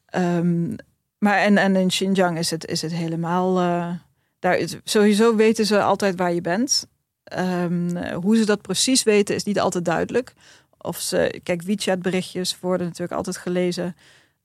Ehm, 0.07 0.75
maar 1.19 1.39
en, 1.39 1.57
en 1.59 1.77
in 1.77 1.89
Xinjiang 1.89 2.39
is 2.39 2.51
het, 2.51 2.67
is 2.67 2.83
het 2.83 2.93
helemaal. 2.93 3.59
eh, 3.59 3.91
daar 4.39 4.57
is, 4.57 4.77
sowieso 4.85 5.37
weten 5.37 5.67
ze 5.67 5.83
altijd 5.83 6.17
waar 6.17 6.33
je 6.33 6.41
bent. 6.41 6.87
Ehm, 7.25 7.97
eh, 7.97 8.17
hoe 8.17 8.37
ze 8.37 8.45
dat 8.45 8.63
precies 8.63 9.03
weten 9.03 9.35
is 9.35 9.45
niet 9.45 9.61
altijd 9.61 9.85
duidelijk. 9.85 10.33
Of 10.79 10.99
ze, 11.01 11.41
kijk, 11.43 11.63
WeChat-berichtjes 11.63 12.61
worden 12.61 12.87
natuurlijk 12.87 13.17
altijd 13.17 13.37
gelezen. 13.37 13.97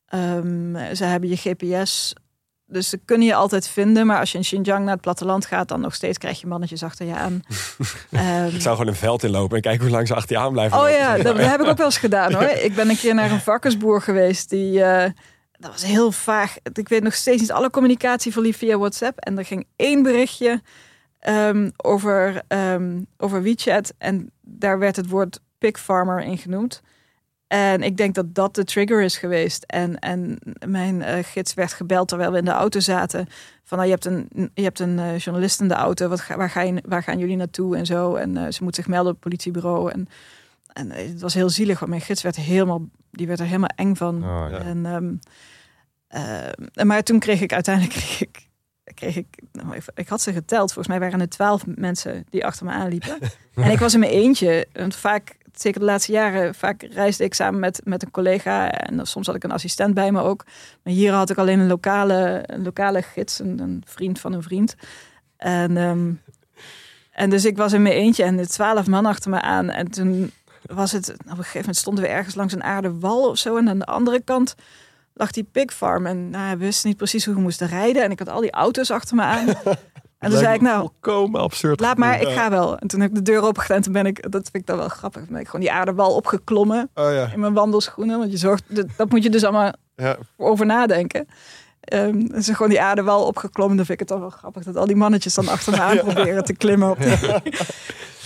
Ehm, 0.06 0.96
ze 0.96 1.04
hebben 1.04 1.30
je 1.30 1.36
GPS. 1.36 2.14
Dus 2.72 2.90
ze 2.90 3.00
kunnen 3.06 3.28
je 3.28 3.36
altijd 3.36 3.68
vinden. 3.68 4.06
Maar 4.06 4.20
als 4.20 4.32
je 4.32 4.38
in 4.38 4.44
Xinjiang 4.44 4.84
naar 4.84 4.94
het 4.94 5.02
platteland 5.02 5.46
gaat, 5.46 5.68
dan 5.68 5.82
nog 5.82 5.96
steeds 5.96 6.18
krijg 6.18 6.40
je 6.42 6.48
mannetjes 6.48 6.84
achter 6.84 7.06
je 7.06 7.16
aan. 7.16 7.42
Ehm, 8.12 8.46
Ik 8.56 8.62
zou 8.62 8.76
gewoon 8.76 8.88
een 8.92 9.00
veld 9.00 9.24
inlopen 9.24 9.56
en 9.56 9.62
kijken 9.62 9.82
hoe 9.82 9.92
lang 9.96 10.08
ze 10.08 10.16
achter 10.16 10.36
je 10.36 10.42
aan 10.42 10.52
blijven 10.52 10.78
Oh 10.78 10.84
lopen. 10.84 10.98
ja, 10.98 11.16
dat, 11.16 11.24
dat 11.38 11.46
heb 11.46 11.62
ik 11.62 11.68
ook 11.68 11.78
wel 11.78 11.86
eens 11.86 11.98
gedaan 11.98 12.34
hoor. 12.34 12.44
Ik 12.68 12.76
ben 12.76 12.90
een 12.90 12.98
keer 12.98 13.14
naar 13.14 13.32
een 13.32 13.40
varkensboer 13.42 14.02
geweest. 14.02 14.50
Die, 14.50 14.84
eh, 14.84 15.12
dat 15.52 15.72
was 15.72 15.84
heel 15.84 16.12
vaag. 16.12 16.56
Ik 16.74 16.90
weet 16.90 17.04
nog 17.04 17.14
steeds 17.14 17.42
niet. 17.42 17.52
Alle 17.52 17.70
communicatie 17.70 18.32
verliep 18.32 18.56
via 18.56 18.78
WhatsApp. 18.78 19.20
En 19.20 19.38
er 19.38 19.46
ging 19.46 19.68
één 19.76 20.04
berichtje 20.04 20.62
ehm, 21.20 21.70
over, 21.78 22.42
ehm, 22.48 23.02
over 23.18 23.42
WeChat. 23.44 23.94
En 23.98 24.32
daar 24.42 24.80
werd 24.80 24.96
het 24.96 25.10
woord 25.10 25.40
pig 25.58 25.80
farmer 25.80 26.22
in 26.22 26.38
genoemd. 26.38 26.82
En 27.50 27.84
ik 27.84 27.98
denk 27.98 28.16
dat 28.16 28.36
dat 28.36 28.56
de 28.56 28.64
trigger 28.64 29.02
is 29.02 29.18
geweest. 29.18 29.64
En, 29.64 30.00
en 30.00 30.40
mijn 30.68 31.02
eh, 31.02 31.24
gids 31.24 31.54
werd 31.54 31.74
gebeld 31.74 32.08
terwijl 32.08 32.32
we 32.32 32.38
in 32.38 32.46
de 32.46 32.52
auto 32.52 32.80
zaten. 32.80 33.28
Van 33.64 33.78
nou, 33.78 33.90
je 33.90 33.96
hebt 33.96 34.06
een, 34.06 34.52
je 34.54 34.64
hebt 34.64 34.80
een 34.80 35.00
eh, 35.00 35.18
journalist 35.18 35.62
in 35.62 35.68
de 35.68 35.74
auto. 35.74 36.08
Wat, 36.08 36.20
ga- 36.22 36.38
waar, 36.38 36.50
ga 36.50 36.62
je, 36.62 36.84
waar 36.88 37.04
gaan 37.04 37.18
jullie 37.20 37.36
naartoe 37.36 37.78
en 37.78 37.86
zo? 37.86 38.16
En 38.16 38.38
eh, 38.38 38.52
ze 38.52 38.64
moet 38.64 38.76
zich 38.76 38.88
melden 38.88 39.08
op 39.08 39.14
het 39.14 39.24
politiebureau. 39.24 39.92
En, 39.92 40.08
en 40.74 40.92
het 40.92 41.22
was 41.22 41.34
heel 41.34 41.50
zielig, 41.50 41.80
want 41.80 41.92
mijn 41.92 42.04
gids 42.04 42.22
werd 42.22 42.36
helemaal, 42.36 42.88
die 43.12 43.28
werd 43.28 43.40
er 43.40 43.46
helemaal 43.46 43.72
eng 43.76 43.96
van. 43.96 44.16
Oh, 44.24 44.48
ja. 44.50 44.58
En, 44.58 44.86
ehm, 44.86 45.14
eh, 46.08 46.86
maar 46.86 47.04
toen 47.04 47.20
kreeg 47.20 47.42
ik 47.42 47.54
uiteindelijk, 47.54 47.96
kreeg 48.00 48.22
ik, 48.22 48.48
kreeg 48.94 49.16
ik, 49.16 49.40
nou, 49.52 49.76
ik, 49.76 49.84
ik 49.96 50.08
had 50.08 50.22
ze 50.22 50.34
geteld. 50.34 50.74
Volgens 50.74 50.88
mij 50.88 51.00
waren 51.00 51.22
er 51.22 51.30
twaalf 51.30 51.66
mensen 51.66 52.26
die 52.30 52.46
achter 52.46 52.66
me 52.66 52.72
aanliepen. 52.72 53.18
en 53.56 53.72
ik 53.72 53.80
was 53.80 53.94
in 53.94 54.00
mijn 54.00 54.12
eentje. 54.12 54.68
Want 54.74 54.96
vaak, 54.96 55.38
zeker 55.54 55.80
de 55.80 55.86
laatste 55.86 56.12
jaren, 56.12 56.56
vaak 56.56 56.84
reisde 56.84 57.24
ik 57.24 57.34
samen 57.34 57.60
met, 57.60 57.82
met 57.84 58.04
een 58.04 58.12
collega. 58.12 58.72
En 58.72 59.08
soms 59.08 59.28
had 59.28 59.36
ik 59.36 59.44
een 59.44 59.52
assistent 59.52 59.94
bij 59.94 60.12
me 60.12 60.22
ook. 60.22 60.46
Maar 60.84 60.94
hier 60.94 61.14
had 61.14 61.30
ik 61.30 61.38
alleen 61.38 61.60
een 61.60 61.68
lokale, 61.68 62.44
een 62.46 62.64
lokale 62.64 63.02
gids, 63.02 63.40
een, 63.40 63.84
vriend 63.86 64.20
van 64.20 64.34
een 64.34 64.44
vriend. 64.44 64.76
En, 65.38 65.78
ehm, 65.78 66.12
en 67.12 67.30
dus 67.30 67.46
ik 67.46 67.58
was 67.58 67.74
in 67.74 67.82
mijn 67.82 67.96
eentje 67.96 68.24
en 68.24 68.38
de 68.38 68.48
twaalf 68.48 68.88
man 68.88 69.06
achter 69.06 69.30
me 69.30 69.42
aan. 69.42 69.70
En 69.70 69.92
toen 69.92 70.32
was 70.66 70.92
het, 70.92 71.10
op 71.10 71.26
een 71.26 71.36
gegeven 71.36 71.60
moment 71.60 71.78
stonden 71.78 72.04
we 72.04 72.10
ergens 72.10 72.36
langs 72.36 72.54
een 72.54 72.64
aardewal 72.64 73.30
of 73.30 73.38
zo. 73.38 73.58
En 73.58 73.70
aan 73.70 73.80
de 73.80 73.86
andere 73.86 74.22
kant 74.22 74.56
lag 75.14 75.32
die 75.32 75.44
pigfarm. 75.52 76.06
En 76.06 76.30
nou, 76.30 76.58
we 76.58 76.66
wisten 76.66 76.88
niet 76.88 76.98
precies 76.98 77.26
hoe 77.26 77.34
we 77.36 77.42
moesten 77.42 77.68
rijden. 77.68 78.04
En 78.04 78.12
ik 78.12 78.20
had 78.20 78.30
al 78.30 78.42
die 78.42 78.52
auto's 78.52 78.92
achter 78.92 79.16
me 79.16 79.22
aan. 79.22 79.48
En 80.20 80.30
toen 80.30 80.40
zei 80.40 80.54
ik, 80.54 80.62
nou, 80.62 80.80
Volkomen 80.80 81.42
absurd. 81.42 81.80
laat 81.80 81.98
maar, 81.98 82.22
ik 82.22 82.28
ga 82.28 82.50
wel. 82.50 82.78
En 82.78 82.88
toen 82.88 83.00
heb 83.00 83.10
ik 83.10 83.16
de 83.16 83.22
deur 83.22 83.42
opengedaan 83.42 83.78
en 83.78 83.84
toen 83.84 83.94
ben 83.94 84.06
ik, 84.06 84.32
dat 84.32 84.42
vind 84.42 84.56
ik 84.56 84.66
dan 84.66 84.78
wel 84.78 84.90
grappig, 84.90 85.28
ben 85.28 85.40
ik 85.40 85.46
gewoon 85.46 85.62
die 85.62 85.72
aardewal 85.72 86.16
opgeklommen 86.16 86.90
Oh 86.96 87.14
ja. 87.14 87.32
in 87.34 87.40
mijn 87.40 87.54
wandelschoenen. 87.54 88.18
Want 88.20 88.32
je 88.32 88.38
zorgt, 88.38 88.64
dat, 88.68 88.86
dat 88.98 89.10
moet 89.10 89.24
je 89.24 89.30
dus 89.30 89.44
allemaal 89.44 89.74
ja. 89.96 90.18
over 90.38 90.66
nadenken. 90.66 91.28
Ehm 91.80 92.28
dus 92.28 92.50
gewoon 92.50 92.70
die 92.70 92.82
aardewal 92.82 93.26
opgeklommen. 93.26 93.78
Dan 93.78 93.86
vind 93.86 94.02
ik 94.02 94.08
het 94.08 94.18
toch 94.18 94.30
wel 94.30 94.38
grappig 94.38 94.64
dat 94.64 94.76
al 94.76 94.86
die 94.86 94.96
mannetjes 94.96 95.34
dan 95.34 95.48
achter 95.48 95.72
me 95.74 95.82
aan 95.90 95.98
proberen 95.98 96.44
te 96.44 96.54
klimmen. 96.54 96.90
Op 96.90 96.98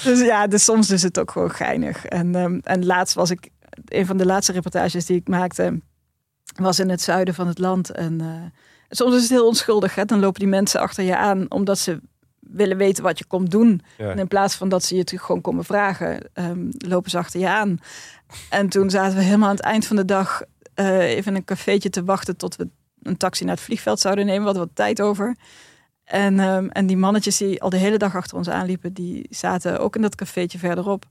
dus 0.04 0.20
ja, 0.22 0.48
dus 0.48 0.64
soms 0.64 0.89
is 0.89 1.04
het 1.04 1.20
ook 1.20 1.32
gewoon 1.32 1.52
geinig. 1.52 2.06
En, 2.06 2.36
ehm, 2.36 2.60
en 2.64 2.86
laatst 2.86 3.16
was 3.16 3.30
ik, 3.30 3.50
een 3.86 4.06
van 4.06 4.18
de 4.18 4.26
laatste 4.26 4.52
reportages 4.52 5.06
die 5.06 5.18
ik 5.18 5.28
maakte, 5.28 5.82
was 6.56 6.80
in 6.80 6.89
het 6.89 7.02
zuiden 7.02 7.34
van 7.34 7.48
het 7.48 7.60
land. 7.60 7.89
En 7.89 8.22
eh, 8.22 8.28
soms 8.96 9.16
is 9.16 9.22
het 9.22 9.30
heel 9.30 9.48
onschuldig. 9.48 9.96
Hè? 9.96 10.06
Dan 10.06 10.20
lopen 10.20 10.39
die 10.39 10.50
mensen 10.50 10.80
achter 10.80 11.04
je 11.04 11.18
aan 11.18 11.46
omdat 11.52 11.80
ze 11.80 12.00
willen 12.39 12.78
weten 12.78 13.04
wat 13.04 13.18
je 13.18 13.26
komt 13.26 13.52
doen. 13.52 13.82
Ja. 13.98 14.10
En 14.12 14.20
in 14.20 14.28
plaats 14.28 14.56
van 14.56 14.70
dat 14.70 14.84
ze 14.84 14.94
je 14.96 15.00
het 15.02 15.14
gewoon 15.16 15.41
komen 15.41 15.64
vragen, 15.64 16.30
ehm, 16.34 16.66
lopen 16.78 17.10
ze 17.12 17.18
achter 17.18 17.39
je 17.39 17.50
aan. 17.50 17.78
En 18.50 18.70
toen 18.70 18.89
zaten 18.89 19.18
we 19.18 19.24
helemaal 19.24 19.50
aan 19.50 19.56
het 19.56 19.64
eind 19.64 19.86
van 19.86 19.96
de 19.96 20.06
dag 20.06 20.41
eh, 20.74 21.00
even 21.00 21.32
in 21.32 21.38
een 21.38 21.46
cafeetje 21.46 21.89
te 21.89 22.04
wachten 22.04 22.38
tot 22.38 22.56
we 22.56 22.68
een 23.02 23.18
taxi 23.18 23.44
naar 23.46 23.56
het 23.56 23.64
vliegveld 23.64 24.00
zouden 24.00 24.26
nemen. 24.26 24.39
We 24.41 24.46
hadden 24.46 24.64
wat 24.66 24.76
tijd 24.76 25.02
over. 25.02 25.36
En, 26.04 26.39
ehm, 26.39 26.68
en 26.68 26.88
die 26.88 26.98
mannetjes 26.98 27.38
die 27.38 27.62
al 27.62 27.70
de 27.70 27.78
hele 27.78 27.98
dag 27.98 28.16
achter 28.16 28.38
ons 28.38 28.50
aanliepen, 28.50 28.94
die 28.94 29.28
zaten 29.30 29.80
ook 29.80 29.96
in 29.96 30.02
dat 30.02 30.16
cafeetje 30.16 30.58
verderop. 30.58 31.06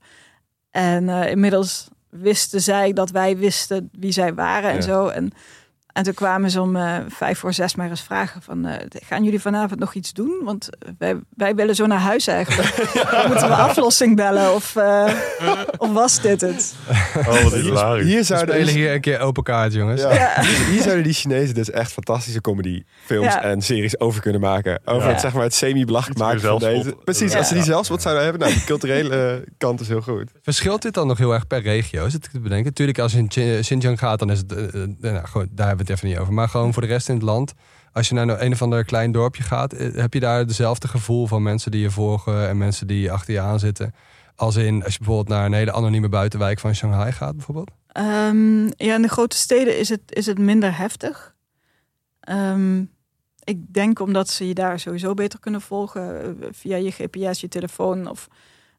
En 0.71 1.09
eh, 1.09 1.29
inmiddels 1.31 1.87
wisten 2.09 2.61
zij 2.61 2.93
dat 2.93 3.09
wij 3.09 3.37
wisten 3.37 3.89
wie 3.91 4.11
zij 4.11 4.33
waren 4.33 4.69
en 4.69 4.75
Ja. 4.75 4.81
zo. 4.81 5.07
En, 5.07 5.31
en 5.93 6.03
toen 6.03 6.13
kwamen 6.13 6.49
ze 6.51 6.61
om 6.61 6.75
eh, 6.75 6.97
vijf 7.07 7.39
voor 7.39 7.53
zes 7.53 7.75
maar 7.75 7.89
eens 7.89 8.01
vragen 8.01 8.41
van... 8.41 8.65
eh, 8.65 8.85
gaan 9.05 9.23
jullie 9.23 9.39
vanavond 9.41 9.79
nog 9.79 9.93
iets 9.93 10.13
doen? 10.13 10.41
Want 10.43 10.69
wij, 10.97 11.15
wij 11.35 11.55
willen 11.55 11.75
zo 11.75 11.85
naar 11.85 11.99
huis 11.99 12.27
eigenlijk. 12.27 12.69
Moeten 13.27 13.47
we 13.47 13.55
aflossing 13.55 14.15
bellen 14.15 14.53
of, 14.53 14.75
eh, 14.75 15.13
of 15.77 15.91
was 15.93 16.21
dit 16.21 16.41
het? 16.41 16.75
Oh, 17.17 17.41
wat 17.43 17.53
hilarisch. 17.53 18.05
Hier 18.05 18.17
We 18.17 18.23
zouden, 18.23 18.55
spelen 18.55 18.73
hier 18.73 18.93
een 18.93 19.01
keer 19.01 19.19
open 19.19 19.43
kaart, 19.43 19.73
jongens. 19.73 20.01
Ja. 20.01 20.41
Hier, 20.41 20.65
hier 20.65 20.81
zouden 20.81 21.03
die 21.03 21.13
Chinezen 21.13 21.55
dus 21.55 21.69
echt 21.71 21.91
fantastische 21.91 22.41
comedyfilms 22.41 23.33
Ja. 23.33 23.43
en 23.43 23.61
series 23.61 23.99
over 23.99 24.21
kunnen 24.21 24.41
maken. 24.41 24.79
Over 24.85 25.03
Ja. 25.07 25.11
het, 25.11 25.21
zeg 25.21 25.33
maar, 25.33 25.43
het 25.43 25.53
semi-belachelijk 25.53 26.19
meer 26.19 26.27
maken 26.27 26.41
van 26.41 26.59
deze. 26.59 26.95
Precies, 27.03 27.31
Ja. 27.31 27.37
als 27.37 27.47
ze 27.47 27.53
die 27.53 27.63
zelfspot 27.63 28.01
zouden 28.01 28.23
hebben. 28.23 28.41
Nou, 28.41 28.53
die 28.53 28.63
culturele 28.63 29.43
kant 29.57 29.79
is 29.79 29.87
heel 29.87 30.01
goed. 30.01 30.31
Verschilt 30.41 30.81
dit 30.81 30.93
dan 30.93 31.07
nog 31.07 31.17
heel 31.17 31.33
erg 31.33 31.47
per 31.47 31.61
regio? 31.61 32.05
Is 32.05 32.13
het 32.13 32.31
te 32.31 32.39
bedenken? 32.39 32.65
Natuurlijk, 32.65 32.99
als 32.99 33.11
je 33.11 33.17
in 33.17 33.27
Xi- 33.27 33.57
Xinjiang 33.61 33.99
gaat, 33.99 34.19
dan 34.19 34.31
is 34.31 34.37
het. 34.37 34.47
nou, 35.01 35.25
gewoon, 35.27 35.47
daar 35.51 35.67
hebben 35.67 35.82
we 35.82 35.82
het 35.87 35.97
even 35.97 36.09
niet 36.09 36.17
over. 36.17 36.33
Maar 36.33 36.49
gewoon 36.49 36.73
voor 36.73 36.81
de 36.81 36.87
rest 36.87 37.09
in 37.09 37.15
het 37.15 37.23
land. 37.23 37.53
Als 37.91 38.09
je 38.09 38.15
naar 38.15 38.41
een 38.41 38.51
of 38.51 38.61
ander 38.61 38.85
klein 38.85 39.11
dorpje 39.11 39.43
gaat, 39.43 39.73
eh, 39.73 39.93
heb 39.93 40.13
je 40.13 40.19
daar 40.19 40.47
dezelfde 40.47 40.87
gevoel 40.87 41.27
van 41.27 41.43
mensen 41.43 41.71
die 41.71 41.81
je 41.81 41.91
volgen 41.91 42.47
en 42.47 42.57
mensen 42.57 42.87
die 42.87 43.11
achter 43.11 43.33
je 43.33 43.39
aan 43.39 43.59
zitten? 43.59 43.93
Als 44.35 44.55
in, 44.55 44.83
als 44.83 44.93
je 44.93 44.97
bijvoorbeeld 44.97 45.27
naar 45.27 45.45
een 45.45 45.53
hele 45.53 45.73
anonieme 45.73 46.09
buitenwijk 46.09 46.59
van 46.59 46.75
Shanghai 46.75 47.11
gaat, 47.11 47.35
bijvoorbeeld? 47.35 47.71
Ehm, 47.87 48.65
ja, 48.65 48.95
in 48.95 49.01
de 49.01 49.07
grote 49.07 49.35
steden 49.35 49.79
is 49.79 49.89
het, 49.89 50.01
is 50.05 50.25
het 50.25 50.37
minder 50.37 50.77
heftig. 50.77 51.35
Ehm, 52.19 52.83
ik 53.43 53.73
denk 53.73 53.99
omdat 53.99 54.29
ze 54.29 54.47
je 54.47 54.53
daar 54.53 54.79
sowieso 54.79 55.13
beter 55.13 55.39
kunnen 55.39 55.61
volgen 55.61 56.21
eh, 56.21 56.47
via 56.51 56.75
je 56.75 56.91
GPS, 56.91 57.41
je 57.41 57.47
telefoon 57.47 58.09
of 58.09 58.27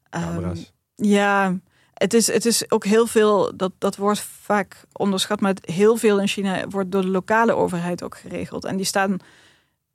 ehm, 0.09 0.55
ja, 0.95 1.59
het 1.95 2.13
is, 2.13 2.27
het 2.27 2.45
is 2.45 2.71
ook 2.71 2.85
heel 2.85 3.07
veel, 3.07 3.57
dat, 3.57 3.71
dat 3.77 3.95
wordt 3.95 4.19
vaak 4.19 4.83
onderschat, 4.91 5.39
maar 5.39 5.53
heel 5.61 5.95
veel 5.95 6.19
in 6.19 6.27
China 6.27 6.67
wordt 6.67 6.91
door 6.91 7.01
de 7.01 7.07
lokale 7.07 7.53
overheid 7.53 8.03
ook 8.03 8.17
geregeld. 8.17 8.65
En 8.65 8.77
die 8.77 8.85
staan, 8.85 9.17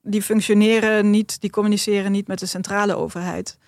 die 0.02 0.22
functioneren 0.22 1.10
niet, 1.10 1.40
die 1.40 1.50
communiceren 1.50 2.12
niet 2.12 2.28
met 2.28 2.38
de 2.38 2.46
centrale 2.46 2.94
overheid. 2.94 3.58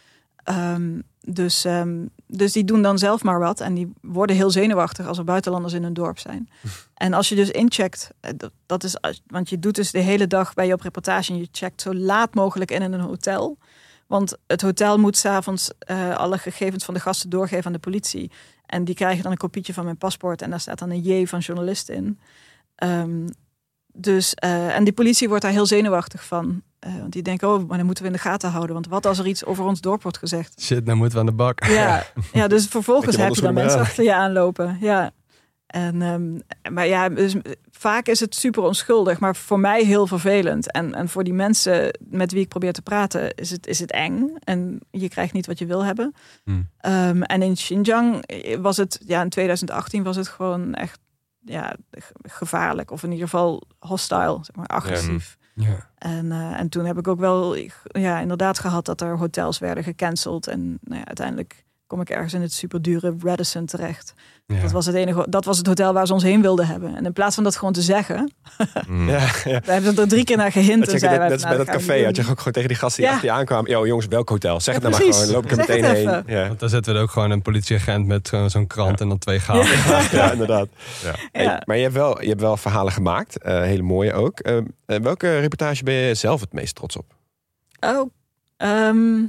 Ehm, 0.44 1.00
dus, 1.20 1.64
ehm, 1.64 2.06
dus 2.26 2.52
die 2.52 2.64
doen 2.64 2.82
dan 2.82 2.98
zelf 2.98 3.22
maar 3.22 3.38
wat. 3.38 3.60
En 3.60 3.74
die 3.74 3.92
worden 4.00 4.36
heel 4.36 4.50
zenuwachtig 4.50 5.06
als 5.06 5.18
er 5.18 5.24
buitenlanders 5.24 5.74
in 5.74 5.82
hun 5.82 5.94
dorp 5.94 6.18
zijn. 6.18 6.48
en 6.94 7.12
als 7.12 7.28
je 7.28 7.34
dus 7.34 7.50
incheckt, 7.50 8.10
eh, 8.20 8.30
dat, 8.36 8.52
dat 8.66 8.84
is, 8.84 8.96
want 9.26 9.50
je 9.50 9.58
doet 9.58 9.74
dus 9.74 9.90
de 9.90 9.98
hele 9.98 10.26
dag 10.26 10.54
bij 10.54 10.66
je 10.66 10.72
op 10.72 10.80
reportage 10.80 11.32
en 11.32 11.38
je 11.38 11.48
checkt 11.52 11.80
zo 11.80 11.94
laat 11.94 12.34
mogelijk 12.34 12.70
in 12.70 12.82
in 12.82 12.92
een 12.92 13.00
hotel. 13.00 13.58
Want 14.12 14.36
het 14.46 14.62
hotel 14.62 14.98
moet 14.98 15.16
s'avonds 15.16 15.70
eh 15.78 16.16
alle 16.16 16.38
gegevens 16.38 16.84
van 16.84 16.94
de 16.94 17.00
gasten 17.00 17.30
doorgeven 17.30 17.66
aan 17.66 17.72
de 17.72 17.78
politie. 17.78 18.30
En 18.66 18.84
die 18.84 18.94
krijgen 18.94 19.22
dan 19.22 19.32
een 19.32 19.38
kopietje 19.38 19.72
van 19.72 19.84
mijn 19.84 19.96
paspoort. 19.96 20.42
En 20.42 20.50
daar 20.50 20.60
staat 20.60 20.78
dan 20.78 20.90
een 20.90 21.00
J 21.00 21.26
van 21.26 21.38
journalist 21.38 21.88
in. 21.88 22.18
Ehm, 22.74 23.26
dus, 23.92 24.34
eh, 24.34 24.76
en 24.76 24.84
die 24.84 24.92
politie 24.92 25.28
wordt 25.28 25.42
daar 25.42 25.52
heel 25.52 25.66
zenuwachtig 25.66 26.24
van. 26.24 26.62
Eh, 26.78 26.98
want 26.98 27.12
die 27.12 27.22
denken, 27.22 27.48
oh, 27.48 27.68
maar 27.68 27.76
dan 27.76 27.86
moeten 27.86 28.04
we 28.04 28.10
in 28.10 28.16
de 28.16 28.22
gaten 28.22 28.50
houden. 28.50 28.74
Want 28.74 28.88
wat 28.88 29.06
als 29.06 29.18
er 29.18 29.26
iets 29.26 29.44
over 29.44 29.64
ons 29.64 29.80
dorp 29.80 30.02
wordt 30.02 30.18
gezegd? 30.18 30.62
Shit, 30.62 30.86
dan 30.86 30.96
moeten 30.96 31.14
we 31.14 31.20
aan 31.20 31.30
de 31.30 31.36
bak. 31.36 31.64
Ja, 31.64 32.06
ja 32.32 32.48
dus 32.48 32.66
vervolgens 32.66 33.16
je 33.16 33.22
heb 33.22 33.34
je 33.34 33.40
dan 33.40 33.54
mensen 33.54 33.80
achter 33.80 34.04
je 34.04 34.14
aanlopen. 34.14 34.76
Ja. 34.80 35.12
En, 35.72 36.02
ehm, 36.02 36.38
maar 36.74 36.86
ja, 36.86 37.08
dus 37.08 37.34
vaak 37.70 38.06
is 38.06 38.20
het 38.20 38.34
super 38.34 38.62
onschuldig, 38.62 39.20
maar 39.20 39.36
voor 39.36 39.60
mij 39.60 39.84
heel 39.84 40.06
vervelend. 40.06 40.70
En, 40.72 40.94
en 40.94 41.08
voor 41.08 41.24
die 41.24 41.32
mensen 41.32 41.98
met 42.00 42.32
wie 42.32 42.40
ik 42.42 42.48
probeer 42.48 42.72
te 42.72 42.82
praten, 42.82 43.34
is 43.34 43.50
het, 43.50 43.66
is 43.66 43.78
het 43.78 43.90
eng. 43.92 44.34
En 44.44 44.80
je 44.90 45.08
krijgt 45.08 45.32
niet 45.32 45.46
wat 45.46 45.58
je 45.58 45.66
wil 45.66 45.84
hebben. 45.84 46.14
Hmm. 46.44 46.68
Ehm, 46.78 47.22
en 47.22 47.42
in 47.42 47.54
Xinjiang 47.54 48.24
was 48.60 48.76
het, 48.76 49.00
ja, 49.06 49.22
in 49.22 49.28
2018 49.28 50.02
was 50.02 50.16
het 50.16 50.28
gewoon 50.28 50.74
echt 50.74 50.98
ja, 51.44 51.76
ge- 51.90 52.12
gevaarlijk. 52.22 52.90
Of 52.90 53.02
in 53.02 53.10
ieder 53.10 53.24
geval 53.28 53.62
hostile, 53.78 54.38
zeg 54.42 54.56
maar, 54.56 54.66
agressief. 54.66 55.38
Ja. 55.54 55.90
En, 55.98 56.32
eh, 56.32 56.60
en 56.60 56.68
toen 56.68 56.84
heb 56.84 56.98
ik 56.98 57.08
ook 57.08 57.20
wel 57.20 57.56
ja, 57.82 58.18
inderdaad 58.18 58.58
gehad 58.58 58.84
dat 58.84 59.00
er 59.00 59.16
hotels 59.18 59.58
werden 59.58 59.84
gecanceld. 59.84 60.46
En 60.46 60.78
nou 60.82 60.98
ja, 61.00 61.06
uiteindelijk 61.06 61.64
kom 61.86 62.00
ik 62.00 62.10
ergens 62.10 62.32
in 62.34 62.40
het 62.40 62.52
superdure 62.52 63.16
Radisson 63.22 63.66
terecht. 63.66 64.14
Ja. 64.46 64.60
Dat, 64.60 64.70
was 64.72 64.86
het 64.86 64.94
enige, 64.94 65.26
dat 65.28 65.44
was 65.44 65.58
het 65.58 65.66
hotel 65.66 65.92
waar 65.92 66.06
ze 66.06 66.12
ons 66.12 66.22
heen 66.22 66.42
wilden 66.42 66.66
hebben. 66.66 66.96
En 66.96 67.04
in 67.04 67.12
plaats 67.12 67.34
van 67.34 67.44
dat 67.44 67.56
gewoon 67.56 67.72
te 67.72 67.82
zeggen, 67.82 68.32
Mm. 68.86 69.08
Ja, 69.08 69.18
ja. 69.44 69.60
we 69.64 69.72
hebben 69.72 69.96
er 69.96 70.08
drie 70.08 70.24
keer 70.24 70.36
naar 70.36 70.52
gehint. 70.52 70.84
Dat 70.84 70.92
net, 71.00 71.00
wij 71.00 71.10
net 71.10 71.40
van, 71.40 71.48
bij 71.48 71.58
nou, 71.58 71.64
dat 71.64 71.74
café 71.76 72.04
had 72.04 72.16
je 72.16 72.22
ook 72.22 72.38
gewoon 72.38 72.52
tegen 72.52 72.68
die 72.68 72.76
gasten 72.76 73.02
die 73.02 73.12
achter 73.12 73.28
je 73.28 73.34
aankwamen. 73.34 73.70
Yo 73.70 73.86
jongens, 73.86 74.06
welk 74.06 74.28
hotel? 74.28 74.60
Zeg 74.60 74.74
Ja, 74.74 74.80
het 74.80 74.90
nou 74.90 75.04
maar 75.04 75.14
gewoon. 75.14 75.30
Loop 75.30 75.44
ik 75.44 75.50
er 75.50 75.56
Zeg 75.56 75.66
meteen 75.66 75.94
heen. 75.94 76.22
Ja. 76.26 76.46
Want 76.46 76.60
daar 76.60 76.68
zetten 76.68 76.92
we 76.92 76.98
er 76.98 77.04
ook 77.04 77.10
gewoon 77.10 77.30
een 77.30 77.42
politieagent 77.42 78.06
met 78.06 78.28
zo'n 78.28 78.50
zo'n 78.50 78.66
krant 78.66 79.00
en 79.00 79.08
dan 79.08 79.18
twee 79.18 79.38
gaten. 79.40 79.70
ja, 80.18 80.30
inderdaad. 80.32 80.68
Ja. 81.02 81.14
Hey, 81.32 81.44
Ja. 81.44 81.62
maar 81.66 81.76
je 81.76 81.82
hebt, 81.82 81.94
wel, 81.94 82.22
je 82.22 82.28
hebt 82.28 82.40
wel 82.40 82.56
verhalen 82.56 82.92
gemaakt. 82.92 83.38
eh, 83.38 83.60
hele 83.60 83.82
mooie 83.82 84.12
ook. 84.12 84.40
Eh, 84.40 84.56
eh, 84.56 84.62
welke 85.02 85.38
reportage 85.38 85.84
ben 85.84 85.94
je 85.94 86.14
zelf 86.14 86.40
het 86.40 86.52
meest 86.52 86.74
trots 86.74 86.96
op? 86.96 87.04
Oh, 87.80 88.10
ehm, 88.56 89.20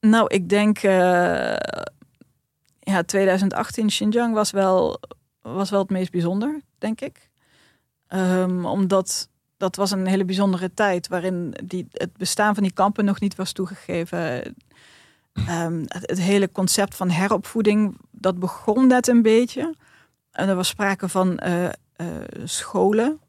nou, 0.00 0.24
ik 0.26 0.48
denk, 0.48 0.78
eh, 0.78 1.54
ja, 2.90 3.02
2018 3.02 3.86
Xinjiang 3.86 4.34
was 4.34 4.50
wel, 4.50 5.00
was 5.42 5.70
wel 5.70 5.80
het 5.80 5.90
meest 5.90 6.10
bijzonder, 6.10 6.60
denk 6.78 7.00
ik. 7.00 7.28
Ehm, 8.06 8.64
omdat 8.64 9.28
dat 9.56 9.76
was 9.76 9.90
een 9.90 10.06
hele 10.06 10.24
bijzondere 10.24 10.74
tijd 10.74 11.08
waarin 11.08 11.54
die, 11.64 11.86
het 11.92 12.16
bestaan 12.16 12.54
van 12.54 12.62
die 12.62 12.72
kampen 12.72 13.04
nog 13.04 13.20
niet 13.20 13.34
was 13.34 13.52
toegegeven. 13.52 14.54
Ehm, 15.32 15.80
het, 15.86 16.10
het 16.10 16.20
hele 16.20 16.52
concept 16.52 16.96
van 16.96 17.10
heropvoeding, 17.10 17.96
dat 18.10 18.38
begon 18.38 18.86
net 18.86 19.08
een 19.08 19.22
beetje. 19.22 19.74
En 20.30 20.48
er 20.48 20.54
was 20.56 20.68
sprake 20.68 21.08
van 21.08 21.38
eh, 21.38 21.64
eh, 21.66 21.72
scholen, 22.44 23.20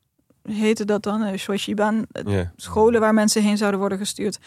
heette 0.43 0.85
dat 0.85 1.03
dan, 1.03 1.21
uh, 1.21 1.37
Shoishiban, 1.37 2.05
Ja. 2.25 2.51
scholen 2.55 2.99
waar 2.99 3.13
mensen 3.13 3.43
heen 3.43 3.57
zouden 3.57 3.79
worden 3.79 3.97
gestuurd. 3.97 4.39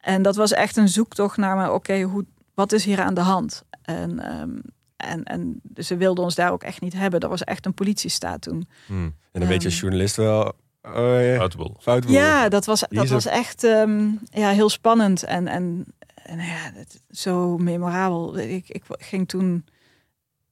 En 0.00 0.22
dat 0.22 0.36
was 0.36 0.52
echt 0.52 0.76
een 0.76 0.88
zoektocht 0.88 1.36
naar, 1.36 1.72
oké, 1.72 2.00
hoe 2.02 2.24
wat 2.54 2.72
is 2.72 2.84
hier 2.84 3.00
aan 3.00 3.14
de 3.14 3.20
hand? 3.20 3.64
En, 3.84 4.18
ehm, 4.18 4.58
en, 4.96 5.24
en 5.24 5.60
ze 5.76 5.96
wilden 5.96 6.24
ons 6.24 6.34
daar 6.34 6.52
ook 6.52 6.62
echt 6.62 6.80
niet 6.80 6.92
hebben. 6.92 7.20
Dat 7.20 7.30
was 7.30 7.44
echt 7.44 7.66
een 7.66 7.74
politiestaat 7.74 8.40
toen. 8.40 8.68
Mm. 8.86 9.04
En 9.04 9.14
dan 9.32 9.42
Ehm. 9.42 9.50
weet 9.50 9.62
je 9.62 9.68
als 9.68 9.80
journalist 9.80 10.16
wel... 10.16 10.52
Oh, 10.82 11.22
ja. 11.22 11.34
Foutboel. 11.36 11.76
Ja, 12.14 12.48
dat 12.48 12.64
was, 12.64 12.84
dat 12.88 13.08
was 13.08 13.26
echt 13.26 13.64
ehm, 13.64 14.08
ja, 14.30 14.50
heel 14.50 14.68
spannend 14.68 15.22
en, 15.22 15.46
en, 15.48 15.84
en 16.14 16.38
ja, 16.38 16.72
zo 17.10 17.56
memorabel. 17.58 18.38
Ik, 18.38 18.68
ik 18.68 18.82
ging 18.88 19.28
toen 19.28 19.64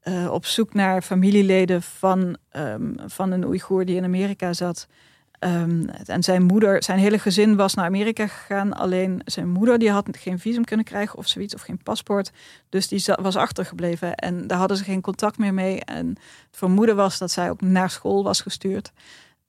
eh, 0.01 0.30
op 0.33 0.47
zoek 0.47 0.74
naar 0.74 1.03
familieleden 1.03 1.83
van, 1.83 2.37
ehm, 2.49 2.93
van 3.07 3.30
een 3.30 3.45
Oeigoer 3.47 3.85
die 3.85 3.97
in 3.97 4.05
Amerika 4.05 4.53
zat. 4.53 4.87
Ehm, 5.43 5.88
en 6.07 6.22
zijn 6.22 6.43
moeder, 6.43 6.82
zijn 6.82 6.99
hele 6.99 7.18
gezin 7.18 7.57
was 7.57 7.74
naar 7.74 7.84
Amerika 7.84 8.26
gegaan. 8.26 8.72
Alleen 8.72 9.20
zijn 9.24 9.49
moeder 9.49 9.78
die 9.78 9.90
had 9.90 10.09
geen 10.11 10.38
visum 10.38 10.64
kunnen 10.64 10.84
krijgen 10.84 11.18
of 11.18 11.28
zoiets, 11.28 11.55
of 11.55 11.61
geen 11.61 11.82
paspoort. 11.82 12.32
Dus 12.68 12.88
die 12.88 13.05
was 13.20 13.36
achtergebleven 13.36 14.14
en 14.14 14.47
daar 14.47 14.59
hadden 14.59 14.76
ze 14.76 14.84
geen 14.84 15.01
contact 15.01 15.38
meer 15.38 15.55
mee. 15.55 15.84
En 15.84 16.07
het 16.07 16.57
vermoeden 16.57 16.97
was 16.97 17.18
dat 17.18 17.30
zij 17.30 17.51
ook 17.51 17.61
naar 17.61 17.90
school 17.90 18.24
was 18.24 18.40
gestuurd. 18.40 18.93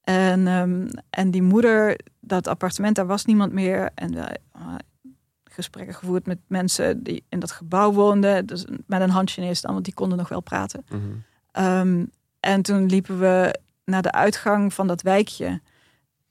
En, 0.04 0.48
ehm, 0.48 0.88
en 1.10 1.32
die 1.32 1.42
moeder, 1.42 2.00
dat 2.20 2.48
appartement, 2.48 2.96
daar 2.96 3.06
was 3.08 3.26
niemand 3.26 3.52
meer. 3.52 3.90
En 3.96 4.14
uh, 4.14 4.26
gesprekken 5.44 5.96
gevoerd 5.96 6.26
met 6.26 6.40
mensen 6.48 7.04
die 7.04 7.24
in 7.30 7.40
dat 7.40 7.52
gebouw 7.52 7.92
woonden. 7.92 8.46
Dus 8.46 8.66
met 8.88 9.02
een 9.02 9.10
handje 9.10 9.42
in 9.42 9.56
want 9.62 9.86
die 9.86 9.94
konden 9.94 10.18
nog 10.18 10.30
wel 10.30 10.42
praten. 10.42 10.86
Mhm. 10.90 11.02
Ehm, 11.52 12.06
en 12.40 12.62
toen 12.62 12.86
liepen 12.86 13.20
we 13.20 13.60
naar 13.86 14.02
de 14.02 14.12
uitgang 14.12 14.74
van 14.74 14.88
dat 14.88 15.02
wijkje. 15.02 15.62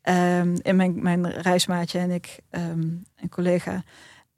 Ehm, 0.02 0.56
in 0.62 0.76
mijn, 0.76 1.02
mijn 1.02 1.30
reismaatje 1.30 1.98
en 1.98 2.10
ik, 2.10 2.38
ehm, 2.50 2.80
een 3.16 3.28
collega. 3.30 3.82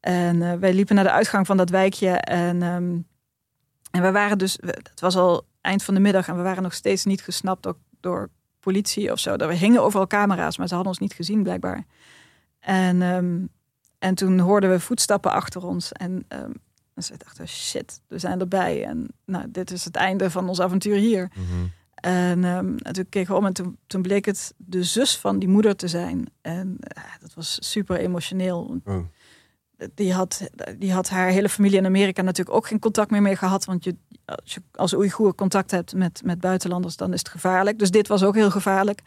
En 0.01 0.43
eh, 0.43 0.59
wij 0.59 0.75
liepen 0.75 0.95
naar 0.95 1.05
de 1.05 1.11
uitgang 1.11 1.47
van 1.47 1.57
dat 1.57 1.71
wijkje. 1.71 2.11
En, 2.11 2.63
ehm, 2.63 2.99
en 3.91 4.03
we 4.03 4.11
waren 4.11 4.39
dus, 4.39 4.59
het 4.61 5.01
was 5.01 5.17
al 5.17 5.47
eind 5.61 5.83
van 5.83 5.95
de 5.95 6.01
middag 6.01 6.29
en 6.29 6.37
we 6.37 6.43
waren 6.43 6.63
nog 6.63 6.75
steeds 6.75 7.05
niet 7.05 7.23
gesnapt 7.23 7.69
door, 8.01 8.31
politie 8.61 9.13
of 9.13 9.19
zo. 9.19 9.37
We 9.37 9.55
hingen 9.55 9.83
overal 9.83 10.07
camera's, 10.07 10.59
maar 10.59 10.69
ze 10.69 10.75
hadden 10.75 10.93
ons 10.93 11.01
niet 11.01 11.13
gezien 11.13 11.43
blijkbaar. 11.43 11.85
En, 12.61 13.03
ehm, 13.03 13.47
en 13.99 14.15
toen 14.15 14.39
hoorden 14.39 14.71
we 14.71 14.81
voetstappen 14.81 15.33
achter 15.33 15.65
ons. 15.65 15.93
En 15.93 16.25
ehm, 16.29 16.51
dus 16.95 17.09
we 17.09 17.17
dachten, 17.17 17.49
shit, 17.49 18.01
we 18.09 18.19
zijn 18.19 18.41
erbij. 18.41 18.85
En 18.85 19.09
nou, 19.25 19.51
dit 19.51 19.71
is 19.71 19.85
het 19.85 19.97
einde 19.97 20.31
van 20.31 20.49
ons 20.49 20.61
avontuur 20.61 20.97
hier. 20.97 21.31
Mhm. 21.35 21.67
En, 22.05 22.45
en 22.45 22.93
toen 22.93 23.09
keken 23.09 23.33
we 23.33 23.39
om 23.39 23.47
en 23.47 23.53
toen, 23.53 23.79
toen 23.87 24.03
bleek 24.03 24.25
het 24.25 24.55
de 24.57 24.83
zus 24.83 25.17
van 25.17 25.39
die 25.39 25.49
moeder 25.49 25.77
te 25.77 25.89
zijn. 25.89 26.27
En 26.41 26.77
eh, 26.81 27.03
dat 27.21 27.35
was 27.35 27.57
super 27.61 27.97
emotioneel. 27.97 28.81
Oh. 28.85 29.05
Die 29.95 30.13
had, 30.13 30.49
die 30.79 30.93
had 30.93 31.09
haar 31.09 31.29
hele 31.29 31.49
familie 31.49 31.79
in 31.79 31.87
Amerika 31.87 32.23
natuurlijk 32.23 32.57
ook 32.57 32.67
geen 32.67 32.79
contact 32.79 33.11
meer 33.11 33.23
mee 33.23 33.37
gehad. 33.37 33.65
Want 33.65 33.85
je, 33.85 33.97
als 34.25 34.55
je 34.55 34.63
als 34.73 34.95
Oeigoer 34.95 35.35
contact 35.35 35.71
hebt 35.71 35.95
met, 35.95 36.21
met 36.25 36.41
buitenlanders, 36.41 36.97
dan 36.97 37.13
is 37.13 37.19
het 37.19 37.29
gevaarlijk. 37.29 37.79
Dus 37.79 37.91
dit 37.91 38.09
was 38.09 38.23
ook 38.23 38.35
heel 38.35 38.51
gevaarlijk. 38.51 39.01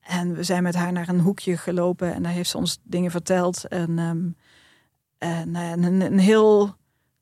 En 0.00 0.34
we 0.34 0.42
zijn 0.42 0.62
met 0.62 0.74
haar 0.74 0.92
naar 0.92 1.08
een 1.08 1.20
hoekje 1.20 1.56
gelopen 1.56 2.14
en 2.14 2.22
daar 2.22 2.32
heeft 2.32 2.50
ze 2.50 2.56
ons 2.56 2.78
dingen 2.82 3.10
verteld. 3.10 3.68
En, 3.68 3.98
ehm, 3.98 4.28
en 5.18 5.52
ja, 5.52 5.72
een, 5.72 6.00
een 6.00 6.18
heel 6.18 6.76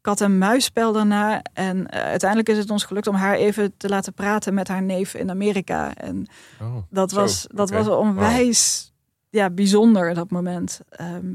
kat-en-muisspel 0.05 0.93
daarna. 0.93 1.43
En 1.53 1.87
eh, 1.87 2.03
uiteindelijk 2.03 2.49
is 2.49 2.59
het 2.59 2.71
ons 2.71 2.85
gelukt 2.85 3.07
om 3.07 3.15
haar 3.15 3.35
even 3.35 3.77
te 3.77 3.89
laten 3.89 4.13
praten 4.13 4.55
met 4.55 4.69
haar 4.69 4.83
neef 4.83 5.15
in 5.15 5.31
Amerika. 5.31 5.95
En 5.95 6.27
Oh. 6.61 6.77
dat 6.91 7.11
Zo, 7.11 7.17
was, 7.17 7.47
dat 7.55 7.71
was 7.71 7.89
onwijs 7.89 8.93
ja, 9.31 9.51
bijzonder, 9.51 10.15
dat 10.15 10.31
moment. 10.31 10.81
Ehm, 10.89 11.33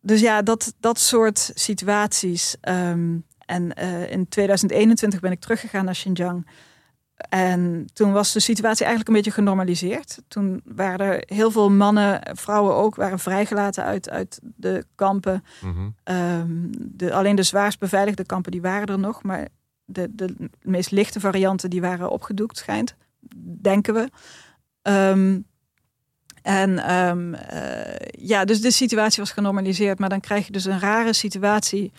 dus 0.00 0.20
ja, 0.20 0.42
dat, 0.42 0.74
dat 0.80 0.98
soort 0.98 1.50
situaties. 1.54 2.56
Ehm, 2.60 3.16
en 3.38 3.74
eh, 3.74 4.10
in 4.10 4.28
2021 4.28 5.20
ben 5.20 5.32
ik 5.32 5.40
teruggegaan 5.40 5.84
naar 5.84 5.94
Xinjiang. 5.94 6.46
En 7.16 7.86
toen 7.92 8.12
was 8.12 8.32
de 8.32 8.40
situatie 8.40 8.84
eigenlijk 8.84 9.08
een 9.08 9.22
beetje 9.22 9.40
genormaliseerd. 9.40 10.22
Toen 10.28 10.60
waren 10.64 11.06
er 11.06 11.22
heel 11.26 11.50
veel 11.50 11.70
mannen, 11.70 12.20
vrouwen 12.36 12.74
ook, 12.74 12.94
waren 12.94 13.18
vrijgelaten 13.18 13.84
uit, 13.84 14.10
uit 14.10 14.40
de 14.42 14.84
kampen. 14.94 15.44
Mhm. 15.60 15.88
Ehm, 16.04 16.66
de, 16.78 17.12
alleen 17.12 17.36
de 17.36 17.42
zwaarst 17.42 17.78
beveiligde 17.78 18.24
kampen 18.24 18.52
die 18.52 18.62
waren 18.62 18.86
er 18.86 18.98
nog, 18.98 19.22
maar 19.22 19.48
de, 19.84 20.08
de 20.14 20.50
meest 20.62 20.90
lichte 20.90 21.20
varianten 21.20 21.70
die 21.70 21.80
waren 21.80 22.10
opgedoekt, 22.10 22.56
schijnt, 22.56 22.94
denken 23.60 23.94
we. 23.94 24.08
Ehm, 24.82 25.40
en 26.42 26.78
ehm, 26.78 27.34
eh, 27.34 28.08
ja, 28.10 28.44
dus 28.44 28.60
de 28.60 28.70
situatie 28.70 29.22
was 29.22 29.32
genormaliseerd, 29.32 29.98
maar 29.98 30.08
dan 30.08 30.20
krijg 30.20 30.46
je 30.46 30.52
dus 30.52 30.64
een 30.64 30.80
rare 30.80 31.12
situatie. 31.12 31.92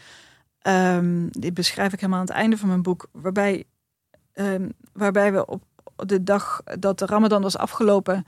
die 1.30 1.52
beschrijf 1.52 1.94
ik 1.94 2.00
helemaal 2.00 2.20
aan 2.20 2.26
het 2.26 2.36
einde 2.36 2.58
van 2.58 2.68
mijn 2.68 2.82
boek, 2.82 3.08
waarbij, 3.12 3.66
ehm, 4.36 4.70
waarbij 4.94 5.34
we 5.34 5.46
op 5.46 5.64
de 5.96 6.24
dag 6.24 6.62
dat 6.80 7.00
de 7.00 7.06
Ramadan 7.06 7.42
was 7.42 7.58
afgelopen, 7.58 8.26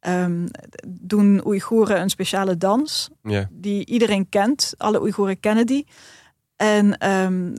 ehm, 0.00 0.46
doen 0.88 1.46
Oeigoeren 1.46 2.00
een 2.00 2.10
speciale 2.10 2.56
dans 2.56 3.10
die 3.50 3.86
iedereen 3.86 4.28
kent. 4.28 4.74
Alle 4.76 5.00
Oeigoeren 5.00 5.40
kennen 5.40 5.66
die. 5.66 5.86
En, 6.56 6.98
ehm, 6.98 7.56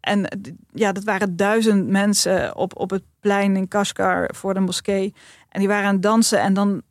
en 0.00 0.26
ja, 0.72 0.92
dat 0.92 1.04
waren 1.04 1.36
duizend 1.36 1.88
mensen 1.88 2.56
op, 2.56 2.78
op 2.78 2.90
het 2.90 3.02
plein 3.20 3.56
in 3.56 3.68
Kashgar 3.68 4.34
voor 4.34 4.54
de 4.54 4.60
moskee. 4.60 5.14
En 5.48 5.58
die 5.58 5.68
waren 5.68 5.86
aan 5.86 5.92
het 5.92 6.02
dansen 6.02 6.40
en 6.40 6.54
dan... 6.54 6.82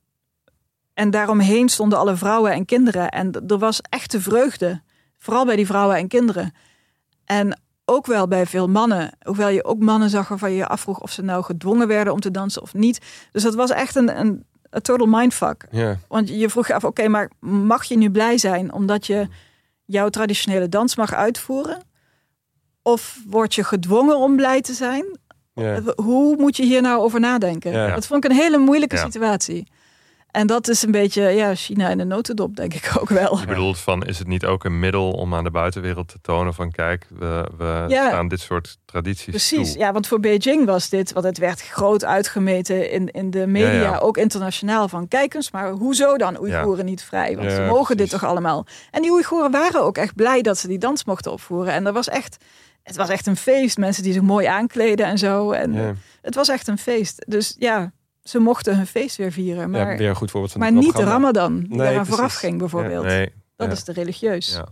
En 0.94 1.10
daaromheen 1.10 1.70
stonden 1.70 2.00
alle 2.00 2.16
vrouwen 2.16 2.52
en 2.52 2.66
kinderen. 2.66 3.10
En 3.10 3.32
er 3.48 3.58
was 3.58 3.82
echte 3.82 4.22
vreugde. 4.22 4.82
Vooral 5.18 5.46
bij 5.46 5.56
die 5.56 5.66
vrouwen 5.66 5.98
en 5.98 6.08
kinderen. 6.08 6.54
En 7.26 7.60
ook 7.90 8.06
wel 8.06 8.28
bij 8.28 8.46
veel 8.46 8.68
mannen. 8.68 9.12
Hoewel 9.24 9.50
je 9.50 9.64
ook 9.66 9.80
mannen 9.80 10.10
zag 10.10 10.28
waarvan 10.28 10.52
je 10.52 10.58
je 10.58 10.68
afvroeg 10.68 11.00
of 11.00 11.12
ze 11.12 11.22
nou 11.22 11.44
gedwongen 11.44 11.88
werden 11.88 12.14
om 12.14 12.20
te 12.20 12.32
dansen 12.32 12.62
of 12.62 12.74
niet. 12.74 13.00
Dus 13.32 13.44
dat 13.44 13.56
was 13.56 13.70
echt 13.70 13.96
een, 13.96 14.20
een, 14.20 14.46
een 14.70 14.82
total 14.82 15.08
mindfuck. 15.08 15.68
Ja. 15.72 15.98
Want 16.08 16.30
je 16.30 16.50
vroeg 16.50 16.68
je 16.68 16.74
af, 16.74 16.84
oké, 16.84 17.08
maar 17.08 17.32
mag 17.40 17.84
je 17.84 17.98
nu 17.98 18.10
blij 18.12 18.38
zijn 18.38 18.74
omdat 18.74 19.06
je 19.08 19.28
jouw 19.86 20.10
traditionele 20.10 20.70
dans 20.70 20.96
mag 20.96 21.14
uitvoeren? 21.14 21.82
Of 22.82 23.18
word 23.28 23.56
je 23.56 23.64
gedwongen 23.64 24.18
om 24.18 24.36
blij 24.36 24.62
te 24.62 24.74
zijn? 24.74 25.06
Ja. 25.54 25.82
Hoe 25.96 26.36
moet 26.38 26.58
je 26.58 26.64
hier 26.64 26.82
nou 26.82 27.02
over 27.02 27.20
nadenken? 27.20 27.72
Ja. 27.72 27.94
Dat 27.96 28.08
vond 28.08 28.24
ik 28.26 28.32
een 28.32 28.38
hele 28.38 28.58
moeilijke 28.58 28.96
Ja. 28.96 29.04
situatie. 29.04 29.68
En 30.32 30.48
dat 30.48 30.68
is 30.68 30.82
een 30.84 30.92
beetje 30.92 31.22
ja, 31.22 31.56
China 31.56 31.90
in 31.90 32.00
een 32.00 32.08
notendop, 32.08 32.56
denk 32.56 32.74
ik 32.74 32.92
ook 33.00 33.10
wel. 33.10 33.40
Je 33.40 33.46
bedoelt 33.46 33.78
van, 33.80 34.04
is 34.04 34.20
het 34.20 34.28
niet 34.28 34.46
ook 34.46 34.64
een 34.64 34.80
middel 34.80 35.12
om 35.12 35.34
aan 35.36 35.44
de 35.44 35.52
buitenwereld 35.52 36.08
te 36.08 36.18
tonen 36.22 36.54
van 36.54 36.72
kijk, 36.72 37.06
we, 37.20 37.46
we 37.58 37.86
Ja. 37.88 38.08
staan 38.08 38.28
dit 38.28 38.40
soort 38.40 38.78
tradities 38.86 39.30
Precies, 39.30 39.72
toe. 39.72 39.80
ja, 39.82 39.92
want 39.92 40.08
voor 40.08 40.20
Beijing 40.20 40.66
was 40.66 40.90
dit, 40.90 41.14
want 41.14 41.26
het 41.26 41.38
werd 41.38 41.62
groot 41.62 42.06
uitgemeten 42.06 42.92
in, 42.92 43.12
in 43.12 43.30
de 43.32 43.48
media, 43.48 43.72
Ja, 43.74 43.82
ja. 43.82 43.98
ook 43.98 44.18
internationaal, 44.18 44.88
van 44.90 45.08
kijk 45.08 45.34
eens, 45.34 45.52
maar 45.52 45.72
hoezo 45.72 46.18
dan 46.18 46.40
Oeigoeren 46.40 46.86
niet 46.86 47.02
vrij? 47.04 47.36
Want 47.38 47.52
ze 47.52 47.62
mogen 47.62 47.98
dit 47.98 48.10
toch 48.10 48.24
allemaal? 48.24 48.66
En 48.92 49.02
die 49.02 49.12
Oeigoeren 49.12 49.52
waren 49.52 49.82
ook 49.84 49.98
echt 49.98 50.16
blij 50.16 50.42
dat 50.42 50.58
ze 50.58 50.68
die 50.68 50.78
dans 50.80 51.06
mochten 51.06 51.32
opvoeren. 51.32 51.74
En 51.74 51.84
dat 51.84 51.94
was 51.94 52.08
echt, 52.10 52.38
het 52.84 52.96
was 52.96 53.10
echt 53.10 53.28
een 53.28 53.38
feest, 53.38 53.78
mensen 53.78 54.04
die 54.04 54.14
zich 54.14 54.22
mooi 54.22 54.46
aankleden 54.46 55.06
en 55.06 55.18
zo. 55.18 55.52
En 55.52 55.74
Ja, 55.74 55.94
het 56.22 56.36
was 56.36 56.50
echt 56.50 56.68
een 56.68 56.78
feest. 56.78 57.24
Dus 57.28 57.56
ja, 57.60 57.92
ze 58.28 58.40
mochten 58.40 58.78
hun 58.78 58.88
feest 58.88 59.16
weer 59.16 59.32
vieren, 59.32 59.62
ja, 59.62 59.68
maar, 59.68 59.98
weer 59.98 60.10
een 60.10 60.16
goed 60.16 60.32
voorbeeld 60.32 60.52
van 60.52 60.62
maar 60.62 60.72
de 60.72 60.78
niet 60.78 60.96
de. 60.96 61.04
Ramadan, 61.04 61.60
die 61.60 61.78
Nee, 61.78 62.04
vooraf 62.04 62.34
ging 62.34 62.58
bijvoorbeeld. 62.58 63.06
Nee, 63.06 63.34
Dat 63.56 63.68
ja. 63.68 63.74
is 63.74 63.84
te 63.84 63.92
religieus. 63.92 64.52
Ja. 64.52 64.68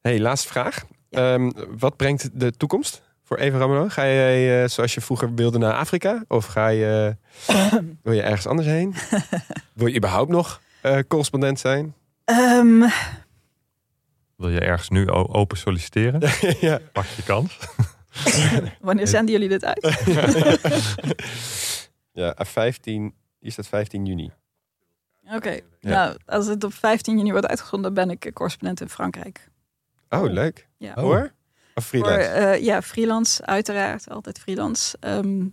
hey, 0.00 0.20
laatste 0.20 0.48
vraag. 0.48 0.84
Ehm, 1.10 1.50
wat 1.78 1.96
brengt 1.96 2.30
de 2.32 2.52
toekomst 2.52 3.02
voor 3.24 3.36
Eva 3.36 3.58
Ramelow? 3.58 3.90
Ga 3.90 4.02
jij 4.02 4.62
eh, 4.62 4.68
zoals 4.68 4.94
je 4.94 5.00
vroeger 5.00 5.34
wilde 5.34 5.58
naar 5.58 5.74
Afrika? 5.74 6.24
Of 6.28 6.46
ga 6.46 6.68
je, 6.68 7.16
wil 8.02 8.12
je 8.12 8.22
ergens 8.22 8.46
anders 8.46 8.68
heen? 8.68 8.94
wil 9.72 9.86
je 9.86 9.96
überhaupt 9.96 10.30
nog 10.30 10.60
eh, 10.80 10.98
correspondent 11.08 11.58
zijn? 11.60 11.94
Ehm, 12.24 12.88
Wil 14.36 14.48
je 14.48 14.60
ergens 14.60 14.88
nu 14.88 15.10
open 15.10 15.56
solliciteren? 15.58 16.20
ja. 16.60 16.80
Pak 16.92 17.04
je 17.16 17.22
kans. 17.22 17.58
wanneer 18.80 19.06
zenden 19.06 19.32
jullie 19.32 19.48
dit 19.48 19.64
uit? 19.64 19.82
ja, 22.20 22.34
15, 22.44 23.14
hier 23.38 23.52
staat 23.52 23.66
15 23.66 24.04
juni. 24.06 24.30
Oké, 25.34 25.50
Ja. 25.50 25.60
nou, 25.90 26.16
als 26.26 26.46
het 26.46 26.64
op 26.64 26.72
15 26.74 27.16
juni 27.16 27.30
wordt 27.30 27.46
uitgezonden, 27.46 27.94
ben 27.94 28.10
ik 28.10 28.24
eh, 28.24 28.32
correspondent 28.32 28.80
in 28.80 28.88
Frankrijk. 28.88 29.48
Oh, 30.08 30.22
leuk. 30.30 30.68
Ja. 30.76 30.90
Oh. 30.90 31.02
Hoor? 31.02 31.32
Of 31.74 31.84
Voor, 31.86 32.00
freelance? 32.00 32.28
eh, 32.28 32.62
ja, 32.64 32.82
freelance, 32.82 33.46
uiteraard, 33.46 34.10
altijd 34.10 34.38
freelance. 34.38 34.96
Ehm, 35.00 35.46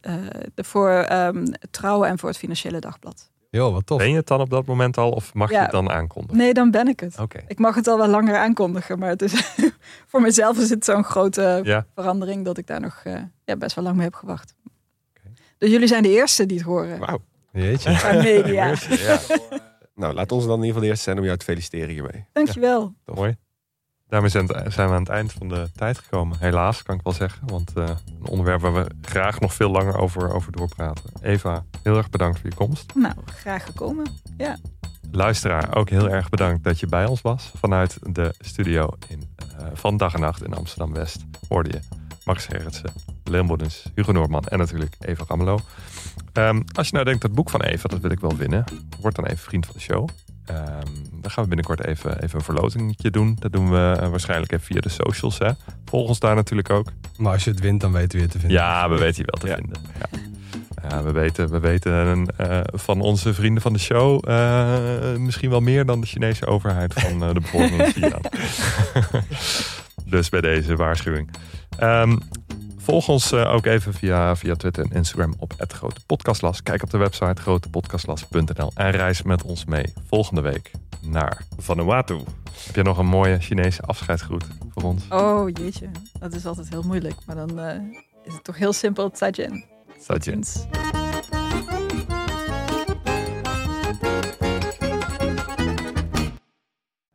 eh, 0.00 0.14
de- 0.54 0.64
voor 0.64 0.90
ehm, 0.90 1.46
Trouwen 1.70 2.08
en 2.08 2.18
voor 2.18 2.28
het 2.28 2.38
Financiële 2.38 2.78
Dagblad. 2.78 3.30
Joh, 3.50 3.72
wat 3.72 3.86
tof. 3.86 3.98
Ben 3.98 4.10
je 4.10 4.16
het 4.16 4.26
dan 4.26 4.40
op 4.40 4.50
dat 4.50 4.66
moment 4.66 4.96
al 4.98 5.10
of 5.10 5.34
mag 5.34 5.50
je 5.50 5.56
het 5.58 5.70
dan 5.70 5.90
aankondigen? 5.90 6.36
Nee, 6.36 6.54
dan 6.54 6.70
ben 6.70 6.88
ik 6.88 7.00
het. 7.00 7.18
Oké. 7.18 7.44
Ik 7.46 7.58
mag 7.58 7.74
het 7.74 7.86
al 7.86 7.98
wel 7.98 8.08
langer 8.08 8.36
aankondigen, 8.36 8.98
maar 8.98 9.08
het 9.08 9.22
is, 9.22 9.54
voor 10.10 10.20
mezelf 10.20 10.58
is 10.58 10.70
het 10.70 10.84
zo'n 10.84 11.04
grote 11.04 11.60
Ja, 11.62 11.86
verandering 11.94 12.44
dat 12.44 12.58
ik 12.58 12.66
daar 12.66 12.80
nog 12.80 13.00
eh, 13.04 13.22
ja, 13.44 13.56
best 13.56 13.74
wel 13.74 13.84
lang 13.84 13.96
mee 13.96 14.04
heb 14.04 14.14
gewacht. 14.14 14.54
Dus 15.64 15.72
jullie 15.72 15.88
zijn 15.88 16.02
de 16.02 16.10
eerste 16.10 16.46
die 16.46 16.56
het 16.56 16.66
horen. 16.66 16.98
Wauw. 16.98 17.20
Jeetje. 17.52 17.96
Qua 17.96 18.12
media. 18.12 18.66
ja. 18.90 19.20
Nou, 19.94 20.14
laat 20.14 20.32
ons 20.32 20.46
dan 20.46 20.58
in 20.58 20.64
ieder 20.64 20.66
geval 20.66 20.80
de 20.80 20.86
eerste 20.86 21.02
zijn 21.04 21.18
om 21.18 21.24
jou 21.24 21.36
te 21.36 21.44
feliciteren 21.44 21.88
hiermee. 21.88 22.24
Dankjewel. 22.32 22.94
mooi. 23.04 23.36
Daarmee 24.08 24.30
zijn 24.30 24.46
we 24.46 24.64
zijn 24.68 24.88
we 24.88 24.94
aan 24.94 25.00
het 25.00 25.08
eind 25.08 25.32
van 25.32 25.48
de 25.48 25.68
tijd 25.74 25.98
gekomen. 25.98 26.36
Helaas, 26.40 26.82
kan 26.82 26.94
ik 26.94 27.00
wel 27.02 27.12
zeggen. 27.12 27.46
Want 27.46 27.72
eh, 27.76 27.84
een 27.84 28.28
onderwerp 28.28 28.60
waar 28.60 28.74
we 28.74 28.86
graag 29.02 29.40
nog 29.40 29.54
veel 29.54 29.70
langer 29.70 29.98
over, 29.98 30.32
over 30.32 30.52
doorpraten. 30.52 31.04
Eva, 31.22 31.64
heel 31.82 31.96
erg 31.96 32.10
bedankt 32.10 32.40
voor 32.40 32.50
je 32.50 32.56
komst. 32.56 32.94
Nou, 32.94 33.14
graag 33.24 33.64
gekomen. 33.64 34.06
Luisteraar, 35.10 35.76
ook 35.76 35.90
heel 35.90 36.10
erg 36.10 36.28
bedankt 36.28 36.64
dat 36.64 36.80
je 36.80 36.86
bij 36.86 37.06
ons 37.06 37.20
was. 37.20 37.50
Vanuit 37.56 37.98
de 38.02 38.34
studio 38.38 38.88
in, 39.08 39.22
eh, 39.58 39.66
van 39.72 39.96
Dag 39.96 40.14
en 40.14 40.20
Nacht 40.20 40.44
in 40.44 40.54
Amsterdam-West 40.54 41.24
hoorde 41.48 41.70
je 41.70 42.03
Max 42.24 42.46
Gerritsen, 42.46 42.90
Leon 43.24 43.46
Boddens, 43.46 43.82
Hugo 43.94 44.12
Noordman 44.12 44.44
en 44.44 44.58
natuurlijk 44.58 44.94
Eva 45.00 45.24
Ramelow. 45.28 45.58
Ehm, 46.32 46.60
als 46.72 46.86
je 46.86 46.92
nou 46.92 47.04
denkt, 47.04 47.22
dat 47.22 47.32
boek 47.34 47.50
van 47.50 47.62
Eva, 47.62 47.88
dat 47.88 48.00
wil 48.00 48.10
ik 48.10 48.20
wel 48.20 48.36
winnen. 48.36 48.64
Word 49.00 49.14
dan 49.14 49.24
even 49.24 49.38
vriend 49.38 49.66
van 49.66 49.74
de 49.74 49.80
show. 49.80 50.08
Ehm, 50.44 50.60
dan 51.20 51.30
gaan 51.30 51.42
we 51.42 51.48
binnenkort 51.48 51.84
even, 51.84 52.22
even 52.22 52.38
een 52.38 52.44
verlotingetje 52.44 53.10
doen. 53.10 53.36
Dat 53.40 53.52
doen 53.52 53.70
we 53.70 53.96
eh, 54.00 54.08
waarschijnlijk 54.08 54.52
even 54.52 54.64
via 54.64 54.80
de 54.80 54.88
socials. 54.88 55.38
Hè. 55.38 55.50
Volg 55.84 56.08
ons 56.08 56.18
daar 56.18 56.34
natuurlijk 56.34 56.70
ook. 56.70 56.86
Maar 57.16 57.32
als 57.32 57.44
je 57.44 57.50
het 57.50 57.60
wint, 57.60 57.80
dan 57.80 57.92
weten 57.92 58.18
we 58.18 58.24
je 58.24 58.30
te 58.30 58.38
vinden. 58.38 58.58
Ja, 58.58 58.88
we 58.88 58.98
weten 58.98 59.24
je 59.24 59.30
wel 59.30 59.40
te 59.40 59.46
Ja. 59.46 59.54
vinden. 59.54 59.80
Ja. 60.00 60.18
Ja, 60.88 61.02
we 61.02 61.12
weten, 61.12 61.50
we 61.50 61.58
weten 61.60 62.26
eh, 62.36 62.60
van 62.72 63.00
onze 63.00 63.34
vrienden 63.34 63.62
van 63.62 63.72
de 63.72 63.78
show 63.78 64.28
eh, 64.28 65.16
misschien 65.18 65.50
wel 65.50 65.60
meer 65.60 65.86
dan 65.86 66.00
de 66.00 66.06
Chinese 66.06 66.46
overheid 66.46 66.94
van 66.94 67.18
de 67.18 67.40
bevolking 67.40 67.82
in 67.84 67.92
China. 67.92 68.18
dus 70.04 70.28
bij 70.28 70.40
deze 70.40 70.76
waarschuwing. 70.76 71.30
Ehm, 71.78 72.16
volg 72.76 73.08
ons 73.08 73.32
eh, 73.32 73.54
ook 73.54 73.66
even 73.66 73.94
via, 73.94 74.36
via 74.36 74.54
Twitter 74.54 74.84
en 74.84 74.96
Instagram 74.96 75.34
op 75.38 75.52
het 75.56 75.72
Grote 75.72 76.00
Podcastlas. 76.06 76.62
Kijk 76.62 76.82
op 76.82 76.90
de 76.90 76.98
website 76.98 77.42
grotepodcastlas.nl 77.42 78.70
en 78.74 78.90
reis 78.90 79.22
met 79.22 79.42
ons 79.42 79.64
mee 79.64 79.92
volgende 80.08 80.40
week 80.40 80.70
naar 81.02 81.44
Vanuatu. 81.56 82.18
Heb 82.66 82.74
je 82.74 82.82
nog 82.82 82.98
een 82.98 83.06
mooie 83.06 83.40
Chinese 83.40 83.82
afscheidsgroet 83.82 84.44
voor 84.74 84.82
ons? 84.82 85.04
Oh 85.08 85.48
jeetje, 85.52 85.90
dat 86.18 86.34
is 86.34 86.46
altijd 86.46 86.68
heel 86.68 86.82
moeilijk. 86.82 87.16
Maar 87.26 87.36
dan 87.36 87.58
eh, 87.58 87.80
is 88.24 88.34
het 88.34 88.44
toch 88.44 88.58
heel 88.58 88.72
simpel. 88.72 89.10
Zaijian. 89.14 89.64
Zat 90.00 91.03